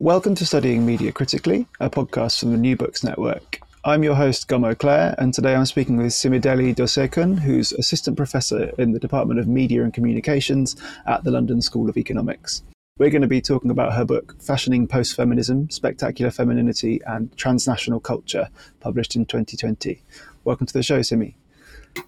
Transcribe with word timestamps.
Welcome 0.00 0.34
to 0.34 0.44
Studying 0.44 0.84
Media 0.84 1.12
Critically, 1.12 1.68
a 1.78 1.88
podcast 1.88 2.40
from 2.40 2.50
the 2.50 2.58
New 2.58 2.76
Books 2.76 3.04
Network. 3.04 3.60
I'm 3.84 4.02
your 4.02 4.16
host, 4.16 4.48
Gomo 4.48 4.76
Clare, 4.76 5.14
and 5.18 5.32
today 5.32 5.54
I'm 5.54 5.66
speaking 5.66 5.96
with 5.96 6.08
Simidele 6.08 6.74
Dosekun, 6.74 7.38
who's 7.38 7.70
Assistant 7.70 8.16
Professor 8.16 8.72
in 8.76 8.90
the 8.90 8.98
Department 8.98 9.38
of 9.38 9.46
Media 9.46 9.84
and 9.84 9.94
Communications 9.94 10.74
at 11.06 11.22
the 11.22 11.30
London 11.30 11.62
School 11.62 11.88
of 11.88 11.96
Economics. 11.96 12.64
We're 12.98 13.10
going 13.10 13.22
to 13.22 13.28
be 13.28 13.40
talking 13.40 13.70
about 13.70 13.92
her 13.92 14.04
book, 14.04 14.34
Fashioning 14.42 14.88
Post 14.88 15.14
Feminism 15.14 15.70
Spectacular 15.70 16.32
Femininity 16.32 17.00
and 17.06 17.34
Transnational 17.36 18.00
Culture, 18.00 18.48
published 18.80 19.14
in 19.14 19.26
2020. 19.26 20.02
Welcome 20.42 20.66
to 20.66 20.72
the 20.74 20.82
show, 20.82 21.02
Simi. 21.02 21.36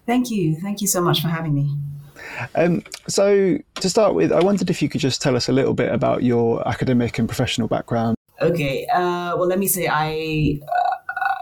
Thank 0.05 0.29
you. 0.29 0.55
Thank 0.55 0.81
you 0.81 0.87
so 0.87 0.99
much 0.99 1.21
for 1.21 1.29
having 1.29 1.55
me. 1.55 1.77
Um, 2.55 2.83
so, 3.07 3.57
to 3.75 3.89
start 3.89 4.13
with, 4.13 4.31
I 4.31 4.39
wondered 4.39 4.69
if 4.69 4.81
you 4.81 4.89
could 4.89 5.01
just 5.01 5.21
tell 5.21 5.35
us 5.35 5.49
a 5.49 5.51
little 5.51 5.73
bit 5.73 5.91
about 5.91 6.23
your 6.23 6.67
academic 6.67 7.19
and 7.19 7.27
professional 7.27 7.67
background. 7.67 8.17
Okay. 8.41 8.85
Uh, 8.87 9.35
well, 9.37 9.47
let 9.47 9.59
me 9.59 9.67
say 9.67 9.87
I. 9.91 10.59
Uh, 10.61 10.93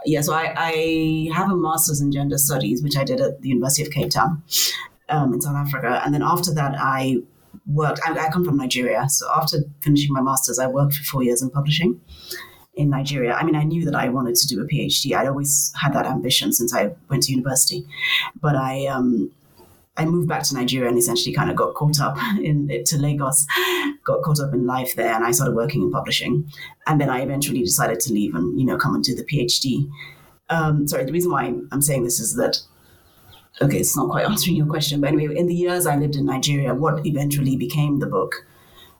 yeah, 0.04 0.20
so 0.20 0.32
I, 0.32 0.54
I, 0.56 1.28
have 1.34 1.50
a 1.50 1.56
master's 1.56 2.00
in 2.00 2.12
gender 2.12 2.38
studies, 2.38 2.80
which 2.80 2.96
I 2.96 3.02
did 3.02 3.20
at 3.20 3.42
the 3.42 3.48
University 3.48 3.82
of 3.82 3.90
Cape 3.90 4.10
Town 4.10 4.40
um, 5.08 5.34
in 5.34 5.40
South 5.40 5.56
Africa. 5.56 6.00
And 6.04 6.14
then 6.14 6.22
after 6.22 6.54
that, 6.54 6.76
I 6.78 7.16
worked, 7.66 8.00
I, 8.06 8.16
I 8.16 8.30
come 8.30 8.44
from 8.44 8.56
Nigeria. 8.56 9.08
So 9.08 9.28
after 9.34 9.58
finishing 9.80 10.12
my 10.12 10.20
master's, 10.20 10.58
I 10.58 10.68
worked 10.68 10.94
for 10.94 11.04
four 11.04 11.22
years 11.24 11.42
in 11.42 11.50
publishing 11.50 12.00
in 12.74 12.90
Nigeria. 12.90 13.34
I 13.34 13.42
mean, 13.42 13.56
I 13.56 13.64
knew 13.64 13.84
that 13.84 13.94
I 13.94 14.08
wanted 14.08 14.36
to 14.36 14.46
do 14.46 14.62
a 14.62 14.66
PhD. 14.66 15.14
I'd 15.14 15.26
always 15.26 15.72
had 15.80 15.92
that 15.94 16.06
ambition 16.06 16.52
since 16.52 16.74
I 16.74 16.92
went 17.08 17.24
to 17.24 17.32
university. 17.32 17.86
But 18.40 18.54
I, 18.54 18.86
um, 18.86 19.32
I 19.96 20.04
moved 20.04 20.28
back 20.28 20.42
to 20.44 20.54
Nigeria 20.54 20.88
and 20.88 20.98
essentially 20.98 21.34
kind 21.34 21.50
of 21.50 21.56
got 21.56 21.74
caught 21.74 22.00
up 22.00 22.16
in 22.42 22.70
it 22.70 22.86
to 22.86 22.98
Lagos, 22.98 23.46
got 24.04 24.22
caught 24.22 24.40
up 24.40 24.52
in 24.52 24.66
life 24.66 24.94
there, 24.94 25.14
and 25.14 25.24
I 25.24 25.30
started 25.30 25.54
working 25.54 25.82
in 25.82 25.90
publishing. 25.90 26.50
And 26.86 27.00
then 27.00 27.10
I 27.10 27.22
eventually 27.22 27.60
decided 27.60 28.00
to 28.00 28.12
leave 28.12 28.34
and 28.34 28.58
you 28.58 28.66
know 28.66 28.76
come 28.76 28.94
and 28.94 29.04
do 29.04 29.14
the 29.14 29.24
PhD. 29.24 29.88
Um, 30.48 30.86
sorry, 30.86 31.04
the 31.04 31.12
reason 31.12 31.30
why 31.32 31.52
I'm 31.72 31.82
saying 31.82 32.04
this 32.04 32.20
is 32.20 32.36
that 32.36 32.60
okay, 33.62 33.78
it's 33.78 33.96
not 33.96 34.10
quite 34.10 34.26
answering 34.30 34.56
your 34.56 34.66
question, 34.66 35.00
but 35.00 35.08
anyway, 35.08 35.36
in 35.36 35.46
the 35.46 35.54
years 35.54 35.86
I 35.86 35.96
lived 35.96 36.16
in 36.16 36.26
Nigeria, 36.26 36.74
what 36.74 37.06
eventually 37.06 37.56
became 37.56 37.98
the 37.98 38.06
book, 38.06 38.46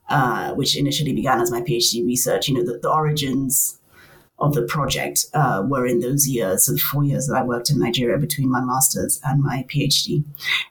uh, 0.08 0.54
which 0.54 0.76
initially 0.76 1.12
began 1.12 1.40
as 1.40 1.50
my 1.50 1.60
PhD 1.60 2.04
research, 2.06 2.48
you 2.48 2.54
know, 2.54 2.64
the, 2.64 2.78
the 2.78 2.90
origins 2.90 3.80
of 4.38 4.54
the 4.54 4.62
project 4.62 5.26
uh, 5.34 5.62
were 5.66 5.86
in 5.86 6.00
those 6.00 6.28
years, 6.28 6.66
so 6.66 6.72
the 6.72 6.78
four 6.78 7.04
years 7.04 7.26
that 7.26 7.36
I 7.36 7.42
worked 7.42 7.70
in 7.70 7.78
Nigeria 7.78 8.18
between 8.18 8.50
my 8.50 8.60
master's 8.60 9.18
and 9.24 9.42
my 9.42 9.64
PhD. 9.68 10.24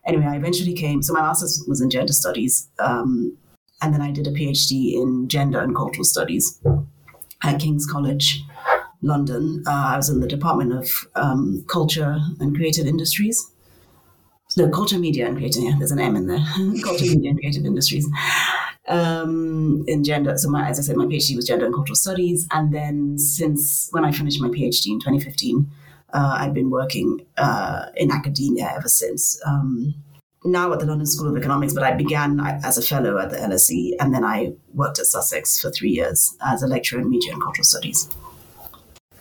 Anyway, 0.06 0.26
I 0.26 0.36
eventually 0.36 0.74
came, 0.74 1.02
so 1.02 1.14
my 1.14 1.22
master's 1.22 1.64
was 1.68 1.82
in 1.82 1.90
gender 1.90 2.14
studies, 2.14 2.70
um, 2.80 3.36
and 3.82 3.94
then 3.94 4.02
I 4.02 4.12
did 4.12 4.28
a 4.28 4.32
PhD 4.32 4.94
in 4.94 5.28
gender 5.28 5.60
and 5.60 5.76
cultural 5.76 6.04
studies 6.06 6.62
at 7.44 7.60
King's 7.60 7.86
College, 7.86 8.44
London. 9.02 9.64
Uh, 9.68 9.92
I 9.94 9.98
was 9.98 10.10
in 10.10 10.20
the 10.20 10.28
Department 10.28 10.74
of 10.74 11.08
um, 11.16 11.66
Culture 11.68 12.20
and 12.40 12.56
Creative 12.56 12.86
Industries. 12.86 13.52
No, 14.58 14.70
culture, 14.70 14.98
media, 14.98 15.28
and 15.28 15.36
creative. 15.36 15.64
Yeah, 15.64 15.76
there's 15.78 15.92
an 15.92 16.00
M 16.00 16.16
in 16.16 16.28
there. 16.28 16.40
culture, 16.84 17.06
media, 17.06 17.32
and 17.32 17.40
creative 17.40 17.66
industries 17.66 18.08
um, 18.88 19.84
in 19.88 20.04
gender. 20.04 20.38
So, 20.38 20.50
my, 20.50 20.68
as 20.68 20.80
I 20.80 20.84
said, 20.84 20.96
my 20.96 21.06
PhD 21.06 21.36
was 21.36 21.48
gender 21.48 21.66
and 21.66 21.74
cultural 21.74 21.96
studies. 21.96 22.48
And 22.52 22.74
then, 22.74 23.18
since 23.18 23.90
when 23.92 24.06
I 24.06 24.12
finished 24.12 24.42
my 24.42 24.48
PhD 24.48 24.88
in 24.88 25.00
2015, 25.00 25.70
uh, 26.14 26.38
I've 26.40 26.54
been 26.54 26.70
working 26.70 27.26
uh, 27.38 27.88
in 27.98 28.12
academia 28.12 28.72
ever 28.76 28.88
since. 28.88 29.40
Um, 29.46 29.96
now 30.46 30.72
at 30.72 30.80
the 30.80 30.86
London 30.86 31.08
School 31.08 31.30
of 31.30 31.36
Economics, 31.36 31.74
but 31.74 31.84
I 31.84 31.94
began 31.94 32.40
as 32.64 32.78
a 32.78 32.82
fellow 32.82 33.18
at 33.18 33.32
the 33.32 33.38
LSE, 33.38 33.94
and 34.00 34.14
then 34.14 34.24
I 34.24 34.54
worked 34.74 35.00
at 35.00 35.08
Sussex 35.08 35.60
for 35.60 35.72
three 35.72 35.90
years 35.90 36.38
as 36.42 36.62
a 36.62 36.68
lecturer 36.68 37.02
in 37.02 37.10
media 37.10 37.34
and 37.34 37.42
cultural 37.42 37.66
studies. 37.66 38.10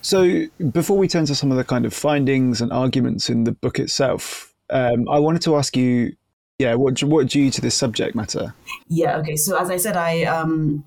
So, 0.02 0.46
before 0.70 0.98
we 0.98 1.08
turn 1.08 1.24
to 1.26 1.34
some 1.34 1.50
of 1.50 1.56
the 1.56 1.64
kind 1.64 1.86
of 1.86 1.94
findings 1.94 2.60
and 2.60 2.70
arguments 2.70 3.30
in 3.30 3.44
the 3.44 3.52
book 3.52 3.78
itself, 3.78 4.53
um, 4.74 5.08
I 5.08 5.18
wanted 5.18 5.42
to 5.42 5.56
ask 5.56 5.76
you 5.76 6.12
yeah 6.58 6.74
what 6.74 7.02
what 7.02 7.28
drew 7.28 7.42
you 7.42 7.50
to 7.50 7.60
this 7.60 7.74
subject 7.74 8.14
matter? 8.14 8.54
Yeah 8.88 9.16
okay 9.18 9.36
so 9.36 9.56
as 9.56 9.70
i 9.70 9.76
said 9.76 9.96
i 9.96 10.24
um 10.24 10.84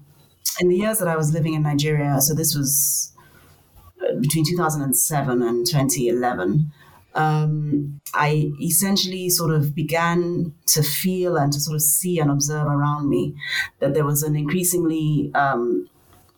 in 0.60 0.70
the 0.70 0.76
years 0.76 1.00
that 1.00 1.08
i 1.08 1.16
was 1.16 1.34
living 1.34 1.54
in 1.54 1.64
nigeria 1.64 2.22
so 2.22 2.34
this 2.34 2.56
was 2.56 3.14
uh, 4.02 4.16
between 4.20 4.46
2007 4.46 5.42
and 5.42 5.66
2011 5.66 6.72
um, 7.16 8.00
I 8.14 8.52
essentially 8.62 9.30
sort 9.30 9.52
of 9.52 9.74
began 9.74 10.54
to 10.68 10.84
feel 10.84 11.36
and 11.36 11.52
to 11.52 11.60
sort 11.60 11.74
of 11.74 11.82
see 11.82 12.20
and 12.20 12.30
observe 12.30 12.68
around 12.68 13.10
me 13.10 13.34
that 13.80 13.96
there 13.96 14.06
was 14.06 14.22
an 14.22 14.36
increasingly, 14.36 15.32
um, 15.34 15.90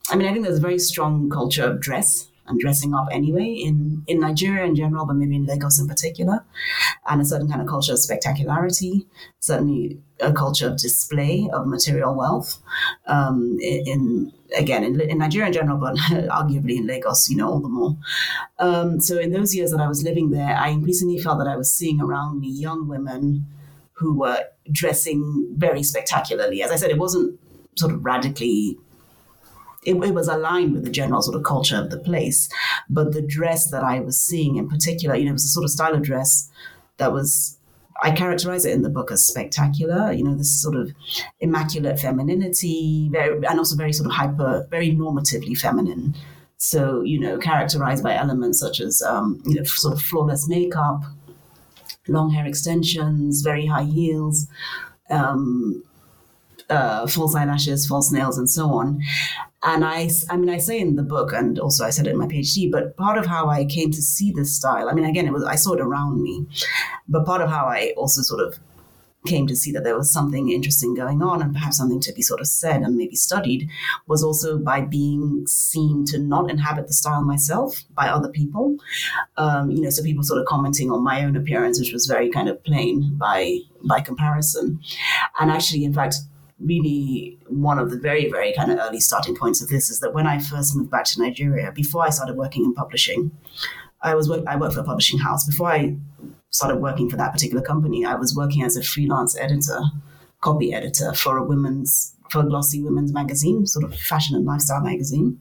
I 0.10 0.16
mean, 0.16 0.26
I 0.26 0.32
think 0.32 0.46
there's 0.46 0.60
a 0.60 0.62
very 0.62 0.80
strong 0.80 1.30
culture 1.30 1.66
of 1.66 1.82
dress 1.82 2.29
and 2.50 2.60
dressing 2.60 2.94
up 2.94 3.08
anyway 3.12 3.46
in, 3.46 4.04
in 4.08 4.20
Nigeria 4.20 4.66
in 4.66 4.76
general, 4.76 5.06
but 5.06 5.16
maybe 5.16 5.36
in 5.36 5.46
Lagos 5.46 5.80
in 5.80 5.88
particular, 5.88 6.44
and 7.08 7.22
a 7.22 7.26
certain 7.26 7.48
kind 7.48 7.62
of 7.62 7.68
culture 7.68 7.94
of 7.94 8.00
spectacularity, 8.00 9.06
certainly 9.40 10.00
a 10.20 10.34
culture 10.34 10.68
of 10.68 10.78
display 10.78 11.50
of 11.54 11.68
material 11.68 12.16
wealth. 12.16 12.58
Um, 13.06 13.58
in 13.62 14.34
again 14.58 14.84
in, 14.84 15.00
in, 15.00 15.20
Nigeria 15.20 15.48
in 15.48 15.54
general, 15.54 15.78
but 15.78 15.96
arguably 16.30 16.78
in 16.78 16.88
Lagos, 16.88 17.30
you 17.30 17.38
know, 17.38 17.50
all 17.50 17.60
the 17.60 17.70
more. 17.70 17.96
Um, 18.58 19.00
so 19.00 19.20
in 19.20 19.32
those 19.32 19.54
years 19.56 19.72
that 19.72 19.80
I 19.80 19.88
was 19.88 20.04
living 20.04 20.32
there, 20.32 20.56
I 20.56 20.70
increasingly 20.70 21.20
felt 21.20 21.38
that 21.38 21.48
I 21.48 21.56
was 21.56 21.72
seeing 21.72 22.02
around 22.02 22.40
me 22.40 22.50
young 22.50 22.88
women 22.88 23.46
who 23.94 24.18
were 24.18 24.46
dressing 24.72 25.54
very 25.56 25.84
spectacularly. 25.84 26.64
As 26.64 26.72
I 26.72 26.78
said, 26.78 26.90
it 26.90 26.98
wasn't 26.98 27.40
sort 27.76 27.94
of 27.94 28.04
radically 28.04 28.78
it, 29.84 29.96
it, 29.96 30.14
was 30.14 30.28
aligned 30.28 30.74
with 30.74 30.84
the 30.84 30.90
general 30.90 31.22
sort 31.22 31.38
of 31.38 31.44
culture 31.44 31.78
of 31.78 31.90
the 31.90 32.00
place. 32.00 32.50
But 32.90 33.14
the 33.14 33.22
dress 33.22 33.72
that 33.72 33.84
I 33.84 34.00
was 34.00 34.20
seeing 34.20 34.58
in 34.58 34.68
particular, 34.68 35.16
you 35.16 35.26
know, 35.26 35.32
it 35.32 35.34
was 35.34 35.46
a 35.46 35.50
sort 35.50 35.64
of 35.64 35.72
style 35.72 35.94
of 35.94 36.02
dress 36.02 36.50
that 36.98 37.14
was 37.14 37.58
I 38.02 38.12
characterize 38.12 38.66
it 38.66 38.74
in 38.74 38.82
the 38.82 38.90
book 38.90 39.12
as 39.12 39.26
spectacular, 39.26 40.12
you 40.12 40.24
know, 40.24 40.36
this 40.36 40.62
sort 40.62 40.76
of 40.76 40.92
immaculate 41.42 42.00
femininity, 42.00 43.10
very, 43.12 43.46
and 43.46 43.60
also 43.60 43.76
very 43.76 43.92
sort 43.92 44.08
of 44.08 44.14
hyper, 44.14 44.66
very 44.70 44.92
normatively 44.92 45.58
feminine. 45.58 46.16
So, 46.58 47.02
you 47.02 47.20
know, 47.20 47.38
characterized 47.38 48.04
by 48.04 48.16
elements 48.16 48.60
such 48.60 48.80
as, 48.80 49.02
um, 49.02 49.42
you 49.46 49.56
know, 49.56 49.64
sort 49.64 49.94
of 49.94 50.02
flawless 50.02 50.48
makeup, 50.48 51.04
long 52.08 52.32
hair 52.32 52.46
extensions, 52.46 53.42
very 53.42 53.66
high 53.66 53.84
heels, 53.84 54.48
um, 55.10 55.84
uh, 56.70 57.08
false 57.08 57.36
eyelashes, 57.36 57.88
false 57.88 58.12
nails, 58.12 58.38
and 58.38 58.50
so 58.50 58.68
on. 58.68 59.02
And 59.64 59.84
I, 59.84 60.10
I 60.30 60.38
mean, 60.38 60.50
I 60.50 60.58
say 60.58 60.80
in 60.80 60.96
the 60.96 61.04
book, 61.04 61.34
and 61.34 61.60
also 61.60 61.84
I 61.84 61.90
said 61.90 62.08
it 62.08 62.12
in 62.12 62.18
my 62.18 62.28
PhD, 62.28 62.72
but 62.72 62.96
part 62.96 63.18
of 63.18 63.26
how 63.26 63.50
I 63.50 63.66
came 63.66 63.92
to 63.92 64.02
see 64.02 64.32
this 64.32 64.56
style, 64.56 64.90
I 64.90 64.94
mean, 64.94 65.06
again, 65.06 65.28
it 65.28 65.34
was 65.34 65.44
I 65.44 65.56
saw 65.56 65.74
it 65.74 65.82
around 65.82 66.22
me, 66.22 66.46
but 67.08 67.26
part 67.26 67.42
of 67.42 67.50
how 67.50 67.66
I 67.66 67.94
also 67.98 68.22
sort 68.22 68.42
of 68.42 68.60
came 69.28 69.48
to 69.48 69.56
see 69.56 69.72
that 69.72 69.84
there 69.84 69.98
was 69.98 70.12
something 70.12 70.50
interesting 70.50 70.94
going 70.94 71.22
on 71.22 71.42
and 71.42 71.54
perhaps 71.54 71.78
something 71.78 72.00
to 72.00 72.14
be 72.14 72.22
sort 72.22 72.40
of 72.40 72.48
said 72.48 72.82
and 72.82 72.96
maybe 72.96 73.16
studied 73.16 73.70
was 74.08 74.24
also 74.24 74.58
by 74.58 74.80
being 74.80 75.46
seen 75.46 76.06
to 76.06 76.18
not 76.18 76.50
inhabit 76.50 76.88
the 76.88 76.94
style 76.94 77.24
myself 77.24 77.84
by 77.94 78.08
other 78.08 78.30
people. 78.30 78.78
Um, 79.36 79.72
you 79.72 79.82
know, 79.82 79.90
so 79.90 80.04
people 80.04 80.24
sort 80.24 80.40
of 80.40 80.48
commenting 80.48 80.90
on 80.90 81.04
my 81.04 81.26
own 81.26 81.36
appearance, 81.36 81.80
which 81.80 81.92
was 81.92 82.08
very 82.08 82.30
kind 82.30 82.48
of 82.48 82.64
plain 82.64 83.16
by 83.18 83.60
by 83.84 84.00
comparison. 84.00 84.80
And 85.40 85.52
actually, 85.52 85.84
in 85.84 85.94
fact, 85.94 86.16
really 86.60 87.38
one 87.48 87.80
of 87.80 87.90
the 87.90 87.98
very, 87.98 88.30
very 88.30 88.54
kind 88.54 88.72
of 88.72 88.80
early 88.80 89.00
starting 89.00 89.36
points 89.36 89.62
of 89.62 89.70
this 89.70 89.90
is 89.90 90.00
that 90.02 90.14
when 90.14 90.28
I 90.28 90.40
first 90.40 90.76
moved 90.76 90.92
back 90.92 91.06
to 91.06 91.22
Nigeria, 91.22 91.72
before 91.72 92.06
I 92.06 92.10
started 92.10 92.36
working 92.36 92.66
in 92.66 92.74
publishing, 92.74 93.32
I 94.02 94.16
was 94.16 94.30
I 94.48 94.56
worked 94.56 94.76
for 94.76 94.82
a 94.82 94.84
publishing 94.84 95.20
house. 95.20 95.46
Before 95.46 95.72
I 95.72 95.96
started 96.50 96.78
working 96.78 97.10
for 97.10 97.18
that 97.18 97.32
particular 97.32 97.62
company, 97.62 98.06
I 98.06 98.16
was 98.16 98.36
working 98.36 98.64
as 98.64 98.76
a 98.76 98.84
freelance 98.84 99.38
editor, 99.38 99.82
copy 100.42 100.74
editor 100.74 101.14
for 101.14 101.38
a 101.38 101.44
women's 101.44 102.16
for 102.30 102.42
a 102.42 102.46
glossy 102.46 102.82
women's 102.82 103.14
magazine, 103.14 103.66
sort 103.66 103.86
of 103.86 103.98
fashion 103.98 104.36
and 104.36 104.46
lifestyle 104.46 104.82
magazine. 104.82 105.40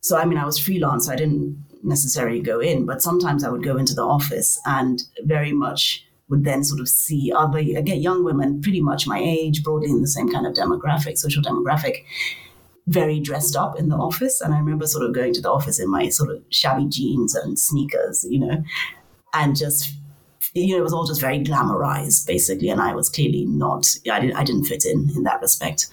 So 0.00 0.16
I 0.18 0.24
mean, 0.24 0.38
I 0.38 0.44
was 0.44 0.58
freelance. 0.58 1.08
I 1.08 1.16
didn't 1.16 1.64
necessarily 1.82 2.40
go 2.40 2.60
in, 2.60 2.86
but 2.86 3.02
sometimes 3.02 3.44
I 3.44 3.50
would 3.50 3.62
go 3.62 3.76
into 3.76 3.94
the 3.94 4.02
office 4.02 4.60
and 4.66 5.02
very 5.22 5.52
much 5.52 6.06
would 6.28 6.44
then 6.44 6.64
sort 6.64 6.80
of 6.80 6.88
see 6.88 7.32
other 7.34 7.58
again 7.58 8.00
young 8.00 8.24
women, 8.24 8.60
pretty 8.60 8.80
much 8.80 9.06
my 9.06 9.18
age, 9.18 9.62
broadly 9.62 9.90
in 9.90 10.00
the 10.00 10.08
same 10.08 10.28
kind 10.28 10.46
of 10.46 10.54
demographic, 10.54 11.18
social 11.18 11.42
demographic, 11.42 12.04
very 12.86 13.20
dressed 13.20 13.56
up 13.56 13.78
in 13.78 13.88
the 13.88 13.96
office. 13.96 14.40
And 14.40 14.54
I 14.54 14.58
remember 14.58 14.86
sort 14.86 15.04
of 15.04 15.14
going 15.14 15.34
to 15.34 15.40
the 15.40 15.50
office 15.50 15.78
in 15.78 15.90
my 15.90 16.08
sort 16.08 16.30
of 16.30 16.42
shabby 16.50 16.86
jeans 16.88 17.34
and 17.34 17.58
sneakers, 17.58 18.24
you 18.28 18.38
know, 18.38 18.62
and 19.34 19.56
just 19.56 19.94
you 20.54 20.74
know, 20.74 20.78
it 20.78 20.84
was 20.84 20.92
all 20.92 21.06
just 21.06 21.20
very 21.20 21.40
glamorized, 21.40 22.26
basically, 22.26 22.68
and 22.68 22.80
I 22.80 22.94
was 22.94 23.08
clearly 23.08 23.44
not. 23.44 23.86
I 24.10 24.20
didn't. 24.20 24.36
I 24.36 24.44
didn't 24.44 24.64
fit 24.64 24.84
in 24.84 25.10
in 25.16 25.24
that 25.24 25.40
respect. 25.40 25.88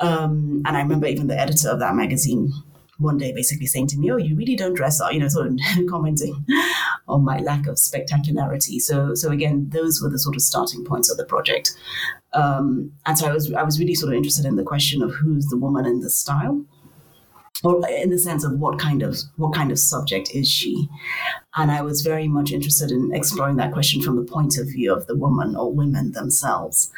Um, 0.00 0.62
and 0.64 0.76
I 0.76 0.80
remember 0.80 1.06
even 1.06 1.26
the 1.26 1.38
editor 1.38 1.70
of 1.70 1.80
that 1.80 1.96
magazine 1.96 2.52
one 2.98 3.16
day 3.16 3.32
basically 3.32 3.66
saying 3.66 3.86
to 3.88 3.98
me, 3.98 4.10
"Oh, 4.10 4.16
you 4.16 4.36
really 4.36 4.56
don't 4.56 4.74
dress 4.74 5.00
up," 5.00 5.12
you 5.12 5.20
know, 5.20 5.28
sort 5.28 5.46
of 5.46 5.58
commenting 5.88 6.44
on 7.08 7.24
my 7.24 7.38
lack 7.38 7.66
of 7.66 7.78
spectacularity. 7.78 8.78
So, 8.78 9.14
so 9.14 9.30
again, 9.30 9.68
those 9.70 10.00
were 10.02 10.10
the 10.10 10.18
sort 10.18 10.36
of 10.36 10.42
starting 10.42 10.84
points 10.84 11.10
of 11.10 11.16
the 11.16 11.24
project. 11.24 11.72
Um, 12.34 12.92
and 13.06 13.16
so 13.16 13.28
I 13.28 13.32
was, 13.32 13.52
I 13.52 13.62
was 13.62 13.80
really 13.80 13.94
sort 13.94 14.12
of 14.12 14.16
interested 14.16 14.44
in 14.44 14.56
the 14.56 14.62
question 14.62 15.02
of 15.02 15.14
who's 15.14 15.46
the 15.46 15.56
woman 15.56 15.86
in 15.86 16.00
the 16.00 16.10
style, 16.10 16.64
or 17.64 17.80
in 17.88 18.10
the 18.10 18.18
sense 18.18 18.44
of 18.44 18.52
what 18.58 18.78
kind 18.78 19.02
of 19.02 19.16
what 19.36 19.54
kind 19.54 19.70
of 19.70 19.78
subject 19.78 20.30
is 20.34 20.48
she. 20.48 20.88
And 21.56 21.70
I 21.70 21.82
was 21.82 22.02
very 22.02 22.28
much 22.28 22.52
interested 22.52 22.90
in 22.90 23.14
exploring 23.14 23.56
that 23.56 23.72
question 23.72 24.02
from 24.02 24.16
the 24.16 24.30
point 24.30 24.58
of 24.58 24.66
view 24.66 24.92
of 24.92 25.06
the 25.06 25.16
woman 25.16 25.56
or 25.56 25.72
women 25.72 26.12
themselves, 26.12 26.92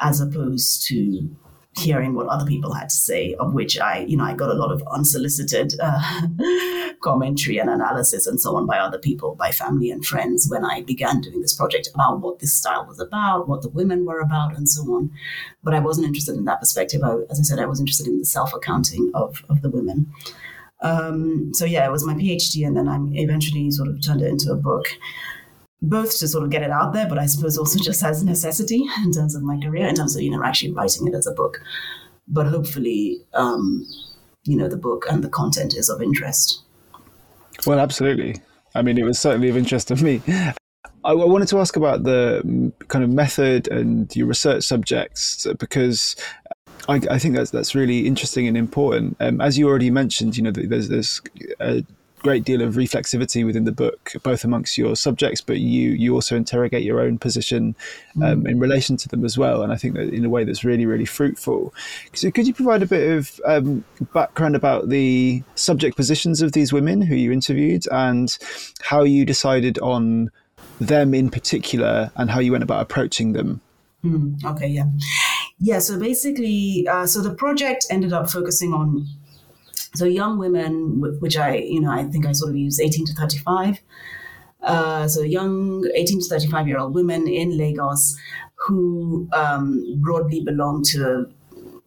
as 0.00 0.20
opposed 0.20 0.86
to 0.88 1.30
hearing 1.76 2.14
what 2.14 2.26
other 2.26 2.44
people 2.44 2.74
had 2.74 2.90
to 2.90 2.96
say, 2.96 3.34
of 3.34 3.54
which 3.54 3.78
I, 3.78 4.00
you 4.00 4.16
know, 4.16 4.24
I 4.24 4.34
got 4.34 4.50
a 4.50 4.54
lot 4.54 4.70
of 4.70 4.82
unsolicited 4.90 5.74
uh, 5.80 6.26
commentary 7.02 7.58
and 7.58 7.70
analysis 7.70 8.26
and 8.26 8.40
so 8.40 8.56
on 8.56 8.66
by 8.66 8.78
other 8.78 8.98
people, 8.98 9.34
by 9.34 9.52
family 9.52 9.90
and 9.90 10.04
friends, 10.04 10.48
when 10.50 10.64
I 10.64 10.82
began 10.82 11.20
doing 11.22 11.40
this 11.40 11.54
project 11.54 11.88
about 11.94 12.20
what 12.20 12.40
this 12.40 12.52
style 12.52 12.84
was 12.86 13.00
about, 13.00 13.48
what 13.48 13.62
the 13.62 13.70
women 13.70 14.04
were 14.04 14.20
about, 14.20 14.54
and 14.54 14.68
so 14.68 14.82
on. 14.94 15.10
But 15.62 15.74
I 15.74 15.80
wasn't 15.80 16.06
interested 16.06 16.36
in 16.36 16.44
that 16.44 16.60
perspective. 16.60 17.02
I, 17.02 17.14
as 17.30 17.40
I 17.40 17.42
said, 17.42 17.58
I 17.58 17.66
was 17.66 17.80
interested 17.80 18.06
in 18.06 18.18
the 18.18 18.26
self 18.26 18.52
accounting 18.52 19.10
of, 19.14 19.42
of 19.48 19.62
the 19.62 19.70
women. 19.70 20.12
Um, 20.82 21.54
so 21.54 21.64
yeah, 21.64 21.86
it 21.86 21.92
was 21.92 22.04
my 22.04 22.14
PhD, 22.14 22.66
and 22.66 22.76
then 22.76 22.88
I 22.88 22.98
eventually 23.12 23.70
sort 23.70 23.88
of 23.88 24.04
turned 24.04 24.20
it 24.20 24.28
into 24.28 24.50
a 24.50 24.56
book 24.56 24.86
both 25.82 26.16
to 26.20 26.28
sort 26.28 26.44
of 26.44 26.50
get 26.50 26.62
it 26.62 26.70
out 26.70 26.92
there, 26.92 27.08
but 27.08 27.18
I 27.18 27.26
suppose 27.26 27.58
also 27.58 27.78
just 27.80 28.02
as 28.04 28.22
necessity 28.22 28.84
in 29.04 29.10
terms 29.10 29.34
of 29.34 29.42
my 29.42 29.58
career, 29.58 29.88
in 29.88 29.96
terms 29.96 30.14
of, 30.14 30.22
you 30.22 30.30
know, 30.30 30.42
actually 30.44 30.72
writing 30.72 31.08
it 31.08 31.14
as 31.14 31.26
a 31.26 31.32
book. 31.32 31.60
But 32.28 32.46
hopefully, 32.46 33.20
um, 33.34 33.84
you 34.44 34.56
know, 34.56 34.68
the 34.68 34.76
book 34.76 35.06
and 35.10 35.24
the 35.24 35.28
content 35.28 35.74
is 35.74 35.88
of 35.88 36.00
interest. 36.00 36.62
Well, 37.66 37.80
absolutely. 37.80 38.36
I 38.74 38.82
mean, 38.82 38.96
it 38.96 39.04
was 39.04 39.18
certainly 39.18 39.48
of 39.48 39.56
interest 39.56 39.88
to 39.88 39.96
me. 39.96 40.22
I 41.04 41.14
wanted 41.14 41.48
to 41.48 41.58
ask 41.58 41.76
about 41.76 42.04
the 42.04 42.42
mm, 42.44 42.72
kind 42.86 43.02
of 43.02 43.10
method 43.10 43.66
and 43.68 44.14
your 44.14 44.28
research 44.28 44.62
subjects 44.62 45.46
because 45.58 46.14
I, 46.88 47.00
I 47.10 47.18
think 47.18 47.34
that's 47.34 47.50
that's 47.50 47.74
really 47.74 48.06
interesting 48.06 48.46
and 48.46 48.56
important. 48.56 49.16
Um, 49.18 49.40
as 49.40 49.58
you 49.58 49.68
already 49.68 49.90
mentioned, 49.90 50.36
you 50.36 50.44
know, 50.44 50.52
there's 50.52 50.88
there's 50.88 51.20
a 51.60 51.84
great 52.22 52.44
deal 52.44 52.62
of 52.62 52.74
reflexivity 52.74 53.44
within 53.44 53.64
the 53.64 53.72
book, 53.72 54.12
both 54.22 54.44
amongst 54.44 54.78
your 54.78 54.96
subjects, 54.96 55.40
but 55.40 55.58
you 55.58 55.90
you 55.90 56.14
also 56.14 56.36
interrogate 56.36 56.82
your 56.82 57.00
own 57.00 57.18
position 57.18 57.74
um, 58.22 58.42
mm. 58.42 58.50
in 58.50 58.58
relation 58.58 58.96
to 58.96 59.08
them 59.08 59.24
as 59.24 59.36
well. 59.36 59.62
And 59.62 59.72
I 59.72 59.76
think 59.76 59.94
that 59.94 60.12
in 60.12 60.24
a 60.24 60.28
way 60.28 60.44
that's 60.44 60.64
really 60.64 60.86
really 60.86 61.04
fruitful. 61.04 61.74
So 62.14 62.30
could 62.30 62.46
you 62.46 62.54
provide 62.54 62.82
a 62.82 62.86
bit 62.86 63.10
of 63.10 63.40
um, 63.44 63.84
background 64.12 64.56
about 64.56 64.88
the 64.88 65.42
subject 65.54 65.96
positions 65.96 66.42
of 66.42 66.52
these 66.52 66.72
women 66.72 67.02
who 67.02 67.14
you 67.14 67.32
interviewed 67.32 67.84
and 67.90 68.36
how 68.80 69.02
you 69.02 69.24
decided 69.24 69.78
on 69.80 70.30
them 70.80 71.14
in 71.14 71.30
particular 71.30 72.10
and 72.16 72.30
how 72.30 72.40
you 72.40 72.52
went 72.52 72.64
about 72.64 72.82
approaching 72.82 73.32
them? 73.32 73.60
Mm, 74.04 74.44
okay, 74.44 74.68
yeah. 74.68 74.86
Yeah, 75.58 75.78
so 75.78 75.98
basically, 75.98 76.88
uh, 76.88 77.06
so 77.06 77.20
the 77.20 77.34
project 77.34 77.86
ended 77.88 78.12
up 78.12 78.28
focusing 78.28 78.72
on 78.72 79.06
so 79.94 80.04
young 80.04 80.38
women, 80.38 81.18
which 81.20 81.36
I, 81.36 81.56
you 81.56 81.80
know, 81.80 81.90
I 81.90 82.04
think 82.04 82.26
I 82.26 82.32
sort 82.32 82.50
of 82.50 82.56
use 82.56 82.80
18 82.80 83.06
to 83.06 83.14
35. 83.14 83.80
Uh, 84.62 85.08
so 85.08 85.22
young 85.22 85.84
18 85.94 86.20
to 86.20 86.28
35 86.28 86.68
year 86.68 86.78
old 86.78 86.94
women 86.94 87.26
in 87.26 87.58
Lagos 87.58 88.16
who 88.54 89.28
um, 89.32 90.00
broadly 90.00 90.40
belong 90.40 90.84
to 90.84 91.26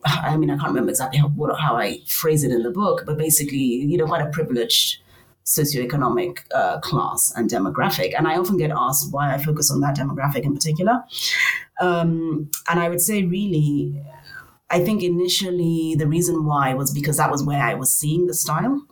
I 0.06 0.38
mean, 0.38 0.52
I 0.52 0.58
can't 0.58 0.68
remember 0.68 0.92
exactly 0.92 1.20
how, 1.20 1.30
what, 1.30 1.60
how 1.60 1.76
I 1.76 2.00
phrase 2.08 2.44
it 2.44 2.52
in 2.52 2.62
the 2.62 2.70
book, 2.70 3.04
but 3.06 3.18
basically, 3.18 3.58
you 3.58 3.98
know, 3.98 4.06
quite 4.06 4.22
a 4.22 4.30
privileged 4.30 5.02
socioeconomic 5.46 6.40
uh, 6.54 6.80
class 6.80 7.34
and 7.36 7.50
demographic. 7.50 8.14
And 8.18 8.28
I 8.28 8.38
often 8.38 8.58
get 8.58 8.72
asked 8.72 9.12
why 9.12 9.34
I 9.34 9.38
focus 9.38 9.72
on 9.72 9.80
that 9.82 9.96
demographic 9.96 10.44
in 10.44 10.54
particular. 10.54 11.04
Um, 11.80 12.50
and 12.70 12.80
I 12.80 12.90
would 12.90 13.02
say, 13.02 13.24
really, 13.24 14.00
I 14.70 14.84
think 14.84 15.04
initially 15.04 15.96
the 15.98 16.08
reason 16.08 16.46
why 16.46 16.74
was 16.74 16.92
because 16.92 17.18
that 17.18 17.32
was 17.32 17.44
where 17.44 17.62
I 17.62 17.76
was 17.76 17.96
seeing 17.96 18.28
the 18.28 18.34
style. 18.34 18.86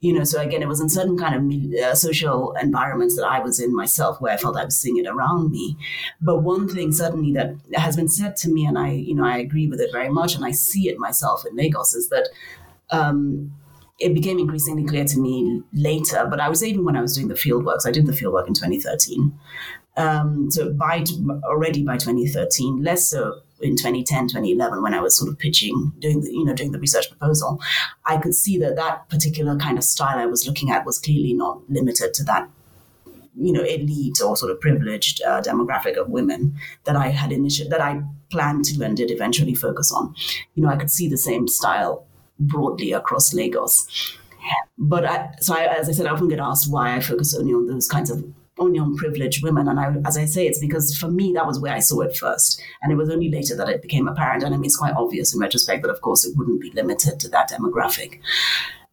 You 0.00 0.12
know, 0.12 0.22
so 0.22 0.40
again, 0.40 0.62
it 0.62 0.68
was 0.68 0.80
in 0.80 0.88
certain 0.88 1.18
kind 1.18 1.34
of 1.34 1.82
uh, 1.82 1.94
social 1.94 2.52
environments 2.52 3.16
that 3.16 3.26
I 3.26 3.40
was 3.40 3.58
in 3.58 3.74
myself 3.74 4.20
where 4.20 4.32
I 4.32 4.36
felt 4.36 4.56
I 4.56 4.64
was 4.64 4.78
seeing 4.78 4.96
it 4.96 5.08
around 5.08 5.50
me. 5.50 5.76
But 6.20 6.42
one 6.42 6.68
thing 6.68 6.92
certainly 6.92 7.32
that 7.32 7.56
has 7.74 7.96
been 7.96 8.08
said 8.08 8.36
to 8.36 8.48
me, 8.48 8.64
and 8.64 8.78
I, 8.78 8.92
you 8.92 9.14
know, 9.14 9.24
I 9.24 9.38
agree 9.38 9.66
with 9.66 9.80
it 9.80 9.90
very 9.90 10.08
much, 10.08 10.36
and 10.36 10.44
I 10.44 10.52
see 10.52 10.88
it 10.88 10.98
myself 10.98 11.44
in 11.44 11.56
Lagos, 11.56 11.94
is 11.94 12.08
that 12.10 12.28
um, 12.90 13.52
it 13.98 14.14
became 14.14 14.38
increasingly 14.38 14.84
clear 14.84 15.04
to 15.04 15.18
me 15.18 15.62
later, 15.72 16.26
but 16.30 16.38
I 16.38 16.48
was 16.48 16.62
even 16.62 16.84
when 16.84 16.96
I 16.96 17.00
was 17.00 17.16
doing 17.16 17.26
the 17.26 17.36
field 17.36 17.64
work. 17.64 17.80
So 17.80 17.88
I 17.88 17.92
did 17.92 18.06
the 18.06 18.12
field 18.12 18.32
work 18.32 18.46
in 18.46 18.54
2013. 18.54 19.36
Um, 19.96 20.48
so 20.50 20.72
by 20.72 21.04
already 21.42 21.82
by 21.82 21.96
2013, 21.96 22.84
less 22.84 23.10
so 23.10 23.40
in 23.60 23.76
2010, 23.76 24.28
2011, 24.28 24.82
when 24.82 24.94
I 24.94 25.00
was 25.00 25.16
sort 25.16 25.30
of 25.30 25.38
pitching, 25.38 25.92
doing 25.98 26.20
the, 26.20 26.30
you 26.30 26.44
know, 26.44 26.54
doing 26.54 26.72
the 26.72 26.78
research 26.78 27.08
proposal, 27.08 27.60
I 28.06 28.16
could 28.18 28.34
see 28.34 28.58
that 28.58 28.76
that 28.76 29.08
particular 29.08 29.56
kind 29.56 29.78
of 29.78 29.84
style 29.84 30.18
I 30.18 30.26
was 30.26 30.46
looking 30.46 30.70
at 30.70 30.86
was 30.86 30.98
clearly 30.98 31.34
not 31.34 31.60
limited 31.68 32.14
to 32.14 32.24
that, 32.24 32.48
you 33.36 33.52
know, 33.52 33.62
elite 33.62 34.20
or 34.20 34.36
sort 34.36 34.52
of 34.52 34.60
privileged 34.60 35.22
uh, 35.22 35.40
demographic 35.42 35.96
of 35.96 36.08
women 36.08 36.56
that 36.84 36.96
I 36.96 37.08
had 37.08 37.32
initiated, 37.32 37.72
that 37.72 37.80
I 37.80 38.02
planned 38.30 38.64
to 38.66 38.84
and 38.84 38.96
did 38.96 39.10
eventually 39.10 39.54
focus 39.54 39.92
on. 39.92 40.14
You 40.54 40.62
know, 40.62 40.68
I 40.68 40.76
could 40.76 40.90
see 40.90 41.08
the 41.08 41.16
same 41.16 41.48
style 41.48 42.06
broadly 42.38 42.92
across 42.92 43.34
Lagos. 43.34 44.16
But 44.78 45.04
I, 45.04 45.30
so 45.40 45.54
I, 45.54 45.64
as 45.64 45.88
I 45.88 45.92
said, 45.92 46.06
I 46.06 46.10
often 46.10 46.28
get 46.28 46.38
asked 46.38 46.70
why 46.70 46.94
I 46.94 47.00
focus 47.00 47.34
only 47.34 47.52
on 47.52 47.66
those 47.66 47.88
kinds 47.88 48.10
of 48.10 48.24
only 48.58 48.78
on 48.78 48.96
privileged 48.96 49.42
women. 49.42 49.68
And 49.68 49.78
I, 49.78 49.94
as 50.06 50.16
I 50.16 50.24
say, 50.24 50.46
it's 50.46 50.58
because 50.58 50.96
for 50.96 51.10
me, 51.10 51.32
that 51.34 51.46
was 51.46 51.60
where 51.60 51.74
I 51.74 51.80
saw 51.80 52.00
it 52.00 52.16
first. 52.16 52.60
And 52.82 52.92
it 52.92 52.96
was 52.96 53.10
only 53.10 53.30
later 53.30 53.56
that 53.56 53.68
it 53.68 53.82
became 53.82 54.08
apparent. 54.08 54.42
And 54.42 54.54
I 54.54 54.58
mean, 54.58 54.66
it's 54.66 54.76
quite 54.76 54.94
obvious 54.94 55.34
in 55.34 55.40
retrospect 55.40 55.82
that, 55.82 55.90
of 55.90 56.00
course, 56.00 56.24
it 56.24 56.36
wouldn't 56.36 56.60
be 56.60 56.70
limited 56.72 57.20
to 57.20 57.28
that 57.30 57.50
demographic. 57.50 58.20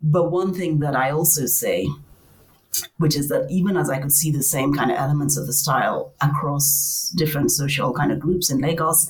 But 0.01 0.31
one 0.31 0.53
thing 0.53 0.79
that 0.79 0.95
I 0.95 1.11
also 1.11 1.45
say, 1.45 1.87
which 2.97 3.15
is 3.15 3.29
that 3.29 3.49
even 3.49 3.77
as 3.77 3.89
I 3.89 3.99
could 3.99 4.11
see 4.11 4.31
the 4.31 4.43
same 4.43 4.73
kind 4.73 4.91
of 4.91 4.97
elements 4.97 5.37
of 5.37 5.47
the 5.47 5.53
style 5.53 6.13
across 6.21 7.11
different 7.15 7.51
social 7.51 7.93
kind 7.93 8.11
of 8.11 8.19
groups 8.19 8.49
in 8.49 8.59
Lagos, 8.59 9.07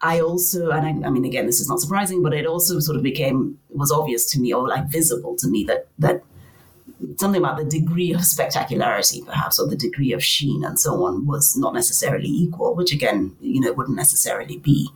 I 0.00 0.20
also, 0.20 0.70
and 0.70 0.86
I, 0.86 1.08
I, 1.08 1.10
mean, 1.10 1.24
again, 1.24 1.46
this 1.46 1.60
is 1.60 1.68
not 1.68 1.80
surprising, 1.80 2.22
but 2.22 2.32
it 2.32 2.46
also 2.46 2.78
sort 2.78 2.96
of 2.96 3.02
became 3.02 3.58
was 3.70 3.90
obvious 3.90 4.30
to 4.32 4.40
me 4.40 4.52
or 4.52 4.68
like 4.68 4.88
visible 4.88 5.36
to 5.36 5.48
me 5.48 5.64
that 5.64 5.88
that 5.98 6.22
something 7.16 7.40
about 7.40 7.56
the 7.56 7.64
degree 7.64 8.12
of 8.12 8.24
spectacularity, 8.24 9.22
perhaps, 9.22 9.58
or 9.58 9.68
the 9.68 9.76
degree 9.76 10.12
of 10.12 10.24
sheen 10.24 10.64
and 10.64 10.78
so 10.78 11.04
on 11.04 11.26
was 11.26 11.56
not 11.56 11.74
necessarily 11.74 12.28
equal, 12.28 12.74
which 12.74 12.92
again, 12.92 13.36
you 13.40 13.60
know, 13.60 13.72
wouldn't 13.72 13.96
necessarily 13.96 14.58
be. 14.58 14.88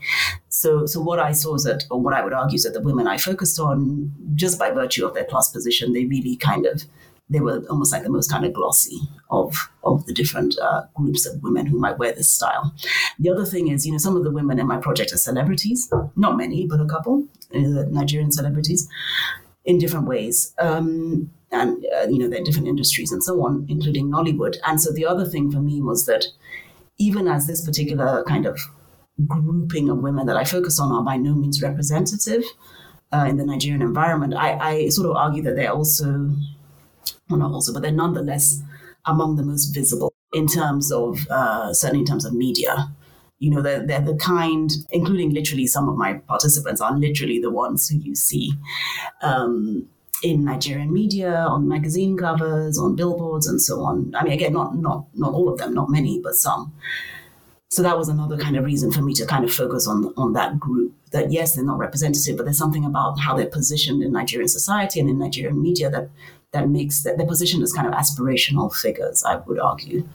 So, 0.49 0.87
so 0.87 1.01
what 1.01 1.19
I 1.19 1.33
saw 1.33 1.55
is 1.55 1.65
that, 1.65 1.85
or 1.91 2.01
what 2.01 2.15
I 2.15 2.23
would 2.23 2.33
argue 2.33 2.57
is 2.57 2.65
that 2.65 2.73
the 2.73 2.81
women 2.81 3.07
I 3.07 3.19
focused 3.19 3.59
on, 3.59 4.13
just 4.35 4.59
by 4.59 4.71
virtue 4.71 5.07
of 5.07 5.15
their 5.15 5.25
class 5.25 5.51
position, 5.51 5.93
they 5.93 6.05
really 6.05 6.37
kind 6.37 6.67
of 6.67 6.85
they 7.31 7.41
were 7.41 7.65
almost 7.71 7.93
like 7.93 8.03
the 8.03 8.11
most 8.11 8.31
kind 8.31 8.45
of 8.45 8.53
glossy 8.53 8.99
of 9.31 9.71
of 9.85 10.05
the 10.07 10.13
different 10.13 10.59
uh, 10.59 10.83
groups 10.95 11.27
of 11.27 11.43
women 11.43 11.67
who 11.67 11.79
might 11.79 11.99
wear 11.99 12.13
this 12.13 12.29
style. 12.29 12.75
The 13.19 13.31
other 13.31 13.47
thing 13.47 13.69
is, 13.69 13.87
you 13.87 13.93
know, 13.93 13.99
some 13.99 14.17
of 14.17 14.25
the 14.25 14.31
women 14.31 14.59
in 14.59 14.67
my 14.67 14.77
project 14.77 15.13
are 15.13 15.17
celebrities, 15.17 15.91
not 16.15 16.37
many, 16.37 16.67
but 16.67 16.81
a 16.81 16.85
couple, 16.85 17.27
uh, 17.55 17.85
Nigerian 17.91 18.33
celebrities, 18.33 18.89
in 19.65 19.79
different 19.79 20.07
ways. 20.07 20.55
Um, 20.59 21.31
and 21.53 21.85
uh, 21.97 22.09
you 22.09 22.19
know, 22.19 22.29
they're 22.29 22.43
different 22.43 22.69
industries 22.69 23.13
and 23.13 23.23
so 23.23 23.45
on, 23.45 23.67
including 23.69 24.11
Nollywood. 24.11 24.57
And 24.67 24.81
so 24.81 24.93
the 24.93 25.07
other 25.07 25.27
thing 25.27 25.51
for 25.53 25.61
me 25.61 25.81
was 25.81 26.07
that 26.07 26.27
even 26.99 27.29
as 27.29 27.47
this 27.47 27.65
particular 27.65 28.25
kind 28.25 28.47
of 28.47 28.59
grouping 29.27 29.89
of 29.89 29.99
women 29.99 30.27
that 30.27 30.37
I 30.37 30.45
focus 30.45 30.81
on 30.81 30.91
are 30.93 31.05
by 31.05 31.17
no 31.17 31.35
means 31.35 31.63
representative 31.63 32.43
uh, 33.13 33.27
in 33.29 33.37
the 33.37 33.45
Nigerian 33.45 33.83
environment, 33.83 34.35
I, 34.35 34.57
I 34.57 34.89
sort 34.89 35.09
of 35.09 35.17
argue 35.17 35.43
that 35.43 35.57
they're 35.57 35.73
also 35.73 36.31
well, 37.29 37.39
not 37.39 37.53
also, 37.53 37.73
but 37.73 37.83
they're 37.83 37.93
nonetheless 37.93 38.63
among 39.07 39.37
the 39.37 39.43
most 39.43 39.75
visible 39.75 40.13
in 40.33 40.47
terms 40.47 40.93
of, 40.93 41.27
uh, 41.31 41.73
certainly 41.73 42.01
in 42.01 42.07
terms 42.07 42.25
of 42.25 42.33
media. 42.33 42.93
You 43.39 43.51
know, 43.51 43.63
they're, 43.63 43.85
they're 43.85 44.01
the 44.01 44.15
kind, 44.17 44.71
including 44.91 45.35
literally 45.35 45.67
some 45.67 45.89
of 45.89 45.97
my 45.97 46.15
participants 46.15 46.81
are 46.81 46.97
literally 46.97 47.41
the 47.41 47.51
ones 47.51 47.89
who 47.89 47.99
you 47.99 48.15
see 48.15 48.53
um, 49.23 49.89
in 50.23 50.45
Nigerian 50.45 50.93
media, 50.93 51.33
on 51.35 51.69
magazine 51.69 52.17
covers, 52.17 52.79
on 52.79 52.95
billboards, 52.95 53.47
and 53.47 53.61
so 53.61 53.83
on. 53.83 54.15
I 54.15 54.25
mean, 54.25 54.33
again, 54.33 54.53
not 54.53 54.77
not 54.77 55.07
not 55.15 55.33
all 55.33 55.49
of 55.49 55.59
them, 55.59 55.75
not 55.75 55.91
many, 55.91 56.21
but 56.21 56.35
some. 56.35 56.73
So 57.71 57.83
that 57.83 57.97
was 57.97 58.09
another 58.09 58.37
kind 58.37 58.57
of 58.57 58.65
reason 58.65 58.93
for 58.93 59.01
me 59.01 59.15
to 59.15 59.27
kind 59.27 59.45
of 59.45 59.53
focus 59.53 59.87
on 59.89 60.13
on 60.17 60.33
that 60.35 60.61
group. 60.61 60.93
That 61.11 61.33
yes, 61.33 61.55
they're 61.55 61.65
not 61.65 61.79
representative, 61.79 62.37
but 62.37 62.45
there's 62.45 62.59
something 62.59 62.85
about 62.85 63.19
how 63.19 63.37
they're 63.37 63.47
positioned 63.47 64.03
in 64.03 64.13
Nigerian 64.13 64.49
society 64.49 65.01
and 65.01 65.11
in 65.11 65.19
Nigerian 65.19 65.61
media 65.61 65.91
that 65.91 66.09
that 66.53 66.69
makes 66.69 67.03
that 67.03 67.19
their 67.19 67.27
position 67.27 67.63
as 67.63 67.73
kind 67.73 67.89
of 67.89 67.95
aspirational 67.95 68.75
figures, 68.75 69.25
I 69.25 69.37
would 69.37 69.59
argue. 69.59 70.09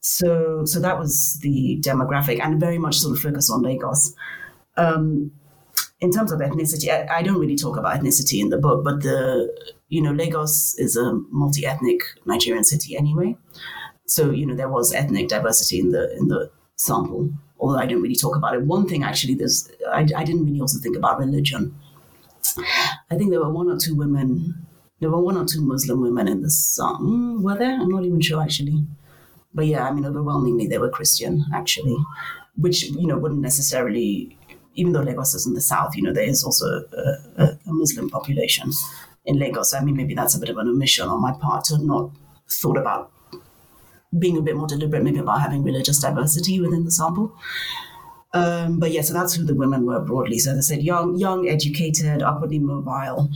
So, 0.00 0.64
so 0.64 0.78
that 0.80 0.98
was 0.98 1.38
the 1.42 1.78
demographic, 1.80 2.40
and 2.40 2.60
very 2.60 2.78
much 2.78 2.98
sort 2.98 3.16
of 3.16 3.22
focus 3.22 3.50
on 3.50 3.62
Lagos. 3.62 4.14
Um, 4.76 5.32
in 6.00 6.10
terms 6.10 6.32
of 6.32 6.40
ethnicity, 6.40 6.90
I, 6.90 7.18
I, 7.18 7.22
don't 7.22 7.38
really 7.38 7.56
talk 7.56 7.76
about 7.76 7.98
ethnicity 7.98 8.40
in 8.40 8.50
the 8.50 8.58
book, 8.58 8.84
but 8.84 9.02
the 9.02 9.48
you 9.88 10.02
know 10.02 10.12
Lagos 10.12 10.74
is 10.78 10.96
a 10.96 11.14
multi-ethnic 11.30 12.00
Nigerian 12.26 12.64
city 12.64 12.96
anyway. 12.96 13.36
So 14.06 14.30
you 14.30 14.46
know 14.46 14.54
there 14.54 14.68
was 14.68 14.92
ethnic 14.92 15.28
diversity 15.28 15.80
in 15.80 15.92
the 15.92 16.14
in 16.16 16.28
the 16.28 16.50
sample, 16.76 17.30
although 17.58 17.78
I 17.78 17.86
didn't 17.86 18.02
really 18.02 18.16
talk 18.16 18.36
about 18.36 18.54
it. 18.54 18.62
One 18.62 18.86
thing 18.86 19.04
actually, 19.04 19.34
there's 19.34 19.70
I, 19.90 20.06
I 20.16 20.24
didn't 20.24 20.44
really 20.44 20.60
also 20.60 20.78
think 20.78 20.96
about 20.96 21.18
religion. 21.18 21.74
I 23.10 23.16
think 23.16 23.30
there 23.30 23.40
were 23.40 23.50
one 23.50 23.68
or 23.68 23.76
two 23.76 23.94
women 23.94 24.66
there 25.00 25.10
were 25.10 25.20
one 25.20 25.36
or 25.36 25.44
two 25.44 25.60
Muslim 25.60 26.00
women 26.00 26.26
in 26.26 26.42
the 26.42 26.50
song. 26.50 27.42
Were 27.42 27.56
there? 27.56 27.74
I'm 27.74 27.88
not 27.88 28.04
even 28.04 28.20
sure 28.20 28.42
actually. 28.42 28.86
But 29.54 29.66
yeah, 29.66 29.86
I 29.86 29.92
mean, 29.92 30.06
overwhelmingly 30.06 30.66
they 30.66 30.78
were 30.78 30.90
Christian 30.90 31.44
actually, 31.54 31.96
which 32.56 32.84
you 32.84 33.06
know 33.06 33.18
wouldn't 33.18 33.40
necessarily, 33.40 34.38
even 34.76 34.92
though 34.92 35.00
Lagos 35.00 35.34
is 35.34 35.46
in 35.46 35.54
the 35.54 35.60
south, 35.60 35.96
you 35.96 36.02
know, 36.02 36.12
there 36.12 36.24
is 36.24 36.44
also 36.44 36.84
a, 37.36 37.42
a, 37.42 37.58
Muslim 37.66 38.08
population 38.08 38.70
in 39.24 39.38
Lagos. 39.38 39.74
I 39.74 39.82
mean, 39.82 39.96
maybe 39.96 40.14
that's 40.14 40.34
a 40.34 40.38
bit 40.38 40.48
of 40.48 40.56
an 40.58 40.68
omission 40.68 41.08
on 41.08 41.20
my 41.20 41.32
part 41.32 41.64
to 41.64 41.78
not 41.78 42.10
thought 42.48 42.76
about 42.76 43.10
being 44.18 44.36
a 44.38 44.42
bit 44.42 44.56
more 44.56 44.66
deliberate, 44.66 45.02
maybe 45.02 45.18
about 45.18 45.40
having 45.40 45.62
religious 45.62 45.98
diversity 46.00 46.60
within 46.60 46.84
the 46.84 46.90
sample. 46.90 47.36
Um, 48.32 48.78
but 48.78 48.92
yeah, 48.92 49.02
so 49.02 49.12
that's 49.12 49.34
who 49.34 49.44
the 49.44 49.54
women 49.54 49.84
were 49.84 50.00
broadly. 50.00 50.38
So 50.38 50.52
as 50.52 50.58
I 50.58 50.74
said, 50.74 50.82
young, 50.82 51.16
young, 51.16 51.48
educated, 51.48 52.22
upwardly 52.22 52.58
mobile 52.58 53.30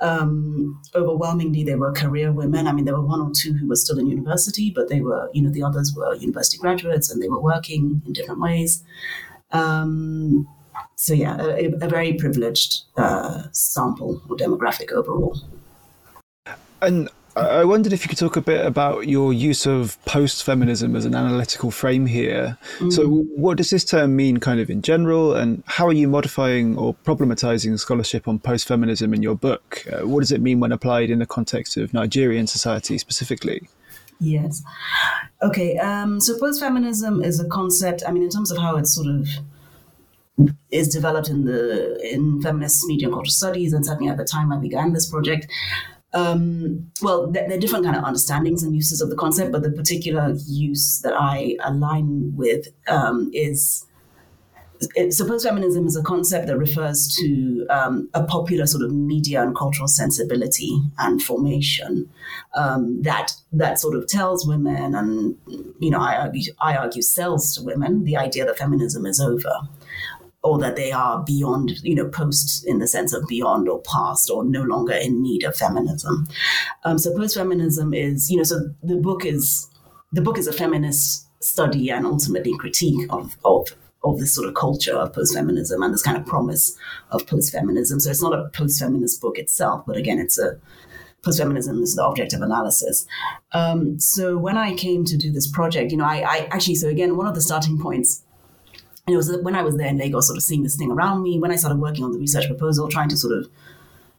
um, 0.00 0.80
overwhelmingly 0.94 1.64
they 1.64 1.76
were 1.76 1.92
career 1.92 2.32
women. 2.32 2.66
I 2.66 2.72
mean, 2.72 2.84
there 2.84 2.94
were 2.94 3.06
one 3.06 3.20
or 3.20 3.30
two 3.34 3.54
who 3.54 3.68
were 3.68 3.76
still 3.76 3.98
in 3.98 4.06
university, 4.06 4.70
but 4.70 4.88
they 4.88 5.00
were, 5.00 5.30
you 5.32 5.42
know, 5.42 5.50
the 5.50 5.62
others 5.62 5.94
were 5.96 6.14
university 6.14 6.58
graduates 6.58 7.10
and 7.10 7.22
they 7.22 7.28
were 7.28 7.40
working 7.40 8.02
in 8.04 8.12
different 8.12 8.40
ways. 8.40 8.82
Um, 9.50 10.48
so 10.96 11.14
yeah, 11.14 11.36
a, 11.40 11.72
a 11.80 11.88
very 11.88 12.14
privileged 12.14 12.82
uh, 12.96 13.44
sample 13.52 14.22
or 14.28 14.36
demographic 14.36 14.92
overall. 14.92 15.36
And 16.80 17.08
I 17.36 17.64
wondered 17.64 17.92
if 17.92 18.04
you 18.04 18.08
could 18.08 18.18
talk 18.18 18.36
a 18.36 18.40
bit 18.40 18.64
about 18.64 19.08
your 19.08 19.32
use 19.32 19.66
of 19.66 20.02
post 20.04 20.44
feminism 20.44 20.94
as 20.94 21.04
an 21.04 21.16
analytical 21.16 21.72
frame 21.72 22.06
here. 22.06 22.56
Mm. 22.78 22.92
So, 22.92 23.08
what 23.08 23.56
does 23.56 23.70
this 23.70 23.84
term 23.84 24.14
mean, 24.14 24.38
kind 24.38 24.60
of 24.60 24.70
in 24.70 24.82
general, 24.82 25.34
and 25.34 25.64
how 25.66 25.88
are 25.88 25.92
you 25.92 26.06
modifying 26.06 26.78
or 26.78 26.94
problematizing 26.94 27.76
scholarship 27.78 28.28
on 28.28 28.38
post 28.38 28.68
feminism 28.68 29.12
in 29.12 29.22
your 29.22 29.34
book? 29.34 29.84
Uh, 29.92 30.06
what 30.06 30.20
does 30.20 30.30
it 30.30 30.40
mean 30.40 30.60
when 30.60 30.70
applied 30.70 31.10
in 31.10 31.18
the 31.18 31.26
context 31.26 31.76
of 31.76 31.92
Nigerian 31.92 32.46
society 32.46 32.98
specifically? 32.98 33.68
Yes. 34.20 34.62
Okay. 35.42 35.76
Um, 35.78 36.20
so, 36.20 36.38
post 36.38 36.60
feminism 36.60 37.20
is 37.20 37.40
a 37.40 37.48
concept, 37.48 38.04
I 38.06 38.12
mean, 38.12 38.22
in 38.22 38.30
terms 38.30 38.52
of 38.52 38.58
how 38.58 38.76
it's 38.76 38.94
sort 38.94 39.08
of 39.08 39.26
is 40.70 40.88
developed 40.88 41.28
in 41.28 41.44
the 41.44 41.98
in 42.12 42.42
feminist 42.42 42.86
media 42.86 43.06
and 43.06 43.14
cultural 43.14 43.30
studies 43.30 43.72
and 43.72 43.86
certainly 43.86 44.10
at 44.10 44.16
the 44.16 44.24
time 44.24 44.52
I 44.52 44.58
began 44.58 44.92
this 44.92 45.08
project. 45.08 45.46
Um, 46.12 46.90
well, 47.02 47.30
there, 47.30 47.52
are 47.52 47.58
different 47.58 47.84
kind 47.84 47.96
of 47.96 48.04
understandings 48.04 48.62
and 48.62 48.74
uses 48.74 49.00
of 49.00 49.10
the 49.10 49.16
concept, 49.16 49.50
but 49.50 49.62
the 49.62 49.72
particular 49.72 50.32
use 50.46 51.00
that 51.02 51.12
I 51.12 51.56
align 51.64 52.32
with 52.36 52.68
um, 52.86 53.30
is 53.32 53.84
it, 54.94 55.12
suppose 55.12 55.44
feminism 55.44 55.86
is 55.86 55.96
a 55.96 56.02
concept 56.02 56.46
that 56.46 56.58
refers 56.58 57.14
to 57.16 57.66
um, 57.70 58.08
a 58.14 58.24
popular 58.24 58.66
sort 58.66 58.84
of 58.84 58.92
media 58.92 59.42
and 59.42 59.56
cultural 59.56 59.88
sensibility 59.88 60.70
and 60.98 61.22
formation 61.22 62.08
um, 62.54 63.02
that 63.02 63.32
that 63.52 63.78
sort 63.78 63.96
of 63.96 64.06
tells 64.06 64.46
women 64.46 64.94
and 64.94 65.36
you 65.78 65.90
know 65.90 66.00
I 66.00 66.16
argue, 66.16 66.52
I 66.60 66.76
argue 66.76 67.02
sells 67.02 67.54
to 67.56 67.62
women 67.62 68.04
the 68.04 68.16
idea 68.16 68.44
that 68.44 68.58
feminism 68.58 69.06
is 69.06 69.20
over 69.20 69.52
or 70.44 70.58
that 70.58 70.76
they 70.76 70.92
are 70.92 71.24
beyond, 71.24 71.72
you 71.82 71.94
know, 71.94 72.06
post 72.06 72.64
in 72.66 72.78
the 72.78 72.86
sense 72.86 73.14
of 73.14 73.26
beyond 73.26 73.66
or 73.66 73.80
past 73.80 74.30
or 74.30 74.44
no 74.44 74.62
longer 74.62 74.92
in 74.92 75.22
need 75.22 75.42
of 75.42 75.56
feminism. 75.56 76.28
Um, 76.84 76.98
so 76.98 77.16
post 77.16 77.34
feminism 77.34 77.94
is, 77.94 78.30
you 78.30 78.36
know, 78.36 78.42
so 78.44 78.60
the 78.82 78.96
book 78.96 79.24
is 79.24 79.68
the 80.12 80.20
book 80.20 80.38
is 80.38 80.46
a 80.46 80.52
feminist 80.52 81.26
study 81.42 81.90
and 81.90 82.06
ultimately 82.06 82.56
critique 82.58 83.06
of 83.10 83.36
of 83.44 83.68
of 84.04 84.18
this 84.18 84.34
sort 84.34 84.46
of 84.46 84.54
culture 84.54 84.94
of 84.94 85.14
post 85.14 85.34
feminism 85.34 85.82
and 85.82 85.94
this 85.94 86.02
kind 86.02 86.18
of 86.18 86.26
promise 86.26 86.76
of 87.10 87.26
post 87.26 87.50
feminism. 87.50 87.98
So 87.98 88.10
it's 88.10 88.22
not 88.22 88.38
a 88.38 88.50
post 88.50 88.78
feminist 88.78 89.22
book 89.22 89.38
itself, 89.38 89.84
but 89.86 89.96
again, 89.96 90.18
it's 90.18 90.38
a 90.38 90.60
post 91.22 91.38
feminism 91.38 91.82
is 91.82 91.96
the 91.96 92.04
object 92.04 92.34
of 92.34 92.42
analysis. 92.42 93.06
Um, 93.52 93.98
so 93.98 94.36
when 94.36 94.58
I 94.58 94.74
came 94.74 95.06
to 95.06 95.16
do 95.16 95.32
this 95.32 95.50
project, 95.50 95.90
you 95.90 95.96
know, 95.96 96.04
I, 96.04 96.16
I 96.16 96.48
actually 96.50 96.74
so 96.74 96.88
again 96.88 97.16
one 97.16 97.26
of 97.26 97.34
the 97.34 97.40
starting 97.40 97.80
points 97.80 98.22
and 99.06 99.14
it 99.14 99.16
was 99.16 99.36
when 99.42 99.54
I 99.54 99.62
was 99.62 99.76
there 99.76 99.88
in 99.88 99.98
Lagos, 99.98 100.26
sort 100.26 100.38
of 100.38 100.42
seeing 100.42 100.62
this 100.62 100.76
thing 100.76 100.90
around 100.90 101.22
me, 101.22 101.38
when 101.38 101.50
I 101.50 101.56
started 101.56 101.80
working 101.80 102.04
on 102.04 102.12
the 102.12 102.18
research 102.18 102.46
proposal, 102.46 102.88
trying 102.88 103.10
to 103.10 103.16
sort 103.16 103.36
of 103.36 103.50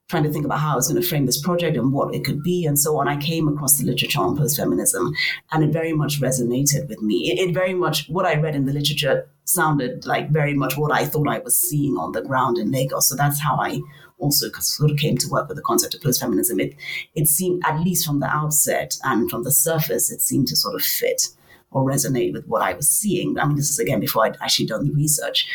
trying 0.07 0.23
to 0.23 0.31
think 0.31 0.45
about 0.45 0.59
how 0.59 0.73
I 0.73 0.75
was 0.75 0.87
going 0.87 1.01
to 1.01 1.07
frame 1.07 1.25
this 1.25 1.41
project 1.41 1.75
and 1.77 1.91
what 1.91 2.13
it 2.13 2.23
could 2.23 2.43
be 2.43 2.65
and 2.65 2.77
so 2.77 2.99
on, 2.99 3.07
I 3.07 3.17
came 3.17 3.47
across 3.47 3.77
the 3.77 3.85
literature 3.85 4.21
on 4.21 4.37
post-feminism 4.37 5.13
and 5.51 5.63
it 5.63 5.73
very 5.73 5.93
much 5.93 6.21
resonated 6.21 6.87
with 6.87 7.01
me. 7.01 7.31
It, 7.31 7.39
it, 7.39 7.53
very 7.55 7.73
much, 7.73 8.07
what 8.07 8.25
I 8.25 8.35
read 8.35 8.55
in 8.55 8.65
the 8.65 8.73
literature 8.73 9.27
sounded 9.45 10.05
like 10.05 10.29
very 10.29 10.53
much 10.53 10.77
what 10.77 10.91
I 10.91 11.05
thought 11.05 11.27
I 11.27 11.39
was 11.39 11.57
seeing 11.57 11.97
on 11.97 12.11
the 12.11 12.21
ground 12.21 12.59
in 12.59 12.71
Lagos. 12.71 13.09
So 13.09 13.15
that's 13.15 13.41
how 13.41 13.55
I 13.55 13.81
also 14.19 14.51
sort 14.59 14.91
of 14.91 14.97
came 14.97 15.17
to 15.17 15.29
work 15.29 15.47
with 15.47 15.57
the 15.57 15.63
concept 15.63 15.95
of 15.95 16.03
post-feminism. 16.03 16.59
It, 16.59 16.75
it 17.15 17.27
seemed, 17.27 17.63
at 17.65 17.79
least 17.79 18.05
from 18.05 18.19
the 18.19 18.27
outset 18.27 18.97
and 19.03 19.27
from 19.27 19.43
the 19.43 19.51
surface, 19.51 20.11
it 20.11 20.21
seemed 20.21 20.47
to 20.49 20.55
sort 20.55 20.75
of 20.75 20.83
fit 20.83 21.29
or 21.75 21.83
resonate 21.83 22.31
with 22.31 22.47
what 22.47 22.61
I 22.61 22.73
was 22.73 22.89
seeing. 22.89 23.37
I 23.37 23.45
mean, 23.45 23.57
this 23.57 23.69
is 23.69 23.79
again 23.79 23.99
before 23.99 24.25
I'd 24.25 24.37
actually 24.41 24.65
done 24.65 24.85
the 24.85 24.93
research. 24.93 25.45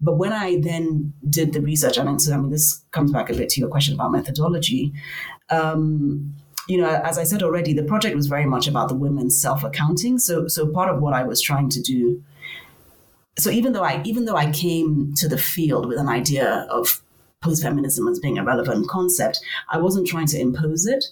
But 0.00 0.16
when 0.16 0.32
I 0.32 0.58
then 0.58 1.12
did 1.28 1.52
the 1.52 1.60
research, 1.60 1.98
I 1.98 2.04
mean, 2.04 2.18
so 2.18 2.32
I 2.32 2.38
mean, 2.38 2.50
this 2.50 2.82
comes 2.92 3.12
back 3.12 3.28
a 3.28 3.34
bit 3.34 3.50
to 3.50 3.60
your 3.60 3.68
question 3.68 3.94
about 3.94 4.10
methodology. 4.10 4.94
Um, 5.50 6.34
you 6.66 6.78
know, 6.78 6.88
as 6.88 7.18
I 7.18 7.24
said 7.24 7.42
already, 7.42 7.74
the 7.74 7.84
project 7.84 8.16
was 8.16 8.26
very 8.26 8.46
much 8.46 8.66
about 8.66 8.88
the 8.88 8.94
women's 8.94 9.38
self 9.40 9.62
accounting. 9.62 10.18
So, 10.18 10.48
so 10.48 10.66
part 10.66 10.88
of 10.88 11.02
what 11.02 11.12
I 11.12 11.24
was 11.24 11.42
trying 11.42 11.68
to 11.68 11.80
do. 11.82 12.24
So 13.38 13.50
even 13.50 13.74
though 13.74 13.84
I 13.84 14.00
even 14.04 14.24
though 14.24 14.36
I 14.36 14.50
came 14.50 15.12
to 15.16 15.28
the 15.28 15.36
field 15.36 15.86
with 15.86 15.98
an 15.98 16.08
idea 16.08 16.66
of 16.70 17.02
post 17.46 17.62
feminism 17.62 18.08
as 18.08 18.18
being 18.18 18.38
a 18.38 18.44
relevant 18.44 18.88
concept, 18.88 19.40
I 19.70 19.78
wasn't 19.78 20.06
trying 20.06 20.26
to 20.28 20.40
impose 20.40 20.86
it 20.86 21.04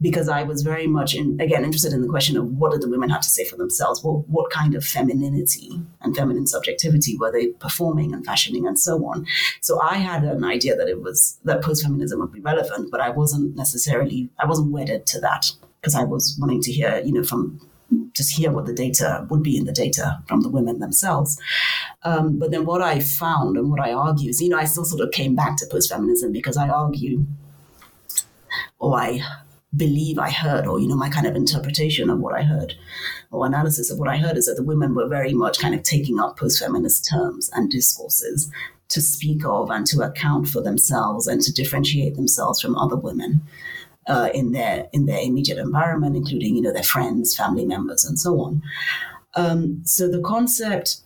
because 0.00 0.28
I 0.28 0.42
was 0.42 0.62
very 0.62 0.86
much, 0.86 1.14
in, 1.14 1.40
again, 1.40 1.64
interested 1.64 1.92
in 1.92 2.02
the 2.02 2.08
question 2.08 2.36
of 2.36 2.44
what 2.58 2.72
did 2.72 2.82
the 2.82 2.88
women 2.88 3.08
have 3.08 3.22
to 3.22 3.30
say 3.30 3.44
for 3.44 3.56
themselves? 3.56 4.04
What, 4.04 4.28
what 4.28 4.50
kind 4.50 4.74
of 4.74 4.84
femininity 4.84 5.80
and 6.02 6.14
feminine 6.14 6.46
subjectivity 6.46 7.16
were 7.16 7.32
they 7.32 7.48
performing 7.48 8.12
and 8.12 8.24
fashioning 8.24 8.66
and 8.66 8.78
so 8.78 9.04
on? 9.06 9.26
So 9.60 9.80
I 9.80 9.96
had 9.96 10.24
an 10.24 10.44
idea 10.44 10.76
that 10.76 10.88
it 10.88 11.00
was 11.00 11.38
that 11.44 11.62
post 11.62 11.82
feminism 11.82 12.20
would 12.20 12.32
be 12.32 12.40
relevant, 12.40 12.90
but 12.90 13.00
I 13.00 13.08
wasn't 13.10 13.56
necessarily, 13.56 14.28
I 14.38 14.46
wasn't 14.46 14.70
wedded 14.70 15.06
to 15.06 15.20
that 15.20 15.52
because 15.80 15.94
I 15.94 16.04
was 16.04 16.36
wanting 16.40 16.60
to 16.62 16.72
hear, 16.72 17.00
you 17.04 17.12
know, 17.12 17.24
from 17.24 17.60
just 18.18 18.36
hear 18.36 18.50
what 18.50 18.66
the 18.66 18.74
data 18.74 19.26
would 19.30 19.42
be 19.42 19.56
in 19.56 19.64
the 19.64 19.72
data 19.72 20.18
from 20.26 20.42
the 20.42 20.50
women 20.50 20.80
themselves. 20.80 21.40
Um, 22.02 22.38
but 22.38 22.50
then 22.50 22.66
what 22.66 22.82
I 22.82 23.00
found 23.00 23.56
and 23.56 23.70
what 23.70 23.80
I 23.80 23.92
argue 23.92 24.28
is, 24.28 24.42
you 24.42 24.50
know, 24.50 24.58
I 24.58 24.64
still 24.64 24.84
sort 24.84 25.00
of 25.00 25.12
came 25.12 25.34
back 25.34 25.56
to 25.58 25.66
post 25.66 25.88
feminism 25.88 26.32
because 26.32 26.56
I 26.56 26.68
argue, 26.68 27.24
or 28.78 28.98
I 28.98 29.20
believe 29.74 30.18
I 30.18 30.30
heard, 30.30 30.66
or, 30.66 30.80
you 30.80 30.88
know, 30.88 30.96
my 30.96 31.08
kind 31.08 31.26
of 31.26 31.36
interpretation 31.36 32.10
of 32.10 32.18
what 32.18 32.34
I 32.34 32.42
heard 32.42 32.74
or 33.30 33.46
analysis 33.46 33.90
of 33.90 33.98
what 33.98 34.08
I 34.08 34.16
heard 34.16 34.36
is 34.36 34.46
that 34.46 34.56
the 34.56 34.64
women 34.64 34.94
were 34.94 35.08
very 35.08 35.34
much 35.34 35.58
kind 35.58 35.74
of 35.74 35.82
taking 35.82 36.18
up 36.18 36.38
post 36.38 36.58
feminist 36.58 37.08
terms 37.08 37.50
and 37.54 37.70
discourses 37.70 38.50
to 38.88 39.00
speak 39.00 39.44
of 39.44 39.70
and 39.70 39.86
to 39.86 40.00
account 40.00 40.48
for 40.48 40.62
themselves 40.62 41.26
and 41.26 41.42
to 41.42 41.52
differentiate 41.52 42.16
themselves 42.16 42.60
from 42.60 42.76
other 42.76 42.96
women. 42.96 43.42
Uh, 44.08 44.30
in 44.32 44.52
their 44.52 44.88
in 44.94 45.04
their 45.04 45.20
immediate 45.20 45.58
environment, 45.58 46.16
including 46.16 46.56
you 46.56 46.62
know 46.62 46.72
their 46.72 46.82
friends, 46.82 47.36
family 47.36 47.66
members, 47.66 48.06
and 48.06 48.18
so 48.18 48.40
on. 48.40 48.62
Um, 49.34 49.82
so 49.84 50.08
the 50.08 50.22
concept 50.22 51.02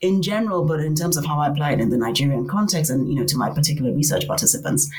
in 0.00 0.20
general, 0.20 0.64
but 0.64 0.80
in 0.80 0.96
terms 0.96 1.16
of 1.16 1.24
how 1.24 1.38
I 1.38 1.48
apply 1.48 1.72
it 1.72 1.80
in 1.80 1.90
the 1.90 1.96
Nigerian 1.96 2.48
context, 2.48 2.90
and 2.90 3.08
you 3.08 3.14
know 3.14 3.24
to 3.24 3.36
my 3.36 3.50
particular 3.50 3.92
research 3.92 4.26
participants, 4.26 4.90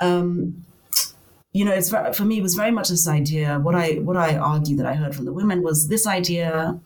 um, 0.00 0.64
you 1.52 1.64
know, 1.64 1.72
it's 1.72 1.90
for 1.90 2.24
me 2.24 2.38
it 2.38 2.42
was 2.42 2.54
very 2.54 2.70
much 2.70 2.88
this 2.88 3.08
idea. 3.08 3.58
What 3.58 3.74
I 3.74 3.94
what 3.94 4.16
I 4.16 4.36
argue 4.36 4.76
that 4.76 4.86
I 4.86 4.94
heard 4.94 5.14
from 5.14 5.24
the 5.24 5.32
women 5.32 5.62
was 5.62 5.88
this 5.88 6.06
idea. 6.06 6.80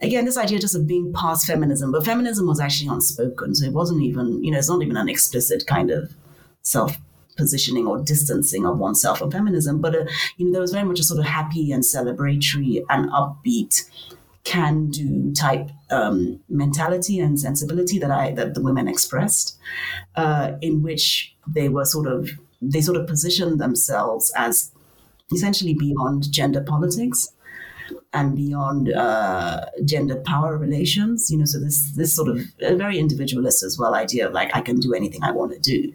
Again, 0.00 0.24
this 0.24 0.38
idea 0.38 0.60
just 0.60 0.76
of 0.76 0.86
being 0.86 1.12
past 1.12 1.44
feminism, 1.44 1.90
but 1.90 2.04
feminism 2.04 2.46
was 2.46 2.60
actually 2.60 2.88
unspoken, 2.88 3.56
so 3.56 3.66
it 3.66 3.72
wasn't 3.72 4.02
even 4.02 4.44
you 4.44 4.52
know 4.52 4.58
it's 4.58 4.70
not 4.70 4.82
even 4.82 4.96
an 4.96 5.08
explicit 5.08 5.66
kind 5.66 5.90
of 5.90 6.14
self 6.62 6.96
positioning 7.38 7.86
or 7.86 7.98
distancing 8.02 8.66
of 8.66 8.78
oneself 8.78 9.20
from 9.20 9.30
feminism. 9.30 9.80
But 9.80 9.94
uh, 9.94 10.04
you 10.36 10.46
know, 10.46 10.52
there 10.52 10.60
was 10.60 10.72
very 10.72 10.84
much 10.84 11.00
a 11.00 11.04
sort 11.04 11.20
of 11.20 11.24
happy 11.24 11.72
and 11.72 11.82
celebratory 11.82 12.82
and 12.90 13.10
upbeat 13.10 13.88
can 14.44 14.88
do 14.88 15.32
type 15.32 15.70
um, 15.90 16.40
mentality 16.48 17.20
and 17.20 17.38
sensibility 17.38 17.98
that 17.98 18.10
I 18.10 18.32
that 18.32 18.54
the 18.54 18.62
women 18.62 18.88
expressed, 18.88 19.56
uh, 20.16 20.52
in 20.60 20.82
which 20.82 21.34
they 21.46 21.68
were 21.68 21.84
sort 21.84 22.06
of 22.06 22.30
they 22.60 22.80
sort 22.80 22.98
of 22.98 23.06
positioned 23.06 23.60
themselves 23.60 24.32
as 24.36 24.72
essentially 25.32 25.74
beyond 25.74 26.32
gender 26.32 26.62
politics 26.62 27.28
and 28.12 28.34
beyond 28.34 28.92
uh, 28.92 29.66
gender 29.84 30.16
power 30.16 30.56
relations. 30.56 31.30
You 31.30 31.38
know, 31.38 31.44
so 31.44 31.60
this 31.60 31.92
this 31.92 32.14
sort 32.14 32.28
of 32.28 32.40
very 32.58 32.98
individualist 32.98 33.62
as 33.62 33.78
well 33.78 33.94
idea 33.94 34.26
of 34.26 34.32
like 34.32 34.54
I 34.56 34.60
can 34.60 34.80
do 34.80 34.94
anything 34.94 35.22
I 35.22 35.32
want 35.32 35.52
to 35.52 35.58
do 35.58 35.94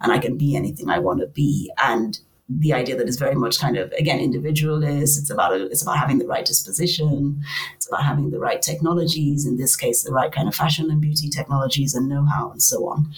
and 0.00 0.12
I 0.12 0.18
can 0.18 0.36
be 0.36 0.56
anything 0.56 0.88
I 0.90 0.98
want 0.98 1.20
to 1.20 1.26
be. 1.26 1.70
And 1.82 2.18
the 2.48 2.72
idea 2.72 2.96
that 2.96 3.08
is 3.08 3.16
very 3.16 3.34
much 3.34 3.58
kind 3.58 3.76
of 3.76 3.90
again 3.92 4.20
individualist. 4.20 5.18
It's 5.18 5.30
about 5.30 5.52
a, 5.52 5.66
it's 5.66 5.82
about 5.82 5.98
having 5.98 6.18
the 6.18 6.26
right 6.26 6.44
disposition. 6.44 7.42
It's 7.76 7.88
about 7.88 8.04
having 8.04 8.30
the 8.30 8.38
right 8.38 8.60
technologies. 8.60 9.46
In 9.46 9.56
this 9.56 9.76
case, 9.76 10.02
the 10.02 10.12
right 10.12 10.30
kind 10.30 10.46
of 10.46 10.54
fashion 10.54 10.90
and 10.90 11.00
beauty 11.00 11.28
technologies 11.30 11.94
and 11.94 12.08
know-how 12.08 12.50
and 12.50 12.62
so 12.62 12.88
on. 12.88 13.12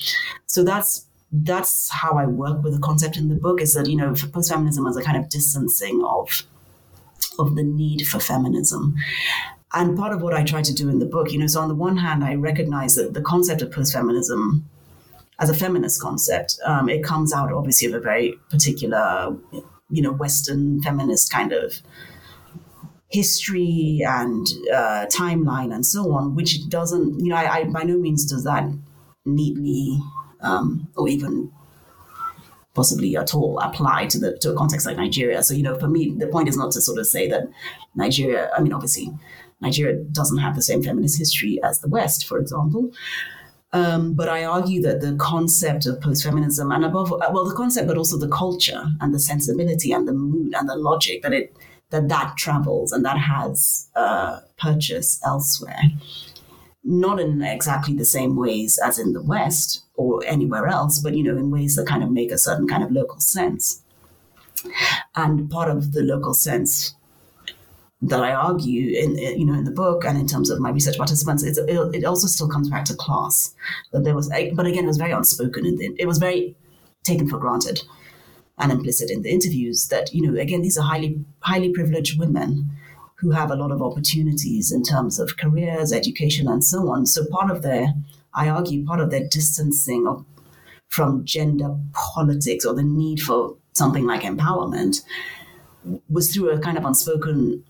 So 0.47 0.62
that's 0.62 1.06
that's 1.33 1.90
how 1.90 2.12
I 2.12 2.26
work 2.26 2.62
with 2.62 2.75
the 2.75 2.80
concept 2.80 3.16
in 3.16 3.28
the 3.28 3.35
book. 3.35 3.61
Is 3.61 3.75
that 3.75 3.88
you 3.88 3.97
know 3.97 4.14
post 4.33 4.52
feminism 4.52 4.87
as 4.87 4.97
a 4.97 5.02
kind 5.02 5.16
of 5.16 5.28
distancing 5.28 6.04
of 6.04 6.45
of 7.38 7.56
the 7.56 7.64
need 7.64 8.06
for 8.06 8.21
feminism. 8.21 8.95
And 9.73 9.97
part 9.99 10.12
of 10.12 10.23
what 10.23 10.33
I 10.33 10.42
try 10.42 10.62
to 10.62 10.73
do 10.73 10.88
in 10.88 11.00
the 11.00 11.06
book, 11.06 11.33
you 11.33 11.38
know, 11.38 11.49
so 11.49 11.61
on 11.61 11.68
the 11.68 11.75
one 11.75 11.99
hand, 11.99 12.25
I 12.25 12.35
recognize 12.35 12.95
that 12.95 13.12
the 13.12 13.21
concept 13.21 13.61
of 13.61 13.73
post 13.73 13.92
feminism 13.92 14.68
as 15.38 15.50
a 15.50 15.55
feminist 15.55 16.00
concept. 16.00 16.59
Um, 16.64 16.88
it 16.88 17.05
comes 17.05 17.33
out 17.33 17.52
obviously 17.52 17.88
of 17.88 17.95
a 17.95 18.00
very 18.00 18.35
particular, 18.50 19.37
you 19.90 20.02
know, 20.02 20.12
Western 20.12 20.83
feminist 20.83 21.31
kind 21.33 21.52
of 21.52 21.75
history 23.09 24.00
and 24.07 24.47
uh, 24.73 25.07
timeline 25.07 25.75
and 25.75 25.87
so 25.87 26.12
on, 26.12 26.35
which 26.35 26.69
doesn't, 26.69 27.21
you 27.21 27.31
know, 27.31 27.37
I, 27.37 27.59
I 27.59 27.64
by 27.64 27.83
no 27.83 27.99
means 27.99 28.25
does 28.25 28.45
that 28.45 28.64
neatly 29.25 29.99
um, 30.40 30.88
or 30.97 31.09
even 31.09 31.52
possibly 32.75 33.16
at 33.16 33.35
all 33.35 33.59
apply 33.61 34.07
to 34.07 34.19
the 34.19 34.37
to 34.38 34.52
a 34.52 34.55
context 34.55 34.87
like 34.87 34.97
Nigeria. 34.97 35.43
So 35.43 35.55
you 35.55 35.62
know, 35.62 35.78
for 35.78 35.88
me, 35.88 36.14
the 36.16 36.26
point 36.28 36.49
is 36.49 36.57
not 36.57 36.73
to 36.73 36.81
sort 36.81 36.99
of 36.99 37.07
say 37.07 37.28
that 37.28 37.49
Nigeria. 37.95 38.50
I 38.57 38.61
mean, 38.61 38.73
obviously, 38.73 39.11
Nigeria 39.61 39.96
doesn't 39.96 40.38
have 40.38 40.55
the 40.55 40.62
same 40.62 40.83
feminist 40.83 41.18
history 41.18 41.59
as 41.64 41.81
the 41.81 41.88
West, 41.88 42.27
for 42.27 42.38
example. 42.38 42.92
Um, 43.72 44.14
but 44.14 44.29
I 44.29 44.44
argue 44.44 44.81
that 44.83 45.00
the 45.00 45.16
concept 45.16 45.87
of 45.87 46.00
post 46.00 46.24
feminism, 46.24 46.70
and 46.70 46.85
above, 46.85 47.11
well, 47.11 47.44
the 47.44 47.55
concept, 47.55 47.88
but 47.88 47.98
also 47.98 48.16
the 48.16 48.29
culture 48.29 48.85
and 49.00 49.12
the 49.12 49.18
sensibility 49.18 49.92
and 49.92 50.07
the 50.07 50.12
mood 50.12 50.55
and 50.55 50.68
the 50.68 50.76
logic 50.76 51.22
that 51.22 51.33
it 51.33 51.55
that 51.90 52.09
that 52.09 52.37
travels 52.37 52.90
and 52.92 53.05
that 53.05 53.18
has 53.18 53.88
uh, 53.94 54.40
purchase 54.59 55.20
elsewhere, 55.24 55.81
not 56.83 57.20
in 57.20 57.42
exactly 57.42 57.94
the 57.94 58.05
same 58.05 58.37
ways 58.37 58.79
as 58.85 58.98
in 58.98 59.12
the 59.12 59.22
West 59.22 59.85
or 59.94 60.24
anywhere 60.26 60.66
else, 60.66 60.98
but 60.98 61.14
you 61.14 61.22
know, 61.22 61.37
in 61.37 61.50
ways 61.50 61.76
that 61.76 61.87
kind 61.87 62.02
of 62.02 62.11
make 62.11 62.33
a 62.33 62.38
certain 62.38 62.66
kind 62.66 62.83
of 62.83 62.90
local 62.90 63.20
sense. 63.20 63.83
And 65.14 65.48
part 65.50 65.70
of 65.70 65.92
the 65.92 66.02
local 66.02 66.35
sense 66.35 66.94
that 68.02 68.22
I 68.22 68.32
argue 68.32 68.94
in 68.96 69.16
you 69.16 69.46
know 69.46 69.54
in 69.54 69.64
the 69.64 69.70
book 69.70 70.04
and 70.04 70.18
in 70.18 70.26
terms 70.26 70.50
of 70.50 70.61
my 70.61 70.70
research 70.70 70.96
participants, 70.98 71.42
it, 71.42 71.59
it 71.68 72.04
also 72.04 72.26
still 72.26 72.48
comes 72.48 72.68
back 72.68 72.85
to 72.87 72.94
class. 72.94 73.54
That 73.92 74.04
there 74.04 74.14
was, 74.14 74.28
but 74.28 74.66
again, 74.66 74.85
it 74.85 74.88
was 74.88 74.98
very 74.98 75.12
unspoken. 75.12 75.66
and 75.66 75.80
it 75.98 76.06
was 76.06 76.18
very 76.18 76.56
taken 77.04 77.28
for 77.28 77.38
granted 77.38 77.82
and 78.59 78.72
implicit 78.72 79.11
in 79.11 79.22
the 79.22 79.30
interviews 79.30 79.88
that 79.88 80.12
you 80.14 80.22
know 80.22 80.40
again 80.40 80.62
these 80.62 80.78
are 80.78 80.85
highly 80.85 81.24
highly 81.40 81.70
privileged 81.72 82.18
women 82.18 82.70
who 83.16 83.30
have 83.30 83.50
a 83.50 83.56
lot 83.56 83.72
of 83.72 83.82
opportunities 83.82 84.70
in 84.70 84.82
terms 84.82 85.18
of 85.18 85.37
careers, 85.38 85.92
education, 85.92 86.46
and 86.48 86.62
so 86.62 86.88
on. 86.90 87.06
So 87.06 87.24
part 87.30 87.50
of 87.50 87.62
their, 87.62 87.94
I 88.35 88.48
argue, 88.48 88.85
part 88.85 89.00
of 89.00 89.11
their 89.11 89.26
distancing 89.26 90.06
of, 90.06 90.24
from 90.88 91.24
gender 91.24 91.76
politics 91.92 92.64
or 92.64 92.74
the 92.74 92.82
need 92.82 93.20
for 93.20 93.56
something 93.72 94.04
like 94.04 94.22
empowerment 94.22 95.02
was 96.09 96.32
through 96.32 96.50
a 96.50 96.59
kind 96.59 96.76
of 96.76 96.85
unspoken 96.85 97.64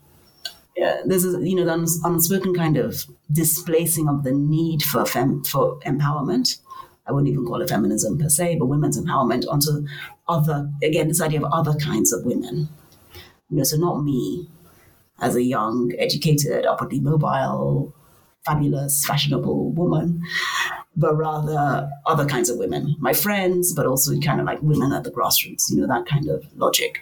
uh, 0.83 0.97
there's 1.05 1.25
a 1.25 1.39
you 1.47 1.55
know 1.55 1.65
the 1.65 2.01
unspoken 2.03 2.53
kind 2.53 2.77
of 2.77 3.05
displacing 3.31 4.07
of 4.07 4.23
the 4.23 4.31
need 4.31 4.83
for 4.83 5.05
fem, 5.05 5.43
for 5.43 5.79
empowerment. 5.81 6.59
I 7.07 7.11
wouldn't 7.13 7.31
even 7.31 7.45
call 7.45 7.61
it 7.61 7.69
feminism 7.69 8.17
per 8.17 8.29
se, 8.29 8.57
but 8.59 8.65
women's 8.65 8.99
empowerment 8.99 9.45
onto 9.49 9.87
other 10.27 10.69
again 10.83 11.07
this 11.07 11.21
idea 11.21 11.41
of 11.41 11.51
other 11.51 11.73
kinds 11.79 12.11
of 12.13 12.25
women. 12.25 12.69
You 13.49 13.57
know, 13.57 13.63
so 13.63 13.77
not 13.77 14.03
me 14.03 14.49
as 15.19 15.35
a 15.35 15.41
young, 15.41 15.93
educated, 15.97 16.65
upwardly 16.65 16.99
mobile, 16.99 17.93
fabulous, 18.45 19.05
fashionable 19.05 19.71
woman, 19.71 20.21
but 20.95 21.15
rather 21.15 21.89
other 22.05 22.25
kinds 22.25 22.49
of 22.49 22.57
women, 22.57 22.95
my 22.99 23.13
friends, 23.13 23.73
but 23.73 23.85
also 23.85 24.19
kind 24.19 24.39
of 24.39 24.45
like 24.45 24.61
women 24.61 24.91
at 24.91 25.03
the 25.03 25.11
grassroots. 25.11 25.69
You 25.69 25.81
know 25.81 25.87
that 25.87 26.05
kind 26.05 26.29
of 26.29 26.45
logic. 26.55 27.01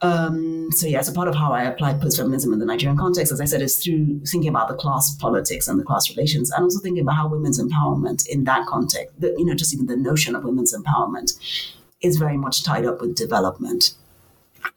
Um, 0.00 0.70
so 0.70 0.86
yeah, 0.86 1.00
so 1.02 1.12
part 1.12 1.28
of 1.28 1.34
how 1.34 1.52
I 1.52 1.64
applied 1.64 2.00
post-feminism 2.00 2.52
in 2.52 2.60
the 2.60 2.66
Nigerian 2.66 2.96
context, 2.96 3.32
as 3.32 3.40
I 3.40 3.46
said, 3.46 3.62
is 3.62 3.82
through 3.82 4.20
thinking 4.26 4.48
about 4.48 4.68
the 4.68 4.74
class 4.74 5.14
politics 5.16 5.66
and 5.66 5.78
the 5.78 5.84
class 5.84 6.08
relations, 6.08 6.50
and 6.50 6.62
also 6.62 6.78
thinking 6.78 7.02
about 7.02 7.16
how 7.16 7.28
women's 7.28 7.60
empowerment 7.60 8.28
in 8.28 8.44
that 8.44 8.66
context, 8.66 9.20
the, 9.20 9.34
you 9.36 9.44
know, 9.44 9.54
just 9.54 9.74
even 9.74 9.86
the 9.86 9.96
notion 9.96 10.36
of 10.36 10.44
women's 10.44 10.74
empowerment 10.74 11.32
is 12.00 12.16
very 12.16 12.36
much 12.36 12.62
tied 12.62 12.86
up 12.86 13.00
with 13.00 13.16
development 13.16 13.94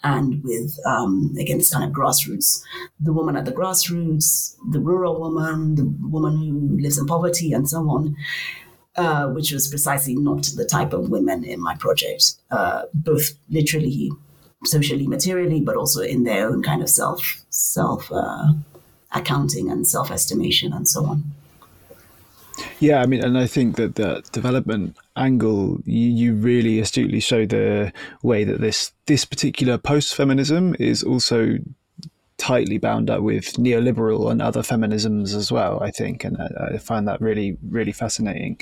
and 0.04 0.44
with 0.44 0.80
um, 0.86 1.36
again 1.40 1.60
this 1.60 1.74
kind 1.74 1.86
of 1.86 1.92
grassroots, 1.92 2.64
the 3.00 3.14
woman 3.14 3.36
at 3.36 3.46
the 3.46 3.52
grassroots, 3.52 4.56
the 4.72 4.80
rural 4.80 5.20
woman, 5.20 5.76
the 5.76 5.86
woman 6.08 6.36
who 6.36 6.82
lives 6.82 6.98
in 6.98 7.06
poverty, 7.06 7.54
and 7.54 7.70
so 7.70 7.82
on. 7.90 8.16
Uh, 8.98 9.28
which 9.30 9.54
was 9.54 9.70
precisely 9.70 10.16
not 10.16 10.44
the 10.58 10.66
type 10.66 10.92
of 10.92 11.10
women 11.10 11.46
in 11.46 11.62
my 11.62 11.74
project, 11.78 12.34
uh, 12.52 12.82
both 12.94 13.32
literally 13.50 14.12
socially, 14.66 15.08
materially, 15.08 15.62
but 15.62 15.76
also 15.76 16.02
in 16.02 16.24
their 16.24 16.48
own 16.50 16.64
kind 16.64 16.82
of 16.82 16.90
self 16.90 17.42
self 17.50 18.12
uh, 18.12 18.54
accounting 19.12 19.70
and 19.70 19.88
self 19.88 20.12
estimation 20.12 20.74
and 20.74 20.88
so 20.88 21.06
on. 21.06 21.24
Yeah, 22.80 23.02
I 23.02 23.06
mean, 23.06 23.24
and 23.24 23.38
I 23.38 23.48
think 23.48 23.76
that 23.78 23.96
the 23.96 24.24
development 24.32 24.98
angle 25.16 25.82
you, 25.86 26.10
you 26.10 26.36
really 26.36 26.80
astutely 26.80 27.20
show 27.20 27.46
the 27.46 27.92
way 28.24 28.44
that 28.44 28.62
this 28.62 28.92
this 29.06 29.26
particular 29.26 29.78
post 29.78 30.16
feminism 30.16 30.76
is 30.80 31.04
also 31.04 31.58
tightly 32.38 32.80
bound 32.80 33.10
up 33.10 33.22
with 33.22 33.54
neoliberal 33.54 34.32
and 34.32 34.42
other 34.42 34.62
feminisms 34.62 35.36
as 35.36 35.52
well. 35.52 35.82
I 35.82 35.92
think, 35.92 36.24
and 36.24 36.38
I, 36.38 36.76
I 36.76 36.78
find 36.78 37.08
that 37.08 37.22
really 37.22 37.58
really 37.68 37.92
fascinating. 37.92 38.60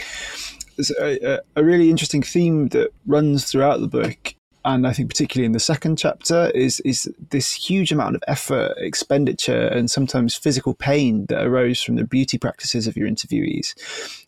A, 1.02 1.40
a, 1.58 1.64
really 1.64 1.90
interesting 1.90 2.24
theme 2.24 2.70
that 2.70 2.94
runs 3.06 3.44
throughout 3.44 3.82
the 3.82 3.88
book 3.88 4.34
and 4.74 4.88
I 4.88 4.94
think 4.94 5.10
particularly 5.10 5.46
in 5.46 5.52
the 5.52 5.60
second 5.60 5.98
chapter 5.98 6.52
is 6.56 6.80
is 6.82 7.12
this 7.30 7.54
huge 7.54 7.92
amount 7.92 8.16
of 8.16 8.24
effort, 8.28 8.74
expenditure, 8.78 9.68
and 9.68 9.90
sometimes 9.90 10.36
physical 10.36 10.74
pain 10.74 11.26
that 11.28 11.46
arose 11.46 11.82
from 11.82 11.96
the 11.96 12.04
beauty 12.04 12.38
practices 12.38 12.88
of 12.88 12.96
your 12.96 13.08
interviewees. 13.08 13.74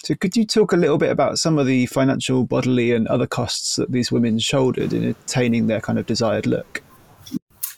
So, 0.04 0.16
could 0.16 0.36
you 0.36 0.46
talk 0.46 0.72
a 0.72 0.78
little 0.78 0.98
bit 0.98 1.12
about 1.12 1.40
some 1.40 1.58
of 1.58 1.66
the 1.66 1.86
financial, 1.88 2.44
bodily, 2.46 2.92
and 2.92 3.08
other 3.08 3.28
costs 3.28 3.76
that 3.76 3.92
these 3.92 4.12
women 4.12 4.40
shouldered 4.40 4.94
in 4.94 5.04
attaining 5.04 5.68
their 5.68 5.82
kind 5.82 6.00
of 6.00 6.06
desired 6.06 6.46
look? 6.46 6.82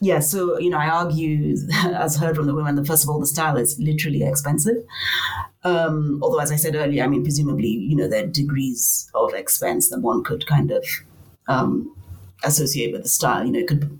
Yeah, 0.01 0.19
so 0.19 0.57
you 0.59 0.69
know, 0.69 0.77
I 0.77 0.89
argue, 0.89 1.55
as 1.73 2.17
heard 2.17 2.35
from 2.35 2.47
the 2.47 2.55
women, 2.55 2.75
that 2.75 2.87
first 2.87 3.03
of 3.03 3.09
all, 3.09 3.19
the 3.19 3.27
style 3.27 3.57
is 3.57 3.79
literally 3.79 4.23
expensive. 4.23 4.77
Um, 5.63 6.19
although, 6.21 6.39
as 6.39 6.51
I 6.51 6.57
said 6.57 6.75
earlier, 6.75 7.03
I 7.03 7.07
mean, 7.07 7.23
presumably, 7.23 7.69
you 7.69 7.95
know, 7.95 8.07
there 8.07 8.25
are 8.25 8.27
degrees 8.27 9.09
of 9.15 9.33
expense 9.33 9.89
that 9.89 10.01
one 10.01 10.23
could 10.23 10.45
kind 10.45 10.71
of 10.71 10.85
um, 11.47 11.95
associate 12.43 12.91
with 12.91 13.03
the 13.03 13.09
style. 13.09 13.45
You 13.45 13.51
know, 13.51 13.59
it 13.59 13.67
could 13.67 13.99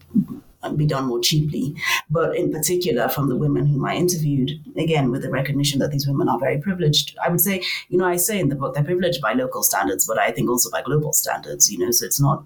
be 0.78 0.86
done 0.86 1.06
more 1.06 1.20
cheaply. 1.20 1.76
But 2.10 2.36
in 2.36 2.52
particular, 2.52 3.10
from 3.10 3.30
the 3.30 3.36
women 3.36 3.66
whom 3.66 3.86
I 3.86 3.96
interviewed, 3.96 4.52
again, 4.78 5.12
with 5.12 5.22
the 5.22 5.30
recognition 5.30 5.80
that 5.80 5.92
these 5.92 6.08
women 6.08 6.30
are 6.30 6.40
very 6.40 6.58
privileged, 6.58 7.18
I 7.24 7.30
would 7.30 7.42
say, 7.42 7.64
you 7.90 7.98
know, 7.98 8.06
I 8.06 8.16
say 8.16 8.40
in 8.40 8.50
the 8.50 8.56
book, 8.56 8.74
they're 8.74 8.84
privileged 8.84 9.22
by 9.22 9.34
local 9.34 9.64
standards, 9.64 10.08
but 10.08 10.18
I 10.18 10.32
think 10.32 10.50
also 10.50 10.70
by 10.72 10.82
global 10.82 11.14
standards, 11.14 11.72
you 11.72 11.80
know, 11.80 11.92
so 11.92 12.06
it's 12.06 12.22
not. 12.22 12.46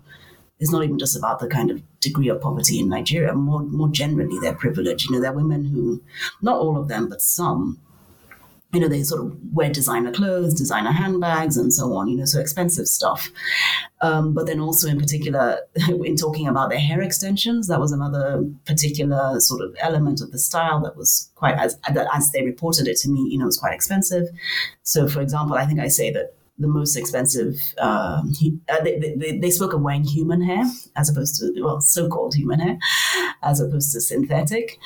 It's 0.60 0.72
not 0.72 0.84
even 0.84 0.98
just 0.98 1.16
about 1.16 1.38
the 1.38 1.48
kind 1.48 1.70
of 1.70 1.84
degree 2.00 2.30
of 2.30 2.42
poverty 2.42 2.80
in 2.80 2.90
Nigeria. 2.90 3.32
More, 3.36 3.60
more 3.60 3.90
generally, 3.90 4.40
they're 4.40 4.56
privileged. 4.56 5.08
You 5.08 5.16
know, 5.16 5.22
there 5.22 5.30
are 5.30 5.36
women 5.36 5.66
who, 5.66 6.02
not 6.42 6.58
all 6.58 6.82
of 6.82 6.88
them, 6.88 7.10
but 7.10 7.22
some, 7.22 7.80
you 8.74 8.82
know, 8.82 8.90
they 8.90 9.02
sort 9.02 9.22
of 9.22 9.38
wear 9.54 9.72
designer 9.72 10.12
clothes, 10.12 10.54
designer 10.54 10.92
handbags, 10.92 11.56
and 11.56 11.74
so 11.74 11.94
on, 11.94 12.10
you 12.10 12.18
know, 12.18 12.26
so 12.26 12.40
expensive 12.40 12.88
stuff. 12.88 13.30
Um, 14.02 14.34
but 14.34 14.46
then 14.46 14.60
also, 14.60 14.90
in 14.90 15.00
particular, 15.00 15.60
in 15.88 16.18
talking 16.18 16.48
about 16.48 16.70
their 16.70 16.80
hair 16.80 17.02
extensions, 17.02 17.68
that 17.68 17.80
was 17.80 17.92
another 17.92 18.44
particular 18.66 19.40
sort 19.40 19.62
of 19.62 19.76
element 19.80 20.22
of 20.22 20.32
the 20.32 20.40
style 20.40 20.82
that 20.82 20.98
was 20.98 21.32
quite, 21.36 21.56
as, 21.56 21.78
as 22.14 22.32
they 22.32 22.44
reported 22.44 22.88
it 22.88 22.98
to 22.98 23.10
me, 23.10 23.22
you 23.30 23.38
know, 23.38 23.46
was 23.46 23.58
quite 23.58 23.74
expensive. 23.74 24.28
So, 24.84 25.08
for 25.08 25.22
example, 25.22 25.56
I 25.56 25.66
think 25.66 25.80
I 25.80 25.88
say 25.88 26.12
that 26.12 26.34
the 26.60 26.68
most 26.68 26.96
expensive. 26.96 27.56
Um, 27.78 28.34
uh, 28.68 28.84
they, 28.84 28.98
they, 29.16 29.38
they, 29.38 29.52
spoke 29.52 29.74
of 29.74 29.82
wearing 29.82 30.04
human 30.04 30.42
hair 30.42 30.64
as 30.96 31.10
opposed 31.10 31.40
to 31.40 31.54
well, 31.62 31.82
so-called 31.82 32.34
human 32.34 32.60
hair, 32.60 32.78
as 33.44 33.60
opposed 33.60 33.94
to 33.94 34.02
synthetic. 34.02 34.80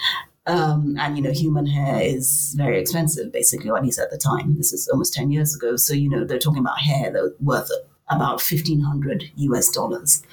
Um, 0.52 0.98
and 1.00 1.16
you 1.16 1.24
know, 1.24 1.32
human 1.32 1.66
hair 1.66 2.02
is 2.02 2.54
very 2.58 2.78
expensive, 2.78 3.32
basically, 3.32 3.70
or 3.70 3.78
at 3.78 3.84
least 3.84 4.00
at 4.00 4.12
the 4.12 4.18
time. 4.18 4.58
This 4.58 4.74
is 4.74 4.90
almost 4.90 5.14
ten 5.14 5.32
years 5.32 5.56
ago. 5.56 5.78
So 5.78 5.94
you 5.94 6.10
know, 6.10 6.26
they're 6.26 6.40
talking 6.40 6.60
about 6.60 6.80
hair 6.80 7.10
that's 7.10 7.40
worth 7.40 7.72
about 8.10 8.42
fifteen 8.42 8.82
hundred 8.82 9.32
US 9.36 9.70
dollars 9.70 10.24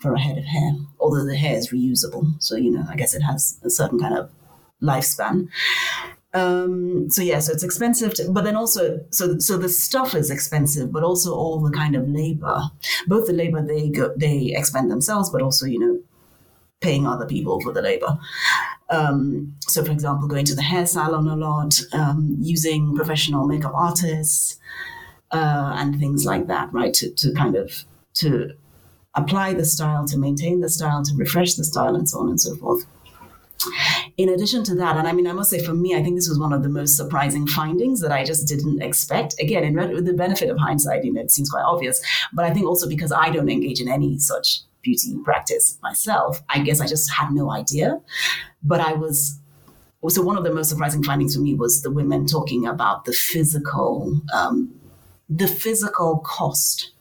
for 0.00 0.14
a 0.14 0.20
head 0.20 0.38
of 0.38 0.44
hair. 0.44 0.72
Although 0.98 1.26
the 1.26 1.36
hair 1.36 1.58
is 1.58 1.70
reusable, 1.70 2.32
so 2.42 2.56
you 2.56 2.70
know, 2.70 2.86
I 2.88 2.96
guess 2.96 3.14
it 3.14 3.20
has 3.20 3.60
a 3.62 3.68
certain 3.68 3.98
kind 3.98 4.16
of 4.16 4.30
lifespan. 4.82 5.48
Um, 6.32 7.10
so 7.10 7.20
yeah, 7.20 7.38
so 7.38 7.52
it's 7.52 7.62
expensive, 7.62 8.14
to, 8.14 8.30
but 8.30 8.44
then 8.44 8.56
also, 8.56 9.00
so 9.10 9.38
so 9.38 9.58
the 9.58 9.68
stuff 9.68 10.14
is 10.14 10.30
expensive, 10.30 10.90
but 10.92 11.02
also 11.02 11.34
all 11.34 11.60
the 11.60 11.76
kind 11.76 11.94
of 11.94 12.08
labor, 12.08 12.62
both 13.06 13.26
the 13.26 13.34
labor 13.34 13.60
they 13.60 13.90
go, 13.90 14.14
they 14.16 14.54
expend 14.56 14.90
themselves, 14.90 15.28
but 15.28 15.42
also 15.42 15.66
you 15.66 15.78
know, 15.78 16.00
paying 16.80 17.06
other 17.06 17.26
people 17.26 17.60
for 17.60 17.72
the 17.72 17.82
labor. 17.82 18.18
Um, 18.90 19.54
so, 19.60 19.84
for 19.84 19.92
example, 19.92 20.28
going 20.28 20.44
to 20.46 20.54
the 20.54 20.62
hair 20.62 20.86
salon 20.86 21.28
a 21.28 21.36
lot, 21.36 21.74
um, 21.92 22.36
using 22.40 22.94
professional 22.96 23.46
makeup 23.46 23.72
artists, 23.74 24.58
uh, 25.30 25.74
and 25.76 25.98
things 25.98 26.24
like 26.24 26.46
that, 26.46 26.72
right? 26.72 26.94
To, 26.94 27.10
to 27.10 27.32
kind 27.34 27.56
of 27.56 27.84
to 28.14 28.52
apply 29.14 29.54
the 29.54 29.64
style, 29.64 30.06
to 30.06 30.18
maintain 30.18 30.60
the 30.60 30.68
style, 30.68 31.02
to 31.04 31.14
refresh 31.16 31.54
the 31.54 31.64
style, 31.64 31.94
and 31.94 32.08
so 32.08 32.20
on 32.20 32.28
and 32.28 32.40
so 32.40 32.56
forth. 32.56 32.86
In 34.16 34.28
addition 34.28 34.62
to 34.64 34.74
that, 34.76 34.96
and 34.96 35.08
I 35.08 35.12
mean, 35.12 35.26
I 35.26 35.32
must 35.32 35.50
say 35.50 35.62
for 35.62 35.74
me, 35.74 35.96
I 35.96 36.02
think 36.02 36.16
this 36.16 36.28
was 36.28 36.38
one 36.38 36.52
of 36.52 36.62
the 36.62 36.68
most 36.68 36.96
surprising 36.96 37.46
findings 37.46 38.00
that 38.00 38.12
I 38.12 38.24
just 38.24 38.46
didn't 38.46 38.82
expect. 38.82 39.34
Again, 39.40 39.64
in 39.64 39.74
with 39.74 40.06
the 40.06 40.12
benefit 40.12 40.48
of 40.48 40.58
hindsight, 40.58 41.04
you 41.04 41.12
know, 41.12 41.20
it 41.20 41.32
seems 41.32 41.50
quite 41.50 41.64
obvious, 41.64 42.00
but 42.32 42.44
I 42.44 42.54
think 42.54 42.66
also 42.66 42.88
because 42.88 43.12
I 43.12 43.30
don't 43.30 43.48
engage 43.48 43.80
in 43.80 43.88
any 43.88 44.18
such 44.18 44.60
beauty 44.82 45.16
practice 45.24 45.78
myself, 45.82 46.42
I 46.48 46.60
guess 46.60 46.80
I 46.80 46.86
just 46.86 47.10
had 47.12 47.32
no 47.32 47.50
idea. 47.50 48.00
But 48.62 48.80
I 48.80 48.92
was 48.94 49.38
so 50.08 50.22
one 50.22 50.38
of 50.38 50.44
the 50.44 50.54
most 50.54 50.70
surprising 50.70 51.02
findings 51.02 51.34
for 51.34 51.42
me 51.42 51.54
was 51.54 51.82
the 51.82 51.90
women 51.90 52.26
talking 52.26 52.66
about 52.66 53.04
the 53.04 53.12
physical, 53.12 54.20
um, 54.32 54.72
the 55.28 55.48
physical 55.48 56.18
cost 56.18 56.92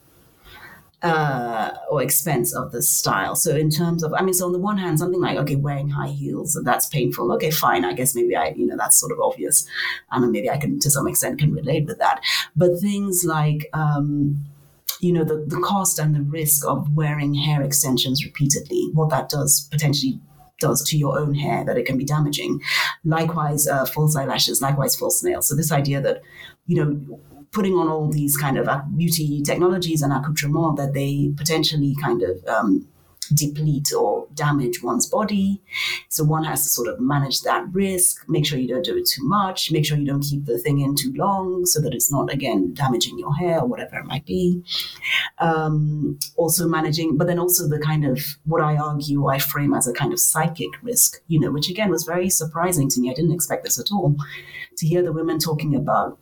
uh, 1.03 1.71
or 1.91 2.01
expense 2.01 2.55
of 2.55 2.71
the 2.71 2.81
style. 2.81 3.35
So 3.35 3.55
in 3.55 3.69
terms 3.69 4.01
of, 4.01 4.13
I 4.13 4.23
mean, 4.23 4.33
so 4.33 4.47
on 4.47 4.51
the 4.51 4.59
one 4.59 4.79
hand, 4.79 4.97
something 4.97 5.21
like 5.21 5.37
okay, 5.37 5.55
wearing 5.55 5.89
high 5.89 6.07
heels 6.07 6.59
that's 6.63 6.87
painful. 6.87 7.31
Okay, 7.33 7.51
fine. 7.51 7.85
I 7.85 7.93
guess 7.93 8.15
maybe 8.15 8.35
I, 8.35 8.49
you 8.49 8.65
know, 8.65 8.75
that's 8.75 8.99
sort 8.99 9.11
of 9.11 9.19
obvious, 9.19 9.67
and 10.11 10.31
maybe 10.31 10.49
I 10.49 10.57
can 10.57 10.79
to 10.79 10.89
some 10.89 11.07
extent 11.07 11.39
can 11.39 11.53
relate 11.53 11.85
with 11.85 11.99
that. 11.99 12.21
But 12.55 12.79
things 12.79 13.23
like 13.23 13.69
um, 13.73 14.43
you 14.99 15.13
know, 15.13 15.23
the, 15.23 15.45
the 15.47 15.59
cost 15.61 15.99
and 15.99 16.15
the 16.15 16.21
risk 16.21 16.65
of 16.65 16.95
wearing 16.95 17.33
hair 17.33 17.61
extensions 17.61 18.25
repeatedly, 18.25 18.89
what 18.93 19.09
that 19.09 19.29
does 19.29 19.67
potentially 19.71 20.19
does 20.59 20.83
to 20.89 20.97
your 20.97 21.19
own 21.19 21.35
hair, 21.35 21.63
that 21.63 21.77
it 21.77 21.85
can 21.85 21.97
be 21.97 22.05
damaging. 22.05 22.59
Likewise, 23.05 23.67
uh, 23.67 23.85
false 23.85 24.15
eyelashes, 24.15 24.61
likewise, 24.61 24.95
false 24.95 25.23
nails. 25.23 25.47
So 25.47 25.55
this 25.55 25.71
idea 25.71 26.01
that, 26.01 26.21
you 26.65 26.83
know, 26.83 27.19
putting 27.51 27.73
on 27.73 27.87
all 27.87 28.11
these 28.11 28.37
kind 28.37 28.57
of 28.57 28.67
beauty 28.95 29.41
technologies 29.41 30.01
and 30.01 30.11
accoutrement 30.11 30.77
that 30.77 30.93
they 30.93 31.31
potentially 31.37 31.95
kind 32.01 32.23
of 32.23 32.43
um, 32.47 32.87
deplete 33.33 33.91
or 33.93 34.27
damage 34.33 34.81
one's 34.83 35.05
body. 35.07 35.61
So 36.09 36.23
one 36.23 36.43
has 36.43 36.63
to 36.63 36.69
sort 36.69 36.87
of 36.87 36.99
manage 36.99 37.41
that 37.41 37.65
risk, 37.71 38.27
make 38.27 38.45
sure 38.45 38.59
you 38.59 38.67
don't 38.67 38.85
do 38.85 38.97
it 38.97 39.07
too 39.07 39.23
much, 39.23 39.71
make 39.71 39.85
sure 39.85 39.97
you 39.97 40.05
don't 40.05 40.23
keep 40.23 40.45
the 40.45 40.57
thing 40.57 40.79
in 40.79 40.95
too 40.95 41.13
long 41.15 41.65
so 41.65 41.81
that 41.81 41.93
it's 41.93 42.11
not, 42.11 42.31
again, 42.31 42.73
damaging 42.73 43.19
your 43.19 43.35
hair 43.35 43.59
or 43.59 43.67
whatever 43.67 43.97
it 43.97 44.05
might 44.05 44.25
be. 44.25 44.63
Um, 45.39 46.19
also 46.35 46.67
managing, 46.67 47.17
but 47.17 47.27
then 47.27 47.39
also 47.39 47.67
the 47.67 47.79
kind 47.79 48.05
of 48.05 48.19
what 48.45 48.61
I 48.61 48.77
argue 48.77 49.27
I 49.27 49.39
frame 49.39 49.73
as 49.73 49.87
a 49.87 49.93
kind 49.93 50.13
of 50.13 50.19
psychic 50.19 50.69
risk, 50.81 51.21
you 51.27 51.39
know, 51.39 51.51
which 51.51 51.69
again 51.69 51.89
was 51.89 52.03
very 52.03 52.29
surprising 52.29 52.89
to 52.89 52.99
me. 52.99 53.09
I 53.09 53.13
didn't 53.13 53.33
expect 53.33 53.63
this 53.63 53.79
at 53.79 53.91
all. 53.91 54.15
To 54.77 54.87
hear 54.87 55.01
the 55.01 55.11
women 55.11 55.39
talking 55.39 55.75
about 55.75 56.19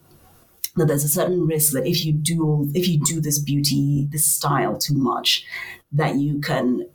that 0.75 0.87
there's 0.87 1.03
a 1.03 1.09
certain 1.09 1.45
risk 1.45 1.73
that 1.73 1.87
if 1.87 2.05
you 2.05 2.13
do 2.13 2.69
if 2.73 2.87
you 2.87 2.99
do 2.99 3.21
this 3.21 3.39
beauty 3.39 4.07
this 4.11 4.25
style 4.25 4.77
too 4.77 4.95
much 4.95 5.45
that 5.91 6.15
you 6.15 6.39
can 6.39 6.85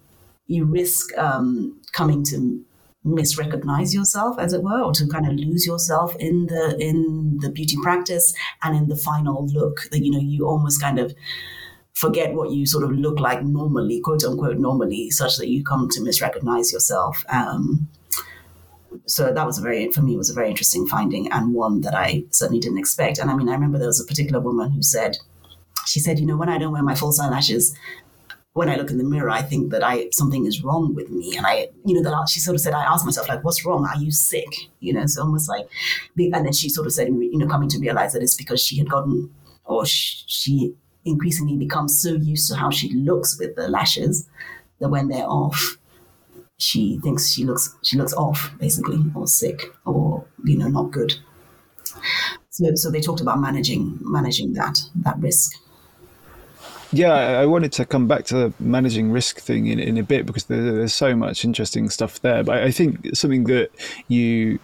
you 0.51 0.65
risk 0.65 1.17
um, 1.17 1.81
coming 1.93 2.25
to 2.25 2.65
misrecognize 3.07 3.95
yourself 3.95 4.39
as 4.39 4.53
it 4.53 4.63
were 4.63 4.83
or 4.83 4.93
to 4.93 5.07
kind 5.07 5.27
of 5.27 5.33
lose 5.35 5.65
yourself 5.67 6.15
in 6.17 6.47
the 6.47 6.77
in 6.79 7.39
the 7.41 7.51
beauty 7.51 7.77
practice 7.83 8.35
and 8.63 8.77
in 8.77 8.89
the 8.89 8.97
final 8.97 9.47
look 9.47 9.89
that 9.91 10.05
you 10.05 10.11
know 10.11 10.19
you 10.19 10.47
almost 10.47 10.81
kind 10.81 10.99
of 10.99 11.15
forget 11.95 12.35
what 12.35 12.51
you 12.51 12.67
sort 12.67 12.85
of 12.85 12.91
look 12.93 13.19
like 13.19 13.43
normally 13.43 14.01
quote 14.01 14.25
unquote 14.25 14.59
normally 14.59 15.09
such 15.11 15.37
that 15.37 15.49
you 15.49 15.65
come 15.65 15.89
to 15.89 16.01
misrecognize 16.01 16.73
yourself. 16.73 17.25
Um, 17.31 17.89
so 19.07 19.33
that 19.33 19.47
was 19.47 19.59
a 19.59 19.63
very 19.63 19.91
for 19.93 20.03
me 20.03 20.17
was 20.17 20.31
a 20.31 20.35
very 20.35 20.51
interesting 20.51 20.87
finding 20.87 21.31
and 21.31 21.55
one 21.55 21.81
that 21.83 21.95
i 21.95 22.25
certainly 22.31 22.61
didn't 22.61 22.79
expect. 22.79 23.19
And 23.19 23.31
i 23.31 23.35
mean 23.35 23.49
i 23.49 23.53
remember 23.53 23.79
there 23.79 23.87
was 23.87 24.01
a 24.01 24.07
particular 24.13 24.41
woman 24.41 24.73
who 24.73 24.83
said 24.83 25.17
she 25.87 26.01
said 26.01 26.19
you 26.19 26.27
know 26.27 26.37
when 26.37 26.51
i 26.51 26.59
don't 26.59 26.73
wear 26.73 26.83
my 26.83 26.95
false 26.95 27.19
eyelashes 27.19 27.75
when 28.61 28.68
I 28.68 28.77
look 28.77 28.90
in 28.90 28.99
the 28.99 29.05
mirror, 29.05 29.31
I 29.31 29.40
think 29.40 29.70
that 29.70 29.83
I 29.83 30.11
something 30.12 30.44
is 30.44 30.62
wrong 30.62 30.94
with 30.94 31.09
me, 31.09 31.35
and 31.35 31.46
I, 31.46 31.68
you 31.87 31.94
know, 31.94 32.03
that 32.03 32.29
she 32.29 32.40
sort 32.40 32.55
of 32.55 32.61
said, 32.61 32.75
I 32.75 32.85
asked 32.85 33.07
myself 33.07 33.27
like, 33.27 33.42
what's 33.42 33.64
wrong? 33.64 33.87
Are 33.87 33.96
you 33.96 34.11
sick? 34.11 34.53
You 34.81 34.92
know, 34.92 35.07
so 35.07 35.23
almost 35.23 35.49
like, 35.49 35.66
and 36.18 36.44
then 36.44 36.53
she 36.53 36.68
sort 36.68 36.87
of 36.87 36.92
said, 36.92 37.09
you 37.09 37.38
know, 37.38 37.46
coming 37.46 37.70
to 37.70 37.79
realize 37.79 38.12
that 38.12 38.23
it's 38.23 38.35
because 38.35 38.62
she 38.62 38.77
had 38.77 38.90
gotten, 38.90 39.35
or 39.64 39.87
she 39.87 40.75
increasingly 41.07 41.57
becomes 41.57 42.03
so 42.03 42.11
used 42.11 42.51
to 42.51 42.55
how 42.55 42.68
she 42.68 42.92
looks 42.92 43.38
with 43.38 43.57
the 43.57 43.66
lashes 43.66 44.29
that 44.79 44.90
when 44.90 45.09
they're 45.09 45.25
off, 45.25 45.79
she 46.59 46.99
thinks 47.03 47.31
she 47.33 47.46
looks 47.46 47.75
she 47.83 47.96
looks 47.96 48.12
off 48.12 48.53
basically, 48.59 49.03
or 49.14 49.27
sick, 49.27 49.73
or 49.87 50.27
you 50.44 50.59
know, 50.59 50.68
not 50.68 50.90
good. 50.90 51.14
So, 52.51 52.75
so 52.75 52.90
they 52.90 53.01
talked 53.01 53.23
about 53.23 53.40
managing 53.40 53.99
managing 54.03 54.53
that 54.53 54.79
that 54.96 55.18
risk. 55.18 55.51
Yeah, 56.92 57.12
I 57.12 57.46
wanted 57.46 57.72
to 57.72 57.85
come 57.85 58.09
back 58.09 58.24
to 58.26 58.35
the 58.35 58.53
managing 58.59 59.12
risk 59.12 59.38
thing 59.38 59.66
in, 59.68 59.79
in 59.79 59.96
a 59.96 60.03
bit 60.03 60.26
because 60.26 60.44
there, 60.44 60.61
there's 60.61 60.94
so 60.94 61.14
much 61.14 61.44
interesting 61.44 61.88
stuff 61.88 62.20
there. 62.20 62.42
But 62.42 62.64
I 62.64 62.72
think 62.72 63.14
something 63.14 63.44
that 63.44 63.70
you 64.09 64.59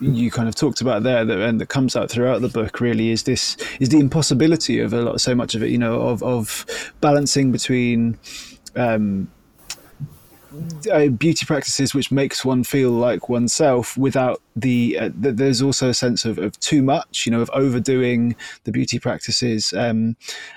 you 0.00 0.30
kind 0.30 0.48
of 0.48 0.54
talked 0.54 0.80
about 0.80 1.02
there 1.04 1.24
that 1.24 1.38
and 1.38 1.60
that 1.60 1.68
comes 1.68 1.94
out 1.94 2.10
throughout 2.10 2.40
the 2.40 2.48
book 2.48 2.80
really 2.80 3.10
is 3.10 3.22
this 3.24 3.56
is 3.78 3.90
the 3.90 4.00
impossibility 4.00 4.80
of 4.80 4.92
a 4.92 5.00
lot 5.00 5.20
so 5.20 5.36
much 5.36 5.54
of 5.54 5.62
it 5.62 5.70
you 5.70 5.78
know 5.78 6.00
of 6.00 6.20
of 6.24 6.66
balancing 7.00 7.52
between 7.52 8.18
um, 8.74 9.30
uh, 10.92 11.06
beauty 11.08 11.46
practices 11.46 11.94
which 11.94 12.10
makes 12.10 12.44
one 12.44 12.64
feel 12.64 12.90
like 12.90 13.28
oneself 13.28 13.96
without 13.96 14.42
the, 14.56 14.98
uh, 14.98 15.10
the, 15.16 15.32
there's 15.32 15.62
also 15.62 15.88
a 15.88 15.94
sense 15.94 16.24
of, 16.24 16.38
of 16.38 16.58
too 16.58 16.82
much 16.82 17.24
you 17.24 17.30
know 17.30 17.40
of 17.40 17.50
overdoing 17.52 18.34
the 18.64 18.72
beauty 18.72 18.98
practices 18.98 19.72
um, 19.76 20.16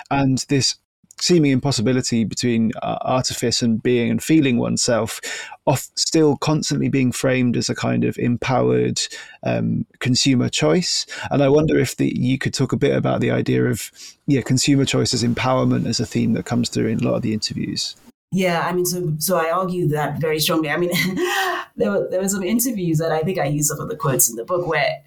and 0.10 0.46
this 0.50 0.78
seeming 1.20 1.52
impossibility 1.52 2.24
between 2.24 2.72
uh, 2.82 2.98
artifice 3.02 3.62
and 3.62 3.82
being 3.82 4.10
and 4.10 4.22
feeling 4.22 4.58
oneself, 4.58 5.20
off 5.66 5.88
still 5.96 6.38
constantly 6.38 6.90
being 6.90 7.12
framed 7.12 7.58
as 7.58 7.70
a 7.70 7.76
kind 7.76 8.04
of 8.04 8.18
empowered 8.18 9.00
um, 9.44 9.86
consumer 10.00 10.50
choice. 10.50 11.06
And 11.32 11.44
I 11.44 11.50
wonder 11.50 11.78
if 11.78 11.98
the, 11.98 12.14
you 12.16 12.38
could 12.38 12.54
talk 12.54 12.72
a 12.72 12.78
bit 12.78 12.96
about 12.96 13.22
the 13.22 13.32
idea 13.32 13.66
of 13.66 13.92
yeah, 14.28 14.42
consumer 14.42 14.86
choice 14.86 15.14
as 15.14 15.24
empowerment 15.24 15.88
as 15.88 16.00
a 16.00 16.06
theme 16.06 16.34
that 16.34 16.46
comes 16.46 16.70
through 16.70 16.88
in 16.88 17.00
a 17.00 17.04
lot 17.04 17.16
of 17.16 17.22
the 17.22 17.34
interviews. 17.34 17.96
Yeah, 18.32 18.68
I 18.68 18.74
mean, 18.74 18.86
so 18.86 19.14
so 19.20 19.38
I 19.38 19.52
argue 19.52 19.88
that 19.90 20.20
very 20.20 20.40
strongly. 20.40 20.70
I 20.70 20.78
mean, 20.78 20.92
there 21.78 21.92
were 21.92 22.08
there 22.10 22.22
were 22.22 22.28
some 22.28 22.44
interviews 22.44 22.98
that 22.98 23.12
I 23.12 23.22
think 23.22 23.40
I 23.40 23.46
use 23.46 23.70
some 23.70 23.80
of 23.80 23.88
the 23.88 23.96
quotes 23.96 24.30
in 24.30 24.36
the 24.36 24.44
book 24.44 24.68
where 24.68 25.02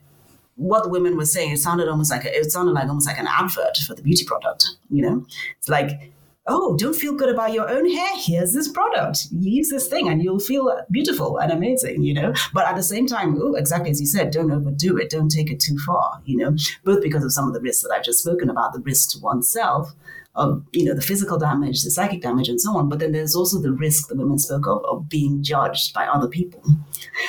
what 0.61 0.83
the 0.83 0.91
women 0.91 1.17
were 1.17 1.25
saying 1.25 1.53
it 1.53 1.59
sounded 1.59 1.89
almost 1.89 2.11
like 2.11 2.25
a, 2.27 2.39
it 2.39 2.53
sounded 2.53 2.73
like 2.73 2.87
almost 2.87 3.07
like 3.07 3.19
an 3.19 3.27
advert 3.27 3.79
for 3.79 3.95
the 3.95 4.03
beauty 4.03 4.25
product. 4.27 4.67
You 4.91 5.03
know, 5.03 5.27
it's 5.59 5.71
like, 5.71 6.13
oh, 6.47 6.77
don't 6.77 6.95
feel 6.95 7.15
good 7.15 7.31
about 7.31 7.55
your 7.55 7.69
own 7.71 7.91
hair. 7.91 8.11
Here's 8.17 8.53
this 8.53 8.69
product. 8.69 9.29
Use 9.33 9.71
this 9.71 9.89
thing, 9.89 10.09
and 10.09 10.23
you'll 10.23 10.39
feel 10.39 10.71
beautiful 10.91 11.39
and 11.39 11.51
amazing. 11.51 12.03
You 12.03 12.13
know, 12.13 12.35
but 12.53 12.67
at 12.67 12.77
the 12.77 12.83
same 12.83 13.07
time, 13.07 13.41
oh, 13.41 13.55
exactly 13.55 13.91
as 13.91 14.01
you 14.01 14.07
said, 14.07 14.33
don't 14.33 14.53
overdo 14.53 14.99
it. 14.99 15.09
Don't 15.09 15.31
take 15.31 15.51
it 15.51 15.61
too 15.61 15.79
far. 15.79 16.21
You 16.27 16.37
know, 16.37 16.57
both 16.85 17.03
because 17.03 17.25
of 17.25 17.33
some 17.33 17.49
of 17.49 17.55
the 17.55 17.61
risks 17.63 17.83
that 17.83 17.95
I've 17.97 18.05
just 18.05 18.21
spoken 18.21 18.51
about, 18.51 18.75
the 18.75 18.81
risk 18.81 19.13
to 19.13 19.19
oneself 19.19 19.95
of 20.35 20.63
you 20.73 20.85
know 20.85 20.95
the 20.95 21.01
physical 21.01 21.39
damage, 21.39 21.83
the 21.83 21.91
psychic 21.91 22.21
damage, 22.21 22.51
and 22.51 22.61
so 22.61 22.77
on. 22.77 22.91
But 22.91 22.99
then 22.99 23.13
there's 23.13 23.35
also 23.35 23.61
the 23.61 23.73
risk 23.73 24.09
the 24.09 24.15
women 24.15 24.39
spoke 24.39 24.67
of 24.67 24.85
of 24.85 25.09
being 25.09 25.43
judged 25.43 25.95
by 25.95 26.07
other 26.07 26.29
people. 26.29 26.63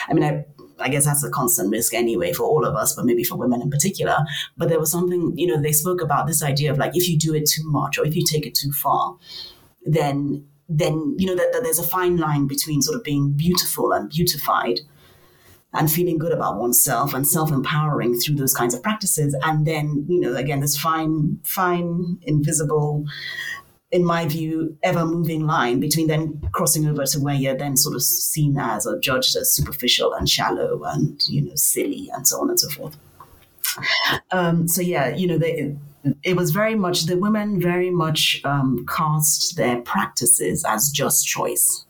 I 0.09 0.13
mean, 0.13 0.25
I 0.25 0.45
I 0.81 0.89
guess 0.89 1.05
that's 1.05 1.23
a 1.23 1.29
constant 1.29 1.69
risk 1.71 1.93
anyway 1.93 2.33
for 2.33 2.43
all 2.43 2.65
of 2.65 2.75
us, 2.75 2.95
but 2.95 3.05
maybe 3.05 3.23
for 3.23 3.35
women 3.35 3.61
in 3.61 3.69
particular. 3.69 4.17
But 4.57 4.69
there 4.69 4.79
was 4.79 4.91
something, 4.91 5.33
you 5.37 5.47
know, 5.47 5.61
they 5.61 5.71
spoke 5.71 6.01
about 6.01 6.27
this 6.27 6.43
idea 6.43 6.71
of 6.71 6.77
like 6.77 6.95
if 6.95 7.07
you 7.07 7.17
do 7.17 7.33
it 7.33 7.47
too 7.47 7.63
much 7.65 7.97
or 7.97 8.05
if 8.05 8.15
you 8.15 8.23
take 8.23 8.45
it 8.45 8.55
too 8.55 8.71
far, 8.71 9.17
then 9.85 10.45
then 10.73 11.15
you 11.17 11.27
know 11.27 11.35
that, 11.35 11.51
that 11.51 11.63
there's 11.63 11.79
a 11.79 11.87
fine 11.87 12.15
line 12.17 12.47
between 12.47 12.81
sort 12.81 12.95
of 12.95 13.03
being 13.03 13.33
beautiful 13.33 13.91
and 13.91 14.09
beautified 14.09 14.79
and 15.73 15.91
feeling 15.91 16.17
good 16.17 16.31
about 16.31 16.57
oneself 16.57 17.13
and 17.13 17.27
self-empowering 17.27 18.19
through 18.19 18.35
those 18.35 18.53
kinds 18.53 18.73
of 18.73 18.81
practices 18.81 19.35
and 19.43 19.65
then 19.65 20.05
you 20.07 20.19
know 20.19 20.35
again 20.35 20.59
this 20.61 20.77
fine 20.77 21.39
fine 21.43 22.17
invisible 22.23 23.05
in 23.91 24.05
my 24.05 24.25
view 24.25 24.77
ever 24.83 25.05
moving 25.05 25.45
line 25.45 25.79
between 25.79 26.07
then 26.07 26.41
crossing 26.53 26.87
over 26.87 27.05
to 27.05 27.19
where 27.19 27.35
you're 27.35 27.57
then 27.57 27.75
sort 27.75 27.95
of 27.95 28.01
seen 28.01 28.57
as 28.57 28.85
or 28.85 28.97
judged 28.99 29.35
as 29.35 29.51
superficial 29.51 30.13
and 30.13 30.29
shallow 30.29 30.83
and 30.85 31.21
you 31.27 31.41
know 31.41 31.55
silly 31.55 32.09
and 32.13 32.27
so 32.27 32.39
on 32.39 32.49
and 32.49 32.59
so 32.59 32.69
forth 32.69 32.97
um, 34.31 34.67
so 34.67 34.81
yeah 34.81 35.09
you 35.09 35.27
know 35.27 35.37
they 35.37 35.75
it 36.23 36.35
was 36.35 36.51
very 36.51 36.75
much 36.75 37.05
the 37.05 37.17
women 37.17 37.61
very 37.61 37.91
much 37.91 38.41
um, 38.43 38.85
cast 38.87 39.55
their 39.55 39.81
practices 39.81 40.65
as 40.65 40.89
just 40.89 41.27
choice 41.27 41.85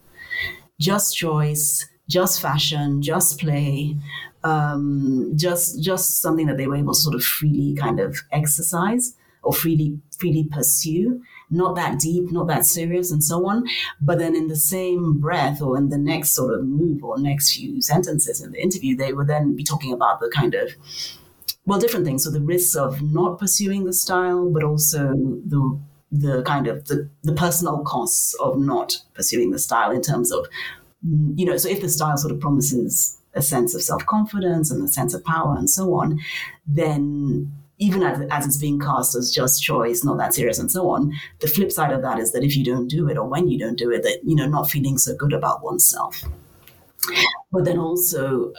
just 0.80 1.16
choice 1.16 1.88
just 2.12 2.42
fashion, 2.42 3.02
just 3.02 3.40
play, 3.40 3.96
um, 4.44 5.32
just 5.36 5.82
just 5.82 6.22
something 6.22 6.46
that 6.48 6.58
they 6.58 6.68
were 6.68 6.76
able 6.76 6.94
to 6.94 7.00
sort 7.00 7.16
of 7.16 7.24
freely 7.24 7.74
kind 7.76 8.00
of 8.00 8.18
exercise 8.32 9.16
or 9.44 9.54
freely 9.54 9.98
freely 10.20 10.48
pursue. 10.52 11.24
Not 11.52 11.76
that 11.76 12.00
deep, 12.00 12.32
not 12.32 12.48
that 12.48 12.66
serious, 12.66 13.12
and 13.12 13.24
so 13.24 13.48
on. 13.48 13.66
But 14.00 14.20
then 14.20 14.36
in 14.36 14.48
the 14.48 14.56
same 14.56 15.20
breath 15.20 15.62
or 15.62 15.78
in 15.78 15.90
the 15.90 15.98
next 15.98 16.32
sort 16.32 16.54
of 16.54 16.66
move 16.66 17.04
or 17.04 17.20
next 17.20 17.54
few 17.54 17.82
sentences 17.82 18.42
in 18.42 18.52
the 18.52 18.62
interview, 18.62 18.96
they 18.96 19.14
would 19.14 19.28
then 19.28 19.56
be 19.56 19.64
talking 19.64 19.94
about 19.94 20.20
the 20.20 20.32
kind 20.34 20.56
of 20.56 20.74
well, 21.66 21.80
different 21.80 22.06
things. 22.06 22.24
So 22.24 22.32
the 22.32 22.42
risks 22.42 22.76
of 22.76 23.02
not 23.02 23.38
pursuing 23.38 23.86
the 23.86 23.94
style, 23.94 24.50
but 24.50 24.64
also 24.64 25.14
the 25.46 25.80
the 26.12 26.44
kind 26.44 26.68
of 26.68 26.86
the, 26.86 27.10
the 27.24 27.34
personal 27.34 27.84
costs 27.86 28.34
of 28.42 28.60
not 28.60 29.02
pursuing 29.14 29.52
the 29.52 29.60
style 29.60 29.92
in 29.92 30.02
terms 30.02 30.32
of 30.32 30.46
you 31.36 31.46
know, 31.46 31.58
so 31.58 31.70
if 31.70 31.82
the 31.82 31.90
style 31.90 32.18
sort 32.18 32.34
of 32.34 32.40
promises 32.40 33.18
a 33.34 33.42
sense 33.42 33.74
of 33.74 33.82
self 33.82 34.06
confidence 34.06 34.72
and 34.72 34.84
a 34.84 34.88
sense 34.88 35.14
of 35.14 35.24
power 35.24 35.56
and 35.58 35.70
so 35.70 35.94
on, 35.96 36.20
then 36.68 37.52
even 37.82 38.04
as, 38.04 38.22
as 38.30 38.46
it's 38.46 38.58
being 38.58 38.80
cast 38.80 39.16
as 39.16 39.32
just 39.32 39.62
choice, 39.62 40.04
not 40.04 40.18
that 40.20 40.36
serious 40.36 40.60
and 40.60 40.72
so 40.72 40.88
on, 40.90 41.12
the 41.40 41.48
flip 41.48 41.72
side 41.72 41.92
of 41.92 42.04
that 42.04 42.20
is 42.20 42.32
that 42.32 42.44
if 42.44 42.56
you 42.56 42.64
don't 42.64 42.88
do 42.88 43.10
it 43.10 43.18
or 43.18 43.28
when 43.28 43.48
you 43.50 43.58
don't 43.58 43.78
do 43.78 43.92
it, 43.92 44.04
that, 44.04 44.20
you 44.24 44.36
know, 44.36 44.46
not 44.48 44.70
feeling 44.70 45.00
so 45.00 45.16
good 45.16 45.34
about 45.34 45.64
oneself. 45.64 46.24
But 47.52 47.66
then 47.66 47.80
also, 47.80 48.54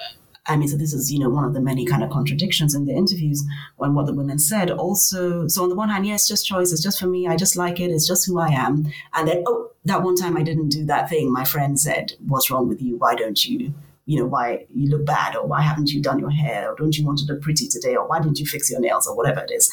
I 0.46 0.56
mean, 0.56 0.66
so 0.66 0.76
this 0.76 0.92
is, 0.92 1.12
you 1.12 1.20
know, 1.20 1.28
one 1.28 1.44
of 1.44 1.54
the 1.54 1.60
many 1.60 1.86
kind 1.86 2.02
of 2.02 2.10
contradictions 2.10 2.74
in 2.74 2.84
the 2.84 2.92
interviews 2.92 3.44
when 3.76 3.94
what 3.94 4.06
the 4.06 4.12
women 4.12 4.40
said. 4.40 4.72
Also, 4.72 5.46
so 5.46 5.62
on 5.62 5.68
the 5.68 5.76
one 5.76 5.88
hand, 5.88 6.04
yes, 6.04 6.26
just 6.26 6.44
choice, 6.44 6.72
it's 6.72 6.82
just 6.82 6.98
for 6.98 7.06
me, 7.06 7.28
I 7.28 7.36
just 7.36 7.56
like 7.56 7.78
it, 7.78 7.92
it's 7.92 8.08
just 8.08 8.26
who 8.26 8.40
I 8.40 8.48
am. 8.48 8.92
And 9.14 9.28
then, 9.28 9.44
oh, 9.46 9.70
that 9.84 10.02
one 10.02 10.16
time 10.16 10.36
I 10.36 10.42
didn't 10.42 10.70
do 10.70 10.84
that 10.86 11.08
thing, 11.08 11.32
my 11.32 11.44
friend 11.44 11.78
said, 11.78 12.14
What's 12.26 12.50
wrong 12.50 12.68
with 12.68 12.82
you? 12.82 12.96
Why 12.96 13.14
don't 13.14 13.44
you? 13.44 13.72
You 14.04 14.20
know, 14.20 14.26
why 14.26 14.66
you 14.74 14.90
look 14.90 15.06
bad, 15.06 15.36
or 15.36 15.46
why 15.46 15.60
haven't 15.60 15.90
you 15.90 16.02
done 16.02 16.18
your 16.18 16.30
hair, 16.30 16.70
or 16.70 16.76
don't 16.76 16.96
you 16.96 17.06
want 17.06 17.18
to 17.20 17.24
look 17.32 17.42
pretty 17.42 17.68
today, 17.68 17.94
or 17.94 18.06
why 18.08 18.20
didn't 18.20 18.40
you 18.40 18.46
fix 18.46 18.70
your 18.70 18.80
nails, 18.80 19.06
or 19.06 19.16
whatever 19.16 19.40
it 19.40 19.52
is. 19.52 19.70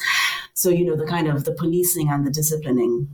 So, 0.54 0.70
you 0.70 0.84
know, 0.84 0.96
the 0.96 1.06
kind 1.06 1.26
of 1.26 1.44
the 1.44 1.52
policing 1.52 2.08
and 2.08 2.26
the 2.26 2.30
disciplining 2.30 3.08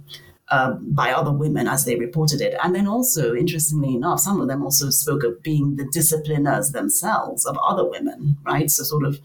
uh, 0.48 0.72
by 0.80 1.10
other 1.12 1.32
women 1.32 1.66
as 1.66 1.84
they 1.84 1.96
reported 1.96 2.40
it. 2.40 2.54
And 2.62 2.74
then 2.74 2.86
also, 2.86 3.34
interestingly 3.34 3.94
enough, 3.94 4.20
some 4.20 4.40
of 4.40 4.48
them 4.48 4.62
also 4.62 4.90
spoke 4.90 5.24
of 5.24 5.42
being 5.42 5.76
the 5.76 5.88
discipliners 5.90 6.70
themselves 6.70 7.46
of 7.46 7.58
other 7.58 7.88
women, 7.88 8.36
right? 8.44 8.70
So, 8.70 8.84
sort 8.84 9.04
of 9.04 9.18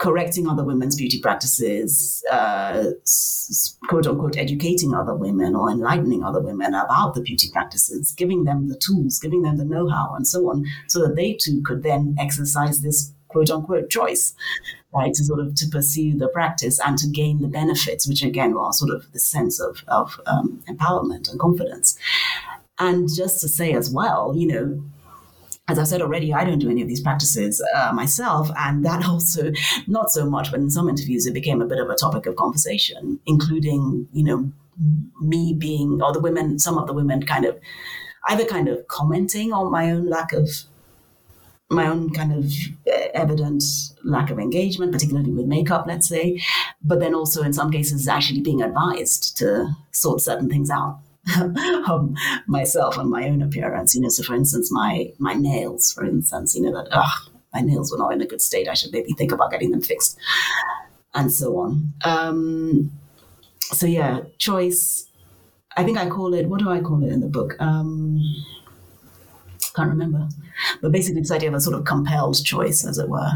correcting 0.00 0.48
other 0.48 0.64
women's 0.64 0.96
beauty 0.96 1.20
practices, 1.20 2.24
uh, 2.32 2.84
quote 3.88 4.06
unquote, 4.06 4.36
educating 4.36 4.94
other 4.94 5.14
women 5.14 5.54
or 5.54 5.70
enlightening 5.70 6.24
other 6.24 6.40
women 6.40 6.74
about 6.74 7.14
the 7.14 7.20
beauty 7.20 7.48
practices, 7.52 8.12
giving 8.12 8.44
them 8.44 8.68
the 8.68 8.78
tools, 8.78 9.18
giving 9.18 9.42
them 9.42 9.58
the 9.58 9.64
know 9.64 9.88
how, 9.88 10.14
and 10.16 10.26
so 10.26 10.48
on, 10.48 10.64
so 10.88 11.00
that 11.06 11.16
they 11.16 11.34
too 11.34 11.62
could 11.64 11.82
then 11.82 12.16
exercise 12.18 12.80
this 12.80 13.12
quote 13.28 13.50
unquote 13.50 13.90
choice, 13.90 14.34
right, 14.94 15.12
to 15.12 15.22
sort 15.22 15.38
of 15.38 15.54
to 15.54 15.68
pursue 15.68 16.16
the 16.16 16.28
practice 16.28 16.80
and 16.80 16.96
to 16.96 17.06
gain 17.06 17.42
the 17.42 17.48
benefits, 17.48 18.08
which 18.08 18.22
again 18.22 18.56
are 18.56 18.72
sort 18.72 18.90
of 18.90 19.12
the 19.12 19.18
sense 19.18 19.60
of, 19.60 19.84
of 19.86 20.18
um, 20.26 20.62
empowerment 20.66 21.30
and 21.30 21.38
confidence. 21.38 21.98
And 22.78 23.14
just 23.14 23.42
to 23.42 23.48
say 23.48 23.74
as 23.74 23.90
well, 23.90 24.32
you 24.34 24.46
know, 24.46 24.82
as 25.70 25.78
I 25.78 25.84
said 25.84 26.02
already, 26.02 26.34
I 26.34 26.44
don't 26.44 26.58
do 26.58 26.68
any 26.68 26.82
of 26.82 26.88
these 26.88 27.00
practices 27.00 27.62
uh, 27.76 27.92
myself. 27.92 28.50
And 28.58 28.84
that 28.84 29.04
also, 29.08 29.52
not 29.86 30.10
so 30.10 30.28
much, 30.28 30.50
but 30.50 30.60
in 30.60 30.70
some 30.70 30.88
interviews, 30.88 31.26
it 31.26 31.34
became 31.34 31.62
a 31.62 31.66
bit 31.66 31.78
of 31.78 31.88
a 31.88 31.94
topic 31.94 32.26
of 32.26 32.36
conversation, 32.36 33.20
including, 33.26 34.08
you 34.12 34.24
know, 34.24 34.52
me 35.20 35.54
being, 35.56 36.02
or 36.02 36.12
the 36.12 36.20
women, 36.20 36.58
some 36.58 36.76
of 36.76 36.86
the 36.86 36.92
women 36.92 37.24
kind 37.24 37.44
of 37.44 37.58
either 38.28 38.44
kind 38.44 38.68
of 38.68 38.86
commenting 38.88 39.52
on 39.52 39.70
my 39.70 39.90
own 39.90 40.06
lack 40.06 40.32
of, 40.32 40.48
my 41.72 41.86
own 41.86 42.10
kind 42.10 42.32
of 42.32 42.52
uh, 42.92 43.08
evident 43.14 43.62
lack 44.02 44.30
of 44.30 44.38
engagement, 44.40 44.90
particularly 44.90 45.30
with 45.30 45.46
makeup, 45.46 45.84
let's 45.86 46.08
say, 46.08 46.42
but 46.82 46.98
then 46.98 47.14
also 47.14 47.42
in 47.42 47.52
some 47.52 47.70
cases 47.70 48.08
actually 48.08 48.40
being 48.40 48.60
advised 48.60 49.36
to 49.36 49.68
sort 49.92 50.20
certain 50.20 50.48
things 50.48 50.68
out 50.68 50.98
myself 52.46 52.96
and 52.98 53.10
my 53.10 53.28
own 53.28 53.42
appearance. 53.42 53.94
You 53.94 54.02
know, 54.02 54.08
so 54.08 54.22
for 54.22 54.34
instance, 54.34 54.70
my 54.72 55.12
my 55.18 55.34
nails, 55.34 55.92
for 55.92 56.04
instance, 56.04 56.54
you 56.54 56.62
know 56.62 56.72
that 56.72 56.88
ugh, 56.90 57.30
my 57.52 57.60
nails 57.60 57.92
were 57.92 57.98
not 57.98 58.12
in 58.12 58.20
a 58.20 58.26
good 58.26 58.40
state. 58.40 58.68
I 58.68 58.74
should 58.74 58.92
maybe 58.92 59.12
think 59.12 59.32
about 59.32 59.50
getting 59.50 59.70
them 59.70 59.82
fixed, 59.82 60.18
and 61.14 61.32
so 61.32 61.58
on. 61.58 61.92
Um, 62.04 62.92
so 63.60 63.86
yeah, 63.86 64.20
choice. 64.38 65.06
I 65.76 65.84
think 65.84 65.98
I 65.98 66.08
call 66.08 66.34
it. 66.34 66.48
What 66.48 66.60
do 66.60 66.70
I 66.70 66.80
call 66.80 67.04
it 67.04 67.12
in 67.12 67.20
the 67.20 67.28
book? 67.28 67.60
Um, 67.60 68.20
can't 69.74 69.90
remember, 69.90 70.28
but 70.82 70.92
basically 70.92 71.20
this 71.20 71.30
idea 71.30 71.48
of 71.48 71.54
a 71.54 71.60
sort 71.60 71.76
of 71.76 71.84
compelled 71.84 72.44
choice, 72.44 72.84
as 72.84 72.98
it 72.98 73.08
were, 73.08 73.30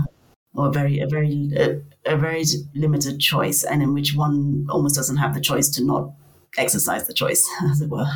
or 0.54 0.68
a 0.68 0.72
very 0.72 0.98
a 1.00 1.06
very 1.06 1.50
a, 1.56 1.80
a 2.06 2.16
very 2.16 2.44
limited 2.74 3.20
choice, 3.20 3.62
and 3.62 3.82
in 3.82 3.94
which 3.94 4.14
one 4.14 4.66
almost 4.68 4.96
doesn't 4.96 5.16
have 5.18 5.34
the 5.34 5.40
choice 5.40 5.68
to 5.70 5.84
not 5.84 6.12
exercise 6.58 7.06
the 7.06 7.14
choice, 7.14 7.48
as 7.70 7.80
it 7.80 7.90
were. 7.90 8.06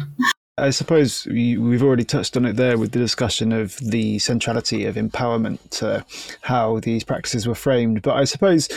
I 0.59 0.71
suppose 0.71 1.25
we've 1.27 1.83
already 1.83 2.05
touched 2.05 2.37
on 2.37 2.45
it 2.45 2.57
there 2.57 2.79
with 2.79 2.93
the 2.93 2.99
discussion 2.99 3.53
of 3.53 3.77
the 3.77 4.19
centrality 4.19 4.85
of 4.87 4.97
empowerment 4.97 5.59
to 5.79 6.05
how 6.43 6.81
these 6.81 7.05
practices 7.05 7.47
were 7.47 7.55
framed. 7.55 8.03
But 8.03 8.17
I 8.17 8.25
suppose 8.25 8.69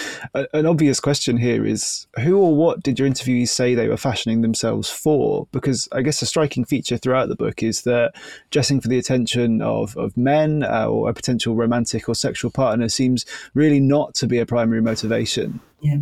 an 0.54 0.65
obvious 0.65 1.00
question 1.00 1.38
here 1.38 1.65
is 1.65 2.06
who 2.19 2.38
or 2.38 2.56
what 2.56 2.84
did 2.84 3.00
your 3.00 3.10
interviewees 3.10 3.50
say 3.50 3.74
they 3.74 3.88
were 3.88 3.97
fashioning 3.97 4.41
themselves 4.41 4.89
for? 4.89 5.47
Because 5.52 5.89
I 5.91 6.02
guess 6.02 6.21
a 6.21 6.26
striking 6.26 6.65
feature 6.65 6.97
throughout 6.97 7.30
the 7.30 7.36
book 7.36 7.63
is 7.63 7.82
that 7.82 8.13
dressing 8.52 8.80
for 8.80 8.88
the 8.88 9.00
attention 9.00 9.62
of, 9.62 9.97
of 9.97 10.15
men 10.15 10.63
uh, 10.63 10.88
or 10.88 11.10
a 11.10 11.13
potential 11.13 11.56
romantic 11.56 12.08
or 12.08 12.15
sexual 12.15 12.52
partner 12.52 12.89
seems 12.89 13.26
really 13.54 13.80
not 13.80 14.13
to 14.15 14.28
be 14.28 14.38
a 14.38 14.45
primary 14.45 14.82
motivation. 14.82 15.60
Yeah. 15.82 15.97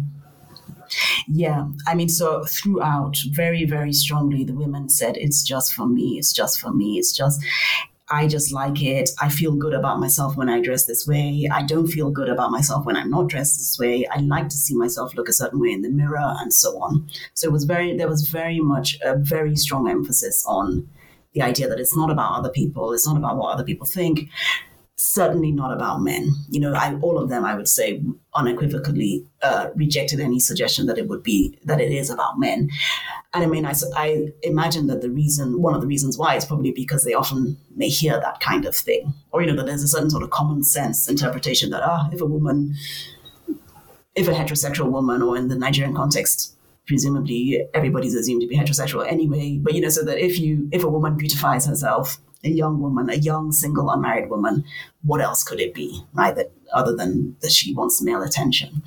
Yeah, 1.28 1.68
I 1.88 1.96
mean, 1.96 2.10
so 2.10 2.44
throughout, 2.46 3.18
very, 3.32 3.66
very 3.66 3.94
strongly, 3.94 4.44
the 4.44 4.54
women 4.54 4.90
said, 4.90 5.18
it's 5.18 5.44
just 5.44 5.74
for 5.74 5.88
me, 5.88 6.18
it's 6.18 6.34
just 6.34 6.60
for 6.60 6.72
me, 6.72 6.98
it's 6.98 7.16
just. 7.16 7.44
I 8.12 8.26
just 8.26 8.52
like 8.52 8.82
it. 8.82 9.12
I 9.22 9.30
feel 9.30 9.54
good 9.54 9.76
about 9.76 10.00
myself 10.00 10.36
when 10.36 10.50
I 10.50 10.60
dress 10.60 10.86
this 10.86 11.06
way. 11.06 11.48
I 11.52 11.62
don't 11.62 11.86
feel 11.86 12.10
good 12.10 12.28
about 12.28 12.50
myself 12.50 12.84
when 12.84 12.96
I'm 12.96 13.12
not 13.12 13.28
dressed 13.28 13.60
this 13.60 13.78
way. 13.78 14.08
I 14.08 14.20
like 14.22 14.50
to 14.50 14.58
see 14.58 14.76
myself 14.76 15.14
look 15.14 15.30
a 15.30 15.34
certain 15.34 15.60
way 15.60 15.72
in 15.72 15.84
the 15.84 15.92
mirror 15.92 16.34
and 16.40 16.52
so 16.52 16.82
on. 16.82 17.08
So 17.36 17.48
it 17.48 17.52
was 17.52 17.66
very, 17.66 17.96
there 17.96 18.08
was 18.08 18.28
very 18.28 18.60
much 18.60 18.98
a 19.04 19.16
very 19.16 19.56
strong 19.56 19.88
emphasis 19.88 20.44
on 20.48 20.90
the 21.34 21.44
idea 21.44 21.70
that 21.70 21.80
it's 21.80 21.96
not 21.96 22.10
about 22.10 22.34
other 22.34 22.50
people. 22.50 22.94
It's 22.94 23.06
not 23.06 23.16
about 23.18 23.38
what 23.38 23.54
other 23.54 23.64
people 23.64 23.86
think 23.86 24.22
certainly 25.00 25.52
not 25.52 25.74
about 25.74 26.02
men. 26.02 26.34
You 26.50 26.60
know, 26.60 26.74
I, 26.74 26.94
all 26.96 27.18
of 27.18 27.30
them, 27.30 27.46
I 27.46 27.56
would 27.56 27.70
say, 27.70 28.02
unequivocally 28.36 29.26
uh, 29.42 29.70
rejected 29.76 30.20
any 30.20 30.40
suggestion 30.40 30.88
that 30.88 30.98
it 30.98 31.08
would 31.08 31.24
be 31.24 31.58
that 31.64 31.80
it 31.80 31.92
is 31.92 32.10
about 32.10 32.38
men. 32.38 32.70
And 33.34 33.44
I 33.44 33.48
mean, 33.48 33.66
I, 33.66 33.74
I 33.96 34.28
imagine 34.44 34.88
that 34.88 35.02
the 35.02 35.10
reason, 35.10 35.62
one 35.62 35.74
of 35.74 35.82
the 35.82 35.88
reasons 35.88 36.18
why, 36.18 36.36
is 36.36 36.46
probably 36.46 36.72
because 36.72 37.06
they 37.06 37.14
often 37.14 37.58
may 37.76 37.88
hear 37.88 38.20
that 38.20 38.42
kind 38.42 38.66
of 38.66 38.76
thing, 38.76 39.14
or 39.32 39.42
you 39.42 39.48
know, 39.48 39.56
that 39.56 39.66
there's 39.66 39.84
a 39.84 39.88
certain 39.88 40.10
sort 40.10 40.24
of 40.24 40.32
common 40.32 40.64
sense 40.64 41.08
interpretation 41.10 41.70
that 41.70 41.82
ah, 41.84 42.10
if 42.12 42.20
a 42.20 42.26
woman, 42.26 42.76
if 44.16 44.28
a 44.28 44.32
heterosexual 44.32 44.92
woman, 44.92 45.22
or 45.22 45.38
in 45.38 45.48
the 45.48 45.56
Nigerian 45.56 45.96
context, 45.96 46.58
presumably 46.88 47.66
everybody's 47.74 48.16
assumed 48.16 48.42
to 48.42 48.48
be 48.48 48.58
heterosexual 48.58 49.10
anyway. 49.10 49.58
But 49.62 49.76
you 49.76 49.82
know, 49.82 49.90
so 49.90 50.04
that 50.04 50.18
if 50.18 50.40
you 50.40 50.68
if 50.74 50.84
a 50.84 50.90
woman 50.90 51.16
beautifies 51.16 51.66
herself 51.68 52.18
a 52.44 52.50
young 52.50 52.80
woman, 52.80 53.10
a 53.10 53.16
young 53.16 53.52
single 53.52 53.90
unmarried 53.90 54.30
woman, 54.30 54.64
what 55.04 55.22
else 55.22 55.44
could 55.44 55.60
it 55.60 55.74
be, 55.74 56.04
right? 56.14 56.36
That 56.36 56.52
other 56.74 56.96
than 56.96 57.36
that 57.42 57.52
she 57.52 57.74
wants 57.74 58.02
male 58.02 58.22
attention. 58.22 58.84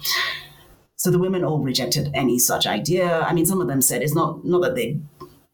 So 0.96 1.10
the 1.10 1.18
women 1.18 1.44
all 1.44 1.58
rejected 1.58 2.10
any 2.14 2.38
such 2.38 2.66
idea. 2.66 3.20
I 3.22 3.34
mean, 3.34 3.46
some 3.46 3.60
of 3.60 3.66
them 3.68 3.82
said 3.82 4.02
it's 4.02 4.14
not 4.14 4.44
not 4.44 4.62
that 4.62 4.74
they 4.74 5.00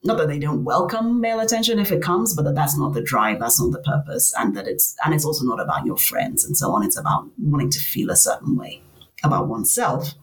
not 0.05 0.17
that 0.19 0.29
they 0.29 0.39
don't 0.39 0.65
welcome 0.65 1.21
male 1.21 1.41
attention 1.41 1.79
if 1.79 1.91
it 1.91 2.03
comes, 2.03 2.35
but 2.35 2.45
that 2.45 2.55
that's 2.55 2.79
not 2.79 2.95
the 2.95 3.03
drive, 3.03 3.41
that's 3.41 3.61
not 3.61 3.73
the 3.73 3.81
purpose, 3.81 4.33
and 4.39 4.57
that 4.57 4.69
it's 4.69 4.95
and 5.05 5.15
it's 5.15 5.25
also 5.25 5.45
not 5.45 5.61
about 5.61 5.87
your 5.87 5.97
friends 5.97 6.45
and 6.45 6.57
so 6.57 6.73
on. 6.73 6.85
It's 6.85 6.99
about 6.99 7.29
wanting 7.39 7.71
to 7.71 7.81
feel 7.81 8.11
a 8.11 8.17
certain 8.17 8.57
way 8.57 8.83
about 9.25 9.49
oneself. 9.49 10.15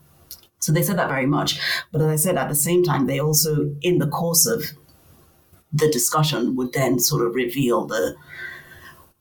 So 0.59 0.71
they 0.71 0.81
said 0.81 0.97
that 0.97 1.09
very 1.09 1.25
much. 1.25 1.59
But 1.91 2.01
as 2.01 2.07
I 2.07 2.15
said, 2.15 2.37
at 2.37 2.49
the 2.49 2.55
same 2.55 2.83
time, 2.83 3.05
they 3.05 3.19
also, 3.19 3.75
in 3.81 3.99
the 3.99 4.07
course 4.07 4.47
of 4.47 4.63
the 5.75 5.91
discussion 5.91 6.55
would 6.55 6.73
then 6.73 6.99
sort 6.99 7.25
of 7.25 7.35
reveal 7.35 7.85
the 7.85 8.15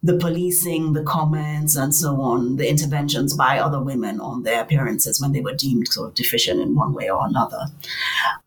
the 0.04 0.18
policing, 0.18 0.92
the 0.92 1.02
comments, 1.02 1.76
and 1.76 1.94
so 1.94 2.20
on, 2.20 2.56
the 2.56 2.68
interventions 2.68 3.34
by 3.34 3.58
other 3.58 3.82
women 3.82 4.20
on 4.20 4.42
their 4.42 4.60
appearances 4.60 5.18
when 5.18 5.32
they 5.32 5.40
were 5.40 5.54
deemed 5.54 5.88
sort 5.88 6.08
of 6.08 6.14
deficient 6.14 6.60
in 6.60 6.74
one 6.74 6.92
way 6.92 7.08
or 7.08 7.26
another. 7.26 7.68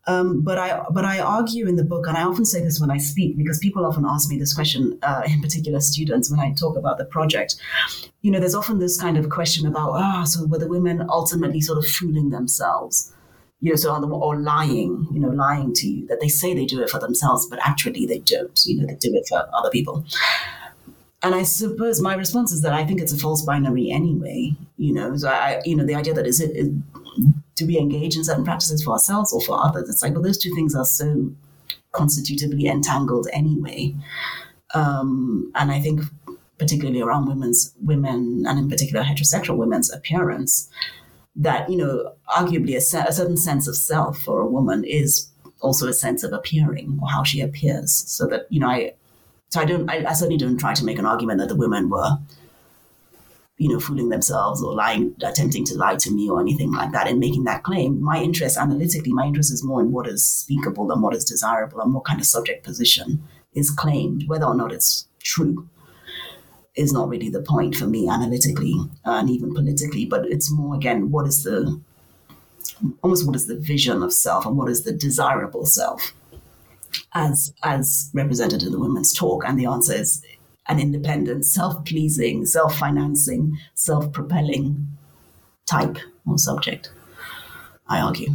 Um, 0.06 0.40
but 0.42 0.56
I 0.56 0.84
but 0.92 1.04
I 1.04 1.18
argue 1.18 1.66
in 1.66 1.74
the 1.74 1.82
book, 1.82 2.06
and 2.06 2.16
I 2.16 2.22
often 2.22 2.44
say 2.44 2.62
this 2.62 2.80
when 2.80 2.92
I 2.92 2.98
speak 2.98 3.36
because 3.36 3.58
people 3.58 3.84
often 3.84 4.06
ask 4.06 4.30
me 4.30 4.38
this 4.38 4.54
question, 4.54 5.00
uh, 5.02 5.22
in 5.26 5.42
particular 5.42 5.80
students, 5.80 6.30
when 6.30 6.38
I 6.38 6.52
talk 6.52 6.76
about 6.76 6.96
the 6.96 7.06
project. 7.06 7.56
You 8.22 8.30
know, 8.30 8.38
there's 8.38 8.54
often 8.54 8.78
this 8.78 9.00
kind 9.00 9.18
of 9.18 9.28
question 9.28 9.66
about 9.66 9.90
ah, 9.94 10.22
oh, 10.22 10.24
so 10.26 10.46
were 10.46 10.58
the 10.58 10.68
women 10.68 11.04
ultimately 11.10 11.60
sort 11.60 11.78
of 11.78 11.86
fooling 11.86 12.30
themselves? 12.30 13.12
You 13.60 13.70
know, 13.70 13.76
so 13.76 13.90
on 13.90 14.00
the, 14.00 14.08
or 14.08 14.36
lying, 14.36 15.06
you 15.12 15.18
know, 15.18 15.28
lying 15.28 15.72
to 15.74 15.88
you 15.88 16.06
that 16.06 16.20
they 16.20 16.28
say 16.28 16.54
they 16.54 16.64
do 16.64 16.80
it 16.80 16.90
for 16.90 17.00
themselves, 17.00 17.46
but 17.46 17.58
actually 17.66 18.06
they 18.06 18.18
don't, 18.18 18.60
you 18.64 18.80
know, 18.80 18.86
they 18.86 18.94
do 18.94 19.14
it 19.14 19.26
for 19.28 19.48
other 19.52 19.70
people. 19.70 20.04
And 21.22 21.34
I 21.34 21.42
suppose 21.42 22.00
my 22.00 22.14
response 22.14 22.52
is 22.52 22.62
that 22.62 22.72
I 22.72 22.84
think 22.84 23.00
it's 23.00 23.12
a 23.12 23.18
false 23.18 23.42
binary 23.42 23.90
anyway, 23.90 24.52
you 24.76 24.92
know, 24.92 25.16
so 25.16 25.28
I, 25.28 25.60
you 25.64 25.74
know, 25.74 25.84
the 25.84 25.96
idea 25.96 26.14
that 26.14 26.26
is 26.26 26.40
it, 26.40 26.56
is, 26.56 26.70
do 27.56 27.66
we 27.66 27.76
engage 27.76 28.16
in 28.16 28.22
certain 28.22 28.44
practices 28.44 28.84
for 28.84 28.92
ourselves 28.92 29.32
or 29.32 29.40
for 29.40 29.60
others? 29.60 29.88
It's 29.88 30.02
like, 30.02 30.12
well, 30.12 30.22
those 30.22 30.38
two 30.38 30.54
things 30.54 30.76
are 30.76 30.84
so 30.84 31.32
constitutively 31.90 32.68
entangled 32.68 33.26
anyway. 33.32 33.96
Um, 34.74 35.50
and 35.56 35.72
I 35.72 35.80
think 35.80 36.02
particularly 36.58 37.00
around 37.00 37.26
women's 37.26 37.74
women 37.82 38.44
and 38.46 38.58
in 38.58 38.68
particular 38.68 39.04
heterosexual 39.04 39.56
women's 39.56 39.90
appearance, 39.92 40.68
that, 41.38 41.70
you 41.70 41.76
know, 41.76 42.12
arguably 42.28 42.74
a, 42.74 43.08
a 43.08 43.12
certain 43.12 43.36
sense 43.36 43.68
of 43.68 43.76
self 43.76 44.18
for 44.18 44.40
a 44.40 44.46
woman 44.46 44.84
is 44.84 45.30
also 45.60 45.88
a 45.88 45.92
sense 45.92 46.22
of 46.24 46.32
appearing 46.32 46.98
or 47.00 47.08
how 47.08 47.22
she 47.22 47.40
appears. 47.40 48.04
So 48.06 48.26
that, 48.26 48.46
you 48.50 48.60
know, 48.60 48.68
I, 48.68 48.94
so 49.48 49.60
I 49.60 49.64
don't, 49.64 49.88
I, 49.88 50.04
I 50.04 50.12
certainly 50.12 50.36
don't 50.36 50.58
try 50.58 50.74
to 50.74 50.84
make 50.84 50.98
an 50.98 51.06
argument 51.06 51.38
that 51.38 51.48
the 51.48 51.56
women 51.56 51.88
were, 51.88 52.18
you 53.56 53.68
know, 53.68 53.80
fooling 53.80 54.08
themselves 54.08 54.62
or 54.62 54.74
lying, 54.74 55.14
attempting 55.22 55.64
to 55.66 55.76
lie 55.76 55.96
to 55.96 56.10
me 56.10 56.28
or 56.28 56.40
anything 56.40 56.72
like 56.72 56.92
that 56.92 57.08
in 57.08 57.18
making 57.18 57.44
that 57.44 57.62
claim. 57.62 58.02
My 58.02 58.20
interest 58.20 58.56
analytically, 58.56 59.12
my 59.12 59.26
interest 59.26 59.52
is 59.52 59.64
more 59.64 59.80
in 59.80 59.92
what 59.92 60.08
is 60.08 60.26
speakable 60.26 60.90
and 60.90 61.02
what 61.02 61.14
is 61.14 61.24
desirable 61.24 61.80
and 61.80 61.94
what 61.94 62.04
kind 62.04 62.20
of 62.20 62.26
subject 62.26 62.64
position 62.64 63.22
is 63.54 63.70
claimed, 63.70 64.24
whether 64.26 64.44
or 64.44 64.54
not 64.54 64.72
it's 64.72 65.08
true 65.22 65.68
is 66.78 66.92
not 66.92 67.08
really 67.08 67.28
the 67.28 67.42
point 67.42 67.74
for 67.74 67.86
me 67.86 68.08
analytically 68.08 68.74
and 69.04 69.28
even 69.28 69.52
politically, 69.52 70.06
but 70.06 70.24
it's 70.26 70.50
more 70.50 70.76
again, 70.76 71.10
what 71.10 71.26
is 71.26 71.42
the 71.42 71.78
almost 73.02 73.26
what 73.26 73.34
is 73.34 73.46
the 73.46 73.56
vision 73.56 74.02
of 74.02 74.12
self 74.12 74.46
and 74.46 74.56
what 74.56 74.68
is 74.68 74.84
the 74.84 74.92
desirable 74.92 75.66
self 75.66 76.12
as 77.14 77.52
as 77.64 78.10
represented 78.14 78.62
in 78.62 78.70
the 78.72 78.78
women's 78.78 79.12
talk? 79.12 79.44
And 79.44 79.58
the 79.58 79.66
answer 79.66 79.92
is 79.92 80.22
an 80.68 80.78
independent, 80.78 81.46
self-pleasing, 81.46 82.46
self-financing, 82.46 83.58
self-propelling 83.74 84.86
type 85.66 85.96
or 86.26 86.38
subject, 86.38 86.92
I 87.88 88.00
argue. 88.00 88.28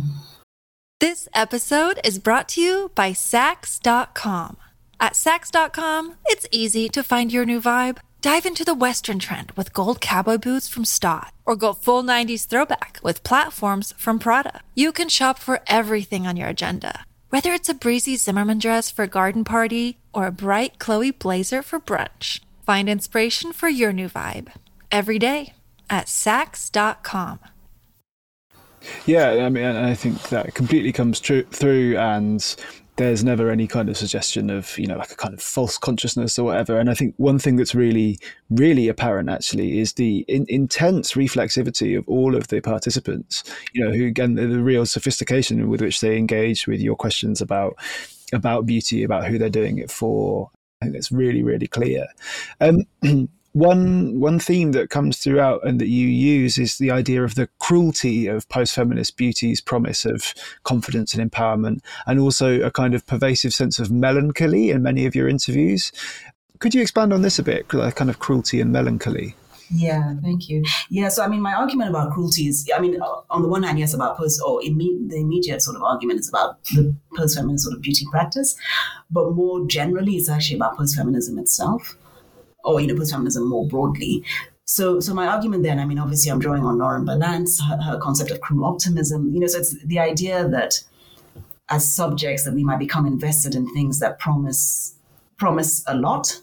This 0.99 1.27
episode 1.34 1.99
is 2.03 2.17
brought 2.17 2.47
to 2.49 2.62
you 2.62 2.91
by 2.95 3.12
Saks.com. 3.12 4.58
At 4.99 5.13
Saks.com, 5.13 6.15
it's 6.25 6.47
easy 6.51 6.89
to 6.89 7.03
find 7.03 7.32
your 7.32 7.45
new 7.45 7.62
vibe. 7.62 7.97
Dive 8.23 8.45
into 8.45 8.63
the 8.63 8.73
Western 8.73 9.19
trend 9.19 9.51
with 9.57 9.73
gold 9.73 9.99
cowboy 9.99 10.38
boots 10.38 10.69
from 10.69 10.86
Staud, 10.86 11.33
or 11.45 11.57
go 11.57 11.73
full 11.73 12.01
90s 12.01 12.47
throwback 12.47 12.97
with 13.03 13.21
platforms 13.21 13.93
from 13.97 14.17
Prada. 14.17 14.62
You 14.75 14.93
can 14.93 15.09
shop 15.09 15.38
for 15.38 15.59
everything 15.67 16.25
on 16.25 16.38
your 16.38 16.47
agenda, 16.47 17.03
whether 17.31 17.51
it's 17.51 17.67
a 17.67 17.73
breezy 17.73 18.15
Zimmermann 18.15 18.59
dress 18.59 18.89
for 18.89 19.03
a 19.03 19.09
garden 19.09 19.43
party 19.43 19.97
or 20.13 20.25
a 20.25 20.31
bright 20.31 20.79
Chloe 20.79 21.12
blazer 21.12 21.62
for 21.62 21.81
brunch. 21.81 22.39
Find 22.65 22.88
inspiration 22.88 23.51
for 23.51 23.67
your 23.67 23.91
new 23.91 24.07
vibe 24.07 24.53
every 24.89 25.19
day 25.19 25.51
at 25.89 26.05
Saks.com. 26.05 27.39
Yeah, 29.05 29.31
I 29.31 29.49
mean, 29.49 29.65
I 29.65 29.95
think 29.95 30.29
that 30.29 30.53
completely 30.55 30.93
comes 30.93 31.19
true 31.19 31.43
through, 31.51 31.97
and 31.97 32.55
there's 32.97 33.23
never 33.23 33.49
any 33.49 33.67
kind 33.67 33.89
of 33.89 33.97
suggestion 33.97 34.49
of 34.49 34.77
you 34.77 34.86
know 34.86 34.97
like 34.97 35.12
a 35.12 35.15
kind 35.15 35.34
of 35.34 35.41
false 35.41 35.77
consciousness 35.77 36.38
or 36.38 36.45
whatever. 36.45 36.77
And 36.77 36.89
i 36.89 36.93
think 36.93 37.15
one 37.17 37.39
thing 37.39 37.56
that's 37.56 37.75
really 37.75 38.19
really 38.49 38.88
apparent 38.88 39.29
actually 39.29 39.79
is 39.79 39.93
the 39.93 40.25
in, 40.27 40.45
intense 40.49 41.13
reflexivity 41.13 41.97
of 41.97 42.08
all 42.08 42.36
of 42.36 42.47
the 42.49 42.62
participants 42.62 43.43
you 43.73 43.84
know 43.84 43.91
who 43.91 44.06
again 44.06 44.36
the, 44.36 44.47
the 44.47 44.62
real 44.62 44.86
sophistication 44.86 45.67
with 45.69 45.82
which 45.82 46.01
they 46.01 46.17
engage 46.17 46.67
with 46.67 46.82
your 46.82 46.95
questions 46.95 47.41
about 47.41 47.75
about 48.34 48.65
beauty 48.65 49.03
about 49.03 49.27
who 49.27 49.38
they're 49.38 49.49
doing 49.49 49.77
it 49.77 49.91
for. 49.91 50.49
I 50.82 50.86
think 50.86 50.97
it's 50.97 51.12
really 51.12 51.43
really 51.43 51.67
clear. 51.67 52.08
Um, 52.60 52.84
one 53.53 54.19
one 54.19 54.39
theme 54.39 54.71
that 54.71 54.89
comes 54.89 55.19
throughout 55.19 55.65
and 55.65 55.79
that 55.79 55.87
you 55.87 56.07
use 56.07 56.57
is 56.57 56.77
the 56.77 56.91
idea 56.91 57.23
of 57.23 57.35
the 57.35 57.47
cruelty 57.59 58.27
of 58.27 58.49
post-feminist 58.49 59.15
beauty's 59.15 59.61
promise 59.61 60.05
of 60.05 60.33
confidence 60.63 61.13
and 61.13 61.31
empowerment 61.31 61.79
and 62.07 62.19
also 62.19 62.59
a 62.61 62.71
kind 62.71 62.95
of 62.95 63.05
pervasive 63.05 63.53
sense 63.53 63.77
of 63.79 63.91
melancholy 63.91 64.71
in 64.71 64.81
many 64.81 65.05
of 65.05 65.15
your 65.15 65.29
interviews. 65.29 65.91
Could 66.59 66.73
you 66.73 66.81
expand 66.81 67.13
on 67.13 67.21
this 67.21 67.37
a 67.37 67.43
bit 67.43 67.71
like 67.73 67.95
kind 67.95 68.09
of 68.09 68.19
cruelty 68.19 68.59
and 68.59 68.71
melancholy? 68.71 69.35
Yeah, 69.75 70.13
thank 70.21 70.49
you. 70.49 70.63
Yeah, 70.89 71.09
so 71.09 71.23
I 71.23 71.27
mean, 71.27 71.41
my 71.41 71.53
argument 71.53 71.89
about 71.89 72.11
cruelty 72.11 72.47
is, 72.47 72.69
I 72.75 72.79
mean, 72.79 72.99
on 73.29 73.41
the 73.41 73.47
one 73.47 73.63
hand, 73.63 73.79
yes, 73.79 73.93
about 73.93 74.17
post, 74.17 74.39
or 74.45 74.61
imme- 74.61 75.09
the 75.09 75.17
immediate 75.17 75.61
sort 75.61 75.75
of 75.75 75.83
argument 75.83 76.19
is 76.19 76.29
about 76.29 76.63
the 76.75 76.95
post 77.15 77.37
feminist 77.37 77.63
sort 77.63 77.75
of 77.75 77.81
beauty 77.81 78.05
practice, 78.11 78.55
but 79.09 79.31
more 79.31 79.65
generally, 79.65 80.15
it's 80.15 80.29
actually 80.29 80.57
about 80.57 80.77
post 80.77 80.95
feminism 80.95 81.39
itself 81.39 81.97
or 82.63 82.80
you 82.82 82.88
know 82.88 82.95
postfeminism 82.95 83.47
more 83.47 83.67
broadly. 83.67 84.23
So, 84.65 85.02
so 85.02 85.13
my 85.13 85.28
argument 85.28 85.63
then, 85.63 85.78
I 85.78 85.86
mean, 85.86 85.99
obviously, 85.99 86.32
I'm 86.32 86.39
drawing 86.39 86.63
on 86.63 86.78
Lauren 86.78 87.04
Berlant's 87.04 87.62
her, 87.62 87.78
her 87.82 87.99
concept 87.99 88.32
of 88.32 88.39
cruel 88.39 88.65
optimism. 88.65 89.34
You 89.34 89.41
know, 89.41 89.47
so 89.47 89.60
it's 89.60 89.84
the 89.84 89.99
idea 89.99 90.47
that 90.47 90.82
as 91.69 91.93
subjects 91.93 92.43
that 92.43 92.54
we 92.54 92.63
might 92.63 92.80
become 92.80 93.06
invested 93.06 93.56
in 93.56 93.71
things 93.73 93.99
that 93.99 94.19
promise 94.19 94.95
promise 95.38 95.84
a 95.88 95.95
lot 95.95 96.39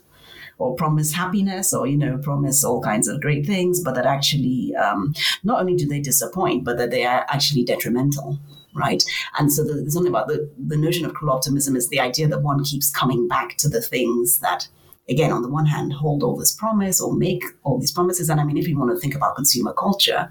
or 0.59 0.75
promise 0.75 1.13
happiness 1.13 1.73
or 1.73 1.87
you 1.87 1.97
know 1.97 2.19
promise 2.19 2.65
all 2.65 2.83
kinds 2.83 3.09
of 3.09 3.21
great 3.21 3.47
things 3.47 3.83
but 3.83 3.95
that 3.95 4.07
actually 4.07 4.75
um, 4.77 5.15
not 5.45 5.61
only 5.61 5.75
do 5.75 5.87
they 5.87 6.01
disappoint 6.01 6.65
but 6.65 6.77
that 6.79 6.91
they 6.91 7.05
are 7.05 7.25
actually 7.29 7.65
detrimental 7.65 8.39
right 8.75 9.03
and 9.39 9.53
so 9.53 9.63
the, 9.63 9.91
something 9.91 10.11
about 10.11 10.29
the, 10.29 10.51
the 10.59 10.77
notion 10.77 11.05
of 11.07 11.15
cruel 11.15 11.33
optimism 11.33 11.77
is 11.77 11.89
the 11.89 12.01
idea 12.01 12.27
that 12.29 12.43
one 12.43 12.63
keeps 12.65 12.91
coming 12.91 13.29
back 13.29 13.57
to 13.57 13.69
the 13.69 13.81
things 13.81 14.39
that 14.41 14.69
again, 15.11 15.33
on 15.33 15.43
the 15.43 15.49
one 15.49 15.67
hand, 15.67 15.93
hold 15.93 16.23
all 16.23 16.37
this 16.37 16.55
promise 16.55 17.01
or 17.01 17.13
make 17.13 17.45
all 17.65 17.79
these 17.79 17.93
promises. 17.93 18.31
And 18.31 18.41
I 18.41 18.45
mean, 18.45 18.57
if 18.57 18.69
you 18.69 18.79
want 18.79 18.93
to 18.93 19.01
think 19.01 19.15
about 19.15 19.37
consumer 19.37 19.73
culture, 19.73 20.31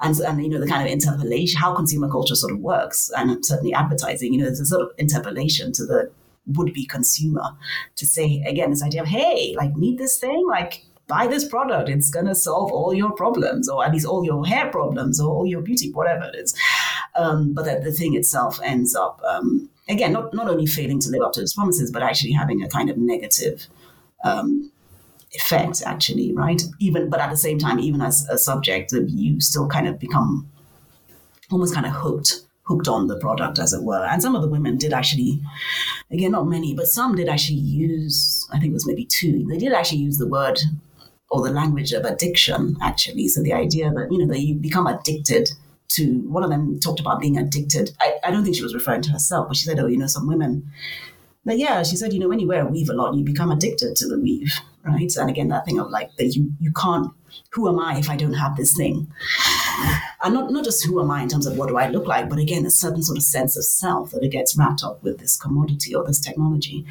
and, 0.00 0.18
and 0.18 0.42
you 0.42 0.48
know 0.48 0.58
the 0.58 0.66
kind 0.66 0.84
of 0.84 0.92
interpellation, 0.92 1.60
how 1.60 1.74
consumer 1.74 2.10
culture 2.10 2.34
sort 2.34 2.52
of 2.52 2.58
works, 2.58 3.10
and 3.16 3.44
certainly 3.46 3.72
advertising, 3.72 4.32
you 4.32 4.40
know, 4.40 4.46
there's 4.46 4.60
a 4.60 4.66
sort 4.66 4.82
of 4.82 4.90
interpellation 4.98 5.72
to 5.72 5.86
the 5.86 6.10
would 6.46 6.72
be 6.74 6.84
consumer 6.84 7.44
to 7.94 8.04
say 8.04 8.42
again 8.46 8.70
this 8.70 8.82
idea 8.82 9.00
of 9.00 9.06
hey 9.06 9.54
like 9.56 9.76
need 9.76 9.98
this 9.98 10.18
thing? 10.18 10.44
Like 10.48 10.84
buy 11.06 11.26
this 11.26 11.46
product. 11.46 11.88
It's 11.88 12.10
going 12.10 12.26
to 12.26 12.34
solve 12.34 12.72
all 12.72 12.94
your 12.94 13.12
problems 13.12 13.68
or 13.68 13.84
at 13.84 13.92
least 13.92 14.06
all 14.06 14.24
your 14.24 14.46
hair 14.46 14.70
problems 14.70 15.20
or 15.20 15.30
all 15.30 15.46
your 15.46 15.60
beauty 15.60 15.92
whatever 15.92 16.24
it 16.24 16.36
is. 16.36 16.54
Um, 17.14 17.52
but 17.52 17.64
that 17.66 17.84
the 17.84 17.92
thing 17.92 18.14
itself 18.14 18.58
ends 18.64 18.94
up 18.94 19.20
um, 19.24 19.68
again 19.88 20.12
not, 20.12 20.34
not 20.34 20.48
only 20.48 20.66
failing 20.66 20.98
to 21.00 21.10
live 21.10 21.22
up 21.22 21.32
to 21.34 21.42
its 21.42 21.54
promises 21.54 21.90
but 21.90 22.02
actually 22.02 22.32
having 22.32 22.62
a 22.62 22.68
kind 22.68 22.90
of 22.90 22.96
negative 22.96 23.68
um, 24.24 24.70
effect 25.32 25.82
actually 25.86 26.32
right 26.34 26.62
even 26.78 27.08
but 27.08 27.20
at 27.20 27.30
the 27.30 27.36
same 27.36 27.58
time 27.58 27.78
even 27.78 28.02
as 28.02 28.28
a 28.28 28.36
subject 28.36 28.92
you 29.06 29.40
still 29.40 29.66
kind 29.66 29.88
of 29.88 29.98
become 29.98 30.46
almost 31.50 31.74
kind 31.74 31.86
of 31.86 31.92
hooked 31.92 32.42
hooked 32.64 32.88
on 32.88 33.06
the 33.08 33.18
product, 33.18 33.58
as 33.58 33.72
it 33.72 33.82
were. 33.82 34.04
And 34.04 34.22
some 34.22 34.34
of 34.34 34.42
the 34.42 34.48
women 34.48 34.78
did 34.78 34.92
actually, 34.92 35.40
again, 36.10 36.32
not 36.32 36.46
many, 36.46 36.74
but 36.74 36.86
some 36.86 37.16
did 37.16 37.28
actually 37.28 37.58
use, 37.58 38.46
I 38.52 38.58
think 38.58 38.70
it 38.70 38.74
was 38.74 38.86
maybe 38.86 39.04
two, 39.04 39.44
they 39.48 39.58
did 39.58 39.72
actually 39.72 39.98
use 39.98 40.18
the 40.18 40.28
word 40.28 40.58
or 41.30 41.42
the 41.42 41.52
language 41.52 41.92
of 41.92 42.04
addiction, 42.04 42.76
actually. 42.80 43.28
So 43.28 43.42
the 43.42 43.52
idea 43.52 43.90
that, 43.90 44.08
you 44.12 44.18
know, 44.18 44.32
that 44.32 44.40
you 44.40 44.54
become 44.54 44.86
addicted 44.86 45.50
to, 45.88 46.20
one 46.28 46.44
of 46.44 46.50
them 46.50 46.78
talked 46.78 47.00
about 47.00 47.20
being 47.20 47.36
addicted. 47.36 47.90
I, 48.00 48.14
I 48.24 48.30
don't 48.30 48.44
think 48.44 48.56
she 48.56 48.62
was 48.62 48.74
referring 48.74 49.02
to 49.02 49.10
herself, 49.10 49.48
but 49.48 49.56
she 49.56 49.64
said, 49.64 49.78
oh, 49.78 49.86
you 49.86 49.98
know, 49.98 50.06
some 50.06 50.26
women, 50.26 50.70
but 51.44 51.58
yeah, 51.58 51.82
she 51.82 51.96
said, 51.96 52.12
you 52.12 52.20
know, 52.20 52.28
when 52.28 52.38
you 52.38 52.48
wear 52.48 52.66
a 52.66 52.70
weave 52.70 52.88
a 52.88 52.94
lot, 52.94 53.14
you 53.14 53.24
become 53.24 53.50
addicted 53.50 53.96
to 53.96 54.08
the 54.08 54.18
weave, 54.18 54.52
right? 54.84 55.14
And 55.16 55.28
again, 55.28 55.48
that 55.48 55.64
thing 55.64 55.78
of 55.78 55.90
like 55.90 56.14
that 56.16 56.36
you 56.36 56.52
you 56.60 56.72
can't. 56.72 57.12
Who 57.52 57.68
am 57.68 57.78
I 57.78 57.98
if 57.98 58.08
I 58.08 58.16
don't 58.16 58.34
have 58.34 58.56
this 58.56 58.74
thing? 58.76 59.10
and 60.22 60.34
not, 60.34 60.50
not 60.50 60.64
just 60.64 60.84
who 60.84 61.00
am 61.00 61.10
I 61.10 61.22
in 61.22 61.28
terms 61.28 61.46
of 61.46 61.56
what 61.56 61.68
do 61.68 61.76
I 61.76 61.88
look 61.88 62.06
like, 62.06 62.28
but 62.28 62.38
again, 62.38 62.64
a 62.66 62.70
certain 62.70 63.02
sort 63.02 63.18
of 63.18 63.24
sense 63.24 63.56
of 63.56 63.64
self 63.64 64.10
that 64.12 64.22
it 64.22 64.30
gets 64.30 64.56
wrapped 64.56 64.84
up 64.84 65.02
with 65.02 65.18
this 65.18 65.36
commodity 65.36 65.94
or 65.94 66.04
this 66.04 66.20
technology. 66.20 66.84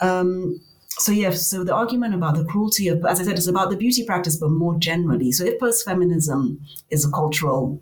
Um, 0.00 0.60
so 0.88 1.12
yeah, 1.12 1.30
so 1.30 1.64
the 1.64 1.74
argument 1.74 2.14
about 2.14 2.36
the 2.36 2.44
cruelty 2.44 2.88
of, 2.88 3.04
as 3.04 3.20
I 3.20 3.24
said, 3.24 3.38
is 3.38 3.48
about 3.48 3.70
the 3.70 3.76
beauty 3.76 4.04
practice, 4.04 4.36
but 4.36 4.50
more 4.50 4.76
generally. 4.78 5.32
So 5.32 5.44
if 5.44 5.58
post-feminism 5.60 6.60
is 6.90 7.04
a 7.04 7.10
cultural 7.10 7.80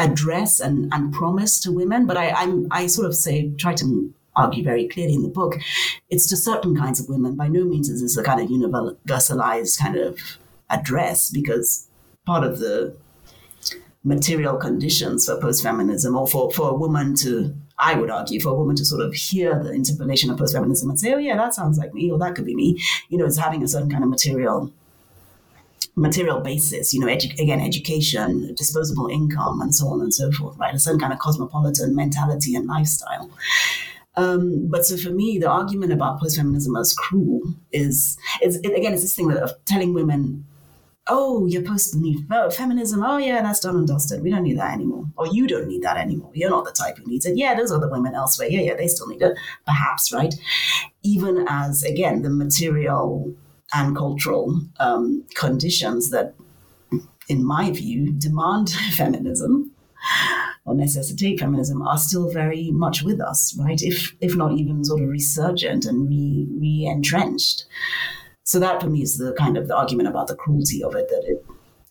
address 0.00 0.60
and, 0.60 0.92
and 0.92 1.12
promise 1.12 1.60
to 1.60 1.70
women, 1.70 2.06
but 2.06 2.16
I, 2.16 2.30
I'm, 2.30 2.66
I 2.70 2.86
sort 2.86 3.06
of 3.06 3.14
say, 3.14 3.50
try 3.58 3.74
to 3.74 4.12
argue 4.34 4.64
very 4.64 4.88
clearly 4.88 5.14
in 5.14 5.22
the 5.22 5.28
book, 5.28 5.56
it's 6.08 6.26
to 6.28 6.36
certain 6.36 6.76
kinds 6.76 7.00
of 7.00 7.08
women. 7.08 7.36
By 7.36 7.48
no 7.48 7.64
means 7.64 7.88
is 7.88 8.00
this 8.00 8.16
a 8.16 8.22
kind 8.22 8.40
of 8.40 8.48
universalized 8.48 9.78
kind 9.78 9.96
of 9.96 10.18
address 10.70 11.30
because 11.30 11.88
part 12.24 12.44
of 12.44 12.58
the 12.58 12.96
material 14.02 14.56
conditions 14.56 15.26
for 15.26 15.38
post-feminism 15.38 16.16
or 16.16 16.26
for, 16.26 16.50
for 16.52 16.70
a 16.70 16.74
woman 16.74 17.14
to 17.16 17.54
I 17.82 17.94
would 17.94 18.10
argue 18.10 18.40
for 18.40 18.50
a 18.50 18.54
woman 18.54 18.76
to 18.76 18.84
sort 18.84 19.00
of 19.00 19.14
hear 19.14 19.58
the 19.62 19.72
interpellation 19.72 20.30
of 20.30 20.38
post-feminism 20.38 20.90
and 20.90 21.00
say, 21.00 21.14
oh 21.14 21.18
yeah, 21.18 21.36
that 21.36 21.54
sounds 21.54 21.78
like 21.78 21.94
me, 21.94 22.10
or 22.10 22.18
that 22.18 22.34
could 22.34 22.44
be 22.44 22.54
me, 22.54 22.78
you 23.08 23.16
know, 23.16 23.24
is 23.24 23.38
having 23.38 23.62
a 23.62 23.68
certain 23.68 23.90
kind 23.90 24.04
of 24.04 24.10
material 24.10 24.70
material 25.96 26.40
basis, 26.40 26.94
you 26.94 27.00
know, 27.00 27.06
edu- 27.06 27.38
again, 27.38 27.60
education, 27.60 28.54
disposable 28.54 29.08
income, 29.08 29.60
and 29.60 29.74
so 29.74 29.88
on 29.88 30.00
and 30.00 30.14
so 30.14 30.30
forth, 30.32 30.56
right? 30.58 30.74
A 30.74 30.78
certain 30.78 31.00
kind 31.00 31.12
of 31.12 31.18
cosmopolitan 31.18 31.94
mentality 31.94 32.54
and 32.54 32.66
lifestyle. 32.66 33.30
Um, 34.16 34.68
but 34.68 34.84
so 34.84 34.96
for 34.96 35.10
me, 35.10 35.38
the 35.38 35.48
argument 35.48 35.92
about 35.92 36.20
post-feminism 36.20 36.76
as 36.76 36.94
cruel 36.94 37.40
is, 37.72 38.18
is 38.42 38.56
it, 38.56 38.76
again, 38.76 38.92
it's 38.92 39.02
this 39.02 39.14
thing 39.14 39.32
of 39.32 39.52
telling 39.66 39.94
women 39.94 40.44
oh, 41.10 41.44
you're 41.46 41.62
need 41.94 42.26
feminism. 42.52 43.02
Oh, 43.02 43.18
yeah, 43.18 43.42
that's 43.42 43.60
done 43.60 43.76
and 43.76 43.88
dusted. 43.88 44.22
We 44.22 44.30
don't 44.30 44.44
need 44.44 44.58
that 44.58 44.72
anymore. 44.72 45.04
Or 45.16 45.26
you 45.26 45.46
don't 45.46 45.66
need 45.66 45.82
that 45.82 45.96
anymore. 45.96 46.30
You're 46.34 46.50
not 46.50 46.64
the 46.64 46.72
type 46.72 46.98
who 46.98 47.04
needs 47.06 47.26
it. 47.26 47.36
Yeah, 47.36 47.54
those 47.54 47.72
other 47.72 47.90
women 47.90 48.14
elsewhere. 48.14 48.48
Yeah, 48.48 48.60
yeah, 48.60 48.76
they 48.76 48.86
still 48.86 49.08
need 49.08 49.20
it. 49.20 49.36
Perhaps, 49.66 50.12
right? 50.12 50.32
Even 51.02 51.46
as, 51.48 51.82
again, 51.82 52.22
the 52.22 52.30
material 52.30 53.34
and 53.72 53.96
cultural 53.96 54.60
um, 54.78 55.24
conditions 55.34 56.10
that, 56.10 56.34
in 57.28 57.44
my 57.44 57.70
view, 57.70 58.12
demand 58.12 58.70
feminism 58.92 59.72
or 60.64 60.74
necessitate 60.74 61.40
feminism 61.40 61.82
are 61.82 61.98
still 61.98 62.30
very 62.30 62.70
much 62.70 63.02
with 63.02 63.20
us, 63.20 63.56
right? 63.58 63.80
If 63.82 64.14
if 64.20 64.36
not 64.36 64.52
even 64.52 64.84
sort 64.84 65.02
of 65.02 65.08
resurgent 65.08 65.84
and 65.84 66.08
re 66.08 66.46
re 66.50 66.86
entrenched. 66.86 67.66
So 68.44 68.58
that 68.58 68.80
for 68.80 68.88
me 68.88 69.02
is 69.02 69.18
the 69.18 69.32
kind 69.34 69.56
of 69.56 69.68
the 69.68 69.76
argument 69.76 70.08
about 70.08 70.26
the 70.26 70.34
cruelty 70.34 70.82
of 70.82 70.94
it 70.94 71.08
that 71.08 71.24
it 71.24 71.44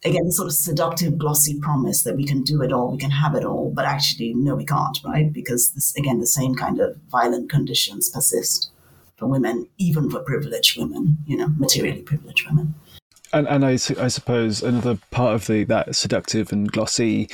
again 0.06 0.26
the 0.26 0.32
sort 0.32 0.48
of 0.48 0.54
seductive 0.54 1.18
glossy 1.18 1.60
promise 1.60 2.04
that 2.04 2.16
we 2.16 2.26
can 2.26 2.42
do 2.42 2.62
it 2.62 2.72
all 2.72 2.92
we 2.92 2.98
can 2.98 3.12
have 3.12 3.36
it 3.36 3.44
all 3.44 3.72
but 3.74 3.86
actually 3.86 4.34
no 4.34 4.56
we 4.56 4.66
can't 4.66 5.00
right 5.04 5.34
because 5.34 5.72
this 5.72 5.96
again 5.98 6.20
the 6.20 6.28
same 6.28 6.56
kind 6.56 6.80
of 6.80 6.96
violent 7.10 7.50
conditions 7.50 8.10
persist 8.10 8.72
for 9.20 9.28
women 9.28 9.68
even 9.78 10.10
for 10.10 10.20
privileged 10.22 10.80
women 10.80 11.18
you 11.26 11.38
know 11.38 11.50
materially 11.58 12.02
privileged 12.02 12.48
women 12.48 12.74
and 13.34 13.48
and 13.48 13.66
I, 13.66 13.74
I 13.74 14.08
suppose 14.08 14.64
another 14.64 14.98
part 15.12 15.36
of 15.36 15.48
the 15.48 15.66
that 15.66 15.96
seductive 15.96 16.52
and 16.52 16.72
glossy 16.72 17.30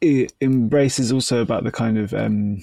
it 0.00 0.32
embraces 0.40 1.12
also 1.12 1.40
about 1.40 1.62
the 1.62 1.70
kind 1.70 1.96
of 1.96 2.12
um, 2.12 2.62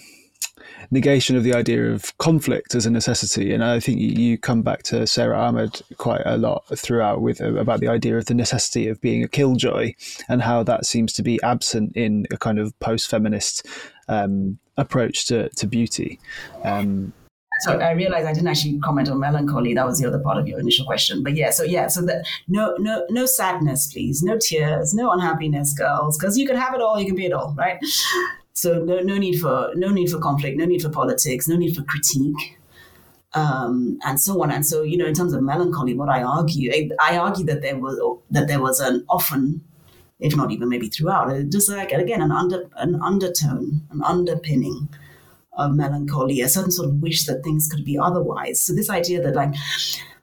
negation 0.92 1.36
of 1.36 1.44
the 1.44 1.54
idea 1.54 1.92
of 1.92 2.18
conflict 2.18 2.76
as 2.76 2.86
a 2.86 2.92
necessity. 2.92 3.54
And 3.54 3.64
I 3.64 3.80
think 3.80 4.00
you 4.00 4.38
come 4.38 4.62
back 4.62 4.84
to 4.84 5.06
Sara 5.08 5.40
Ahmed 5.40 5.82
quite 5.98 6.22
a 6.26 6.38
lot 6.38 6.66
throughout 6.78 7.22
with 7.22 7.42
uh, 7.42 7.56
about 7.56 7.80
the 7.80 7.88
idea 7.88 8.18
of 8.18 8.26
the 8.26 8.34
necessity 8.34 8.88
of 8.88 9.00
being 9.02 9.24
a 9.24 9.28
killjoy 9.28 9.94
and 10.28 10.42
how 10.42 10.64
that 10.64 10.86
seems 10.86 11.14
to 11.14 11.24
be 11.24 11.42
absent 11.44 11.96
in 11.96 12.28
a 12.32 12.38
kind 12.38 12.60
of 12.60 12.78
post-feminist 12.80 13.66
um, 14.08 14.60
approach 14.78 15.28
to, 15.28 15.50
to 15.50 15.68
beauty. 15.68 16.20
Um, 16.64 17.14
so 17.60 17.80
I 17.80 17.92
realized 17.92 18.28
I 18.28 18.34
didn't 18.34 18.48
actually 18.48 18.80
comment 18.80 19.10
on 19.10 19.20
melancholy. 19.20 19.74
That 19.74 19.86
was 19.86 20.00
the 20.00 20.08
other 20.08 20.20
part 20.20 20.38
of 20.38 20.48
your 20.48 20.60
initial 20.60 20.86
question. 20.86 21.24
But 21.24 21.36
yeah, 21.36 21.52
so 21.52 21.64
yeah, 21.64 21.88
so 21.88 22.02
that 22.04 22.26
no, 22.48 22.76
no, 22.80 23.06
no 23.10 23.26
sadness, 23.26 23.92
please, 23.92 24.24
no 24.24 24.38
tears, 24.38 24.94
no 24.94 25.12
unhappiness, 25.12 25.74
girls, 25.74 26.18
because 26.18 26.38
you 26.38 26.48
can 26.48 26.56
have 26.56 26.74
it 26.74 26.82
all, 26.82 27.00
you 27.00 27.06
can 27.06 27.16
be 27.16 27.26
it 27.26 27.34
all, 27.34 27.54
right? 27.58 27.80
So 28.54 28.84
no, 28.84 29.00
no 29.00 29.18
need 29.18 29.40
for 29.40 29.72
no 29.76 29.90
need 29.90 30.10
for 30.12 30.20
conflict, 30.20 30.58
no 30.58 30.66
need 30.66 30.82
for 30.82 30.90
politics, 30.90 31.48
no 31.48 31.56
need 31.56 31.76
for 31.76 31.84
critique, 31.84 32.58
um, 33.34 34.00
and 34.04 34.20
so 34.20 34.42
on. 34.44 34.52
And 34.52 34.66
so 34.66 34.84
you 34.84 34.98
know, 34.98 35.06
in 35.06 35.14
terms 35.14 35.34
of 35.34 35.42
melancholy, 35.42 35.94
what 35.94 36.10
I 36.10 36.24
argue, 36.24 36.72
I, 36.74 36.90
I 37.02 37.18
argue 37.18 37.46
that 37.46 37.62
there 37.62 37.78
was 37.78 38.00
that 38.32 38.48
there 38.48 38.62
was 38.62 38.80
an 38.80 39.06
often, 39.10 39.62
if 40.20 40.36
not 40.36 40.52
even 40.52 40.68
maybe 40.68 40.88
throughout, 40.88 41.50
just 41.50 41.70
like 41.70 41.92
again 41.92 42.22
an 42.22 42.32
under 42.32 42.70
an 42.76 43.02
undertone, 43.02 43.82
an 43.92 44.04
underpinning 44.04 44.90
of 45.60 45.76
melancholy, 45.76 46.42
a 46.42 46.50
certain 46.50 46.72
sort 46.72 46.90
of 46.90 46.96
wish 46.96 47.26
that 47.26 47.44
things 47.44 47.68
could 47.70 47.86
be 47.86 47.98
otherwise. 47.98 48.62
So 48.62 48.74
this 48.74 48.90
idea 48.90 49.22
that 49.22 49.36
like 49.36 49.54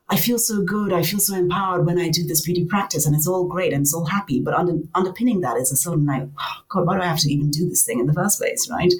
I 0.08 0.16
feel 0.16 0.38
so 0.38 0.62
good, 0.62 0.92
I 0.92 1.02
feel 1.02 1.18
so 1.18 1.34
empowered 1.34 1.84
when 1.84 1.98
I 1.98 2.08
do 2.08 2.24
this 2.24 2.40
beauty 2.40 2.64
practice, 2.64 3.06
and 3.06 3.16
it's 3.16 3.26
all 3.26 3.44
great 3.44 3.72
and 3.72 3.82
it's 3.82 3.92
all 3.92 4.04
happy. 4.04 4.40
But 4.40 4.54
under, 4.54 4.78
underpinning 4.94 5.40
that 5.40 5.56
is 5.56 5.72
a 5.72 5.76
certain 5.76 6.06
like, 6.06 6.28
oh, 6.38 6.62
God, 6.68 6.86
why 6.86 6.94
do 6.94 7.02
I 7.02 7.06
have 7.06 7.18
to 7.20 7.32
even 7.32 7.50
do 7.50 7.68
this 7.68 7.84
thing 7.84 7.98
in 7.98 8.06
the 8.06 8.14
first 8.14 8.38
place, 8.38 8.70
right? 8.70 8.92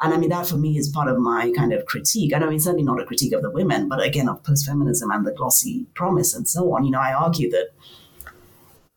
And 0.00 0.12
I 0.12 0.16
mean, 0.16 0.30
that 0.30 0.48
for 0.48 0.56
me 0.56 0.76
is 0.76 0.88
part 0.88 1.06
of 1.08 1.18
my 1.18 1.52
kind 1.56 1.72
of 1.72 1.86
critique. 1.86 2.32
And 2.32 2.42
I 2.42 2.48
mean, 2.48 2.58
certainly 2.58 2.82
not 2.82 3.00
a 3.00 3.06
critique 3.06 3.32
of 3.34 3.42
the 3.42 3.52
women, 3.52 3.88
but 3.88 4.02
again, 4.02 4.28
of 4.28 4.42
post 4.42 4.66
feminism 4.66 5.12
and 5.12 5.24
the 5.24 5.30
glossy 5.30 5.86
promise 5.94 6.34
and 6.34 6.48
so 6.48 6.74
on. 6.74 6.84
You 6.84 6.90
know, 6.90 7.00
I 7.00 7.14
argue 7.14 7.48
that 7.50 7.68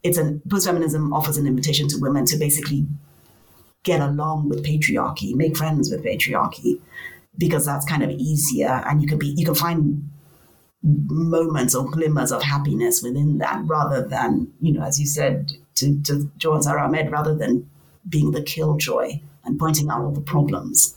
it's 0.02 0.18
an 0.18 0.42
post 0.50 0.66
feminism 0.66 1.14
offers 1.14 1.38
an 1.38 1.46
invitation 1.46 1.88
to 1.90 1.98
women 2.00 2.26
to 2.26 2.38
basically 2.38 2.88
get 3.86 4.02
along 4.02 4.50
with 4.50 4.66
patriarchy, 4.66 5.34
make 5.34 5.56
friends 5.56 5.90
with 5.90 6.04
patriarchy, 6.04 6.82
because 7.38 7.66
that's 7.66 7.86
kind 7.86 8.04
of 8.04 8.10
easier, 8.10 8.84
and 8.86 9.02
you 9.02 9.08
can 9.08 9.18
be 9.18 9.28
you 9.38 9.46
can 9.46 9.56
find 9.56 10.10
moments 10.86 11.74
or 11.74 11.90
glimmers 11.90 12.32
of 12.32 12.44
happiness 12.44 13.02
within 13.02 13.40
that 13.40 13.60
rather 13.66 14.08
than, 14.08 14.52
you 14.62 14.72
know, 14.72 14.84
as 14.84 15.00
you 15.00 15.06
said 15.08 15.52
to, 15.74 16.00
to 16.04 16.30
Joan 16.38 16.62
Sara 16.62 16.84
Ahmed, 16.84 17.12
rather 17.12 17.34
than 17.34 17.68
being 18.08 18.32
the 18.32 18.44
killjoy 18.44 19.20
and 19.44 19.58
pointing 19.58 19.90
out 19.90 20.02
all 20.02 20.12
the 20.12 20.22
problems 20.22 20.96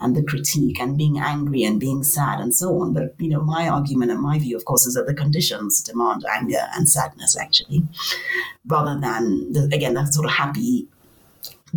and 0.00 0.16
the 0.16 0.24
critique 0.24 0.80
and 0.80 0.98
being 0.98 1.20
angry 1.20 1.62
and 1.62 1.78
being 1.78 2.02
sad 2.02 2.40
and 2.40 2.52
so 2.52 2.80
on. 2.80 2.92
But, 2.92 3.14
you 3.18 3.28
know, 3.28 3.40
my 3.40 3.68
argument 3.68 4.10
and 4.10 4.20
my 4.20 4.40
view, 4.40 4.56
of 4.56 4.64
course, 4.64 4.86
is 4.86 4.94
that 4.94 5.06
the 5.06 5.14
conditions 5.14 5.80
demand 5.80 6.24
anger 6.28 6.66
and 6.74 6.88
sadness, 6.88 7.36
actually, 7.38 7.86
rather 8.66 8.98
than, 9.00 9.52
the, 9.52 9.70
again, 9.72 9.94
that 9.94 10.12
sort 10.12 10.26
of 10.26 10.32
happy 10.32 10.88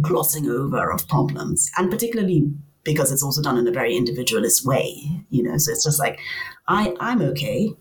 glossing 0.02 0.50
over 0.50 0.92
of 0.92 1.08
problems. 1.08 1.72
And 1.78 1.90
particularly 1.90 2.52
because 2.84 3.12
it's 3.12 3.24
also 3.24 3.42
done 3.42 3.58
in 3.58 3.68
a 3.68 3.72
very 3.72 3.96
individualist 3.96 4.66
way, 4.66 5.26
you 5.30 5.44
know, 5.44 5.58
so 5.58 5.72
it's 5.72 5.84
just 5.84 6.00
like, 6.00 6.20
I, 6.68 6.96
I'm 7.00 7.22
okay. 7.22 7.74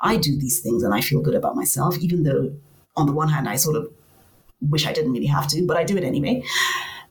I 0.00 0.16
do 0.16 0.36
these 0.36 0.60
things 0.60 0.82
and 0.82 0.94
I 0.94 1.00
feel 1.00 1.20
good 1.20 1.34
about 1.34 1.56
myself, 1.56 1.98
even 1.98 2.22
though 2.22 2.52
on 2.96 3.06
the 3.06 3.12
one 3.12 3.28
hand, 3.28 3.48
I 3.48 3.56
sort 3.56 3.76
of 3.76 3.90
wish 4.60 4.86
I 4.86 4.92
didn't 4.92 5.12
really 5.12 5.26
have 5.26 5.46
to, 5.48 5.66
but 5.66 5.76
I 5.76 5.84
do 5.84 5.96
it 5.96 6.04
anyway. 6.04 6.42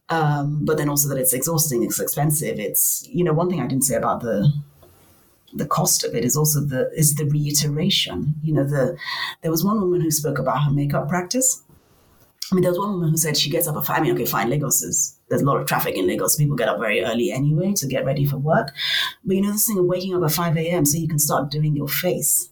Um, 0.09 0.65
but 0.65 0.77
then 0.77 0.89
also 0.89 1.07
that 1.09 1.17
it's 1.17 1.33
exhausting, 1.33 1.83
it's 1.83 1.99
expensive. 1.99 2.59
It's, 2.59 3.07
you 3.09 3.23
know, 3.23 3.33
one 3.33 3.49
thing 3.49 3.61
I 3.61 3.67
didn't 3.67 3.83
say 3.83 3.95
about 3.95 4.21
the 4.21 4.51
the 5.51 5.65
cost 5.65 6.03
of 6.03 6.13
it 6.13 6.23
is 6.23 6.37
also 6.37 6.59
the 6.59 6.91
is 6.95 7.15
the 7.15 7.25
reiteration. 7.25 8.35
You 8.43 8.53
know, 8.53 8.63
the 8.63 8.97
there 9.41 9.51
was 9.51 9.63
one 9.63 9.79
woman 9.81 10.01
who 10.01 10.11
spoke 10.11 10.37
about 10.37 10.63
her 10.63 10.71
makeup 10.71 11.09
practice 11.09 11.63
I 12.51 12.55
mean, 12.55 12.63
there 12.63 12.71
was 12.71 12.79
one 12.79 12.93
woman 12.93 13.09
who 13.09 13.17
said 13.17 13.37
she 13.37 13.49
gets 13.49 13.67
up 13.67 13.75
at 13.75 13.85
five. 13.85 13.99
I 13.99 14.01
mean, 14.01 14.13
okay, 14.13 14.25
fine. 14.25 14.49
Lagos 14.49 14.81
is 14.81 15.19
there's 15.29 15.41
a 15.41 15.45
lot 15.45 15.57
of 15.61 15.67
traffic 15.67 15.95
in 15.95 16.07
Lagos. 16.07 16.35
People 16.35 16.55
get 16.55 16.69
up 16.69 16.79
very 16.79 17.03
early 17.03 17.31
anyway 17.31 17.73
to 17.73 17.87
get 17.87 18.05
ready 18.05 18.25
for 18.25 18.37
work. 18.37 18.73
But 19.23 19.35
you 19.35 19.41
know, 19.41 19.51
this 19.51 19.67
thing 19.67 19.77
of 19.77 19.85
waking 19.85 20.15
up 20.15 20.23
at 20.23 20.31
5 20.31 20.57
a.m. 20.57 20.85
so 20.85 20.97
you 20.97 21.07
can 21.07 21.19
start 21.19 21.51
doing 21.51 21.75
your 21.75 21.87
face 21.87 22.49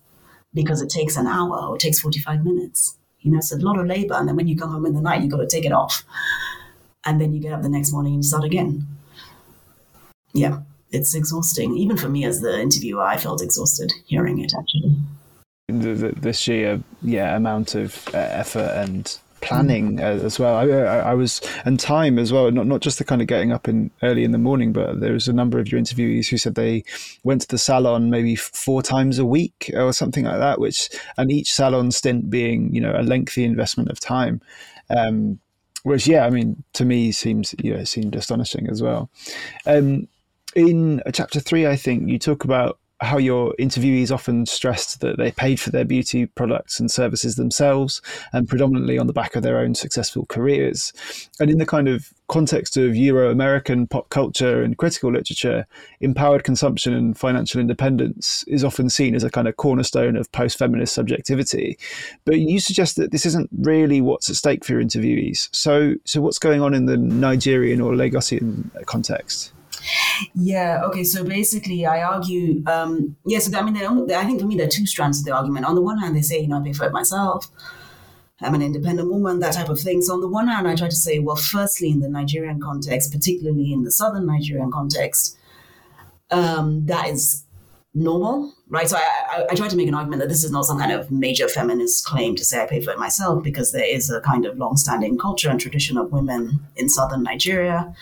because 0.54 0.82
it 0.82 0.89
takes 0.89 1.18
an 1.18 1.26
hour 1.26 1.58
or 1.58 1.76
it 1.76 1.80
takes 1.80 2.00
45 2.00 2.43
minutes. 2.43 2.98
You 3.22 3.32
know, 3.32 3.39
it's 3.39 3.52
a 3.52 3.58
lot 3.58 3.80
of 3.80 3.88
labor. 3.88 4.14
And 4.14 4.28
then 4.28 4.36
when 4.36 4.48
you 4.48 4.56
come 4.56 4.72
home 4.72 4.86
in 4.86 4.93
the 4.93 5.02
night, 5.02 5.22
you've 5.22 5.32
got 5.32 5.38
to 5.38 5.48
take 5.48 5.66
it 5.66 5.72
off. 5.72 6.04
And 7.04 7.20
then 7.20 7.34
you 7.34 7.41
get 7.41 7.54
up 7.54 7.64
the 7.64 7.70
next 7.70 7.91
morning 7.91 8.14
and 8.14 8.24
you 8.24 8.28
start 8.28 8.43
again. 8.43 8.86
Yeah, 10.34 10.60
it's 10.91 11.16
exhausting. 11.16 11.76
Even 11.76 11.98
for 11.98 12.10
me 12.10 12.24
as 12.24 12.41
the 12.41 12.60
interviewer, 12.60 13.02
I 13.02 13.18
felt 13.18 13.41
exhausted 13.41 13.93
hearing 14.06 14.39
it 14.39 14.54
actually. 14.58 14.95
The, 15.70 15.93
the, 15.93 16.20
the 16.20 16.34
sheer 16.34 16.82
yeah 17.02 17.36
amount 17.36 17.76
of 17.76 18.08
uh, 18.14 18.18
effort 18.18 18.72
and 18.76 19.18
planning 19.42 20.00
uh, 20.00 20.20
as 20.24 20.40
well. 20.40 20.56
I, 20.56 20.68
I, 20.68 20.98
I, 21.12 21.14
was 21.14 21.42
and 21.66 21.80
time 21.80 22.18
as 22.20 22.32
well. 22.32 22.52
Not 22.52 22.68
not 22.68 22.82
just 22.82 22.98
the 22.98 23.04
kind 23.04 23.22
of 23.22 23.28
getting 23.28 23.52
up 23.52 23.68
in 23.68 23.92
early 24.04 24.24
in 24.24 24.32
the 24.32 24.38
morning, 24.38 24.74
but 24.74 25.00
there 25.00 25.14
was 25.14 25.28
a 25.28 25.34
number 25.34 25.60
of 25.60 25.72
your 25.72 25.80
interviewees 25.80 26.28
who 26.28 26.38
said 26.38 26.56
they 26.56 26.84
went 27.24 27.42
to 27.42 27.48
the 27.48 27.58
salon 27.58 28.10
maybe 28.10 28.36
four 28.36 28.82
times 28.82 29.20
a 29.20 29.26
week 29.26 29.72
or 29.74 29.94
something 29.94 30.26
like 30.26 30.40
that. 30.40 30.60
Which 30.60 30.90
and 31.18 31.32
each 31.32 31.54
salon 31.54 31.92
stint 31.92 32.30
being 32.30 32.74
you 32.74 32.82
know 32.82 32.94
a 32.96 33.04
lengthy 33.04 33.44
investment 33.44 33.90
of 33.90 34.00
time. 34.00 34.42
Um, 34.90 35.40
which 35.84 36.08
yeah, 36.08 36.26
I 36.26 36.30
mean 36.30 36.64
to 36.74 36.86
me 36.86 37.12
seems 37.12 37.56
you 37.62 37.76
know 37.76 37.84
seemed 37.84 38.16
astonishing 38.16 38.68
as 38.70 38.82
well. 38.82 39.10
Um, 39.66 40.08
in 40.56 41.02
chapter 41.14 41.40
three, 41.40 41.68
I 41.68 41.76
think 41.76 42.10
you 42.10 42.18
talk 42.18 42.44
about 42.44 42.80
how 43.00 43.18
your 43.18 43.54
interviewees 43.60 44.12
often 44.12 44.45
stressed 44.45 45.02
that 45.02 45.18
they 45.18 45.32
paid 45.32 45.60
for 45.60 45.70
their 45.70 45.86
beauty 45.86 46.26
products 46.26 46.80
and 46.80 46.89
services 46.89 47.36
themselves 47.36 48.02
and 48.34 48.50
predominantly 48.50 48.98
on 48.98 49.08
the 49.08 49.14
back 49.14 49.36
of 49.36 49.43
their 49.43 49.60
own 49.60 49.76
successful 49.76 50.26
careers. 50.26 50.93
And 51.39 51.52
in 51.52 51.60
the 51.60 51.66
kind 51.66 51.88
of 51.88 52.12
context 52.28 52.76
of 52.76 52.95
Euro 52.95 53.30
American 53.30 53.88
pop 53.88 54.10
culture 54.10 54.64
and 54.64 54.78
critical 54.78 55.12
literature, 55.12 55.68
empowered 56.02 56.43
consumption 56.43 56.93
and 56.93 57.18
financial 57.18 57.62
independence 57.62 58.43
is 58.48 58.64
often 58.64 58.89
seen 58.89 59.14
as 59.14 59.24
a 59.24 59.30
kind 59.30 59.48
of 59.48 59.58
cornerstone 59.58 60.16
of 60.16 60.32
post 60.32 60.58
feminist 60.58 60.93
subjectivity. 60.93 61.78
But 62.26 62.39
you 62.39 62.60
suggest 62.60 62.95
that 62.95 63.12
this 63.12 63.26
isn't 63.26 63.50
really 63.60 64.02
what's 64.02 64.30
at 64.30 64.36
stake 64.36 64.66
for 64.66 64.74
your 64.74 64.82
interviewees. 64.82 65.50
So, 65.54 65.95
so 66.04 66.20
what's 66.22 66.39
going 66.39 66.62
on 66.62 66.74
in 66.74 66.86
the 66.86 66.98
Nigerian 66.98 67.80
or 67.80 67.93
Lagosian 67.93 68.72
context? 68.86 69.54
Yeah. 70.34 70.82
Okay. 70.86 71.04
So 71.04 71.24
basically, 71.24 71.86
I 71.86 72.02
argue. 72.02 72.64
Um, 72.68 73.16
yeah. 73.26 73.40
So 73.40 73.58
I 73.58 73.62
mean, 73.62 73.78
I 74.12 74.26
think 74.26 74.42
for 74.42 74.48
me, 74.48 74.58
there 74.58 74.68
are 74.68 74.70
two 74.70 74.86
strands 74.86 75.20
of 75.20 75.26
the 75.26 75.32
argument. 75.32 75.66
On 75.66 75.76
the 75.76 75.82
one 75.82 75.98
hand, 75.98 76.16
they 76.16 76.22
say, 76.22 76.40
you 76.42 76.48
know, 76.48 76.60
I 76.60 76.64
pay 76.64 76.74
for 76.74 76.86
it 76.86 76.92
myself. 76.92 77.50
I'm 78.42 78.54
an 78.54 78.62
independent 78.62 79.10
woman, 79.10 79.40
that 79.40 79.54
type 79.54 79.70
of 79.70 79.80
thing. 79.80 80.02
So 80.02 80.14
on 80.14 80.22
the 80.22 80.28
one 80.28 80.48
hand, 80.48 80.68
I 80.68 80.76
try 80.76 80.90
to 80.90 80.96
say, 80.96 81.18
well, 81.20 81.36
firstly, 81.36 81.90
in 81.90 82.02
the 82.02 82.10
Nigerian 82.10 82.62
context, 82.62 83.12
particularly 83.12 83.74
in 83.74 83.84
the 83.84 83.92
southern 83.92 84.28
Nigerian 84.28 84.72
context, 84.72 85.38
um, 86.30 86.86
that 86.86 87.08
is 87.08 87.46
normal, 87.96 88.54
right? 88.70 88.88
So 88.88 88.98
I, 88.98 89.02
I, 89.30 89.46
I, 89.50 89.56
try 89.56 89.68
to 89.68 89.76
make 89.76 89.88
an 89.88 89.96
argument 89.96 90.22
that 90.22 90.30
this 90.30 90.44
is 90.44 90.52
not 90.52 90.66
some 90.66 90.78
kind 90.78 90.92
of 90.92 91.10
major 91.10 91.48
feminist 91.48 92.06
claim 92.06 92.36
to 92.36 92.46
say 92.46 92.62
I 92.62 92.68
pay 92.68 92.80
for 92.80 92.92
it 92.92 93.00
myself, 93.00 93.44
because 93.44 93.72
there 93.72 93.86
is 93.86 94.12
a 94.12 94.22
kind 94.22 94.46
of 94.46 94.58
long-standing 94.58 95.18
culture 95.18 95.50
and 95.50 95.60
tradition 95.60 95.98
of 95.98 96.12
women 96.12 96.60
in 96.76 96.90
southern 96.90 97.24
Nigeria 97.24 97.96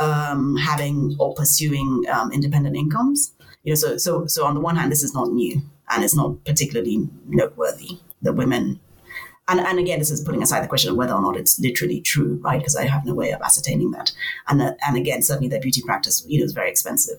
um, 0.00 0.56
having 0.56 1.16
or 1.20 1.34
pursuing 1.34 2.04
um, 2.12 2.32
independent 2.32 2.76
incomes. 2.76 3.32
You 3.62 3.72
know, 3.72 3.76
so 3.76 3.96
so 3.98 4.26
so 4.26 4.44
on 4.46 4.54
the 4.54 4.60
one 4.60 4.76
hand, 4.76 4.90
this 4.90 5.02
is 5.02 5.14
not 5.14 5.30
new 5.30 5.62
and 5.90 6.04
it's 6.04 6.16
not 6.16 6.44
particularly 6.44 7.08
noteworthy 7.26 7.98
that 8.22 8.34
women. 8.34 8.80
And, 9.48 9.58
and 9.58 9.78
again, 9.80 9.98
this 9.98 10.12
is 10.12 10.20
putting 10.20 10.42
aside 10.42 10.62
the 10.62 10.68
question 10.68 10.92
of 10.92 10.96
whether 10.96 11.12
or 11.12 11.20
not 11.20 11.36
it's 11.36 11.58
literally 11.58 12.00
true, 12.00 12.38
right? 12.42 12.58
Because 12.58 12.76
I 12.76 12.86
have 12.86 13.04
no 13.04 13.14
way 13.14 13.32
of 13.32 13.42
ascertaining 13.42 13.90
that. 13.90 14.12
And 14.48 14.62
uh, 14.62 14.74
and 14.86 14.96
again, 14.96 15.22
certainly 15.22 15.48
their 15.48 15.60
beauty 15.60 15.82
practice, 15.82 16.24
you 16.26 16.38
know, 16.38 16.44
is 16.44 16.52
very 16.52 16.70
expensive. 16.70 17.18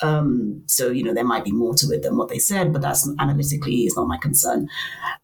Um, 0.00 0.62
so 0.66 0.90
you 0.90 1.02
know 1.02 1.12
there 1.12 1.24
might 1.24 1.44
be 1.44 1.50
more 1.50 1.74
to 1.74 1.86
it 1.92 2.02
than 2.02 2.16
what 2.16 2.28
they 2.28 2.38
said, 2.38 2.72
but 2.72 2.82
that's 2.82 3.08
analytically 3.18 3.86
is 3.86 3.96
not 3.96 4.08
my 4.08 4.16
concern. 4.16 4.68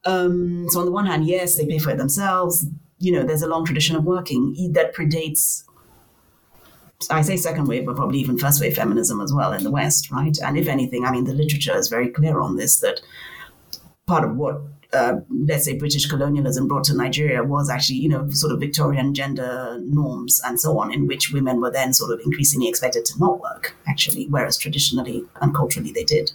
Um, 0.04 0.66
so 0.70 0.80
on 0.80 0.86
the 0.86 0.92
one 0.92 1.06
hand, 1.06 1.26
yes, 1.26 1.56
they 1.56 1.66
pay 1.66 1.78
for 1.78 1.90
it 1.90 1.98
themselves. 1.98 2.66
You 2.98 3.12
know, 3.12 3.24
there's 3.24 3.42
a 3.42 3.48
long 3.48 3.64
tradition 3.64 3.96
of 3.96 4.04
working 4.04 4.72
that 4.72 4.94
predates 4.94 5.64
I 7.10 7.22
say 7.22 7.36
second 7.36 7.66
wave, 7.66 7.86
but 7.86 7.96
probably 7.96 8.18
even 8.18 8.38
first 8.38 8.60
wave 8.60 8.76
feminism 8.76 9.20
as 9.20 9.32
well 9.32 9.52
in 9.52 9.64
the 9.64 9.70
West, 9.70 10.10
right? 10.10 10.36
And 10.44 10.58
if 10.58 10.68
anything, 10.68 11.04
I 11.04 11.10
mean, 11.10 11.24
the 11.24 11.34
literature 11.34 11.76
is 11.76 11.88
very 11.88 12.08
clear 12.08 12.40
on 12.40 12.56
this 12.56 12.80
that 12.80 13.00
part 14.06 14.24
of 14.24 14.36
what, 14.36 14.60
uh, 14.92 15.16
let's 15.30 15.64
say, 15.64 15.76
British 15.76 16.06
colonialism 16.06 16.68
brought 16.68 16.84
to 16.84 16.96
Nigeria 16.96 17.42
was 17.42 17.70
actually, 17.70 17.98
you 17.98 18.08
know, 18.08 18.28
sort 18.30 18.52
of 18.52 18.60
Victorian 18.60 19.14
gender 19.14 19.80
norms 19.82 20.40
and 20.44 20.60
so 20.60 20.78
on, 20.78 20.92
in 20.92 21.06
which 21.06 21.32
women 21.32 21.60
were 21.60 21.70
then 21.70 21.92
sort 21.92 22.12
of 22.12 22.20
increasingly 22.24 22.68
expected 22.68 23.04
to 23.06 23.18
not 23.18 23.40
work, 23.40 23.74
actually, 23.88 24.26
whereas 24.28 24.56
traditionally 24.56 25.24
and 25.40 25.54
culturally 25.54 25.92
they 25.92 26.04
did. 26.04 26.32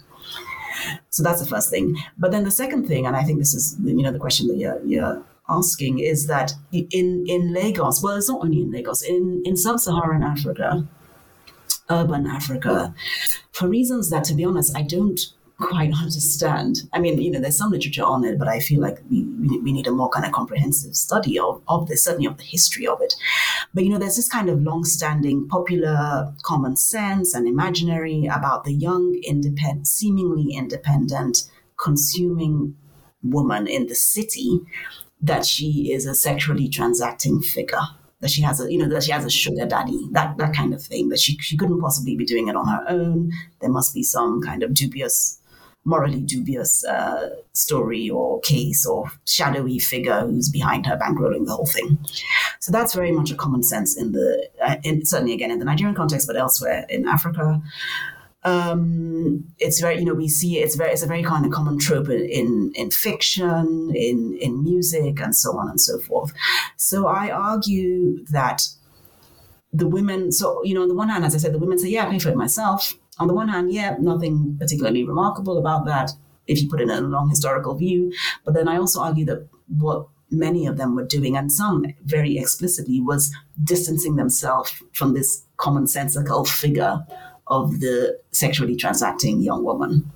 So 1.10 1.24
that's 1.24 1.42
the 1.42 1.48
first 1.48 1.70
thing. 1.70 1.98
But 2.18 2.32
then 2.32 2.44
the 2.44 2.52
second 2.52 2.88
thing, 2.88 3.06
and 3.06 3.16
I 3.16 3.24
think 3.24 3.40
this 3.40 3.54
is, 3.54 3.78
you 3.84 4.02
know, 4.02 4.12
the 4.12 4.20
question 4.20 4.48
that 4.48 4.58
you're, 4.58 4.80
you're 4.86 5.24
asking 5.50 6.00
is 6.00 6.28
that 6.28 6.54
in, 6.72 7.26
in 7.28 7.54
Lagos, 7.54 8.04
well, 8.04 8.18
it's 8.18 8.30
not 8.30 8.44
only 8.44 8.62
in 8.62 8.72
Lagos, 8.72 9.02
in, 9.02 9.42
in 9.46 9.58
sub 9.58 9.80
Saharan 9.80 10.24
Africa, 10.24 10.88
urban 11.90 12.28
Africa, 12.28 12.94
for 13.52 13.68
reasons 13.68 14.10
that, 14.10 14.24
to 14.26 14.34
be 14.34 14.46
honest, 14.46 14.76
I 14.78 14.84
don't 14.84 15.20
quite 15.60 15.92
understand. 15.94 16.78
I 16.94 17.00
mean, 17.00 17.22
you 17.22 17.30
know, 17.30 17.40
there's 17.40 17.58
some 17.58 17.72
literature 17.72 18.04
on 18.04 18.24
it, 18.24 18.40
but 18.40 18.48
I 18.48 18.60
feel 18.60 18.80
like 18.80 19.00
we, 19.10 19.24
we 19.60 19.74
need 19.74 19.88
a 19.88 19.92
more 19.92 20.10
kind 20.10 20.26
of 20.26 20.32
comprehensive 20.32 20.96
study 20.96 21.38
of, 21.38 21.62
of 21.68 21.88
this, 21.88 22.04
certainly 22.04 22.28
of 22.28 22.38
the 22.38 22.44
history 22.44 22.88
of 22.88 23.02
it. 23.02 23.14
But, 23.74 23.84
you 23.84 23.90
know, 23.90 23.98
there's 23.98 24.16
this 24.16 24.30
kind 24.30 24.50
of 24.50 24.62
long-standing 24.62 25.48
popular 25.50 26.34
common 26.44 26.78
sense 26.78 27.34
and 27.34 27.48
imaginary 27.48 28.26
about 28.28 28.64
the 28.64 28.74
young, 28.74 29.20
independent, 29.24 29.88
seemingly 29.88 30.54
independent, 30.54 31.50
consuming 31.78 32.76
woman 33.22 33.68
in 33.68 33.88
the 33.88 33.96
city 33.96 34.62
that 35.22 35.46
she 35.46 35.92
is 35.92 36.06
a 36.06 36.16
sexually 36.16 36.70
transacting 36.70 37.42
figure 37.42 37.82
that 38.22 38.30
she 38.30 38.42
has 38.42 38.60
a 38.60 38.72
you 38.72 38.78
know 38.78 38.90
that 38.90 39.04
she 39.04 39.12
has 39.12 39.26
a 39.26 39.30
sugar 39.30 39.66
daddy 39.66 40.08
that 40.12 40.38
that 40.38 40.54
kind 40.54 40.74
of 40.74 40.82
thing 40.82 41.10
that 41.10 41.20
she 41.20 41.38
she 41.38 41.58
couldn't 41.58 41.82
possibly 41.82 42.16
be 42.16 42.26
doing 42.26 42.48
it 42.48 42.56
on 42.56 42.68
her 42.68 42.86
own. 42.88 43.32
There 43.62 43.70
must 43.70 43.94
be 43.94 44.04
some 44.04 44.42
kind 44.42 44.64
of 44.64 44.74
dubious 44.74 45.40
morally 45.86 46.20
dubious 46.20 46.84
uh, 46.86 47.30
story 47.54 48.10
or 48.10 48.42
case 48.42 48.86
or 48.86 49.10
shadowy 49.26 49.80
figure 49.80 50.22
who's 50.22 50.50
behind 50.50 50.86
her 50.86 50.98
bankrolling 50.98 51.46
the 51.46 51.54
whole 51.54 51.66
thing. 51.66 51.98
So 52.60 52.72
that's 52.72 52.94
very 52.94 53.12
much 53.12 53.32
a 53.32 53.36
common 53.36 53.64
sense 53.64 53.98
in 53.98 54.12
the 54.12 54.50
uh, 54.62 54.76
in, 54.84 55.06
certainly 55.06 55.34
again 55.34 55.52
in 55.52 55.60
the 55.60 55.66
nigerian 55.66 55.96
context 55.96 56.28
but 56.28 56.36
elsewhere 56.36 56.86
in 56.90 57.08
africa 57.08 57.62
um, 58.44 59.44
it's 59.58 59.82
very 59.82 60.00
you 60.00 60.06
know 60.06 60.14
we 60.14 60.30
see 60.30 60.60
it's 60.60 60.76
very 60.76 60.92
it's 60.92 61.04
a 61.04 61.08
very 61.08 61.24
kind 61.24 61.46
of 61.46 61.52
common 61.52 61.78
trope 61.78 62.10
in 62.10 62.72
in 62.76 62.90
fiction 62.90 63.92
in 63.94 64.38
in 64.40 64.64
music 64.64 65.20
and 65.20 65.36
so 65.36 65.58
on 65.58 65.70
and 65.70 65.82
so 65.82 66.00
forth. 66.00 66.32
So 66.78 67.08
i 67.08 67.30
argue 67.30 68.24
that 68.28 68.62
the 69.74 69.88
women 69.88 70.32
so 70.32 70.64
you 70.64 70.74
know 70.74 70.84
on 70.84 70.88
the 70.88 70.96
one 70.96 71.10
hand 71.10 71.26
as 71.26 71.36
i 71.36 71.38
said 71.38 71.54
the 71.54 71.60
women 71.60 71.78
say 71.78 71.90
yeah 71.90 72.08
i 72.08 72.12
pay 72.12 72.20
for 72.20 72.30
it 72.30 72.38
myself. 72.38 72.94
On 73.20 73.28
the 73.28 73.34
one 73.34 73.50
hand 73.50 73.74
yeah 73.74 73.98
nothing 74.00 74.56
particularly 74.58 75.04
remarkable 75.04 75.58
about 75.58 75.86
that 75.86 76.12
if 76.48 76.62
you 76.62 76.70
put 76.70 76.80
it 76.80 76.90
in 76.90 76.90
a 76.92 77.02
long 77.02 77.30
historical 77.30 77.76
view. 77.76 78.14
But 78.46 78.54
then 78.54 78.70
i 78.70 78.78
also 78.78 79.02
argue 79.02 79.26
that 79.26 79.50
what 79.68 80.08
many 80.32 80.66
of 80.66 80.78
them 80.78 80.96
were 80.96 81.06
doing 81.06 81.36
and 81.36 81.52
some 81.52 81.86
very 82.06 82.38
explicitly 82.38 83.02
was 83.02 83.36
distancing 83.64 84.16
themselves 84.16 84.82
from 84.94 85.14
this 85.14 85.44
commonsensical 85.58 86.48
figure 86.48 87.00
of 87.50 87.80
the 87.80 88.20
sexually 88.32 88.76
transacting 88.76 89.42
young 89.42 89.64
woman. 89.64 90.12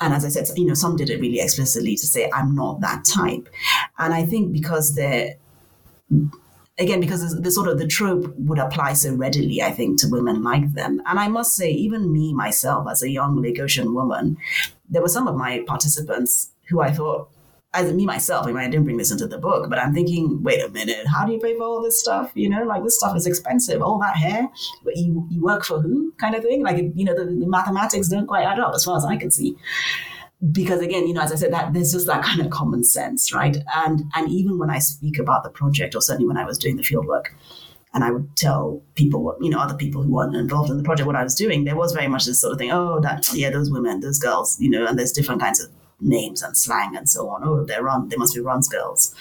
And 0.00 0.12
as 0.12 0.24
I 0.24 0.28
said, 0.28 0.46
you 0.56 0.66
know, 0.66 0.74
some 0.74 0.96
did 0.96 1.10
it 1.10 1.20
really 1.20 1.40
explicitly 1.40 1.96
to 1.96 2.06
say, 2.06 2.30
I'm 2.32 2.54
not 2.54 2.80
that 2.80 3.04
type. 3.04 3.48
And 3.98 4.12
I 4.12 4.24
think 4.24 4.52
because 4.52 4.94
they're, 4.94 5.36
again, 6.78 7.00
because 7.00 7.40
the 7.40 7.50
sort 7.50 7.68
of 7.68 7.78
the 7.78 7.86
trope 7.86 8.34
would 8.36 8.58
apply 8.58 8.94
so 8.94 9.14
readily, 9.14 9.62
I 9.62 9.70
think, 9.70 10.00
to 10.00 10.08
women 10.08 10.42
like 10.42 10.74
them. 10.74 11.00
And 11.06 11.18
I 11.18 11.28
must 11.28 11.54
say, 11.56 11.70
even 11.70 12.12
me, 12.12 12.32
myself, 12.34 12.86
as 12.90 13.02
a 13.02 13.10
young 13.10 13.36
Lagosian 13.42 13.94
woman, 13.94 14.36
there 14.88 15.00
were 15.02 15.08
some 15.08 15.28
of 15.28 15.36
my 15.36 15.62
participants 15.66 16.50
who 16.68 16.80
I 16.80 16.90
thought, 16.90 17.30
as 17.74 17.92
me 17.92 18.06
myself, 18.06 18.46
I 18.46 18.48
mean, 18.48 18.58
I 18.58 18.70
didn't 18.70 18.84
bring 18.84 18.96
this 18.96 19.10
into 19.10 19.26
the 19.26 19.38
book, 19.38 19.68
but 19.68 19.78
I'm 19.78 19.92
thinking, 19.92 20.42
wait 20.42 20.62
a 20.62 20.68
minute, 20.68 21.06
how 21.06 21.26
do 21.26 21.32
you 21.32 21.40
pay 21.40 21.56
for 21.56 21.64
all 21.64 21.82
this 21.82 22.00
stuff? 22.00 22.30
You 22.34 22.48
know, 22.48 22.62
like 22.62 22.84
this 22.84 22.96
stuff 22.96 23.16
is 23.16 23.26
expensive, 23.26 23.82
all 23.82 23.98
that 23.98 24.16
hair, 24.16 24.48
but 24.84 24.96
you, 24.96 25.26
you 25.28 25.42
work 25.42 25.64
for 25.64 25.80
who 25.80 26.12
kind 26.18 26.34
of 26.34 26.42
thing? 26.42 26.62
Like, 26.62 26.76
you 26.94 27.04
know, 27.04 27.14
the, 27.14 27.24
the 27.24 27.46
mathematics 27.46 28.08
don't 28.08 28.26
quite 28.26 28.44
add 28.44 28.60
up 28.60 28.74
as 28.74 28.84
far 28.84 28.96
as 28.96 29.04
I 29.04 29.16
can 29.16 29.30
see. 29.30 29.56
Because 30.52 30.80
again, 30.80 31.06
you 31.06 31.14
know, 31.14 31.22
as 31.22 31.32
I 31.32 31.36
said, 31.36 31.52
that 31.52 31.72
there's 31.72 31.92
just 31.92 32.06
that 32.06 32.22
kind 32.24 32.40
of 32.40 32.50
common 32.50 32.84
sense, 32.84 33.32
right? 33.32 33.56
And 33.74 34.02
and 34.14 34.30
even 34.30 34.58
when 34.58 34.68
I 34.68 34.78
speak 34.78 35.18
about 35.18 35.42
the 35.42 35.48
project, 35.50 35.94
or 35.94 36.02
certainly 36.02 36.28
when 36.28 36.36
I 36.36 36.44
was 36.44 36.58
doing 36.58 36.76
the 36.76 36.82
field 36.82 37.06
work, 37.06 37.34
and 37.94 38.04
I 38.04 38.10
would 38.10 38.36
tell 38.36 38.82
people 38.94 39.22
what, 39.22 39.36
you 39.40 39.48
know, 39.48 39.58
other 39.58 39.76
people 39.76 40.02
who 40.02 40.12
weren't 40.12 40.36
involved 40.36 40.70
in 40.70 40.76
the 40.76 40.82
project 40.82 41.06
what 41.06 41.16
I 41.16 41.22
was 41.22 41.34
doing, 41.34 41.64
there 41.64 41.76
was 41.76 41.92
very 41.92 42.08
much 42.08 42.26
this 42.26 42.40
sort 42.40 42.52
of 42.52 42.58
thing, 42.58 42.72
oh, 42.72 43.00
that, 43.00 43.32
yeah, 43.32 43.50
those 43.50 43.70
women, 43.70 44.00
those 44.00 44.18
girls, 44.18 44.60
you 44.60 44.68
know, 44.68 44.84
and 44.84 44.98
there's 44.98 45.12
different 45.12 45.40
kinds 45.40 45.62
of 45.62 45.70
names 46.00 46.42
and 46.42 46.56
slang 46.56 46.96
and 46.96 47.08
so 47.08 47.28
on. 47.28 47.42
Oh, 47.44 47.64
they're 47.64 47.82
run, 47.82 48.08
they 48.08 48.16
must 48.16 48.34
be 48.34 48.40
runs 48.40 48.68
girls. 48.68 49.14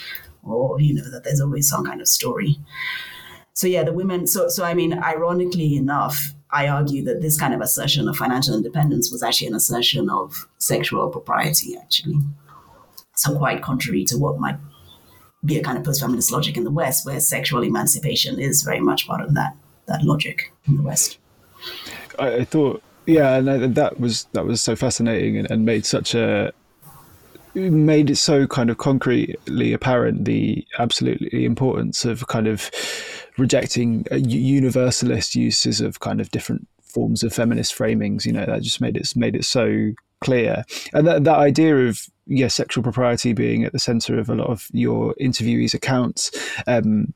or 0.44 0.80
you 0.80 0.94
know 0.94 1.10
that 1.10 1.24
there's 1.24 1.42
always 1.42 1.68
some 1.68 1.86
kind 1.86 2.02
of 2.02 2.08
story. 2.08 2.58
So 3.54 3.68
yeah, 3.68 3.84
the 3.84 3.94
women. 3.94 4.28
So 4.28 4.50
so 4.50 4.64
I 4.64 4.74
mean, 4.74 4.94
ironically 4.94 5.76
enough, 5.76 6.34
I 6.52 6.68
argue 6.68 7.04
that 7.06 7.22
this 7.22 7.40
kind 7.40 7.54
of 7.54 7.62
assertion 7.62 8.08
of 8.08 8.18
financial 8.18 8.56
independence 8.56 9.12
was 9.12 9.24
actually 9.24 9.48
an 9.48 9.56
assertion 9.56 10.10
of 10.10 10.48
sexual 10.58 11.10
propriety, 11.10 11.78
actually. 11.78 12.20
So 13.16 13.38
quite 13.38 13.62
contrary 13.62 14.06
to 14.06 14.18
what 14.18 14.40
might 14.40 14.58
be 15.46 15.58
a 15.58 15.64
kind 15.64 15.78
of 15.78 15.84
post-feminist 15.84 16.32
logic 16.32 16.58
in 16.58 16.64
the 16.64 16.72
West, 16.72 17.06
where 17.06 17.20
sexual 17.20 17.64
emancipation 17.64 18.40
is 18.40 18.64
very 18.64 18.80
much 18.80 19.08
part 19.08 19.22
of 19.22 19.34
that 19.36 19.56
that 19.86 20.04
logic 20.04 20.54
in 20.68 20.78
the 20.78 20.84
West. 20.84 21.18
I, 22.18 22.36
I 22.36 22.44
thought, 22.46 22.82
yeah, 23.06 23.36
and 23.36 23.76
that 23.76 24.00
was 24.00 24.26
that 24.34 24.46
was 24.46 24.62
so 24.62 24.76
fascinating 24.76 25.38
and, 25.38 25.50
and 25.52 25.66
made 25.66 25.86
such 25.86 26.16
a 26.16 26.54
made 27.56 28.10
it 28.10 28.16
so 28.18 28.48
kind 28.48 28.70
of 28.70 28.78
concretely 28.78 29.74
apparent 29.74 30.26
the 30.26 30.66
absolutely 30.80 31.46
importance 31.46 32.06
of 32.06 32.28
kind 32.28 32.48
of 32.48 32.70
rejecting 33.38 34.06
universalist 34.12 35.36
uses 35.36 35.82
of 35.82 36.00
kind 36.00 36.22
of 36.22 36.32
different 36.32 36.68
forms 36.82 37.24
of 37.24 37.34
feminist 37.34 37.76
framings. 37.76 38.26
You 38.26 38.34
know, 38.34 38.46
that 38.46 38.62
just 38.62 38.82
made 38.82 38.98
it 38.98 39.12
made 39.16 39.36
it 39.36 39.46
so 39.46 39.94
clear, 40.22 40.64
and 40.94 41.06
that 41.08 41.24
that 41.24 41.38
idea 41.38 41.76
of 41.76 42.08
yeah, 42.26 42.48
sexual 42.48 42.84
propriety 42.84 43.34
being 43.34 43.64
at 43.64 43.74
the 43.74 43.80
center 43.80 44.18
of 44.20 44.30
a 44.30 44.36
lot 44.36 44.50
of 44.50 44.68
your 44.72 45.14
interviewees' 45.20 45.74
accounts 45.74 46.32
um, 46.68 47.14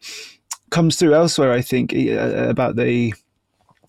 comes 0.69 0.97
through 0.97 1.13
elsewhere. 1.13 1.51
I 1.51 1.61
think 1.61 1.93
about 1.93 2.75
the 2.75 3.13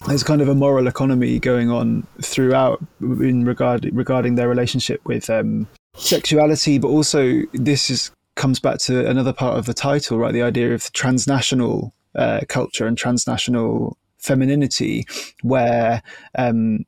there's 0.07 0.23
kind 0.23 0.41
of 0.41 0.49
a 0.49 0.55
moral 0.55 0.87
economy 0.87 1.41
going 1.41 1.71
on 1.71 2.07
throughout 2.23 2.81
in 3.01 3.45
regard 3.45 3.89
regarding 3.93 4.37
their 4.37 4.49
relationship 4.49 5.01
with 5.05 5.29
um, 5.29 5.67
sexuality, 5.99 6.79
but 6.79 6.89
also 6.89 7.43
this 7.53 7.91
is 7.91 8.11
comes 8.35 8.61
back 8.61 8.79
to 8.79 9.05
another 9.09 9.33
part 9.33 9.59
of 9.59 9.67
the 9.67 9.75
title, 9.75 10.19
right? 10.19 10.33
The 10.33 10.43
idea 10.43 10.73
of 10.73 10.93
transnational 10.93 11.93
uh, 12.15 12.41
culture 12.49 12.87
and 12.87 12.97
transnational 12.97 13.99
femininity, 14.19 15.07
where 15.43 16.03
um, 16.37 16.85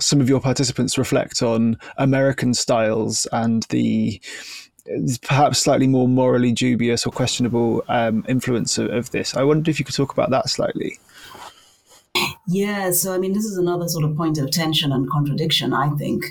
some 0.00 0.20
of 0.20 0.28
your 0.28 0.40
participants 0.40 0.98
reflect 0.98 1.42
on 1.42 1.78
American 1.98 2.52
styles 2.52 3.26
and 3.32 3.62
the 3.70 4.20
perhaps 5.22 5.60
slightly 5.60 5.86
more 5.86 6.08
morally 6.08 6.50
dubious 6.50 7.06
or 7.06 7.12
questionable 7.12 7.84
um, 7.88 8.24
influence 8.28 8.78
of, 8.78 8.90
of, 8.90 9.10
this. 9.12 9.36
I 9.36 9.44
wondered 9.44 9.68
if 9.68 9.78
you 9.78 9.84
could 9.84 9.94
talk 9.94 10.12
about 10.12 10.30
that 10.30 10.48
slightly. 10.48 10.98
Yeah, 12.48 12.90
so 12.90 13.14
I 13.14 13.18
mean, 13.18 13.32
this 13.32 13.44
is 13.44 13.56
another 13.56 13.88
sort 13.88 14.04
of 14.04 14.16
point 14.16 14.38
of 14.38 14.50
tension 14.50 14.90
and 14.90 15.08
contradiction, 15.08 15.72
I 15.72 15.90
think, 15.90 16.24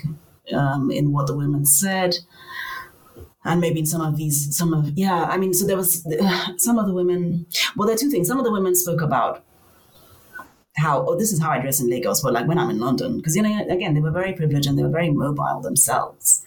um, 0.52 0.90
in 0.90 1.12
what 1.12 1.26
the 1.26 1.36
women 1.36 1.64
said. 1.64 2.16
And 3.44 3.60
maybe 3.60 3.80
in 3.80 3.86
some 3.86 4.00
of 4.00 4.16
these, 4.16 4.56
some 4.56 4.72
of, 4.72 4.96
yeah, 4.96 5.24
I 5.24 5.36
mean, 5.36 5.52
so 5.52 5.66
there 5.66 5.76
was 5.76 6.06
some 6.58 6.78
of 6.78 6.86
the 6.86 6.94
women, 6.94 7.46
well, 7.76 7.86
there 7.86 7.94
are 7.94 7.98
two 7.98 8.10
things. 8.10 8.28
Some 8.28 8.38
of 8.38 8.44
the 8.44 8.52
women 8.52 8.74
spoke 8.74 9.00
about 9.00 9.44
how 10.76 11.04
oh 11.06 11.16
this 11.16 11.32
is 11.32 11.40
how 11.40 11.50
I 11.50 11.60
dress 11.60 11.80
in 11.80 11.90
Lagos, 11.90 12.22
but 12.22 12.32
like 12.32 12.46
when 12.46 12.58
I'm 12.58 12.70
in 12.70 12.78
London, 12.78 13.16
because 13.18 13.36
you 13.36 13.42
know 13.42 13.66
again 13.68 13.94
they 13.94 14.00
were 14.00 14.10
very 14.10 14.32
privileged 14.32 14.66
and 14.66 14.78
they 14.78 14.82
were 14.82 14.88
very 14.88 15.10
mobile 15.10 15.60
themselves. 15.60 16.42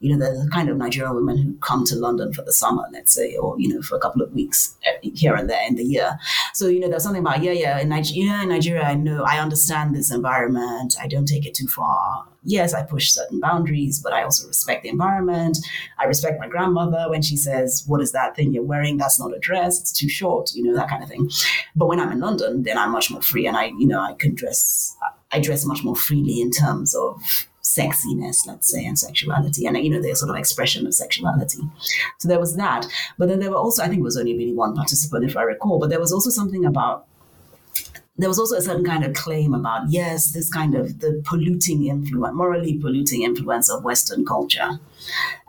You 0.00 0.16
know, 0.16 0.18
the 0.18 0.50
kind 0.50 0.68
of 0.68 0.76
Nigerian 0.76 1.14
women 1.14 1.38
who 1.38 1.56
come 1.58 1.84
to 1.84 1.94
London 1.94 2.32
for 2.32 2.42
the 2.42 2.52
summer, 2.52 2.84
let's 2.92 3.14
say, 3.14 3.36
or 3.36 3.58
you 3.60 3.68
know, 3.68 3.80
for 3.82 3.94
a 3.94 4.00
couple 4.00 4.20
of 4.20 4.32
weeks 4.32 4.76
eh, 4.84 5.10
here 5.14 5.36
and 5.36 5.48
there 5.48 5.64
in 5.66 5.76
the 5.76 5.84
year. 5.84 6.18
So 6.54 6.66
you 6.66 6.80
know, 6.80 6.88
there's 6.88 7.04
something 7.04 7.22
about 7.22 7.42
yeah, 7.42 7.52
yeah, 7.52 7.78
in 7.78 7.92
in 7.92 8.48
Nigeria, 8.48 8.82
I 8.82 8.94
know 8.94 9.22
I 9.22 9.38
understand 9.38 9.94
this 9.94 10.10
environment. 10.10 10.96
I 11.00 11.06
don't 11.06 11.26
take 11.26 11.46
it 11.46 11.54
too 11.54 11.68
far 11.68 12.26
yes, 12.44 12.74
I 12.74 12.82
push 12.82 13.10
certain 13.10 13.40
boundaries, 13.40 14.00
but 14.00 14.12
I 14.12 14.22
also 14.22 14.46
respect 14.46 14.82
the 14.82 14.88
environment. 14.88 15.58
I 15.98 16.04
respect 16.04 16.40
my 16.40 16.48
grandmother 16.48 17.06
when 17.08 17.22
she 17.22 17.36
says, 17.36 17.84
What 17.86 18.00
is 18.00 18.12
that 18.12 18.36
thing 18.36 18.52
you're 18.52 18.62
wearing? 18.62 18.96
That's 18.96 19.20
not 19.20 19.34
a 19.34 19.38
dress, 19.38 19.80
it's 19.80 19.92
too 19.92 20.08
short, 20.08 20.52
you 20.54 20.62
know, 20.62 20.74
that 20.74 20.88
kind 20.88 21.02
of 21.02 21.08
thing. 21.08 21.30
But 21.76 21.86
when 21.86 22.00
I'm 22.00 22.12
in 22.12 22.20
London, 22.20 22.62
then 22.62 22.78
I'm 22.78 22.92
much 22.92 23.10
more 23.10 23.22
free 23.22 23.46
and 23.46 23.56
I, 23.56 23.66
you 23.66 23.86
know, 23.86 24.00
I 24.00 24.14
can 24.14 24.34
dress, 24.34 24.96
I 25.30 25.40
dress 25.40 25.64
much 25.64 25.84
more 25.84 25.96
freely 25.96 26.40
in 26.40 26.50
terms 26.50 26.94
of 26.94 27.22
sexiness, 27.62 28.46
let's 28.46 28.70
say, 28.70 28.84
and 28.84 28.98
sexuality, 28.98 29.66
and 29.66 29.76
you 29.78 29.88
know, 29.88 30.02
the 30.02 30.14
sort 30.14 30.30
of 30.30 30.36
expression 30.36 30.86
of 30.86 30.94
sexuality. 30.94 31.60
So 32.18 32.28
there 32.28 32.40
was 32.40 32.56
that. 32.56 32.86
But 33.18 33.28
then 33.28 33.38
there 33.38 33.50
were 33.50 33.56
also, 33.56 33.82
I 33.82 33.88
think 33.88 34.00
it 34.00 34.04
was 34.04 34.18
only 34.18 34.36
really 34.36 34.52
one 34.52 34.74
participant, 34.74 35.24
if 35.24 35.36
I 35.36 35.42
recall, 35.42 35.78
but 35.78 35.88
there 35.88 36.00
was 36.00 36.12
also 36.12 36.30
something 36.30 36.64
about 36.64 37.06
there 38.16 38.28
was 38.28 38.38
also 38.38 38.56
a 38.56 38.60
certain 38.60 38.84
kind 38.84 39.04
of 39.04 39.14
claim 39.14 39.54
about 39.54 39.88
yes, 39.88 40.32
this 40.32 40.52
kind 40.52 40.74
of 40.74 41.00
the 41.00 41.22
polluting 41.24 41.86
influence, 41.86 42.34
morally 42.34 42.78
polluting 42.78 43.22
influence 43.22 43.70
of 43.70 43.84
Western 43.84 44.24
culture, 44.24 44.78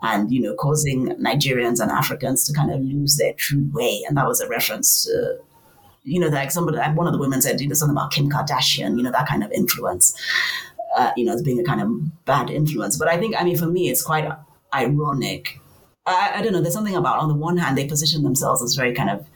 and 0.02 0.32
you 0.32 0.40
know, 0.40 0.54
causing 0.54 1.08
Nigerians 1.16 1.80
and 1.80 1.90
Africans 1.90 2.46
to 2.46 2.52
kind 2.52 2.70
of 2.72 2.80
lose 2.80 3.16
their 3.16 3.34
true 3.34 3.68
way, 3.72 4.02
and 4.08 4.16
that 4.16 4.26
was 4.26 4.40
a 4.40 4.48
reference 4.48 5.04
to. 5.04 5.38
You 6.06 6.20
know, 6.20 6.28
like 6.28 6.50
somebody, 6.50 6.76
like 6.76 6.94
one 6.94 7.06
of 7.06 7.14
the 7.14 7.18
women 7.18 7.40
said, 7.40 7.62
you 7.62 7.66
know, 7.66 7.72
something 7.72 7.96
about 7.96 8.12
Kim 8.12 8.28
Kardashian, 8.28 8.98
you 8.98 9.02
know, 9.02 9.10
that 9.10 9.26
kind 9.26 9.42
of 9.42 9.50
influence, 9.52 10.14
uh, 10.98 11.12
you 11.16 11.24
know, 11.24 11.32
as 11.32 11.42
being 11.42 11.58
a 11.58 11.64
kind 11.64 11.80
of 11.80 12.24
bad 12.26 12.50
influence. 12.50 12.98
But 12.98 13.08
I 13.08 13.16
think, 13.16 13.34
I 13.40 13.42
mean, 13.42 13.56
for 13.56 13.64
me, 13.64 13.88
it's 13.88 14.02
quite 14.02 14.30
ironic. 14.74 15.60
I, 16.04 16.32
I 16.34 16.42
don't 16.42 16.52
know. 16.52 16.60
There's 16.60 16.74
something 16.74 16.94
about, 16.94 17.20
on 17.20 17.28
the 17.28 17.34
one 17.34 17.56
hand, 17.56 17.78
they 17.78 17.86
position 17.86 18.22
themselves 18.22 18.62
as 18.62 18.74
very 18.74 18.92
kind 18.92 19.08
of 19.08 19.26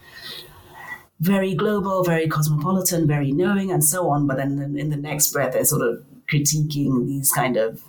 very 1.21 1.55
global, 1.55 2.05
very 2.05 2.29
cosmopolitan, 2.29 3.07
very 3.07 3.33
knowing, 3.33 3.71
and 3.71 3.85
so 3.85 4.09
on. 4.09 4.27
But 4.27 4.37
then 4.37 4.77
in 4.77 4.91
the 4.91 4.97
next 4.97 5.33
breath, 5.33 5.53
they're 5.53 5.65
sort 5.65 5.83
of 5.83 6.05
critiquing 6.31 7.07
these 7.07 7.33
kind 7.33 7.57
of 7.57 7.83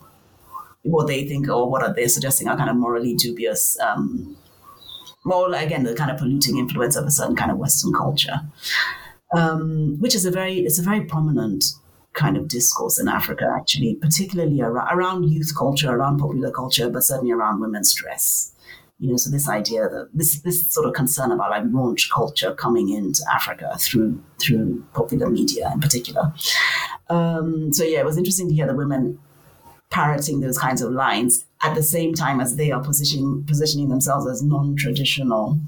what 0.84 1.07
they 1.07 1.27
think 1.27 1.49
or 1.49 1.69
what 1.69 1.84
are 1.84 1.93
they 1.93 2.07
suggesting 2.07 2.47
are 2.47 2.57
kind 2.57 2.69
of 2.69 2.75
morally 2.75 3.13
dubious, 3.13 3.77
um, 3.80 4.36
more 5.25 5.53
again 5.53 5.84
the 5.84 5.93
kind 5.93 6.09
of 6.09 6.17
polluting 6.17 6.57
influence 6.57 6.95
of 6.95 7.05
a 7.05 7.11
certain 7.11 7.36
kind 7.36 7.51
of 7.51 7.57
Western 7.57 7.93
culture, 7.93 8.39
um, 9.36 9.97
which 9.99 10.15
is 10.15 10.25
a 10.25 10.32
very 10.32 10.59
it's 10.59 10.80
a 10.80 10.84
very 10.84 11.01
prominent 11.01 11.65
kind 12.13 12.38
of 12.38 12.47
discourse 12.47 12.99
in 12.99 13.07
Africa, 13.07 13.53
actually, 13.55 13.95
particularly 13.95 14.61
around 14.61 15.30
youth 15.30 15.55
culture, 15.55 15.91
around 15.91 16.19
popular 16.19 16.51
culture, 16.51 16.89
but 16.89 17.03
certainly 17.03 17.32
around 17.32 17.59
women's 17.59 17.93
dress. 17.93 18.53
You 19.00 19.12
know, 19.12 19.18
so 19.18 19.30
this 19.30 19.47
idea 19.47 19.88
that 19.88 20.10
this 20.14 20.41
this 20.41 20.70
sort 20.70 20.86
of 20.86 20.93
concern 20.93 21.32
about 21.32 21.52
like 21.52 21.64
launch 21.68 22.10
culture 22.14 22.54
coming 22.54 22.89
into 22.89 23.24
Africa 23.34 23.76
through 23.80 24.22
through 24.39 24.86
popular 24.93 25.30
media 25.30 25.72
in 25.74 25.80
particular. 25.80 26.34
Um, 27.10 27.72
so 27.72 27.84
yeah, 27.84 28.00
it 28.00 28.06
was 28.06 28.18
interesting 28.18 28.50
to 28.50 28.54
hear 28.54 28.68
the 28.68 28.76
women 28.76 29.20
parroting 29.89 30.41
those 30.41 30.58
kinds 30.58 30.82
of 30.82 30.91
lines 30.91 31.45
at 31.64 31.76
the 31.76 31.82
same 31.82 32.14
time 32.14 32.39
as 32.39 32.56
they 32.56 32.72
are 32.72 32.84
positioning 32.84 33.43
positioning 33.47 33.89
themselves 33.89 34.28
as 34.28 34.43
non-traditional 34.43 35.60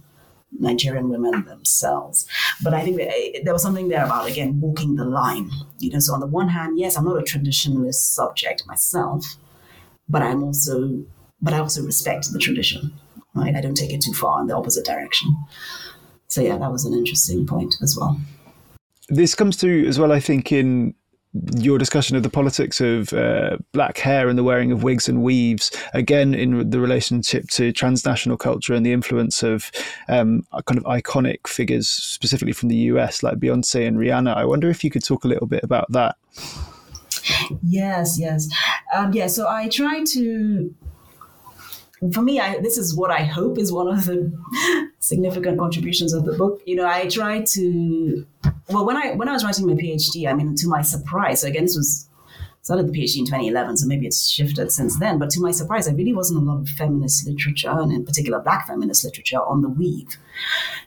Nigerian 0.59 1.09
women 1.09 1.45
themselves. 1.45 2.27
But 2.61 2.73
I 2.73 2.81
think 2.83 2.97
there 3.43 3.53
was 3.53 3.63
something 3.63 3.87
there 3.87 4.05
about 4.05 4.29
again 4.29 4.59
walking 4.59 4.95
the 4.95 5.05
line. 5.05 5.49
You 5.79 5.91
know, 5.91 5.99
so 5.99 6.13
on 6.13 6.19
the 6.19 6.27
one 6.27 6.49
hand, 6.49 6.77
yes, 6.77 6.97
I'm 6.97 7.05
not 7.05 7.17
a 7.17 7.23
traditionalist 7.23 8.13
subject 8.13 8.67
myself, 8.67 9.37
but 10.07 10.21
I'm 10.21 10.43
also 10.43 11.03
but 11.41 11.53
I 11.53 11.59
also 11.59 11.83
respect 11.83 12.31
the 12.31 12.39
tradition 12.39 12.93
right? 13.35 13.55
I 13.55 13.61
don't 13.61 13.75
take 13.75 13.93
it 13.93 14.01
too 14.01 14.13
far 14.13 14.41
in 14.41 14.47
the 14.47 14.55
opposite 14.55 14.85
direction. 14.85 15.35
So 16.27 16.41
yeah, 16.41 16.57
that 16.57 16.71
was 16.71 16.85
an 16.85 16.93
interesting 16.93 17.45
point 17.45 17.75
as 17.81 17.97
well. 17.99 18.19
This 19.09 19.35
comes 19.35 19.57
through 19.57 19.85
as 19.87 19.99
well, 19.99 20.11
I 20.11 20.21
think, 20.21 20.51
in 20.51 20.95
your 21.55 21.77
discussion 21.77 22.17
of 22.17 22.23
the 22.23 22.29
politics 22.29 22.81
of 22.81 23.13
uh, 23.13 23.57
black 23.71 23.97
hair 23.97 24.27
and 24.27 24.37
the 24.37 24.43
wearing 24.43 24.71
of 24.71 24.83
wigs 24.83 25.07
and 25.07 25.23
weaves, 25.23 25.71
again 25.93 26.33
in 26.33 26.69
the 26.69 26.79
relationship 26.79 27.47
to 27.49 27.71
transnational 27.71 28.37
culture 28.37 28.73
and 28.73 28.85
the 28.85 28.91
influence 28.91 29.41
of 29.41 29.71
um, 30.09 30.45
kind 30.65 30.77
of 30.77 30.83
iconic 30.83 31.47
figures, 31.47 31.89
specifically 31.89 32.53
from 32.53 32.69
the 32.69 32.75
US, 32.75 33.23
like 33.23 33.37
Beyonce 33.37 33.87
and 33.87 33.97
Rihanna. 33.97 34.35
I 34.35 34.45
wonder 34.45 34.69
if 34.69 34.83
you 34.83 34.91
could 34.91 35.03
talk 35.03 35.23
a 35.23 35.27
little 35.27 35.47
bit 35.47 35.63
about 35.63 35.89
that. 35.91 36.17
Yes, 37.63 38.19
yes, 38.19 38.49
um, 38.93 39.13
yeah. 39.13 39.27
So 39.27 39.47
I 39.47 39.69
try 39.69 40.03
to 40.03 40.73
for 42.13 42.21
me, 42.21 42.39
I, 42.39 42.59
this 42.59 42.77
is 42.77 42.95
what 42.95 43.11
I 43.11 43.23
hope 43.23 43.59
is 43.59 43.71
one 43.71 43.87
of 43.87 44.05
the 44.05 44.31
significant 44.99 45.59
contributions 45.59 46.13
of 46.13 46.25
the 46.25 46.33
book. 46.33 46.61
You 46.65 46.75
know, 46.75 46.87
I 46.87 47.07
try 47.07 47.41
to 47.41 48.25
well 48.69 48.85
when 48.85 48.97
I 48.97 49.11
when 49.11 49.29
I 49.29 49.33
was 49.33 49.43
writing 49.43 49.67
my 49.67 49.73
PhD, 49.73 50.27
I 50.27 50.33
mean, 50.33 50.55
to 50.55 50.67
my 50.67 50.81
surprise, 50.81 51.41
so 51.41 51.47
again, 51.47 51.63
this 51.63 51.77
was 51.77 52.07
started 52.63 52.87
the 52.87 52.91
PhD 52.91 53.19
in 53.19 53.25
2011, 53.25 53.77
so 53.77 53.87
maybe 53.87 54.05
it's 54.05 54.29
shifted 54.29 54.71
since 54.71 54.99
then. 54.99 55.17
But 55.17 55.29
to 55.31 55.39
my 55.39 55.51
surprise, 55.51 55.85
there 55.85 55.95
really 55.95 56.13
wasn't 56.13 56.41
a 56.41 56.45
lot 56.45 56.61
of 56.61 56.69
feminist 56.69 57.27
literature, 57.27 57.69
and 57.69 57.91
in 57.91 58.05
particular, 58.05 58.39
Black 58.39 58.67
feminist 58.67 59.03
literature 59.03 59.41
on 59.41 59.61
the 59.61 59.69
weave. 59.69 60.17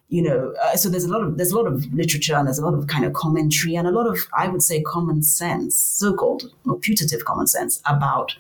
You 0.09 0.23
know, 0.23 0.55
uh, 0.63 0.77
so 0.77 0.89
there's 0.89 1.05
a 1.05 1.13
lot 1.13 1.23
of 1.23 1.37
there's 1.37 1.53
a 1.53 1.57
lot 1.57 1.69
of 1.69 1.93
literature 1.95 2.35
and 2.35 2.49
there's 2.49 2.59
a 2.59 2.65
lot 2.65 2.75
of 2.75 2.89
kind 2.89 3.05
of 3.05 3.13
commentary 3.13 3.77
and 3.77 3.87
a 3.87 3.93
lot 3.93 4.09
of 4.09 4.19
I 4.37 4.49
would 4.49 4.63
say 4.63 4.83
common 4.83 5.23
sense, 5.23 5.77
so-called 5.77 6.53
or 6.67 6.77
putative 6.77 7.25
common 7.25 7.47
sense 7.47 7.81
about 7.87 8.35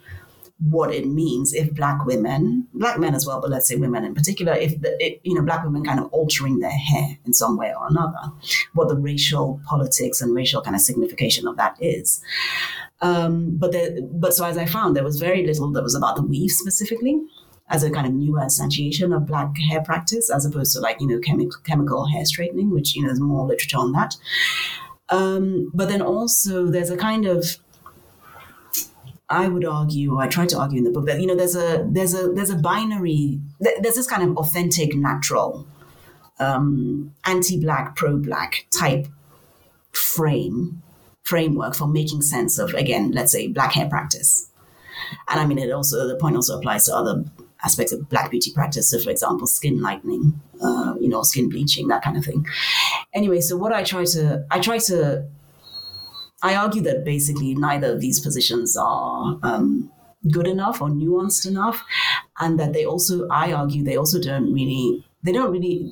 what 0.60 0.94
it 0.94 1.06
means 1.06 1.52
if 1.52 1.74
black 1.74 2.04
women, 2.06 2.66
black 2.74 2.98
men 2.98 3.14
as 3.14 3.26
well, 3.26 3.40
but 3.40 3.50
let's 3.50 3.66
say 3.68 3.76
women 3.76 4.04
in 4.04 4.14
particular, 4.14 4.52
if 4.54 4.80
the, 4.80 4.96
it, 5.04 5.20
you 5.24 5.34
know 5.34 5.42
black 5.42 5.64
women 5.64 5.84
kind 5.84 5.98
of 5.98 6.06
altering 6.12 6.60
their 6.60 6.70
hair 6.70 7.18
in 7.26 7.32
some 7.32 7.56
way 7.56 7.72
or 7.78 7.86
another, 7.88 8.32
what 8.74 8.88
the 8.88 8.96
racial 8.96 9.60
politics 9.66 10.20
and 10.20 10.34
racial 10.34 10.62
kind 10.62 10.76
of 10.76 10.82
signification 10.82 11.46
of 11.48 11.56
that 11.56 11.76
is. 11.80 12.22
Um, 13.00 13.56
but 13.56 13.72
there, 13.72 14.00
but 14.02 14.32
so 14.32 14.46
as 14.46 14.56
I 14.56 14.66
found, 14.66 14.96
there 14.96 15.04
was 15.04 15.18
very 15.18 15.44
little 15.46 15.70
that 15.72 15.82
was 15.82 15.94
about 15.94 16.16
the 16.16 16.22
weave 16.22 16.50
specifically. 16.50 17.20
as 17.68 17.82
a 17.82 17.90
kind 17.90 18.06
of 18.06 18.12
newer 18.12 18.40
instantiation 18.40 19.14
of 19.16 19.26
black 19.26 19.56
hair 19.70 19.82
practice, 19.82 20.30
as 20.30 20.44
opposed 20.44 20.72
to 20.74 20.80
like 20.80 21.00
you 21.00 21.06
know 21.06 21.18
chemical 21.18 21.60
chemical 21.64 22.06
hair 22.06 22.24
straightening, 22.24 22.70
which 22.70 22.94
you 22.94 23.02
know 23.02 23.08
there's 23.08 23.20
more 23.20 23.46
literature 23.46 23.78
on 23.78 23.92
that. 23.92 24.16
Um, 25.10 25.70
but 25.74 25.88
then 25.88 26.02
also 26.02 26.66
there's 26.66 26.90
a 26.90 26.96
kind 26.96 27.26
of 27.26 27.58
I 29.28 29.48
would 29.48 29.64
argue, 29.64 30.14
or 30.14 30.22
I 30.22 30.28
try 30.28 30.46
to 30.46 30.58
argue 30.58 30.78
in 30.78 30.84
the 30.84 30.90
book 30.90 31.06
that 31.06 31.20
you 31.20 31.26
know 31.26 31.34
there's 31.34 31.56
a 31.56 31.86
there's 31.90 32.14
a 32.14 32.28
there's 32.28 32.50
a 32.50 32.56
binary 32.56 33.40
there's 33.58 33.94
this 33.94 34.06
kind 34.06 34.22
of 34.22 34.36
authentic 34.36 34.94
natural 34.94 35.66
um, 36.38 37.14
anti-black 37.24 37.96
pro-black 37.96 38.66
type 38.76 39.06
frame 39.92 40.82
framework 41.22 41.74
for 41.74 41.86
making 41.86 42.20
sense 42.20 42.58
of 42.58 42.74
again 42.74 43.12
let's 43.12 43.32
say 43.32 43.46
black 43.48 43.72
hair 43.72 43.88
practice. 43.88 44.50
And 45.28 45.40
I 45.40 45.46
mean 45.46 45.58
it 45.58 45.70
also 45.70 46.06
the 46.06 46.16
point 46.16 46.36
also 46.36 46.58
applies 46.58 46.84
to 46.86 46.94
other 46.94 47.24
aspects 47.64 47.92
of 47.92 48.08
black 48.10 48.30
beauty 48.30 48.52
practice. 48.52 48.90
So 48.90 48.98
for 48.98 49.10
example 49.10 49.46
skin 49.46 49.80
lightening 49.80 50.38
uh, 50.60 50.94
you 51.00 51.08
know 51.08 51.22
skin 51.22 51.48
bleaching 51.48 51.88
that 51.88 52.02
kind 52.02 52.18
of 52.18 52.24
thing. 52.24 52.46
Anyway 53.14 53.40
so 53.40 53.56
what 53.56 53.72
I 53.72 53.84
try 53.84 54.04
to 54.04 54.44
I 54.50 54.60
try 54.60 54.78
to 54.78 55.26
I 56.44 56.54
argue 56.56 56.82
that 56.82 57.04
basically 57.04 57.54
neither 57.54 57.92
of 57.94 58.00
these 58.00 58.20
positions 58.20 58.76
are 58.76 59.38
um, 59.42 59.90
good 60.30 60.46
enough 60.46 60.82
or 60.82 60.88
nuanced 60.88 61.46
enough, 61.46 61.82
and 62.38 62.60
that 62.60 62.74
they 62.74 62.84
also, 62.84 63.26
I 63.28 63.52
argue, 63.52 63.82
they 63.82 63.96
also 63.96 64.20
don't 64.20 64.52
really, 64.52 65.04
they 65.22 65.32
don't 65.32 65.50
really. 65.50 65.90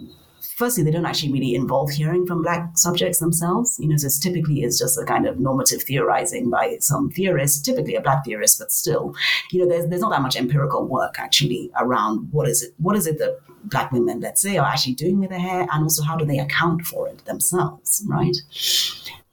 Firstly, 0.57 0.85
they 0.85 0.91
don't 0.91 1.07
actually 1.07 1.33
really 1.33 1.55
involve 1.55 1.91
hearing 1.91 2.27
from 2.27 2.43
black 2.43 2.77
subjects 2.77 3.19
themselves. 3.19 3.79
You 3.81 3.89
know, 3.89 3.97
so 3.97 4.07
it's 4.07 4.21
typically 4.21 4.63
it's 4.63 4.79
just 4.79 5.01
a 5.01 5.05
kind 5.05 5.27
of 5.27 5.41
normative 5.41 5.83
theorizing 5.83 6.51
by 6.51 6.77
some 6.81 7.11
theorist, 7.11 7.65
typically 7.65 7.95
a 7.95 8.03
black 8.03 8.25
theorist, 8.25 8.59
but 8.59 8.71
still, 8.71 9.15
you 9.51 9.61
know, 9.61 9.69
there's 9.69 9.89
there's 9.89 10.03
not 10.03 10.11
that 10.11 10.23
much 10.23 10.37
empirical 10.37 10.87
work 10.87 11.19
actually 11.19 11.71
around 11.79 12.29
what 12.31 12.47
is 12.47 12.63
it 12.63 12.75
what 12.77 12.97
is 12.97 13.07
it 13.07 13.19
that 13.19 13.39
black 13.65 13.91
women, 13.91 14.21
let's 14.21 14.43
say, 14.43 14.59
are 14.59 14.69
actually 14.69 14.95
doing 14.95 15.19
with 15.19 15.31
their 15.31 15.41
hair, 15.41 15.67
and 15.73 15.83
also 15.83 16.03
how 16.03 16.17
do 16.17 16.27
they 16.27 16.39
account 16.39 16.83
for 16.83 17.09
it 17.09 17.25
themselves, 17.25 18.05
right? 18.07 18.37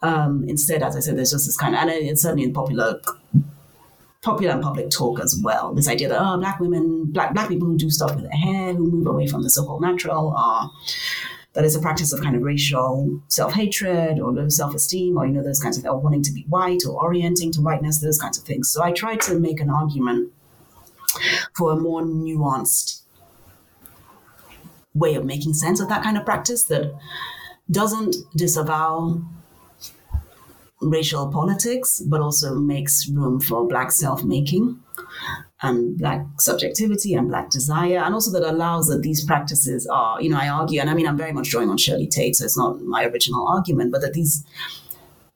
Um, 0.01 0.45
instead, 0.47 0.81
as 0.81 0.95
I 0.95 1.01
said, 1.01 1.17
there's 1.17 1.31
just 1.31 1.45
this 1.45 1.57
kind 1.57 1.75
of, 1.75 1.81
and 1.81 1.89
it's 1.89 2.21
certainly 2.21 2.43
in 2.43 2.53
popular 2.53 3.01
popular 4.21 4.53
and 4.53 4.61
public 4.61 4.89
talk 4.89 5.19
as 5.19 5.39
well. 5.41 5.73
This 5.73 5.87
idea 5.87 6.09
that 6.09 6.21
oh, 6.21 6.37
black 6.37 6.59
women, 6.59 7.05
black 7.05 7.33
black 7.33 7.47
people 7.49 7.67
who 7.67 7.77
do 7.77 7.89
stuff 7.89 8.15
with 8.15 8.23
their 8.23 8.31
hair, 8.31 8.73
who 8.73 8.89
move 8.89 9.07
away 9.07 9.27
from 9.27 9.43
the 9.43 9.49
so-called 9.49 9.81
natural, 9.81 10.33
are 10.37 10.71
that 11.53 11.65
is 11.65 11.75
a 11.75 11.79
practice 11.79 12.13
of 12.13 12.21
kind 12.21 12.35
of 12.35 12.43
racial 12.43 13.21
self-hatred 13.27 14.19
or 14.19 14.31
low 14.31 14.49
self-esteem, 14.49 15.17
or 15.17 15.25
you 15.25 15.33
know 15.33 15.43
those 15.43 15.59
kinds 15.59 15.77
of 15.77 15.85
or 15.85 15.99
wanting 15.99 16.23
to 16.23 16.31
be 16.31 16.45
white 16.49 16.83
or 16.87 17.01
orienting 17.01 17.51
to 17.53 17.61
whiteness, 17.61 17.99
those 17.99 18.19
kinds 18.19 18.37
of 18.37 18.43
things. 18.43 18.69
So 18.69 18.83
I 18.83 18.91
tried 18.91 19.21
to 19.21 19.39
make 19.39 19.59
an 19.59 19.69
argument 19.69 20.31
for 21.55 21.71
a 21.71 21.75
more 21.75 22.01
nuanced 22.01 23.01
way 24.93 25.15
of 25.15 25.25
making 25.25 25.53
sense 25.53 25.79
of 25.79 25.87
that 25.89 26.03
kind 26.03 26.17
of 26.17 26.25
practice 26.25 26.63
that 26.65 26.93
doesn't 27.71 28.15
disavow 28.35 29.21
racial 30.81 31.27
politics, 31.27 32.01
but 32.07 32.21
also 32.21 32.55
makes 32.55 33.09
room 33.09 33.39
for 33.39 33.67
Black 33.67 33.91
self 33.91 34.23
making 34.23 34.79
and 35.61 35.97
Black 35.97 36.25
subjectivity 36.39 37.13
and 37.13 37.27
Black 37.27 37.49
desire, 37.49 37.97
and 37.97 38.13
also 38.13 38.31
that 38.31 38.49
allows 38.49 38.87
that 38.87 39.01
these 39.01 39.25
practices 39.25 39.85
are, 39.87 40.21
you 40.21 40.29
know, 40.29 40.37
I 40.37 40.47
argue, 40.47 40.79
and 40.79 40.89
I 40.89 40.93
mean, 40.93 41.07
I'm 41.07 41.17
very 41.17 41.33
much 41.33 41.49
drawing 41.49 41.69
on 41.69 41.77
Shirley 41.77 42.07
Tate, 42.07 42.35
so 42.35 42.45
it's 42.45 42.57
not 42.57 42.81
my 42.81 43.05
original 43.05 43.47
argument, 43.47 43.91
but 43.91 44.01
that 44.01 44.13
these 44.13 44.45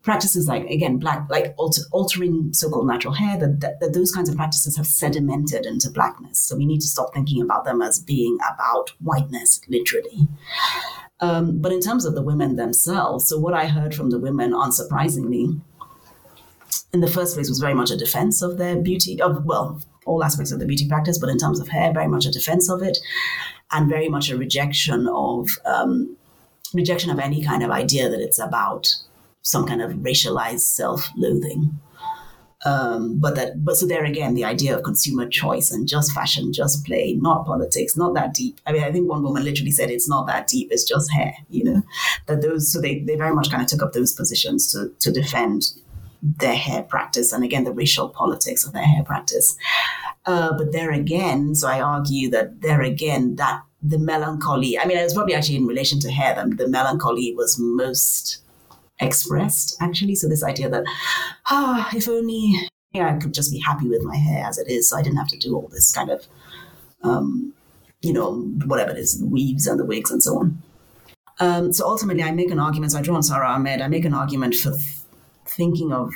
practices 0.03 0.47
like 0.47 0.65
again 0.65 0.97
black 0.97 1.25
like 1.29 1.53
alter, 1.57 1.81
altering 1.93 2.51
so-called 2.51 2.85
natural 2.85 3.13
hair 3.13 3.39
that, 3.39 3.61
that, 3.61 3.79
that, 3.79 3.93
those 3.93 4.11
kinds 4.11 4.27
of 4.27 4.35
practices 4.35 4.75
have 4.75 4.85
sedimented 4.85 5.65
into 5.65 5.89
blackness. 5.89 6.39
So 6.39 6.57
we 6.57 6.65
need 6.65 6.81
to 6.81 6.87
stop 6.87 7.13
thinking 7.13 7.41
about 7.41 7.63
them 7.63 7.81
as 7.81 7.99
being 7.99 8.37
about 8.53 8.91
whiteness 8.99 9.61
literally 9.69 10.27
um, 11.23 11.59
but 11.59 11.71
in 11.71 11.79
terms 11.79 12.03
of 12.03 12.15
the 12.15 12.21
women 12.21 12.57
themselves, 12.57 13.29
so 13.29 13.39
what 13.39 13.53
I 13.53 13.67
heard 13.67 13.95
from 13.95 14.09
the 14.09 14.19
women, 14.19 14.51
unsurprisingly, 14.51 15.61
in 16.91 16.99
the 16.99 17.09
first 17.09 17.35
place 17.35 17.47
was 17.47 17.59
very 17.59 17.73
much 17.73 17.91
a 17.91 17.97
defense 17.97 18.41
of 18.41 18.57
their 18.57 18.75
beauty, 18.75 19.21
of 19.21 19.45
well, 19.45 19.81
all 20.05 20.21
aspects 20.21 20.51
of 20.51 20.59
the 20.59 20.65
beauty 20.65 20.85
practice, 20.85 21.17
but 21.17 21.29
in 21.29 21.37
terms 21.37 21.61
of 21.61 21.69
hair, 21.69 21.93
very 21.93 22.09
much 22.09 22.25
a 22.25 22.31
defense 22.31 22.69
of 22.69 22.81
it, 22.83 22.97
and 23.71 23.89
very 23.89 24.09
much 24.09 24.29
a 24.29 24.37
rejection 24.37 25.07
of 25.07 25.47
um, 25.63 26.17
rejection 26.73 27.09
of 27.09 27.19
any 27.19 27.41
kind 27.41 27.63
of 27.63 27.71
idea 27.71 28.09
that 28.09 28.19
it's 28.19 28.39
about 28.39 28.89
some 29.43 29.65
kind 29.65 29.81
of 29.81 29.91
racialized 29.91 30.59
self-loathing. 30.59 31.79
Um, 32.65 33.19
but 33.19 33.35
that, 33.35 33.63
but 33.63 33.75
so 33.75 33.85
there 33.85 34.05
again, 34.05 34.35
the 34.35 34.45
idea 34.45 34.75
of 34.75 34.83
consumer 34.83 35.27
choice 35.27 35.71
and 35.71 35.87
just 35.87 36.13
fashion, 36.13 36.53
just 36.53 36.85
play, 36.85 37.13
not 37.19 37.45
politics, 37.45 37.97
not 37.97 38.13
that 38.13 38.33
deep. 38.33 38.59
I 38.65 38.71
mean, 38.71 38.83
I 38.83 38.91
think 38.91 39.09
one 39.09 39.23
woman 39.23 39.43
literally 39.43 39.71
said 39.71 39.89
it's 39.89 40.07
not 40.07 40.27
that 40.27 40.47
deep; 40.47 40.69
it's 40.71 40.83
just 40.83 41.11
hair. 41.11 41.33
You 41.49 41.63
know, 41.65 41.83
that 42.27 42.41
those. 42.41 42.71
So 42.71 42.79
they 42.79 42.99
they 42.99 43.15
very 43.15 43.35
much 43.35 43.49
kind 43.49 43.61
of 43.61 43.67
took 43.67 43.83
up 43.83 43.93
those 43.93 44.13
positions 44.13 44.71
to 44.71 44.91
to 44.99 45.11
defend 45.11 45.73
their 46.21 46.55
hair 46.55 46.83
practice 46.83 47.33
and 47.33 47.43
again 47.43 47.65
the 47.65 47.71
racial 47.73 48.07
politics 48.07 48.65
of 48.65 48.71
their 48.71 48.85
hair 48.85 49.03
practice. 49.03 49.57
Uh, 50.25 50.57
but 50.57 50.71
there 50.71 50.91
again, 50.91 51.53
so 51.53 51.67
I 51.67 51.81
argue 51.81 52.29
that 52.29 52.61
there 52.61 52.81
again 52.81 53.35
that 53.35 53.61
the 53.81 53.99
melancholy. 53.99 54.79
I 54.79 54.85
mean, 54.85 54.97
it 54.97 55.03
was 55.03 55.13
probably 55.13 55.35
actually 55.35 55.57
in 55.57 55.67
relation 55.67 55.99
to 55.99 56.11
hair. 56.11 56.33
The, 56.33 56.55
the 56.55 56.69
melancholy 56.69 57.33
was 57.35 57.59
most 57.59 58.42
expressed 59.03 59.77
actually. 59.81 60.15
So 60.15 60.27
this 60.27 60.43
idea 60.43 60.69
that, 60.69 60.83
ah, 61.49 61.89
if 61.95 62.07
only 62.07 62.53
I 62.95 63.13
could 63.13 63.33
just 63.33 63.51
be 63.51 63.59
happy 63.59 63.87
with 63.87 64.03
my 64.03 64.15
hair 64.15 64.45
as 64.45 64.57
it 64.57 64.69
is, 64.69 64.89
so 64.89 64.97
I 64.97 65.01
didn't 65.01 65.17
have 65.17 65.29
to 65.29 65.37
do 65.37 65.55
all 65.55 65.67
this 65.71 65.91
kind 65.91 66.09
of, 66.09 66.27
um, 67.01 67.53
you 68.01 68.13
know, 68.13 68.41
whatever 68.65 68.91
it 68.91 68.97
is, 68.97 69.19
the 69.19 69.25
weaves 69.25 69.65
and 69.65 69.79
the 69.79 69.85
wigs 69.85 70.11
and 70.11 70.21
so 70.21 70.39
on. 70.39 70.61
Um, 71.39 71.73
so 71.73 71.87
ultimately, 71.87 72.23
I 72.23 72.31
make 72.31 72.51
an 72.51 72.59
argument. 72.59 72.91
So 72.91 72.99
I 72.99 73.01
draw 73.01 73.15
on 73.15 73.23
Sara 73.23 73.47
Ahmed. 73.47 73.81
I 73.81 73.87
make 73.87 74.05
an 74.05 74.13
argument 74.13 74.55
for 74.55 74.71
th- 74.71 74.97
thinking 75.47 75.91
of, 75.91 76.13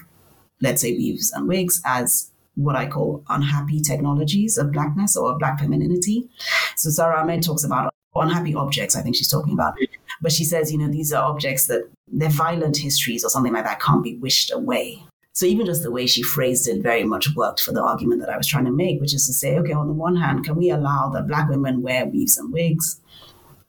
let's 0.62 0.82
say, 0.82 0.94
weaves 0.94 1.32
and 1.32 1.48
wigs 1.48 1.82
as 1.86 2.32
what 2.56 2.76
I 2.76 2.88
call 2.88 3.24
unhappy 3.30 3.82
technologies 3.82 4.58
of 4.58 4.72
blackness 4.72 5.16
or 5.16 5.32
of 5.32 5.40
black 5.40 5.60
femininity. 5.60 6.30
So 6.76 6.90
Sara 6.90 7.20
Ahmed 7.20 7.44
talks 7.44 7.64
about 7.64 7.94
unhappy 8.16 8.56
objects, 8.56 8.96
I 8.96 9.02
think 9.02 9.16
she's 9.16 9.30
talking 9.30 9.54
about. 9.54 9.76
But 10.22 10.32
she 10.32 10.44
says, 10.44 10.72
you 10.72 10.78
know, 10.78 10.90
these 10.90 11.14
are 11.14 11.24
objects 11.24 11.68
that 11.68 11.90
their 12.08 12.30
violent 12.30 12.78
histories 12.78 13.24
or 13.24 13.30
something 13.30 13.54
like 13.54 13.66
that 13.66 13.82
can't 13.82 14.04
be 14.04 14.18
wished 14.18 14.52
away. 14.52 15.04
So 15.34 15.46
even 15.46 15.68
just 15.68 15.84
the 15.84 15.92
way 15.92 16.08
she 16.08 16.24
phrased 16.24 16.68
it 16.68 16.82
very 16.82 17.04
much 17.04 17.36
worked 17.36 17.60
for 17.62 17.72
the 17.72 17.84
argument 17.84 18.22
that 18.22 18.30
I 18.32 18.38
was 18.38 18.48
trying 18.48 18.66
to 18.66 18.72
make, 18.72 19.00
which 19.00 19.14
is 19.14 19.28
to 19.28 19.34
say, 19.34 19.58
okay, 19.60 19.74
on 19.74 19.88
the 19.88 19.94
one 19.94 20.16
hand, 20.16 20.44
can 20.44 20.56
we 20.56 20.72
allow 20.72 21.10
that 21.10 21.28
black 21.28 21.48
women 21.48 21.84
wear 21.84 22.08
weaves 22.08 22.38
and 22.38 22.52
wigs? 22.52 23.00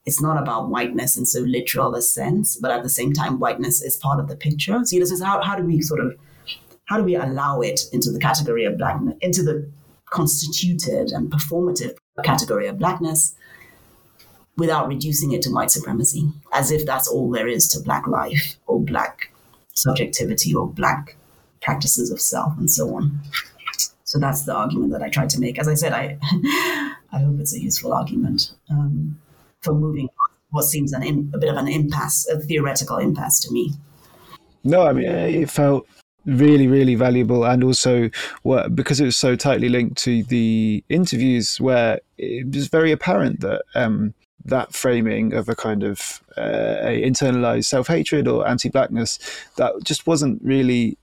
It's 0.05 0.19
not 0.19 0.41
about 0.41 0.69
whiteness 0.69 1.15
in 1.15 1.27
so 1.27 1.41
literal 1.41 1.93
a 1.93 2.01
sense, 2.01 2.57
but 2.59 2.71
at 2.71 2.81
the 2.81 2.89
same 2.89 3.13
time, 3.13 3.39
whiteness 3.39 3.83
is 3.83 3.97
part 3.97 4.19
of 4.19 4.27
the 4.27 4.35
picture. 4.35 4.79
So 4.83 4.95
you 4.95 5.01
know, 5.01 5.05
so 5.05 5.23
how, 5.23 5.43
how 5.43 5.55
do 5.55 5.63
we 5.63 5.81
sort 5.81 5.99
of 5.99 6.17
how 6.85 6.97
do 6.97 7.03
we 7.03 7.15
allow 7.15 7.61
it 7.61 7.81
into 7.93 8.09
the 8.09 8.17
category 8.17 8.65
of 8.65 8.79
blackness, 8.79 9.15
into 9.21 9.43
the 9.43 9.69
constituted 10.09 11.11
and 11.11 11.29
performative 11.31 11.95
category 12.23 12.65
of 12.65 12.79
blackness, 12.79 13.35
without 14.59 14.87
reducing 14.87 15.31
it 15.31 15.41
to 15.43 15.49
white 15.49 15.71
supremacy, 15.71 16.29
as 16.53 16.71
if 16.71 16.85
that's 16.85 17.07
all 17.07 17.31
there 17.31 17.47
is 17.47 17.67
to 17.69 17.79
Black 17.79 18.07
life 18.07 18.57
or 18.67 18.79
Black 18.81 19.31
subjectivity 19.73 20.53
or 20.53 20.67
Black 20.67 21.15
practices 21.61 22.11
of 22.11 22.21
self 22.21 22.57
and 22.57 22.69
so 22.69 22.95
on. 22.95 23.19
So 24.03 24.19
that's 24.19 24.43
the 24.43 24.55
argument 24.55 24.91
that 24.91 25.01
I 25.01 25.09
tried 25.09 25.29
to 25.31 25.39
make. 25.39 25.59
As 25.59 25.67
I 25.67 25.75
said, 25.75 25.93
I 25.93 26.17
I 27.11 27.19
hope 27.19 27.39
it's 27.39 27.55
a 27.55 27.61
useful 27.61 27.93
argument 27.93 28.51
um, 28.69 29.19
for 29.61 29.73
moving 29.73 30.09
what 30.51 30.63
seems 30.63 30.93
an 30.93 31.31
a 31.33 31.37
bit 31.37 31.49
of 31.49 31.57
an 31.57 31.67
impasse, 31.67 32.27
a 32.27 32.39
theoretical 32.39 32.97
impasse 32.97 33.39
to 33.41 33.53
me. 33.53 33.73
No, 34.63 34.85
I 34.85 34.93
mean 34.93 35.05
it 35.07 35.49
felt 35.49 35.87
really 36.25 36.67
really 36.67 36.95
valuable 36.95 37.45
and 37.45 37.63
also 37.63 38.09
what 38.43 38.75
because 38.75 38.99
it 38.99 39.05
was 39.05 39.15
so 39.15 39.35
tightly 39.35 39.69
linked 39.69 39.97
to 39.97 40.21
the 40.25 40.83
interviews 40.89 41.59
where 41.59 41.99
it 42.17 42.53
was 42.53 42.67
very 42.67 42.91
apparent 42.91 43.39
that 43.39 43.63
um, 43.73 44.13
that 44.45 44.73
framing 44.73 45.33
of 45.33 45.49
a 45.49 45.55
kind 45.55 45.83
of 45.83 46.21
uh, 46.37 46.77
a 46.81 47.03
internalized 47.03 47.65
self-hatred 47.65 48.27
or 48.27 48.47
anti-blackness 48.47 49.19
that 49.57 49.73
just 49.83 50.07
wasn't 50.07 50.41
really 50.43 50.97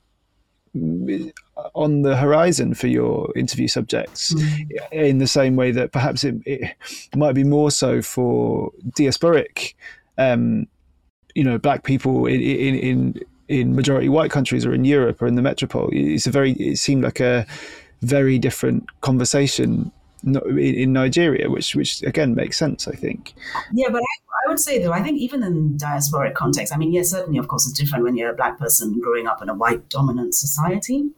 on 1.74 2.03
the 2.03 2.16
horizon 2.16 2.74
for 2.74 2.87
your 2.87 3.32
interview 3.37 3.68
subjects 3.68 4.34
mm. 4.34 4.93
in 4.93 5.18
the 5.18 5.26
same 5.26 5.57
way 5.57 5.70
that 5.70 5.93
perhaps 5.93 6.22
it, 6.24 6.34
it, 6.45 6.76
might 7.14 7.32
be 7.32 7.45
more 7.45 7.70
so 7.70 8.03
for 8.03 8.70
diasporic 8.91 9.74
um, 10.18 10.66
you 11.34 11.43
know 11.43 11.59
black 11.59 11.84
people 11.84 12.26
in, 12.26 12.41
in, 12.41 12.74
in 12.74 13.20
in 13.49 13.76
majority 13.76 14.09
white 14.09 14.30
countries 14.30 14.66
or 14.66 14.74
in 14.74 14.84
Europe 14.84 15.22
or 15.22 15.26
in 15.26 15.37
the 15.37 15.43
metropole 15.43 15.89
it's 15.93 16.26
a 16.26 16.30
very 16.30 16.53
it 16.53 16.76
seemed 16.76 17.05
like 17.05 17.20
a 17.20 17.47
very 18.03 18.39
different 18.39 18.84
conversation 19.01 19.91
in 20.27 20.93
Nigeria, 20.93 21.49
which 21.49 21.74
which 21.74 22.03
again 22.03 22.35
makes 22.35 22.59
sense, 22.59 22.89
I 22.89 22.95
think. 22.95 23.35
Yeah, 23.72 23.89
but 23.91 24.03
I, 24.03 24.47
I, 24.47 24.49
would 24.49 24.59
say 24.59 24.83
though, 24.83 24.93
I 24.93 25.03
think 25.03 25.18
even 25.18 25.43
in 25.43 25.79
diasporic 25.79 26.35
context, 26.35 26.74
I 26.74 26.77
mean, 26.77 26.93
yes, 26.93 27.11
certainly, 27.11 27.39
of 27.39 27.49
course, 27.49 27.68
it's 27.68 27.79
different 27.79 28.05
when 28.05 28.16
you're 28.16 28.33
a 28.33 28.37
black 28.37 28.59
person 28.59 29.01
growing 29.01 29.27
up 29.27 29.41
in 29.43 29.49
a 29.49 29.55
white 29.55 29.89
dominant 29.89 30.35
society. 30.35 31.11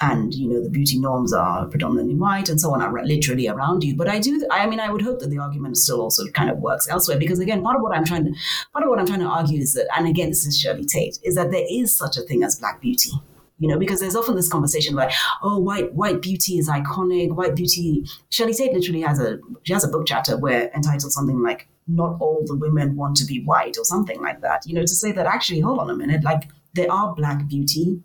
and 0.00 0.34
you 0.34 0.48
know 0.48 0.62
the 0.62 0.70
beauty 0.70 0.98
norms 0.98 1.32
are 1.32 1.66
predominantly 1.66 2.14
white 2.14 2.48
and 2.48 2.60
so 2.60 2.72
on 2.72 2.80
are 2.80 3.04
literally 3.04 3.48
around 3.48 3.82
you 3.82 3.96
but 3.96 4.08
i 4.08 4.18
do 4.18 4.46
i 4.50 4.66
mean 4.66 4.80
i 4.80 4.90
would 4.90 5.02
hope 5.02 5.18
that 5.18 5.28
the 5.28 5.38
argument 5.38 5.76
still 5.76 6.00
also 6.00 6.26
kind 6.28 6.50
of 6.50 6.58
works 6.58 6.88
elsewhere 6.88 7.18
because 7.18 7.40
again 7.40 7.62
part 7.62 7.76
of 7.76 7.82
what 7.82 7.96
i'm 7.96 8.04
trying 8.04 8.24
to 8.24 8.32
part 8.72 8.84
of 8.84 8.90
what 8.90 8.98
i'm 8.98 9.06
trying 9.06 9.18
to 9.18 9.26
argue 9.26 9.60
is 9.60 9.72
that 9.74 9.88
and 9.96 10.06
again 10.06 10.28
this 10.28 10.46
is 10.46 10.58
shirley 10.58 10.84
tate 10.84 11.18
is 11.24 11.34
that 11.34 11.50
there 11.50 11.66
is 11.68 11.96
such 11.96 12.16
a 12.16 12.22
thing 12.22 12.44
as 12.44 12.58
black 12.60 12.80
beauty 12.80 13.10
you 13.58 13.68
know 13.68 13.78
because 13.78 14.00
there's 14.00 14.16
often 14.16 14.36
this 14.36 14.48
conversation 14.48 14.94
like 14.94 15.12
oh 15.42 15.58
white 15.58 15.92
white 15.94 16.20
beauty 16.22 16.58
is 16.58 16.68
iconic 16.68 17.34
white 17.34 17.56
beauty 17.56 18.04
shirley 18.30 18.54
tate 18.54 18.72
literally 18.72 19.00
has 19.00 19.20
a 19.20 19.38
she 19.64 19.72
has 19.72 19.84
a 19.84 19.88
book 19.88 20.04
chapter 20.06 20.36
where 20.36 20.70
entitled 20.74 21.12
something 21.12 21.42
like 21.42 21.68
not 21.86 22.16
all 22.20 22.42
the 22.46 22.54
women 22.54 22.94
want 22.96 23.16
to 23.16 23.24
be 23.24 23.42
white 23.44 23.76
or 23.78 23.84
something 23.84 24.20
like 24.20 24.40
that 24.40 24.62
you 24.66 24.74
know 24.74 24.82
to 24.82 24.94
say 24.94 25.12
that 25.12 25.26
actually 25.26 25.60
hold 25.60 25.78
on 25.78 25.90
a 25.90 25.96
minute 25.96 26.22
like 26.22 26.48
there 26.74 26.90
are 26.92 27.14
black 27.14 27.48
beauty 27.48 28.00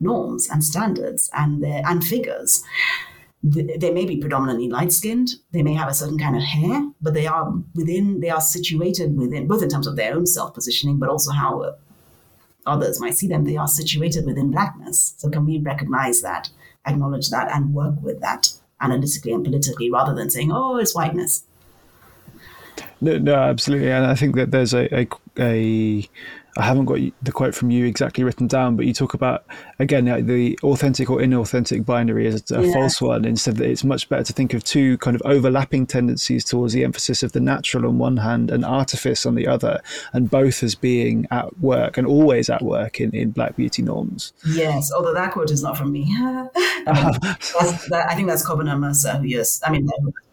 norms 0.00 0.48
and 0.50 0.64
standards 0.64 1.30
and 1.34 1.64
and 1.64 2.04
figures. 2.04 2.62
They 3.42 3.92
may 3.92 4.06
be 4.06 4.16
predominantly 4.16 4.68
light 4.68 4.92
skinned. 4.92 5.30
They 5.52 5.62
may 5.62 5.74
have 5.74 5.88
a 5.88 5.94
certain 5.94 6.18
kind 6.18 6.34
of 6.36 6.42
hair, 6.42 6.90
but 7.00 7.14
they 7.14 7.26
are 7.26 7.52
within. 7.74 8.20
They 8.20 8.30
are 8.30 8.40
situated 8.40 9.16
within 9.16 9.46
both 9.46 9.62
in 9.62 9.68
terms 9.68 9.86
of 9.86 9.96
their 9.96 10.14
own 10.14 10.26
self 10.26 10.54
positioning, 10.54 10.98
but 10.98 11.08
also 11.08 11.30
how 11.30 11.76
others 12.66 13.00
might 13.00 13.14
see 13.14 13.28
them. 13.28 13.44
They 13.44 13.56
are 13.56 13.68
situated 13.68 14.26
within 14.26 14.50
blackness. 14.50 15.14
So 15.18 15.30
can 15.30 15.46
we 15.46 15.58
recognize 15.58 16.20
that, 16.22 16.50
acknowledge 16.86 17.30
that, 17.30 17.50
and 17.54 17.74
work 17.74 17.94
with 18.02 18.20
that 18.20 18.52
analytically 18.80 19.32
and 19.32 19.44
politically, 19.44 19.90
rather 19.90 20.14
than 20.14 20.30
saying, 20.30 20.52
"Oh, 20.52 20.76
it's 20.76 20.94
whiteness." 20.94 21.44
No, 23.00 23.18
no, 23.18 23.34
absolutely, 23.34 23.90
and 23.90 24.06
I 24.06 24.14
think 24.14 24.36
that 24.36 24.50
there's 24.50 24.74
a, 24.74 24.94
a, 24.94 25.08
a 25.38 26.08
I 26.56 26.64
haven't 26.64 26.86
got 26.86 26.98
the 27.22 27.32
quote 27.32 27.54
from 27.54 27.70
you 27.70 27.84
exactly 27.84 28.24
written 28.24 28.46
down, 28.46 28.76
but 28.76 28.86
you 28.86 28.94
talk 28.94 29.14
about 29.14 29.44
again 29.78 30.04
the 30.26 30.58
authentic 30.62 31.10
or 31.10 31.18
inauthentic 31.18 31.84
binary 31.84 32.26
as 32.26 32.50
a 32.50 32.64
yeah. 32.64 32.72
false 32.72 33.00
one. 33.00 33.24
Instead, 33.24 33.56
that 33.56 33.68
it's 33.68 33.84
much 33.84 34.08
better 34.08 34.24
to 34.24 34.32
think 34.32 34.54
of 34.54 34.64
two 34.64 34.96
kind 34.98 35.14
of 35.14 35.22
overlapping 35.24 35.86
tendencies 35.86 36.44
towards 36.44 36.72
the 36.72 36.84
emphasis 36.84 37.22
of 37.22 37.32
the 37.32 37.40
natural 37.40 37.86
on 37.86 37.98
one 37.98 38.16
hand 38.16 38.50
and 38.50 38.64
artifice 38.64 39.26
on 39.26 39.34
the 39.34 39.46
other, 39.46 39.82
and 40.12 40.30
both 40.30 40.62
as 40.62 40.74
being 40.74 41.26
at 41.30 41.58
work 41.60 41.98
and 41.98 42.06
always 42.06 42.48
at 42.48 42.62
work 42.62 43.00
in, 43.00 43.14
in 43.14 43.30
Black 43.30 43.56
beauty 43.56 43.82
norms. 43.82 44.32
Yes, 44.46 44.92
although 44.92 45.14
that 45.14 45.32
quote 45.32 45.50
is 45.50 45.62
not 45.62 45.76
from 45.76 45.92
me. 45.92 46.06
I, 46.18 46.48
mean, 46.86 47.20
that, 47.90 48.06
I 48.08 48.14
think 48.14 48.28
that's 48.28 48.46
Kobena 48.46 48.78
Mercer, 48.78 49.10
uh, 49.10 49.20
yes, 49.22 49.60
I 49.64 49.70
mean, 49.70 49.88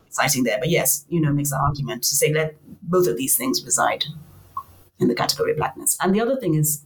citing 0.10 0.44
there, 0.44 0.58
but 0.60 0.70
yes, 0.70 1.06
you 1.10 1.20
know, 1.20 1.34
makes 1.34 1.50
the 1.50 1.58
argument 1.58 2.04
to 2.04 2.16
say 2.16 2.32
let 2.32 2.56
both 2.84 3.08
of 3.08 3.18
these 3.18 3.36
things 3.36 3.64
reside 3.66 4.06
in 5.04 5.10
the 5.10 5.16
category 5.16 5.52
of 5.52 5.58
blackness. 5.58 5.98
And 6.02 6.16
the 6.16 6.22
other 6.22 6.36
thing 6.40 6.56
is, 6.56 6.84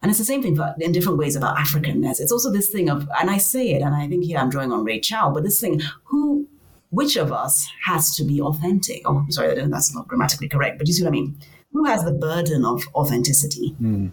and 0.00 0.10
it's 0.10 0.20
the 0.20 0.24
same 0.24 0.42
thing 0.42 0.54
for, 0.54 0.74
in 0.78 0.92
different 0.92 1.18
ways 1.18 1.34
about 1.34 1.56
Africanness. 1.56 2.20
It's 2.20 2.30
also 2.30 2.52
this 2.52 2.68
thing 2.68 2.88
of, 2.88 3.08
and 3.20 3.28
I 3.28 3.38
say 3.38 3.70
it, 3.70 3.82
and 3.82 3.94
I 3.96 4.06
think 4.06 4.24
here 4.24 4.38
I'm 4.38 4.50
drawing 4.50 4.70
on 4.70 4.84
Rey 4.84 5.00
Chow, 5.00 5.30
but 5.30 5.42
this 5.42 5.60
thing, 5.60 5.80
who, 6.04 6.46
which 6.90 7.16
of 7.16 7.32
us 7.32 7.68
has 7.84 8.14
to 8.16 8.24
be 8.24 8.40
authentic? 8.40 9.02
Oh, 9.06 9.26
sorry, 9.30 9.54
that's 9.66 9.94
not 9.94 10.06
grammatically 10.06 10.48
correct, 10.48 10.78
but 10.78 10.86
you 10.86 10.92
see 10.92 11.02
what 11.02 11.08
I 11.08 11.12
mean? 11.12 11.36
Who 11.72 11.84
has 11.84 12.04
the 12.04 12.12
burden 12.12 12.64
of 12.64 12.86
authenticity? 12.94 13.74
Mm. 13.82 14.12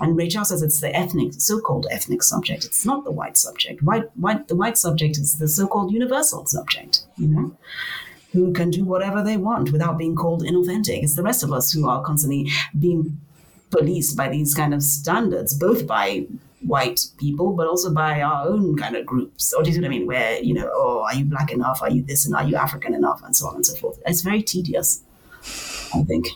And 0.00 0.16
Rey 0.16 0.28
Chow 0.28 0.42
says 0.42 0.62
it's 0.62 0.80
the 0.80 0.94
ethnic, 0.96 1.34
so-called 1.34 1.86
ethnic 1.90 2.22
subject. 2.22 2.64
It's 2.64 2.84
not 2.84 3.04
the 3.04 3.12
white 3.12 3.36
subject. 3.36 3.82
White, 3.82 4.04
white, 4.16 4.48
the 4.48 4.56
white 4.56 4.76
subject 4.76 5.18
is 5.18 5.38
the 5.38 5.46
so-called 5.46 5.92
universal 5.92 6.46
subject. 6.46 7.04
You 7.16 7.28
know, 7.28 7.56
who 8.34 8.52
can 8.52 8.68
do 8.68 8.84
whatever 8.84 9.22
they 9.22 9.36
want 9.36 9.70
without 9.70 9.96
being 9.96 10.16
called 10.16 10.42
inauthentic. 10.42 11.02
It's 11.02 11.14
the 11.14 11.22
rest 11.22 11.44
of 11.44 11.52
us 11.52 11.72
who 11.72 11.88
are 11.88 12.02
constantly 12.02 12.50
being 12.78 13.18
policed 13.70 14.16
by 14.16 14.28
these 14.28 14.54
kind 14.54 14.74
of 14.74 14.82
standards, 14.82 15.54
both 15.54 15.86
by 15.86 16.26
white 16.62 17.06
people, 17.18 17.52
but 17.52 17.68
also 17.68 17.92
by 17.94 18.20
our 18.20 18.48
own 18.48 18.76
kind 18.76 18.96
of 18.96 19.06
groups. 19.06 19.52
Or 19.52 19.62
do 19.62 19.70
you 19.70 19.74
see 19.74 19.80
what 19.80 19.86
I 19.86 19.90
mean? 19.90 20.06
Where, 20.06 20.42
you 20.42 20.52
know, 20.52 20.68
oh, 20.72 21.04
are 21.04 21.14
you 21.14 21.24
black 21.24 21.52
enough? 21.52 21.80
Are 21.80 21.90
you 21.90 22.02
this 22.02 22.26
and 22.26 22.34
are 22.34 22.44
you 22.44 22.56
African 22.56 22.92
enough? 22.92 23.22
And 23.22 23.36
so 23.36 23.46
on 23.46 23.56
and 23.56 23.66
so 23.66 23.76
forth. 23.76 24.00
It's 24.04 24.22
very 24.22 24.42
tedious, 24.42 25.02
I 25.94 26.02
think. 26.02 26.26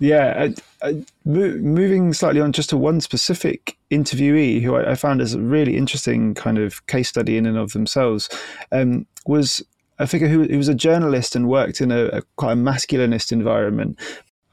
Yeah, 0.00 0.50
uh, 0.82 0.88
uh, 0.88 0.92
moving 1.24 2.12
slightly 2.12 2.40
on 2.40 2.52
just 2.52 2.68
to 2.70 2.76
one 2.76 3.00
specific 3.00 3.78
interviewee 3.92 4.60
who 4.60 4.74
I, 4.74 4.90
I, 4.90 4.94
found 4.96 5.20
as 5.20 5.34
a 5.34 5.40
really 5.40 5.76
interesting 5.76 6.34
kind 6.34 6.58
of 6.58 6.84
case 6.88 7.08
study 7.08 7.36
in 7.36 7.46
and 7.46 7.56
of 7.56 7.72
themselves 7.72 8.28
um, 8.72 9.06
was 9.26 9.62
a 9.98 10.06
figure 10.06 10.28
who, 10.28 10.44
who 10.44 10.56
was 10.56 10.68
a 10.68 10.74
journalist 10.74 11.36
and 11.36 11.48
worked 11.48 11.80
in 11.80 11.90
a, 11.90 12.06
a 12.06 12.22
quite 12.36 12.52
a 12.52 12.56
masculinist 12.56 13.32
environment 13.32 13.98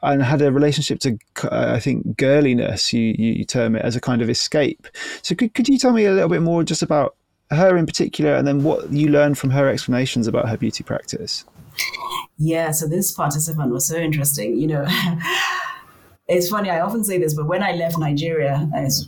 and 0.03 0.23
had 0.23 0.41
a 0.41 0.51
relationship 0.51 0.99
to, 0.99 1.17
I 1.51 1.79
think, 1.79 2.17
girliness, 2.17 2.91
you, 2.91 3.13
you 3.17 3.45
term 3.45 3.75
it, 3.75 3.83
as 3.83 3.95
a 3.95 4.01
kind 4.01 4.21
of 4.21 4.29
escape. 4.29 4.87
So 5.21 5.35
could, 5.35 5.53
could 5.53 5.69
you 5.69 5.77
tell 5.77 5.93
me 5.93 6.05
a 6.05 6.11
little 6.11 6.29
bit 6.29 6.41
more 6.41 6.63
just 6.63 6.81
about 6.81 7.15
her 7.51 7.77
in 7.77 7.85
particular 7.85 8.35
and 8.35 8.47
then 8.47 8.63
what 8.63 8.91
you 8.91 9.09
learned 9.09 9.37
from 9.37 9.51
her 9.51 9.69
explanations 9.69 10.27
about 10.27 10.49
her 10.49 10.57
beauty 10.57 10.83
practice? 10.83 11.45
Yeah, 12.37 12.71
so 12.71 12.87
this 12.87 13.11
participant 13.11 13.71
was 13.71 13.87
so 13.87 13.97
interesting. 13.97 14.57
You 14.57 14.67
know, 14.67 14.87
it's 16.27 16.49
funny, 16.49 16.71
I 16.71 16.79
often 16.79 17.03
say 17.03 17.19
this, 17.19 17.35
but 17.35 17.45
when 17.45 17.61
I 17.61 17.73
left 17.73 17.99
Nigeria, 17.99 18.67
it's 18.73 19.07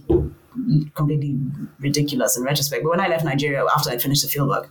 completely 0.94 1.40
ridiculous 1.80 2.38
in 2.38 2.44
retrospect, 2.44 2.84
but 2.84 2.90
when 2.90 3.00
I 3.00 3.08
left 3.08 3.26
Nigeria 3.26 3.66
after 3.76 3.90
I'd 3.90 4.02
finished 4.02 4.22
the 4.22 4.28
fieldwork, 4.28 4.70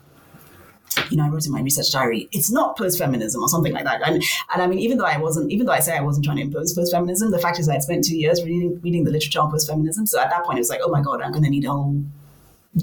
you 1.10 1.16
know, 1.16 1.24
I 1.24 1.28
wrote 1.28 1.46
in 1.46 1.52
my 1.52 1.60
research 1.60 1.90
diary, 1.92 2.28
it's 2.32 2.50
not 2.50 2.76
post-feminism 2.76 3.42
or 3.42 3.48
something 3.48 3.72
like 3.72 3.84
that. 3.84 4.00
And, 4.06 4.22
and 4.52 4.62
I 4.62 4.66
mean, 4.66 4.78
even 4.78 4.98
though 4.98 5.04
I 5.04 5.18
wasn't, 5.18 5.50
even 5.50 5.66
though 5.66 5.72
I 5.72 5.80
say 5.80 5.96
I 5.96 6.00
wasn't 6.00 6.24
trying 6.24 6.38
to 6.38 6.42
impose 6.42 6.72
post-feminism, 6.72 7.30
the 7.30 7.38
fact 7.38 7.58
is 7.58 7.68
I 7.68 7.78
spent 7.78 8.04
two 8.04 8.16
years 8.16 8.42
reading, 8.42 8.80
reading 8.82 9.04
the 9.04 9.10
literature 9.10 9.40
on 9.40 9.50
post-feminism. 9.50 10.06
So 10.06 10.20
at 10.20 10.30
that 10.30 10.44
point, 10.44 10.58
it 10.58 10.60
was 10.60 10.70
like, 10.70 10.80
oh 10.82 10.90
my 10.90 11.02
God, 11.02 11.22
I'm 11.22 11.32
going 11.32 11.44
to 11.44 11.50
need 11.50 11.64
a 11.64 11.70
whole 11.70 12.02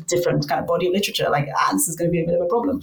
different 0.08 0.48
kind 0.48 0.62
of 0.62 0.68
body 0.68 0.88
of 0.88 0.94
literature. 0.94 1.30
Like, 1.30 1.50
ah, 1.56 1.70
this 1.74 1.88
is 1.88 1.96
going 1.96 2.10
to 2.10 2.12
be 2.12 2.22
a 2.22 2.26
bit 2.26 2.36
of 2.36 2.42
a 2.42 2.46
problem. 2.46 2.82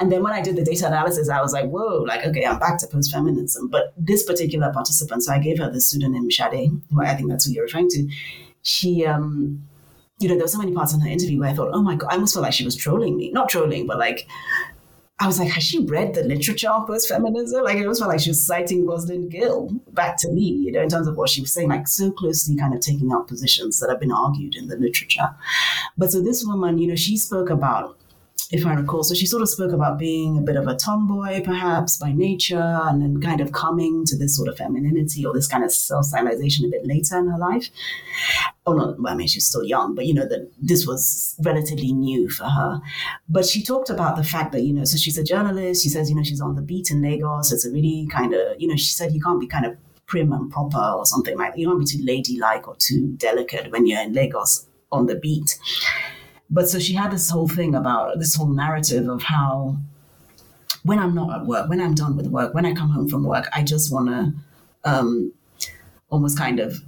And 0.00 0.12
then 0.12 0.22
when 0.22 0.32
I 0.32 0.40
did 0.40 0.56
the 0.56 0.64
data 0.64 0.86
analysis, 0.86 1.28
I 1.28 1.40
was 1.40 1.52
like, 1.52 1.66
whoa, 1.66 2.04
like, 2.06 2.24
okay, 2.24 2.44
I'm 2.44 2.58
back 2.58 2.78
to 2.78 2.86
post-feminism. 2.86 3.68
But 3.68 3.92
this 3.96 4.22
particular 4.24 4.72
participant, 4.72 5.24
so 5.24 5.32
I 5.32 5.38
gave 5.40 5.58
her 5.58 5.70
the 5.70 5.80
pseudonym 5.80 6.30
Sade, 6.30 6.70
who 6.92 7.02
I 7.02 7.14
think 7.16 7.28
that's 7.28 7.46
who 7.46 7.52
you're 7.52 7.64
referring 7.64 7.88
to. 7.90 8.08
She, 8.62 9.04
um, 9.04 9.64
you 10.18 10.28
know, 10.28 10.34
there 10.34 10.44
were 10.44 10.48
so 10.48 10.58
many 10.58 10.72
parts 10.72 10.92
in 10.92 11.00
her 11.00 11.08
interview 11.08 11.40
where 11.40 11.50
I 11.50 11.54
thought, 11.54 11.70
oh 11.72 11.82
my 11.82 11.94
God, 11.94 12.10
I 12.10 12.14
almost 12.14 12.34
felt 12.34 12.42
like 12.42 12.52
she 12.52 12.64
was 12.64 12.76
trolling 12.76 13.16
me. 13.16 13.30
Not 13.30 13.48
trolling, 13.48 13.86
but 13.86 13.98
like, 13.98 14.26
I 15.20 15.26
was 15.26 15.40
like, 15.40 15.50
has 15.50 15.64
she 15.64 15.84
read 15.84 16.14
the 16.14 16.22
literature 16.22 16.70
of 16.70 16.86
post 16.86 17.08
feminism? 17.08 17.64
Like, 17.64 17.76
it 17.76 17.80
almost 17.80 18.00
felt 18.00 18.12
like 18.12 18.20
she 18.20 18.30
was 18.30 18.44
citing 18.44 18.86
Rosalind 18.86 19.32
Gill 19.32 19.70
back 19.92 20.16
to 20.18 20.30
me, 20.30 20.42
you 20.42 20.70
know, 20.70 20.80
in 20.80 20.88
terms 20.88 21.08
of 21.08 21.16
what 21.16 21.28
she 21.28 21.40
was 21.40 21.52
saying, 21.52 21.68
like, 21.68 21.88
so 21.88 22.12
closely 22.12 22.56
kind 22.56 22.72
of 22.72 22.80
taking 22.80 23.12
up 23.12 23.26
positions 23.26 23.80
that 23.80 23.90
have 23.90 23.98
been 23.98 24.12
argued 24.12 24.54
in 24.54 24.68
the 24.68 24.76
literature. 24.76 25.34
But 25.96 26.12
so 26.12 26.22
this 26.22 26.44
woman, 26.44 26.78
you 26.78 26.86
know, 26.86 26.94
she 26.94 27.16
spoke 27.16 27.50
about 27.50 27.97
if 28.50 28.64
I 28.64 28.74
recall. 28.74 29.02
So 29.02 29.14
she 29.14 29.26
sort 29.26 29.42
of 29.42 29.48
spoke 29.48 29.72
about 29.72 29.98
being 29.98 30.38
a 30.38 30.40
bit 30.40 30.56
of 30.56 30.66
a 30.66 30.74
tomboy, 30.74 31.42
perhaps 31.42 31.98
by 31.98 32.12
nature, 32.12 32.80
and 32.84 33.02
then 33.02 33.20
kind 33.20 33.40
of 33.40 33.52
coming 33.52 34.04
to 34.06 34.16
this 34.16 34.36
sort 34.36 34.48
of 34.48 34.56
femininity 34.56 35.26
or 35.26 35.34
this 35.34 35.46
kind 35.46 35.64
of 35.64 35.72
self 35.72 36.06
stylization 36.06 36.66
a 36.66 36.70
bit 36.70 36.86
later 36.86 37.18
in 37.18 37.28
her 37.28 37.38
life. 37.38 37.68
Oh, 38.66 38.72
no, 38.72 38.96
I 39.06 39.14
mean, 39.14 39.28
she's 39.28 39.46
still 39.46 39.64
young, 39.64 39.94
but 39.94 40.06
you 40.06 40.14
know, 40.14 40.26
that 40.26 40.50
this 40.60 40.86
was 40.86 41.36
relatively 41.44 41.92
new 41.92 42.28
for 42.28 42.44
her. 42.44 42.80
But 43.28 43.46
she 43.46 43.62
talked 43.62 43.90
about 43.90 44.16
the 44.16 44.24
fact 44.24 44.52
that, 44.52 44.62
you 44.62 44.72
know, 44.72 44.84
so 44.84 44.96
she's 44.96 45.18
a 45.18 45.24
journalist. 45.24 45.82
She 45.82 45.88
says, 45.88 46.08
you 46.08 46.16
know, 46.16 46.22
she's 46.22 46.40
on 46.40 46.54
the 46.54 46.62
beat 46.62 46.90
in 46.90 47.02
Lagos. 47.02 47.52
It's 47.52 47.66
a 47.66 47.70
really 47.70 48.08
kind 48.10 48.34
of, 48.34 48.60
you 48.60 48.68
know, 48.68 48.76
she 48.76 48.92
said 48.92 49.12
you 49.12 49.20
can't 49.20 49.40
be 49.40 49.46
kind 49.46 49.66
of 49.66 49.76
prim 50.06 50.32
and 50.32 50.50
proper 50.50 50.78
or 50.78 51.04
something 51.06 51.36
like 51.36 51.52
that. 51.52 51.58
You 51.58 51.66
don't 51.66 51.78
be 51.78 51.84
too 51.84 52.02
ladylike 52.04 52.66
or 52.66 52.76
too 52.76 53.08
delicate 53.18 53.70
when 53.70 53.86
you're 53.86 54.00
in 54.00 54.14
Lagos 54.14 54.66
on 54.90 55.06
the 55.06 55.16
beat. 55.16 55.58
But 56.50 56.68
so 56.68 56.78
she 56.78 56.94
had 56.94 57.12
this 57.12 57.30
whole 57.30 57.48
thing 57.48 57.74
about 57.74 58.18
this 58.18 58.34
whole 58.34 58.48
narrative 58.48 59.08
of 59.08 59.22
how 59.22 59.76
when 60.82 60.98
I'm 60.98 61.14
not 61.14 61.40
at 61.40 61.46
work, 61.46 61.68
when 61.68 61.80
I'm 61.80 61.94
done 61.94 62.16
with 62.16 62.28
work, 62.28 62.54
when 62.54 62.64
I 62.64 62.72
come 62.72 62.90
home 62.90 63.08
from 63.08 63.24
work, 63.24 63.48
I 63.52 63.62
just 63.62 63.92
want 63.92 64.08
to 64.08 64.32
um, 64.84 65.32
almost 66.08 66.38
kind 66.38 66.60
of 66.60 66.82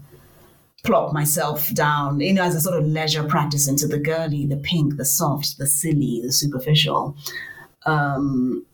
plop 0.84 1.12
myself 1.12 1.72
down, 1.74 2.20
you 2.20 2.32
know, 2.32 2.42
as 2.42 2.54
a 2.54 2.60
sort 2.60 2.78
of 2.78 2.86
leisure 2.86 3.24
practice 3.24 3.68
into 3.68 3.86
the 3.86 3.98
girly, 3.98 4.46
the 4.46 4.56
pink, 4.56 4.96
the 4.96 5.04
soft, 5.04 5.58
the 5.58 5.66
silly, 5.66 6.20
the 6.24 6.32
superficial, 6.32 7.16
um, 7.84 8.64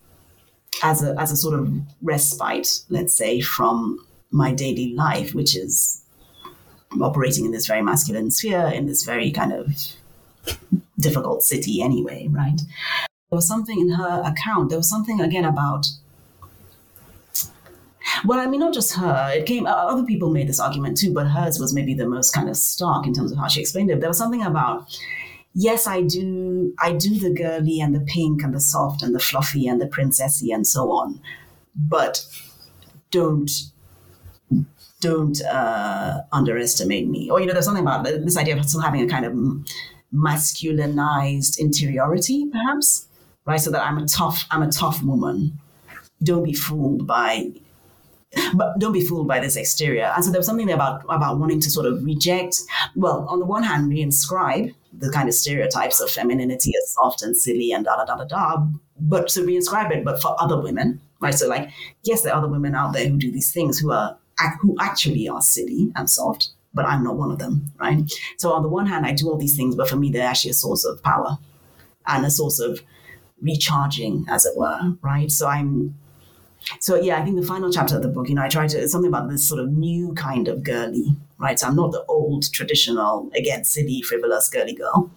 as 0.83 1.03
a 1.03 1.19
as 1.19 1.31
a 1.31 1.35
sort 1.35 1.59
of 1.59 1.73
respite, 2.01 2.81
let's 2.89 3.15
say, 3.15 3.41
from 3.41 3.99
my 4.31 4.53
daily 4.53 4.93
life, 4.93 5.33
which 5.33 5.55
is 5.55 6.03
operating 7.01 7.45
in 7.45 7.51
this 7.51 7.67
very 7.67 7.81
masculine 7.81 8.31
sphere, 8.31 8.67
in 8.67 8.85
this 8.85 9.03
very 9.03 9.31
kind 9.31 9.51
of 9.51 9.67
difficult 10.99 11.43
city 11.43 11.81
anyway, 11.81 12.27
right? 12.29 12.59
There 13.29 13.35
was 13.35 13.47
something 13.47 13.79
in 13.79 13.91
her 13.91 14.21
account. 14.25 14.69
There 14.69 14.77
was 14.77 14.89
something 14.89 15.19
again 15.21 15.45
about. 15.45 15.87
Well, 18.25 18.39
I 18.39 18.45
mean, 18.47 18.61
not 18.61 18.73
just 18.73 18.95
her. 18.95 19.31
It 19.35 19.45
came. 19.45 19.65
Other 19.67 20.03
people 20.03 20.29
made 20.29 20.47
this 20.47 20.59
argument 20.59 20.97
too, 20.97 21.13
but 21.13 21.27
hers 21.27 21.59
was 21.59 21.73
maybe 21.73 21.93
the 21.93 22.07
most 22.07 22.31
kind 22.31 22.49
of 22.49 22.55
stark 22.55 23.05
in 23.05 23.13
terms 23.13 23.31
of 23.31 23.37
how 23.37 23.47
she 23.47 23.59
explained 23.59 23.91
it. 23.91 23.99
There 23.99 24.09
was 24.09 24.17
something 24.17 24.43
about. 24.43 24.97
Yes, 25.53 25.87
I 25.87 26.01
do. 26.01 26.73
I 26.79 26.93
do 26.93 27.17
the 27.17 27.33
girly 27.33 27.81
and 27.81 27.93
the 27.93 27.99
pink 27.99 28.43
and 28.43 28.53
the 28.53 28.61
soft 28.61 29.01
and 29.01 29.13
the 29.13 29.19
fluffy 29.19 29.67
and 29.67 29.81
the 29.81 29.87
princessy 29.87 30.53
and 30.53 30.65
so 30.65 30.91
on, 30.91 31.19
but 31.75 32.25
don't 33.11 33.49
don't 34.99 35.41
uh, 35.43 36.21
underestimate 36.31 37.07
me. 37.07 37.29
Or, 37.29 37.39
you 37.39 37.45
know, 37.45 37.53
there's 37.53 37.65
something 37.65 37.83
about 37.83 38.03
this 38.03 38.37
idea 38.37 38.57
of 38.57 38.65
still 38.67 38.81
having 38.81 39.01
a 39.01 39.07
kind 39.07 39.25
of 39.25 39.33
masculinized 40.13 41.59
interiority, 41.59 42.47
perhaps, 42.51 43.07
right? 43.45 43.59
So 43.59 43.71
that 43.71 43.81
I'm 43.81 43.97
a 43.97 44.05
tough, 44.05 44.45
I'm 44.51 44.63
a 44.63 44.71
tough 44.71 45.03
woman. 45.03 45.59
Don't 46.23 46.43
be 46.43 46.53
fooled 46.53 47.05
by, 47.05 47.51
but 48.53 48.79
don't 48.79 48.93
be 48.93 49.01
fooled 49.01 49.27
by 49.27 49.39
this 49.39 49.55
exterior. 49.55 50.11
And 50.15 50.25
so 50.25 50.31
there 50.31 50.39
was 50.39 50.47
something 50.47 50.71
about 50.71 51.03
about 51.09 51.39
wanting 51.39 51.59
to 51.61 51.69
sort 51.69 51.85
of 51.85 52.03
reject. 52.03 52.61
Well, 52.95 53.25
on 53.29 53.39
the 53.39 53.45
one 53.45 53.63
hand, 53.63 53.91
reinscribe 53.91 54.73
the 54.93 55.11
kind 55.11 55.29
of 55.29 55.35
stereotypes 55.35 55.99
of 55.99 56.09
femininity 56.09 56.73
as 56.75 56.93
soft 56.93 57.21
and 57.21 57.37
silly 57.37 57.71
and 57.71 57.85
da 57.85 57.97
da 57.97 58.05
da 58.05 58.15
da 58.15 58.25
da, 58.25 58.67
but 58.99 59.27
to 59.29 59.41
reinscribe 59.41 59.91
it, 59.91 60.03
but 60.03 60.21
for 60.21 60.35
other 60.41 60.59
women, 60.59 60.99
right? 61.19 61.35
So 61.35 61.47
like, 61.47 61.69
yes, 62.03 62.23
there 62.23 62.33
are 62.33 62.39
other 62.39 62.47
women 62.47 62.73
out 62.73 62.93
there 62.93 63.07
who 63.07 63.17
do 63.17 63.31
these 63.31 63.51
things 63.51 63.77
who 63.77 63.91
are 63.91 64.17
who 64.61 64.75
actually 64.79 65.27
are 65.27 65.41
silly 65.41 65.91
and 65.95 66.09
soft, 66.09 66.49
but 66.77 66.85
I'm 66.85 67.03
not 67.03 67.17
one 67.17 67.31
of 67.31 67.39
them, 67.39 67.73
right? 67.77 68.09
So 68.37 68.53
on 68.53 68.61
the 68.61 68.69
one 68.69 68.85
hand, 68.85 69.05
I 69.05 69.11
do 69.11 69.29
all 69.29 69.37
these 69.37 69.57
things, 69.57 69.75
but 69.75 69.89
for 69.89 69.97
me, 69.97 70.09
they're 70.09 70.25
actually 70.25 70.51
a 70.51 70.53
source 70.53 70.85
of 70.85 71.03
power 71.03 71.37
and 72.05 72.25
a 72.25 72.31
source 72.31 72.59
of 72.59 72.81
recharging, 73.41 74.25
as 74.29 74.45
it 74.45 74.55
were, 74.55 74.93
right? 75.01 75.29
So 75.29 75.47
I'm, 75.47 75.97
so 76.79 76.95
yeah, 76.95 77.19
I 77.19 77.25
think 77.25 77.35
the 77.35 77.45
final 77.45 77.69
chapter 77.69 77.97
of 77.97 78.03
the 78.03 78.07
book, 78.07 78.29
you 78.29 78.35
know, 78.35 78.43
I 78.43 78.47
try 78.47 78.67
to, 78.67 78.87
something 78.87 79.09
about 79.09 79.29
this 79.29 79.45
sort 79.47 79.59
of 79.59 79.69
new 79.71 80.13
kind 80.13 80.47
of 80.47 80.63
girly, 80.63 81.17
right? 81.37 81.59
So 81.59 81.67
I'm 81.67 81.75
not 81.75 81.91
the 81.91 82.05
old 82.07 82.51
traditional, 82.53 83.29
again, 83.35 83.65
silly, 83.65 84.01
frivolous 84.01 84.47
girly 84.49 84.73
girl. 84.73 85.11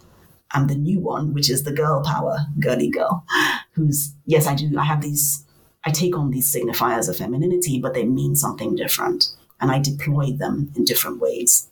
I'm 0.50 0.66
the 0.66 0.74
new 0.74 0.98
one, 0.98 1.32
which 1.32 1.48
is 1.48 1.62
the 1.62 1.72
girl 1.72 2.02
power 2.02 2.38
girly 2.58 2.90
girl, 2.90 3.24
who's, 3.72 4.14
yes, 4.26 4.48
I 4.48 4.56
do, 4.56 4.76
I 4.76 4.84
have 4.84 5.00
these 5.00 5.46
I 5.84 5.90
take 5.90 6.16
on 6.16 6.30
these 6.30 6.52
signifiers 6.54 7.08
of 7.08 7.16
femininity, 7.16 7.80
but 7.80 7.94
they 7.94 8.04
mean 8.04 8.36
something 8.36 8.76
different. 8.76 9.30
And 9.60 9.70
I 9.70 9.78
deploy 9.78 10.32
them 10.32 10.72
in 10.76 10.84
different 10.84 11.20
ways. 11.20 11.68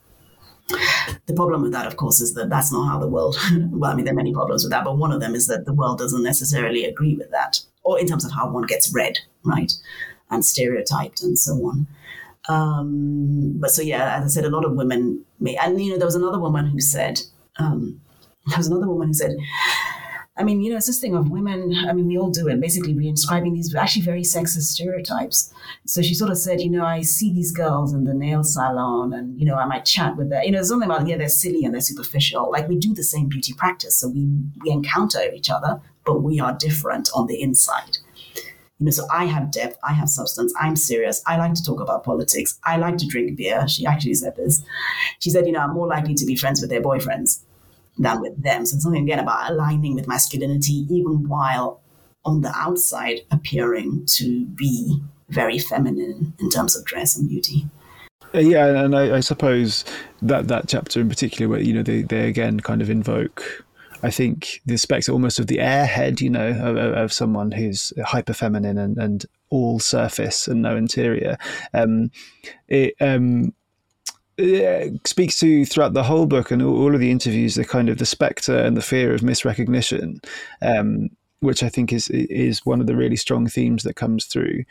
The 1.26 1.34
problem 1.34 1.62
with 1.62 1.72
that, 1.72 1.86
of 1.86 1.96
course, 1.96 2.20
is 2.20 2.34
that 2.34 2.50
that's 2.50 2.70
not 2.70 2.86
how 2.88 2.98
the 2.98 3.08
world, 3.08 3.36
well, 3.70 3.90
I 3.90 3.94
mean, 3.94 4.04
there 4.04 4.12
are 4.12 4.16
many 4.16 4.34
problems 4.34 4.64
with 4.64 4.72
that, 4.72 4.84
but 4.84 4.98
one 4.98 5.12
of 5.12 5.20
them 5.20 5.34
is 5.34 5.46
that 5.46 5.64
the 5.64 5.72
world 5.72 5.98
doesn't 5.98 6.22
necessarily 6.22 6.84
agree 6.84 7.16
with 7.16 7.30
that, 7.30 7.60
or 7.84 7.98
in 7.98 8.06
terms 8.06 8.24
of 8.24 8.32
how 8.32 8.50
one 8.50 8.64
gets 8.64 8.92
read, 8.94 9.18
right? 9.44 9.72
And 10.30 10.44
stereotyped 10.44 11.22
and 11.22 11.38
so 11.38 11.54
on. 11.66 11.86
Um, 12.48 13.54
but 13.58 13.70
so, 13.70 13.82
yeah, 13.82 14.18
as 14.18 14.24
I 14.24 14.28
said, 14.28 14.44
a 14.44 14.50
lot 14.50 14.64
of 14.64 14.72
women 14.72 15.24
may, 15.40 15.56
and, 15.56 15.82
you 15.82 15.92
know, 15.92 15.98
there 15.98 16.06
was 16.06 16.14
another 16.14 16.38
woman 16.38 16.66
who 16.66 16.80
said, 16.80 17.20
um, 17.58 18.00
there 18.46 18.58
was 18.58 18.68
another 18.68 18.88
woman 18.88 19.08
who 19.08 19.14
said, 19.14 19.36
I 20.38 20.44
mean, 20.44 20.62
you 20.62 20.70
know, 20.70 20.76
it's 20.76 20.86
this 20.86 21.00
thing 21.00 21.16
of 21.16 21.30
women, 21.30 21.74
I 21.88 21.92
mean, 21.92 22.06
we 22.06 22.16
all 22.16 22.30
do 22.30 22.46
it, 22.46 22.60
basically 22.60 22.94
reinscribing 22.94 23.54
these 23.54 23.74
actually 23.74 24.02
very 24.02 24.22
sexist 24.22 24.70
stereotypes. 24.72 25.52
So 25.84 26.00
she 26.00 26.14
sort 26.14 26.30
of 26.30 26.38
said, 26.38 26.60
you 26.60 26.70
know, 26.70 26.84
I 26.84 27.02
see 27.02 27.32
these 27.34 27.50
girls 27.50 27.92
in 27.92 28.04
the 28.04 28.14
nail 28.14 28.44
salon 28.44 29.12
and, 29.12 29.38
you 29.38 29.44
know, 29.44 29.56
I 29.56 29.64
might 29.64 29.84
chat 29.84 30.16
with 30.16 30.30
them. 30.30 30.44
You 30.44 30.52
know, 30.52 30.62
something 30.62 30.88
about, 30.88 31.08
yeah, 31.08 31.16
they're 31.16 31.28
silly 31.28 31.64
and 31.64 31.74
they're 31.74 31.80
superficial. 31.80 32.52
Like 32.52 32.68
we 32.68 32.76
do 32.76 32.94
the 32.94 33.02
same 33.02 33.28
beauty 33.28 33.52
practice. 33.52 33.96
So 33.96 34.08
we, 34.08 34.28
we 34.62 34.70
encounter 34.70 35.20
each 35.34 35.50
other, 35.50 35.80
but 36.04 36.22
we 36.22 36.38
are 36.38 36.52
different 36.52 37.08
on 37.14 37.26
the 37.26 37.42
inside. 37.42 37.98
You 38.78 38.86
know, 38.86 38.92
so 38.92 39.08
I 39.10 39.24
have 39.24 39.50
depth, 39.50 39.76
I 39.82 39.92
have 39.92 40.08
substance, 40.08 40.54
I'm 40.60 40.76
serious. 40.76 41.20
I 41.26 41.36
like 41.36 41.54
to 41.54 41.64
talk 41.64 41.80
about 41.80 42.04
politics. 42.04 42.60
I 42.64 42.76
like 42.76 42.96
to 42.98 43.08
drink 43.08 43.36
beer. 43.36 43.66
She 43.66 43.84
actually 43.84 44.14
said 44.14 44.36
this. 44.36 44.62
She 45.18 45.30
said, 45.30 45.46
you 45.46 45.52
know, 45.52 45.58
I'm 45.58 45.74
more 45.74 45.88
likely 45.88 46.14
to 46.14 46.24
be 46.24 46.36
friends 46.36 46.60
with 46.60 46.70
their 46.70 46.80
boyfriends 46.80 47.40
than 47.98 48.20
with 48.20 48.42
them. 48.42 48.64
So 48.66 48.76
it's 48.76 48.84
something 48.84 49.02
again 49.02 49.18
about 49.18 49.50
aligning 49.50 49.94
with 49.94 50.08
masculinity, 50.08 50.86
even 50.90 51.28
while 51.28 51.80
on 52.24 52.42
the 52.42 52.52
outside 52.54 53.20
appearing 53.30 54.04
to 54.06 54.44
be 54.46 55.00
very 55.28 55.58
feminine 55.58 56.34
in 56.38 56.50
terms 56.50 56.76
of 56.76 56.84
dress 56.84 57.16
and 57.16 57.28
beauty. 57.28 57.66
Uh, 58.34 58.40
yeah, 58.40 58.66
and 58.66 58.94
I, 58.94 59.16
I, 59.16 59.20
suppose 59.20 59.84
that 60.20 60.48
that 60.48 60.68
chapter 60.68 61.00
in 61.00 61.08
particular, 61.08 61.48
where 61.48 61.60
you 61.60 61.72
know 61.72 61.82
they 61.82 62.02
they 62.02 62.28
again 62.28 62.60
kind 62.60 62.82
of 62.82 62.90
invoke, 62.90 63.64
I 64.02 64.10
think 64.10 64.60
the 64.66 64.76
spectre 64.76 65.12
almost 65.12 65.38
of 65.38 65.46
the 65.46 65.58
airhead, 65.58 66.20
you 66.20 66.30
know, 66.30 66.48
of, 66.48 66.76
of 66.76 67.12
someone 67.12 67.52
who's 67.52 67.92
hyper 68.04 68.34
feminine 68.34 68.76
and, 68.76 68.98
and 68.98 69.24
all 69.50 69.80
surface 69.80 70.46
and 70.46 70.62
no 70.62 70.76
interior. 70.76 71.38
Um, 71.72 72.10
it 72.68 72.94
um, 73.00 73.54
speaks 75.04 75.38
to 75.38 75.64
throughout 75.64 75.94
the 75.94 76.02
whole 76.02 76.26
book 76.26 76.50
and 76.50 76.62
all 76.62 76.94
of 76.94 77.00
the 77.00 77.10
interviews 77.10 77.56
the 77.56 77.64
kind 77.64 77.88
of 77.88 77.98
the 77.98 78.06
specter 78.06 78.56
and 78.56 78.76
the 78.76 78.82
fear 78.82 79.12
of 79.12 79.20
misrecognition 79.20 80.24
um, 80.62 81.08
which 81.40 81.62
i 81.62 81.68
think 81.68 81.92
is 81.92 82.08
is 82.10 82.64
one 82.64 82.80
of 82.80 82.86
the 82.86 82.96
really 82.96 83.16
strong 83.16 83.46
themes 83.46 83.82
that 83.82 83.94
comes 83.94 84.26
through. 84.26 84.64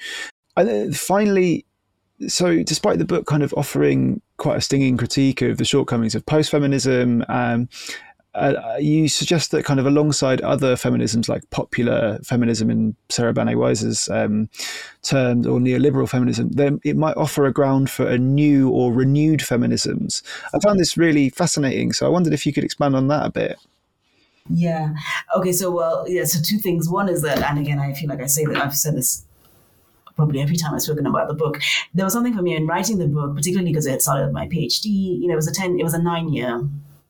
And 0.55 0.97
finally 0.97 1.65
so 2.27 2.63
despite 2.63 2.97
the 2.97 3.05
book 3.05 3.27
kind 3.27 3.43
of 3.43 3.53
offering 3.55 4.21
quite 4.37 4.57
a 4.57 4.61
stinging 4.61 4.97
critique 4.97 5.41
of 5.41 5.57
the 5.57 5.65
shortcomings 5.65 6.15
of 6.15 6.25
post-feminism 6.25 7.23
um, 7.29 7.69
uh, 8.37 8.77
you 8.79 9.07
suggest 9.07 9.51
that 9.51 9.65
kind 9.65 9.79
of 9.79 9.85
alongside 9.85 10.41
other 10.41 10.75
feminisms 10.75 11.27
like 11.27 11.49
popular 11.49 12.19
feminism 12.23 12.69
in 12.69 12.95
Sarah 13.09 13.33
Banet-Weiser's 13.33 14.09
um, 14.09 14.49
terms 15.01 15.47
or 15.47 15.59
neoliberal 15.59 16.07
feminism, 16.07 16.49
then 16.51 16.79
it 16.83 16.95
might 16.95 17.17
offer 17.17 17.45
a 17.45 17.53
ground 17.53 17.89
for 17.89 18.07
a 18.07 18.17
new 18.17 18.69
or 18.69 18.93
renewed 18.93 19.39
feminisms. 19.39 20.21
I 20.53 20.59
found 20.59 20.79
this 20.79 20.97
really 20.97 21.29
fascinating, 21.29 21.93
so 21.93 22.05
I 22.05 22.09
wondered 22.09 22.33
if 22.33 22.45
you 22.45 22.53
could 22.53 22.63
expand 22.63 22.95
on 22.95 23.07
that 23.07 23.25
a 23.25 23.31
bit. 23.31 23.57
Yeah. 24.49 24.93
Okay. 25.35 25.51
So, 25.51 25.71
well, 25.71 26.05
yeah. 26.07 26.23
So, 26.23 26.39
two 26.41 26.57
things. 26.57 26.89
One 26.89 27.09
is 27.09 27.21
that, 27.23 27.39
and 27.39 27.59
again, 27.59 27.79
I 27.79 27.93
feel 27.93 28.07
like 28.07 28.21
I 28.21 28.27
say 28.27 28.45
that 28.45 28.55
I've 28.55 28.75
said 28.75 28.95
this 28.95 29.25
probably 30.15 30.41
every 30.41 30.55
time 30.55 30.73
I've 30.73 30.81
spoken 30.81 31.05
about 31.05 31.27
the 31.27 31.33
book. 31.33 31.59
There 31.93 32.05
was 32.05 32.13
something 32.13 32.33
for 32.33 32.41
me 32.41 32.55
in 32.55 32.65
writing 32.65 32.97
the 32.97 33.07
book, 33.07 33.35
particularly 33.35 33.71
because 33.71 33.87
I 33.87 33.91
had 33.91 34.01
started 34.01 34.31
my 34.31 34.47
PhD. 34.47 34.85
You 34.85 35.27
know, 35.27 35.33
it 35.33 35.35
was 35.35 35.47
a 35.47 35.53
ten, 35.53 35.79
it 35.79 35.83
was 35.83 35.93
a 35.93 36.01
nine 36.01 36.33
year 36.33 36.67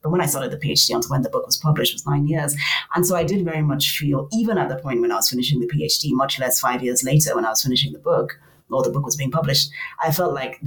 but 0.07 0.11
when 0.11 0.21
I 0.21 0.25
started 0.25 0.51
the 0.51 0.57
PhD 0.57 0.95
until 0.95 1.09
when 1.09 1.21
the 1.21 1.29
book 1.29 1.45
was 1.45 1.57
published 1.57 1.93
was 1.93 2.05
nine 2.05 2.27
years. 2.27 2.55
And 2.95 3.05
so 3.05 3.17
I 3.17 3.25
did 3.25 3.43
very 3.43 3.61
much 3.61 3.97
feel, 3.97 4.29
even 4.31 4.57
at 4.57 4.69
the 4.69 4.77
point 4.77 5.01
when 5.01 5.11
I 5.11 5.15
was 5.15 5.29
finishing 5.29 5.59
the 5.59 5.67
PhD, 5.67 6.13
much 6.13 6.39
less 6.39 6.61
five 6.61 6.81
years 6.81 7.03
later 7.03 7.35
when 7.35 7.43
I 7.43 7.49
was 7.49 7.61
finishing 7.61 7.91
the 7.91 7.99
book, 7.99 8.39
or 8.69 8.83
the 8.83 8.89
book 8.89 9.03
was 9.03 9.17
being 9.17 9.31
published, 9.31 9.69
I 10.01 10.13
felt 10.13 10.33
like 10.33 10.59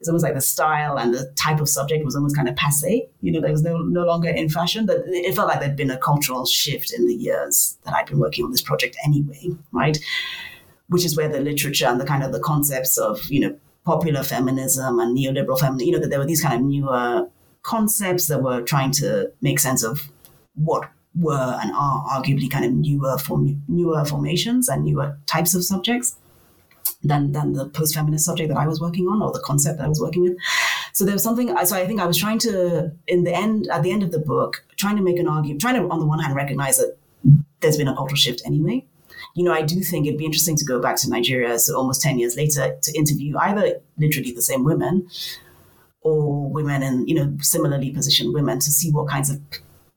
it's 0.00 0.08
almost 0.08 0.22
like 0.22 0.34
the 0.34 0.40
style 0.40 0.98
and 0.98 1.12
the 1.12 1.30
type 1.36 1.60
of 1.60 1.68
subject 1.68 2.02
was 2.02 2.16
almost 2.16 2.34
kind 2.34 2.48
of 2.48 2.56
passe. 2.56 3.06
You 3.20 3.32
know, 3.32 3.42
there 3.42 3.52
was 3.52 3.62
no, 3.62 3.76
no 3.78 4.04
longer 4.04 4.30
in 4.30 4.48
fashion. 4.48 4.86
But 4.86 5.02
it 5.08 5.34
felt 5.34 5.48
like 5.48 5.60
there'd 5.60 5.76
been 5.76 5.90
a 5.90 5.98
cultural 5.98 6.46
shift 6.46 6.92
in 6.92 7.06
the 7.06 7.14
years 7.14 7.76
that 7.84 7.94
I'd 7.94 8.06
been 8.06 8.18
working 8.18 8.44
on 8.46 8.52
this 8.52 8.62
project 8.62 8.96
anyway, 9.04 9.50
right? 9.72 9.98
Which 10.88 11.04
is 11.04 11.14
where 11.14 11.28
the 11.28 11.40
literature 11.40 11.86
and 11.86 12.00
the 12.00 12.06
kind 12.06 12.22
of 12.22 12.32
the 12.32 12.40
concepts 12.40 12.96
of, 12.96 13.22
you 13.26 13.40
know, 13.40 13.58
popular 13.84 14.22
feminism 14.22 14.98
and 14.98 15.16
neoliberal 15.16 15.58
feminism, 15.58 15.86
you 15.86 15.92
know, 15.92 16.00
that 16.00 16.08
there 16.08 16.18
were 16.18 16.26
these 16.26 16.42
kind 16.42 16.54
of 16.54 16.60
newer 16.62 17.28
concepts 17.66 18.28
that 18.28 18.42
were 18.42 18.60
trying 18.62 18.92
to 18.92 19.30
make 19.40 19.58
sense 19.58 19.82
of 19.82 20.08
what 20.54 20.88
were 21.14 21.58
and 21.62 21.72
are 21.72 22.04
arguably 22.14 22.48
kind 22.50 22.64
of 22.64 22.72
newer 22.72 23.18
form, 23.18 23.62
newer 23.68 24.04
formations 24.04 24.68
and 24.68 24.84
newer 24.84 25.18
types 25.26 25.54
of 25.54 25.64
subjects 25.64 26.16
than 27.02 27.32
than 27.32 27.52
the 27.54 27.66
post-feminist 27.68 28.24
subject 28.24 28.48
that 28.50 28.58
I 28.58 28.66
was 28.66 28.80
working 28.80 29.06
on 29.08 29.22
or 29.22 29.32
the 29.32 29.40
concept 29.40 29.78
that 29.78 29.84
I 29.84 29.88
was 29.88 30.00
working 30.00 30.22
with. 30.22 30.36
So 30.92 31.04
there 31.04 31.14
was 31.14 31.22
something. 31.22 31.48
So 31.64 31.76
I 31.76 31.86
think 31.86 32.00
I 32.00 32.06
was 32.06 32.16
trying 32.16 32.38
to, 32.40 32.92
in 33.06 33.24
the 33.24 33.34
end, 33.34 33.68
at 33.68 33.82
the 33.82 33.90
end 33.90 34.02
of 34.02 34.12
the 34.12 34.18
book, 34.18 34.64
trying 34.76 34.96
to 34.96 35.02
make 35.02 35.18
an 35.18 35.28
argument, 35.28 35.60
trying 35.60 35.74
to, 35.80 35.88
on 35.88 36.00
the 36.00 36.06
one 36.06 36.20
hand, 36.20 36.34
recognize 36.34 36.78
that 36.78 36.96
there's 37.60 37.76
been 37.76 37.88
a 37.88 37.96
cultural 37.96 38.16
shift 38.16 38.42
anyway. 38.46 38.84
You 39.34 39.44
know, 39.44 39.52
I 39.52 39.62
do 39.62 39.80
think 39.80 40.06
it'd 40.06 40.18
be 40.18 40.24
interesting 40.30 40.56
to 40.56 40.64
go 40.64 40.80
back 40.80 40.96
to 41.02 41.10
Nigeria, 41.10 41.58
so 41.58 41.76
almost 41.76 42.00
ten 42.00 42.18
years 42.18 42.36
later, 42.36 42.64
to 42.80 42.90
interview 43.00 43.36
either 43.38 43.80
literally 43.98 44.32
the 44.32 44.46
same 44.50 44.62
women 44.64 45.08
or 46.06 46.48
women 46.50 46.82
and 46.82 47.08
you 47.08 47.14
know 47.14 47.36
similarly 47.40 47.90
positioned 47.90 48.32
women 48.34 48.58
to 48.60 48.70
see 48.70 48.90
what 48.90 49.08
kinds 49.08 49.30
of 49.30 49.40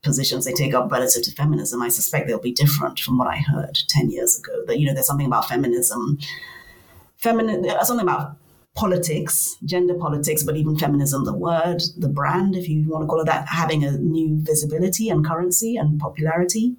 positions 0.01 0.45
they 0.45 0.53
take 0.53 0.73
up 0.73 0.91
relative 0.91 1.23
to 1.23 1.31
feminism. 1.31 1.81
I 1.81 1.89
suspect 1.89 2.27
they'll 2.27 2.39
be 2.39 2.51
different 2.51 2.99
from 2.99 3.17
what 3.17 3.27
I 3.27 3.37
heard 3.37 3.77
ten 3.87 4.09
years 4.09 4.39
ago. 4.39 4.63
That 4.65 4.79
you 4.79 4.87
know 4.87 4.93
there's 4.93 5.07
something 5.07 5.27
about 5.27 5.47
feminism, 5.47 6.17
feminine, 7.17 7.65
something 7.83 8.07
about 8.07 8.37
politics, 8.75 9.57
gender 9.65 9.93
politics, 9.93 10.43
but 10.43 10.55
even 10.55 10.77
feminism, 10.77 11.25
the 11.25 11.33
word, 11.33 11.81
the 11.97 12.07
brand, 12.07 12.55
if 12.55 12.69
you 12.69 12.87
want 12.87 13.03
to 13.03 13.07
call 13.07 13.19
it 13.19 13.25
that, 13.25 13.47
having 13.47 13.83
a 13.83 13.91
new 13.91 14.39
visibility 14.41 15.09
and 15.09 15.25
currency 15.25 15.75
and 15.75 15.99
popularity 15.99 16.75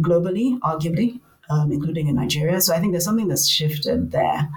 globally, 0.00 0.58
arguably, 0.60 1.20
um, 1.48 1.72
including 1.72 2.08
in 2.08 2.16
Nigeria. 2.16 2.60
So 2.60 2.74
I 2.74 2.80
think 2.80 2.92
there's 2.92 3.04
something 3.04 3.28
that's 3.28 3.48
shifted 3.48 4.10
there. 4.10 4.50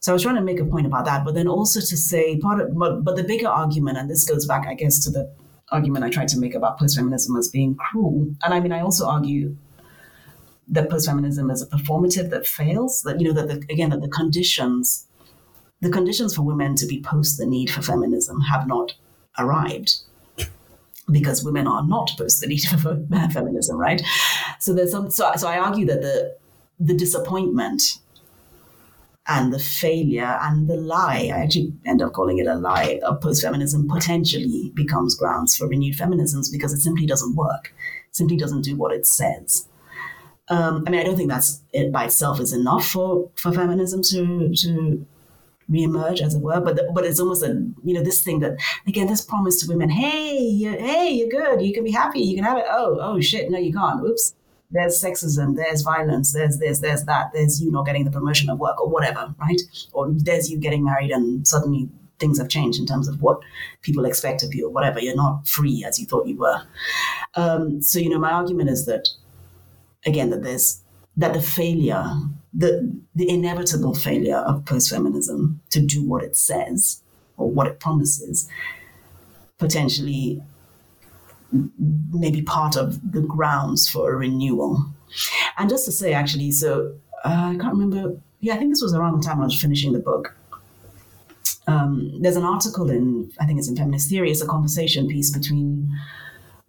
So 0.00 0.12
I 0.12 0.14
was 0.14 0.22
trying 0.22 0.36
to 0.36 0.40
make 0.40 0.58
a 0.58 0.64
point 0.64 0.86
about 0.86 1.04
that, 1.04 1.24
but 1.24 1.34
then 1.34 1.46
also 1.46 1.80
to 1.80 1.96
say 1.96 2.38
part 2.38 2.60
of, 2.60 2.76
but, 2.76 3.04
but 3.04 3.16
the 3.16 3.22
bigger 3.22 3.48
argument, 3.48 3.98
and 3.98 4.08
this 4.08 4.24
goes 4.24 4.46
back, 4.46 4.66
I 4.66 4.72
guess, 4.72 4.98
to 5.04 5.10
the 5.10 5.30
argument 5.70 6.04
I 6.04 6.10
tried 6.10 6.28
to 6.28 6.38
make 6.38 6.54
about 6.54 6.78
post-feminism 6.78 7.36
as 7.36 7.48
being 7.48 7.74
cruel. 7.74 8.34
And 8.42 8.54
I 8.54 8.60
mean, 8.60 8.72
I 8.72 8.80
also 8.80 9.06
argue 9.06 9.56
that 10.68 10.88
post-feminism 10.88 11.50
is 11.50 11.60
a 11.60 11.66
performative 11.66 12.30
that 12.30 12.46
fails. 12.46 13.02
That 13.02 13.20
you 13.20 13.28
know 13.28 13.34
that 13.34 13.48
the, 13.48 13.72
again 13.72 13.90
that 13.90 14.00
the 14.00 14.08
conditions, 14.08 15.06
the 15.80 15.90
conditions 15.90 16.34
for 16.34 16.42
women 16.42 16.76
to 16.76 16.86
be 16.86 17.02
post 17.02 17.38
the 17.38 17.46
need 17.46 17.70
for 17.70 17.82
feminism 17.82 18.40
have 18.42 18.66
not 18.66 18.94
arrived 19.38 19.96
because 21.10 21.44
women 21.44 21.66
are 21.66 21.86
not 21.86 22.10
post 22.16 22.40
the 22.40 22.46
need 22.46 22.62
for 22.82 22.96
feminism, 23.32 23.76
right? 23.76 24.00
So 24.60 24.72
there's 24.72 24.92
some. 24.92 25.10
So, 25.10 25.30
so 25.36 25.48
I 25.48 25.58
argue 25.58 25.86
that 25.86 26.00
the 26.00 26.36
the 26.78 26.94
disappointment 26.94 27.98
and 29.30 29.52
the 29.52 29.60
failure 29.60 30.38
and 30.42 30.68
the 30.68 30.76
lie, 30.76 31.30
I 31.32 31.38
actually 31.44 31.72
end 31.86 32.02
up 32.02 32.12
calling 32.12 32.38
it 32.38 32.48
a 32.48 32.56
lie, 32.56 32.98
of 33.04 33.20
post 33.20 33.42
feminism 33.42 33.86
potentially 33.88 34.72
becomes 34.74 35.14
grounds 35.14 35.56
for 35.56 35.68
renewed 35.68 35.96
feminisms 35.96 36.50
because 36.50 36.72
it 36.72 36.80
simply 36.80 37.06
doesn't 37.06 37.36
work, 37.36 37.72
it 38.08 38.16
simply 38.16 38.36
doesn't 38.36 38.62
do 38.62 38.76
what 38.76 38.92
it 38.92 39.06
says. 39.06 39.68
Um, 40.48 40.82
I 40.84 40.90
mean, 40.90 41.00
I 41.00 41.04
don't 41.04 41.16
think 41.16 41.30
that's 41.30 41.62
it 41.72 41.92
by 41.92 42.06
itself 42.06 42.40
is 42.40 42.52
enough 42.52 42.88
for, 42.88 43.30
for 43.36 43.52
feminism 43.52 44.02
to 44.10 44.52
to 44.52 45.06
reemerge, 45.70 46.20
as 46.20 46.34
it 46.34 46.42
were. 46.42 46.60
But 46.60 46.74
the, 46.74 46.90
but 46.92 47.04
it's 47.04 47.20
almost 47.20 47.44
a 47.44 47.50
you 47.84 47.94
know 47.94 48.02
this 48.02 48.24
thing 48.24 48.40
that 48.40 48.56
again 48.88 49.06
this 49.06 49.24
promise 49.24 49.60
to 49.60 49.68
women, 49.68 49.90
hey, 49.90 50.38
you, 50.40 50.70
hey, 50.72 51.10
you're 51.10 51.28
good, 51.28 51.62
you 51.62 51.72
can 51.72 51.84
be 51.84 51.92
happy, 51.92 52.18
you 52.18 52.34
can 52.34 52.44
have 52.44 52.58
it. 52.58 52.64
Oh, 52.68 52.98
oh 53.00 53.20
shit, 53.20 53.48
no, 53.48 53.58
you 53.58 53.72
can't. 53.72 54.04
Oops 54.04 54.34
there's 54.70 55.02
sexism, 55.02 55.56
there's 55.56 55.82
violence, 55.82 56.32
there's 56.32 56.58
this, 56.58 56.80
there's 56.80 57.04
that, 57.04 57.32
there's 57.32 57.60
you 57.60 57.70
not 57.70 57.86
getting 57.86 58.04
the 58.04 58.10
promotion 58.10 58.50
at 58.50 58.58
work 58.58 58.80
or 58.80 58.88
whatever, 58.88 59.34
right? 59.38 59.60
Or 59.92 60.10
there's 60.10 60.50
you 60.50 60.58
getting 60.58 60.84
married 60.84 61.10
and 61.10 61.46
suddenly 61.46 61.88
things 62.18 62.38
have 62.38 62.48
changed 62.48 62.78
in 62.78 62.86
terms 62.86 63.08
of 63.08 63.20
what 63.20 63.40
people 63.82 64.04
expect 64.04 64.42
of 64.42 64.54
you 64.54 64.66
or 64.66 64.70
whatever. 64.70 65.00
You're 65.00 65.16
not 65.16 65.48
free 65.48 65.84
as 65.84 65.98
you 65.98 66.06
thought 66.06 66.26
you 66.26 66.36
were. 66.36 66.62
Um, 67.34 67.82
so, 67.82 67.98
you 67.98 68.10
know, 68.10 68.18
my 68.18 68.30
argument 68.30 68.70
is 68.70 68.86
that, 68.86 69.08
again, 70.06 70.30
that 70.30 70.42
there's 70.42 70.82
that 71.16 71.34
the 71.34 71.42
failure, 71.42 72.04
the 72.54 73.00
the 73.14 73.28
inevitable 73.28 73.94
failure 73.94 74.36
of 74.36 74.64
post-feminism 74.64 75.60
to 75.70 75.80
do 75.80 76.04
what 76.04 76.22
it 76.22 76.36
says 76.36 77.02
or 77.36 77.50
what 77.50 77.66
it 77.66 77.80
promises, 77.80 78.48
potentially 79.58 80.42
maybe 82.12 82.42
part 82.42 82.76
of 82.76 83.12
the 83.12 83.20
grounds 83.20 83.88
for 83.88 84.12
a 84.12 84.16
renewal. 84.16 84.84
And 85.58 85.68
just 85.68 85.84
to 85.86 85.92
say, 85.92 86.12
actually, 86.12 86.52
so 86.52 86.94
uh, 87.24 87.52
I 87.54 87.56
can't 87.60 87.74
remember. 87.74 88.16
Yeah, 88.40 88.54
I 88.54 88.58
think 88.58 88.70
this 88.70 88.82
was 88.82 88.94
around 88.94 89.20
the 89.20 89.26
time 89.26 89.40
I 89.40 89.44
was 89.44 89.60
finishing 89.60 89.92
the 89.92 89.98
book. 89.98 90.34
Um, 91.66 92.20
there's 92.22 92.36
an 92.36 92.44
article 92.44 92.90
in, 92.90 93.30
I 93.40 93.46
think 93.46 93.58
it's 93.58 93.68
in 93.68 93.76
Feminist 93.76 94.08
Theory, 94.08 94.30
it's 94.30 94.42
a 94.42 94.46
conversation 94.46 95.06
piece 95.08 95.30
between 95.30 95.90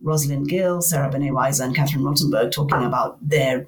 Rosalind 0.01 0.49
Gill, 0.49 0.81
Sarah 0.81 1.09
Banet-Weiser, 1.09 1.63
and 1.63 1.75
Catherine 1.75 2.03
Rottenberg 2.03 2.51
talking 2.51 2.83
about 2.83 3.17
their 3.27 3.67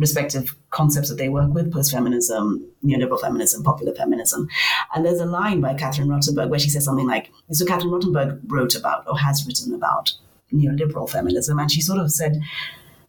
respective 0.00 0.56
concepts 0.70 1.08
that 1.10 1.16
they 1.16 1.28
work 1.28 1.52
with 1.52 1.72
post 1.72 1.92
feminism, 1.92 2.66
neoliberal 2.84 3.20
feminism, 3.20 3.62
popular 3.62 3.94
feminism. 3.94 4.48
And 4.94 5.04
there's 5.04 5.20
a 5.20 5.26
line 5.26 5.60
by 5.60 5.74
Catherine 5.74 6.08
Rottenberg 6.08 6.48
where 6.48 6.58
she 6.58 6.70
says 6.70 6.84
something 6.84 7.06
like 7.06 7.30
so 7.52 7.64
Catherine 7.66 7.92
Rottenberg 7.92 8.40
wrote 8.46 8.74
about 8.74 9.06
or 9.06 9.18
has 9.18 9.44
written 9.46 9.74
about 9.74 10.12
neoliberal 10.52 11.08
feminism. 11.08 11.58
And 11.58 11.70
she 11.70 11.80
sort 11.80 12.00
of 12.00 12.10
said, 12.10 12.40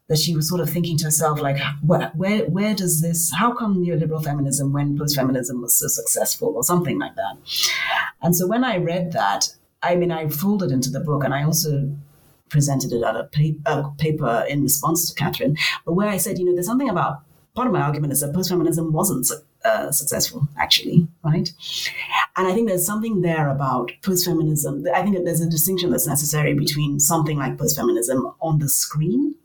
that 0.08 0.20
she 0.20 0.36
was 0.36 0.50
sort 0.50 0.60
of 0.60 0.70
thinking 0.70 0.98
to 0.98 1.06
herself, 1.06 1.40
like, 1.40 1.58
where, 1.86 2.12
where, 2.16 2.44
where 2.50 2.76
does 2.76 3.02
this, 3.02 3.32
how 3.34 3.54
come 3.54 3.82
neoliberal 3.82 4.22
feminism 4.22 4.74
when 4.74 4.98
post 4.98 5.16
feminism 5.16 5.62
was 5.62 5.78
so 5.78 5.88
successful, 5.88 6.54
or 6.54 6.66
something 6.66 7.00
like 7.00 7.16
that? 7.16 7.38
And 8.22 8.36
so 8.36 8.46
when 8.46 8.66
I 8.66 8.76
read 8.76 9.14
that, 9.14 9.56
I 9.82 9.96
mean, 9.96 10.12
I 10.12 10.28
folded 10.28 10.70
into 10.70 10.90
the 10.90 11.00
book 11.00 11.24
and 11.24 11.34
I 11.34 11.44
also 11.44 11.96
presented 12.52 12.92
it 12.92 13.04
at 13.04 13.16
a, 13.16 13.24
pa- 13.24 13.72
a 13.72 13.90
paper 13.98 14.46
in 14.48 14.62
response 14.62 15.10
to 15.10 15.16
Catherine, 15.16 15.58
but 15.86 15.94
where 15.94 16.10
I 16.10 16.18
said, 16.18 16.38
you 16.38 16.46
know, 16.46 16.54
there's 16.54 16.68
something 16.68 16.90
about 16.90 17.24
part 17.56 17.68
of 17.68 17.74
my 17.74 17.82
argument 17.82 18.14
is 18.14 18.20
that 18.20 18.34
post-feminism 18.34 18.94
wasn't 18.94 19.28
uh, 19.66 19.92
successful, 19.92 20.48
actually, 20.58 21.08
right? 21.24 21.50
And 22.38 22.48
I 22.48 22.54
think 22.54 22.68
there's 22.68 22.86
something 22.86 23.22
there 23.22 23.50
about 23.50 23.92
post-feminism. 24.04 24.86
I 24.94 25.02
think 25.02 25.16
that 25.16 25.26
there's 25.26 25.42
a 25.42 25.50
distinction 25.50 25.90
that's 25.90 26.08
necessary 26.08 26.54
between 26.54 27.00
something 27.00 27.38
like 27.38 27.58
post-feminism 27.58 28.34
on 28.40 28.60
the 28.60 28.70
screen, 28.70 29.36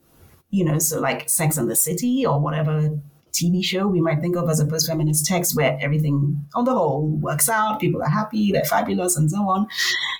you 0.51 0.65
know, 0.65 0.79
so 0.79 1.01
like 1.01 1.29
Sex 1.29 1.57
and 1.57 1.71
the 1.71 1.77
City 1.77 2.25
or 2.25 2.41
whatever 2.41 2.91
TV 3.37 3.63
show 3.63 3.87
we 3.87 4.01
might 4.01 4.21
think 4.21 4.37
of 4.37 4.49
as 4.49 4.61
a 4.61 4.67
post 4.67 4.89
feminist 4.89 5.27
text 5.27 5.55
where 5.55 5.79
everything 5.81 6.45
on 6.55 6.65
the 6.65 6.73
whole 6.73 7.09
works 7.09 7.49
out, 7.49 7.81
people 7.81 8.03
are 8.03 8.09
happy, 8.09 8.51
they're 8.53 8.65
fabulous, 8.65 9.17
and 9.17 9.31
so 9.31 9.49
on. 9.49 9.67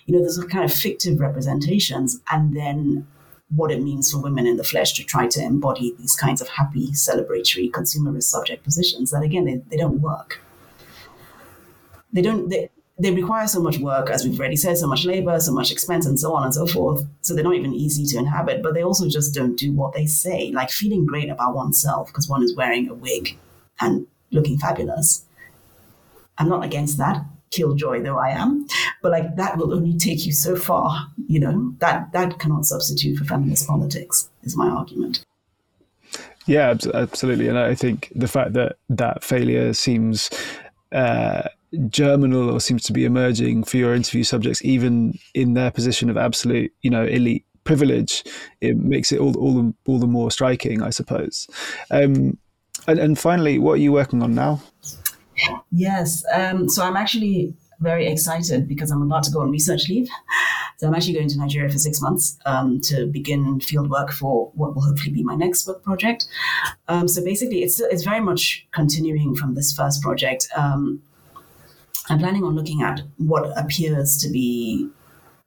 You 0.05 0.15
know, 0.15 0.21
there's 0.21 0.39
kind 0.51 0.65
of 0.65 0.73
fictive 0.73 1.19
representations, 1.19 2.21
and 2.31 2.55
then 2.57 3.07
what 3.49 3.71
it 3.71 3.83
means 3.83 4.11
for 4.11 4.21
women 4.21 4.47
in 4.47 4.57
the 4.57 4.65
flesh 4.65 4.93
to 4.95 5.05
try 5.05 5.27
to 5.29 5.41
embody 5.43 5.95
these 5.99 6.17
kinds 6.17 6.41
of 6.41 6.49
happy, 6.49 6.89
celebratory, 6.93 7.71
consumerist 7.71 8.25
subject 8.25 8.65
positions 8.65 9.11
that, 9.11 9.23
again, 9.23 9.45
they, 9.45 9.63
they 9.71 9.77
don't 9.77 10.01
work. 10.01 10.41
They 12.13 12.23
don't, 12.23 12.49
they, 12.49 12.71
they 12.99 13.11
require 13.11 13.47
so 13.47 13.61
much 13.61 13.79
work, 13.79 14.09
as 14.09 14.25
we've 14.25 14.39
already 14.39 14.57
said, 14.57 14.79
so 14.79 14.87
much 14.87 15.05
labor, 15.05 15.39
so 15.39 15.53
much 15.53 15.71
expense, 15.71 16.07
and 16.07 16.19
so 16.19 16.35
on 16.35 16.45
and 16.45 16.55
so 16.55 16.67
forth. 16.67 17.05
So 17.21 17.35
they're 17.35 17.45
not 17.45 17.55
even 17.55 17.75
easy 17.75 18.07
to 18.07 18.19
inhabit, 18.19 18.63
but 18.63 18.75
they 18.75 18.83
also 18.83 19.09
just 19.09 19.35
don't 19.35 19.57
do 19.57 19.73
what 19.73 19.93
they 19.93 20.07
say, 20.07 20.51
like 20.53 20.71
feeling 20.71 21.05
great 21.05 21.29
about 21.29 21.55
oneself 21.55 22.09
because 22.09 22.29
one 22.29 22.43
is 22.43 22.57
wearing 22.57 22.89
a 22.89 22.95
wig 22.95 23.37
and 23.81 24.07
looking 24.31 24.59
fabulous. 24.59 25.25
I'm 26.39 26.49
not 26.49 26.65
against 26.65 26.97
that, 26.99 27.23
killjoy 27.51 28.03
though 28.03 28.19
I 28.19 28.31
am, 28.31 28.67
but 29.03 29.13
like 29.13 29.37
that 29.37 29.59
will 29.59 29.75
only 29.75 29.99
take 29.99 30.25
you 30.25 30.33
so 30.33 30.57
far, 30.57 31.09
you 31.29 31.39
know, 31.39 31.75
that, 31.81 32.13
that 32.13 32.39
cannot 32.39 32.65
substitute 32.65 33.19
for 33.19 33.25
feminist 33.25 33.67
politics, 33.67 34.31
is 34.43 34.57
my 34.57 34.69
argument. 34.69 35.25
Yeah, 36.47 36.75
absolutely. 36.95 37.49
And 37.49 37.59
I 37.59 37.75
think 37.75 38.13
the 38.15 38.29
fact 38.29 38.53
that 38.55 38.77
that 38.89 39.25
failure 39.25 39.75
seems 39.75 40.31
uh, 40.93 41.43
germinal 41.89 42.51
or 42.51 42.61
seems 42.61 42.83
to 42.85 42.93
be 42.93 43.05
emerging 43.05 43.65
for 43.65 43.77
your 43.77 43.95
interview 43.95 44.25
subjects, 44.25 44.65
even 44.65 45.19
in 45.35 45.55
their 45.55 45.71
position 45.71 46.11
of 46.11 46.17
absolute, 46.17 46.73
you 46.83 46.91
know, 46.91 47.05
elite 47.05 47.45
privilege, 47.65 48.25
it 48.61 48.77
makes 48.77 49.13
it 49.13 49.21
all 49.21 49.37
all 49.37 49.55
the, 49.55 49.75
all 49.87 49.99
the 49.99 50.07
more 50.07 50.31
striking, 50.31 50.83
I 50.83 50.91
suppose. 50.91 51.49
Um, 51.91 52.39
and, 52.87 52.99
and 52.99 53.19
finally, 53.19 53.59
what 53.59 53.73
are 53.73 53.83
you 53.83 53.93
working 53.93 54.23
on 54.23 54.35
now? 54.35 54.63
Yes, 55.71 56.25
um, 56.33 56.69
so 56.69 56.83
I'm 56.83 56.97
actually 56.97 57.55
very 57.81 58.07
excited 58.07 58.67
because 58.67 58.91
I'm 58.91 59.03
about 59.03 59.23
to 59.25 59.31
go 59.31 59.41
on 59.41 59.51
research 59.51 59.89
leave. 59.89 60.09
So 60.79 60.87
I'm 60.87 60.95
actually 60.95 61.15
going 61.15 61.29
to 61.29 61.39
Nigeria 61.39 61.71
for 61.71 61.79
six 61.79 62.01
months 62.01 62.39
um, 62.47 62.81
to 62.83 63.07
begin 63.07 63.61
field 63.61 63.91
work 63.91 64.13
for 64.13 64.51
what 64.55 64.75
will 64.75 64.83
hopefully 64.83 65.13
be 65.13 65.23
my 65.23 65.35
next 65.35 65.65
book 65.65 65.83
project. 65.83 66.27
Um, 66.89 67.09
so 67.09 67.25
basically, 67.25 67.63
it's 67.63 67.81
it's 67.81 68.05
very 68.05 68.21
much 68.21 68.67
continuing 68.73 69.35
from 69.35 69.55
this 69.55 69.73
first 69.73 70.03
project. 70.03 70.49
Um, 70.57 71.03
I'm 72.09 72.19
planning 72.19 72.45
on 72.45 72.55
looking 72.55 72.83
at 72.83 73.03
what 73.17 73.53
appears 73.59 74.17
to 74.19 74.29
be 74.29 74.91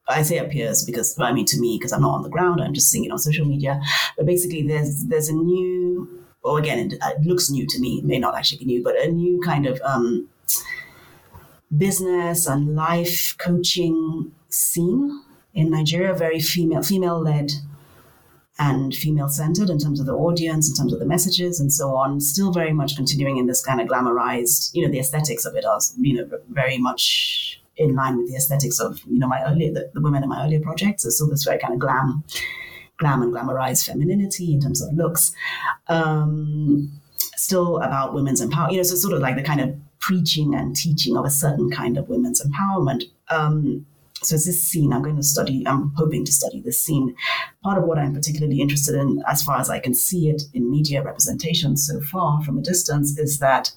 I 0.10 0.24
say 0.24 0.40
appears 0.40 0.84
because 0.84 1.18
I 1.20 1.32
mean 1.32 1.46
to 1.46 1.60
me 1.60 1.78
because 1.78 1.94
I'm 1.94 2.02
not 2.02 2.16
on 2.16 2.24
the 2.24 2.30
ground. 2.30 2.62
I'm 2.62 2.74
just 2.74 2.90
seeing 2.90 3.06
it 3.06 3.12
on 3.12 3.20
social 3.20 3.46
media. 3.46 3.80
But 4.18 4.26
basically, 4.26 4.64
there's 4.68 5.06
there's 5.06 5.30
a 5.30 5.34
new, 5.34 6.26
or 6.44 6.58
again, 6.58 6.80
it, 6.80 6.94
it 6.94 7.22
looks 7.22 7.50
new 7.50 7.68
to 7.68 7.80
me. 7.80 8.00
It 8.00 8.06
may 8.06 8.18
not 8.18 8.36
actually 8.36 8.58
be 8.58 8.66
new, 8.66 8.84
but 8.84 9.00
a 9.00 9.12
new 9.12 9.40
kind 9.42 9.68
of 9.68 9.80
um, 9.84 10.28
business 11.78 12.48
and 12.48 12.76
life 12.76 13.36
coaching 13.38 14.32
scene 14.50 15.24
in 15.54 15.70
Nigeria. 15.70 16.16
Very 16.16 16.40
female 16.40 16.82
female 16.82 17.22
led 17.22 17.52
and 18.60 18.94
female 18.94 19.30
centered 19.30 19.70
in 19.70 19.80
terms 19.80 20.00
of 20.00 20.06
the 20.06 20.14
audience, 20.14 20.70
in 20.70 20.76
terms 20.76 20.94
of 20.94 21.00
the 21.00 21.06
messages, 21.06 21.60
and 21.60 21.72
so 21.72 21.96
on. 21.96 22.20
Still 22.20 22.52
very 22.52 22.74
much 22.74 22.96
continuing 22.96 23.38
in 23.38 23.48
this 23.48 23.64
kind 23.64 23.80
of 23.80 23.88
glamorized, 23.88 24.72
you 24.74 24.86
know, 24.86 24.92
the 24.92 25.00
aesthetics 25.00 25.46
of 25.46 25.56
it 25.56 25.66
are, 25.66 25.80
you 25.98 26.18
know, 26.18 26.30
very 26.50 26.78
much 26.78 27.62
in 27.78 27.96
line 27.96 28.18
with 28.18 28.28
the 28.28 28.36
aesthetics 28.36 28.80
of, 28.80 29.02
you 29.10 29.18
know, 29.18 29.28
my 29.28 29.42
earlier, 29.48 29.72
the, 29.72 29.90
the 29.94 30.02
women 30.02 30.22
in 30.22 30.30
my 30.30 30.44
earlier 30.46 30.60
projects. 30.60 31.04
So 31.04 31.10
still 31.10 31.30
this 31.30 31.46
very 31.46 31.58
kind 31.58 31.74
of 31.74 31.80
glam, 31.80 32.24
glam 32.98 33.22
and 33.22 33.34
glamorized 33.34 33.86
femininity 33.86 34.54
in 34.54 34.60
terms 34.60 34.82
of 34.82 34.94
looks. 34.94 35.32
Um, 35.88 37.00
still 37.38 37.78
about 37.78 38.14
women's 38.14 38.42
empowerment, 38.42 38.72
you 38.72 38.78
know, 38.78 38.84
so 38.84 38.96
sort 38.96 39.14
of 39.14 39.22
like 39.22 39.38
the 39.38 39.44
kind 39.44 39.62
of 39.62 39.74
preaching 40.00 40.54
and 40.54 40.76
teaching 40.76 41.16
of 41.16 41.26
a 41.26 41.30
certain 41.30 41.72
kind 41.72 41.98
of 41.98 42.10
women's 42.10 42.42
empowerment. 42.46 43.04
Um, 43.30 43.86
so 44.22 44.36
it's 44.36 44.46
this 44.46 44.64
scene 44.64 44.92
I'm 44.92 45.02
going 45.02 45.16
to 45.16 45.24
study. 45.24 45.64
I'm 45.66 45.94
hoping 45.96 46.26
to 46.26 46.32
study 46.32 46.62
this 46.62 46.82
scene. 46.82 47.16
Part 47.64 47.78
of 47.78 47.86
what 47.86 47.98
I'm 47.98 48.14
particularly 48.14 48.60
interested 48.60 48.96
in, 48.96 49.22
as 49.28 49.44
far 49.44 49.60
as 49.60 49.70
I 49.70 49.80
can 49.80 49.94
see 49.94 50.30
it 50.30 50.44
in 50.54 50.70
media 50.70 51.02
representation 51.04 51.78
so 51.78 52.02
far 52.02 52.42
from 52.44 52.58
a 52.58 52.62
distance, 52.62 53.18
is 53.18 53.40
that 53.40 53.72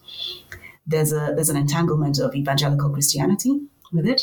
there's 0.86 1.12
a 1.12 1.32
there's 1.34 1.50
an 1.50 1.56
entanglement 1.56 2.18
of 2.18 2.34
evangelical 2.34 2.90
Christianity 2.90 3.60
with 3.92 4.06
it. 4.06 4.22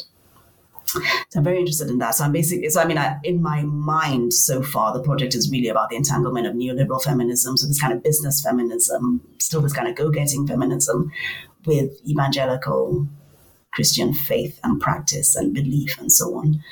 So 1.30 1.38
I'm 1.38 1.44
very 1.44 1.60
interested 1.60 1.88
in 1.90 2.00
that. 2.00 2.16
So 2.16 2.24
I'm 2.24 2.32
basically, 2.32 2.68
so 2.70 2.82
I 2.82 2.86
mean, 2.86 2.98
I, 2.98 3.18
in 3.24 3.44
my 3.44 3.62
mind 3.62 4.34
so 4.34 4.64
far, 4.64 4.92
the 4.92 5.04
project 5.04 5.36
is 5.36 5.52
really 5.52 5.68
about 5.68 5.90
the 5.90 5.96
entanglement 5.96 6.48
of 6.48 6.56
neoliberal 6.56 7.02
feminism, 7.02 7.58
so 7.58 7.68
this 7.68 7.80
kind 7.80 7.94
of 7.94 8.02
business 8.02 8.41
feminism, 8.41 9.22
still 9.38 9.62
this 9.62 9.72
kind 9.72 9.88
of 9.88 9.96
go-getting 9.96 10.48
feminism, 10.48 11.12
with 11.66 11.91
evangelical 12.08 13.08
Christian 13.74 14.14
faith 14.14 14.60
and 14.64 14.80
practice 14.82 15.36
and 15.36 15.54
belief 15.54 16.00
and 16.00 16.12
so 16.12 16.36
on. 16.36 16.64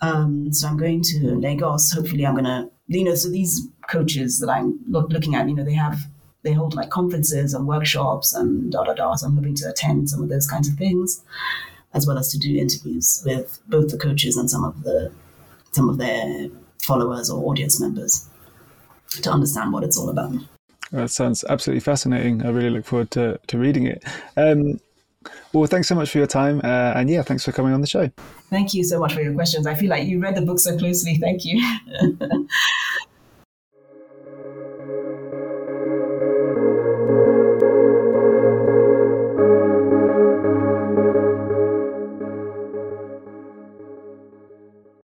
Um, 0.00 0.52
so 0.52 0.68
I'm 0.68 0.76
going 0.76 1.02
to 1.02 1.36
Lagos. 1.36 1.92
Hopefully, 1.92 2.26
I'm 2.26 2.34
going 2.34 2.44
to, 2.44 2.68
you 2.88 3.04
know, 3.04 3.14
so 3.14 3.28
these 3.30 3.66
coaches 3.88 4.40
that 4.40 4.50
I'm 4.50 4.78
look, 4.88 5.10
looking 5.10 5.34
at, 5.34 5.48
you 5.48 5.54
know, 5.54 5.64
they 5.64 5.74
have, 5.74 5.98
they 6.42 6.52
hold 6.52 6.74
like 6.74 6.90
conferences 6.90 7.54
and 7.54 7.66
workshops 7.66 8.34
and 8.34 8.72
da 8.72 8.84
da 8.84 8.94
da. 8.94 9.14
So 9.14 9.26
I'm 9.26 9.36
hoping 9.36 9.54
to 9.56 9.70
attend 9.70 10.10
some 10.10 10.22
of 10.22 10.28
those 10.28 10.46
kinds 10.46 10.68
of 10.68 10.74
things, 10.74 11.22
as 11.94 12.06
well 12.06 12.18
as 12.18 12.30
to 12.32 12.38
do 12.38 12.56
interviews 12.56 13.22
with 13.24 13.60
both 13.68 13.90
the 13.90 13.98
coaches 13.98 14.36
and 14.36 14.50
some 14.50 14.64
of 14.64 14.82
the, 14.82 15.12
some 15.72 15.88
of 15.88 15.98
their 15.98 16.48
followers 16.82 17.30
or 17.30 17.44
audience 17.48 17.80
members 17.80 18.28
to 19.22 19.30
understand 19.30 19.72
what 19.72 19.82
it's 19.82 19.98
all 19.98 20.10
about. 20.10 20.34
That 20.92 21.10
sounds 21.10 21.44
absolutely 21.48 21.80
fascinating. 21.80 22.44
I 22.44 22.50
really 22.50 22.70
look 22.70 22.84
forward 22.84 23.10
to, 23.12 23.40
to 23.46 23.58
reading 23.58 23.86
it. 23.86 24.04
Um, 24.36 24.78
well, 25.52 25.66
thanks 25.66 25.88
so 25.88 25.94
much 25.94 26.10
for 26.10 26.18
your 26.18 26.26
time. 26.26 26.60
Uh, 26.62 26.92
and 26.96 27.08
yeah, 27.08 27.22
thanks 27.22 27.44
for 27.44 27.52
coming 27.52 27.72
on 27.72 27.80
the 27.80 27.86
show. 27.86 28.10
Thank 28.50 28.74
you 28.74 28.84
so 28.84 29.00
much 29.00 29.14
for 29.14 29.20
your 29.20 29.34
questions. 29.34 29.66
I 29.66 29.74
feel 29.74 29.90
like 29.90 30.06
you 30.06 30.20
read 30.20 30.36
the 30.36 30.42
book 30.42 30.58
so 30.58 30.76
closely. 30.78 31.16
Thank 31.16 31.44
you. 31.44 31.60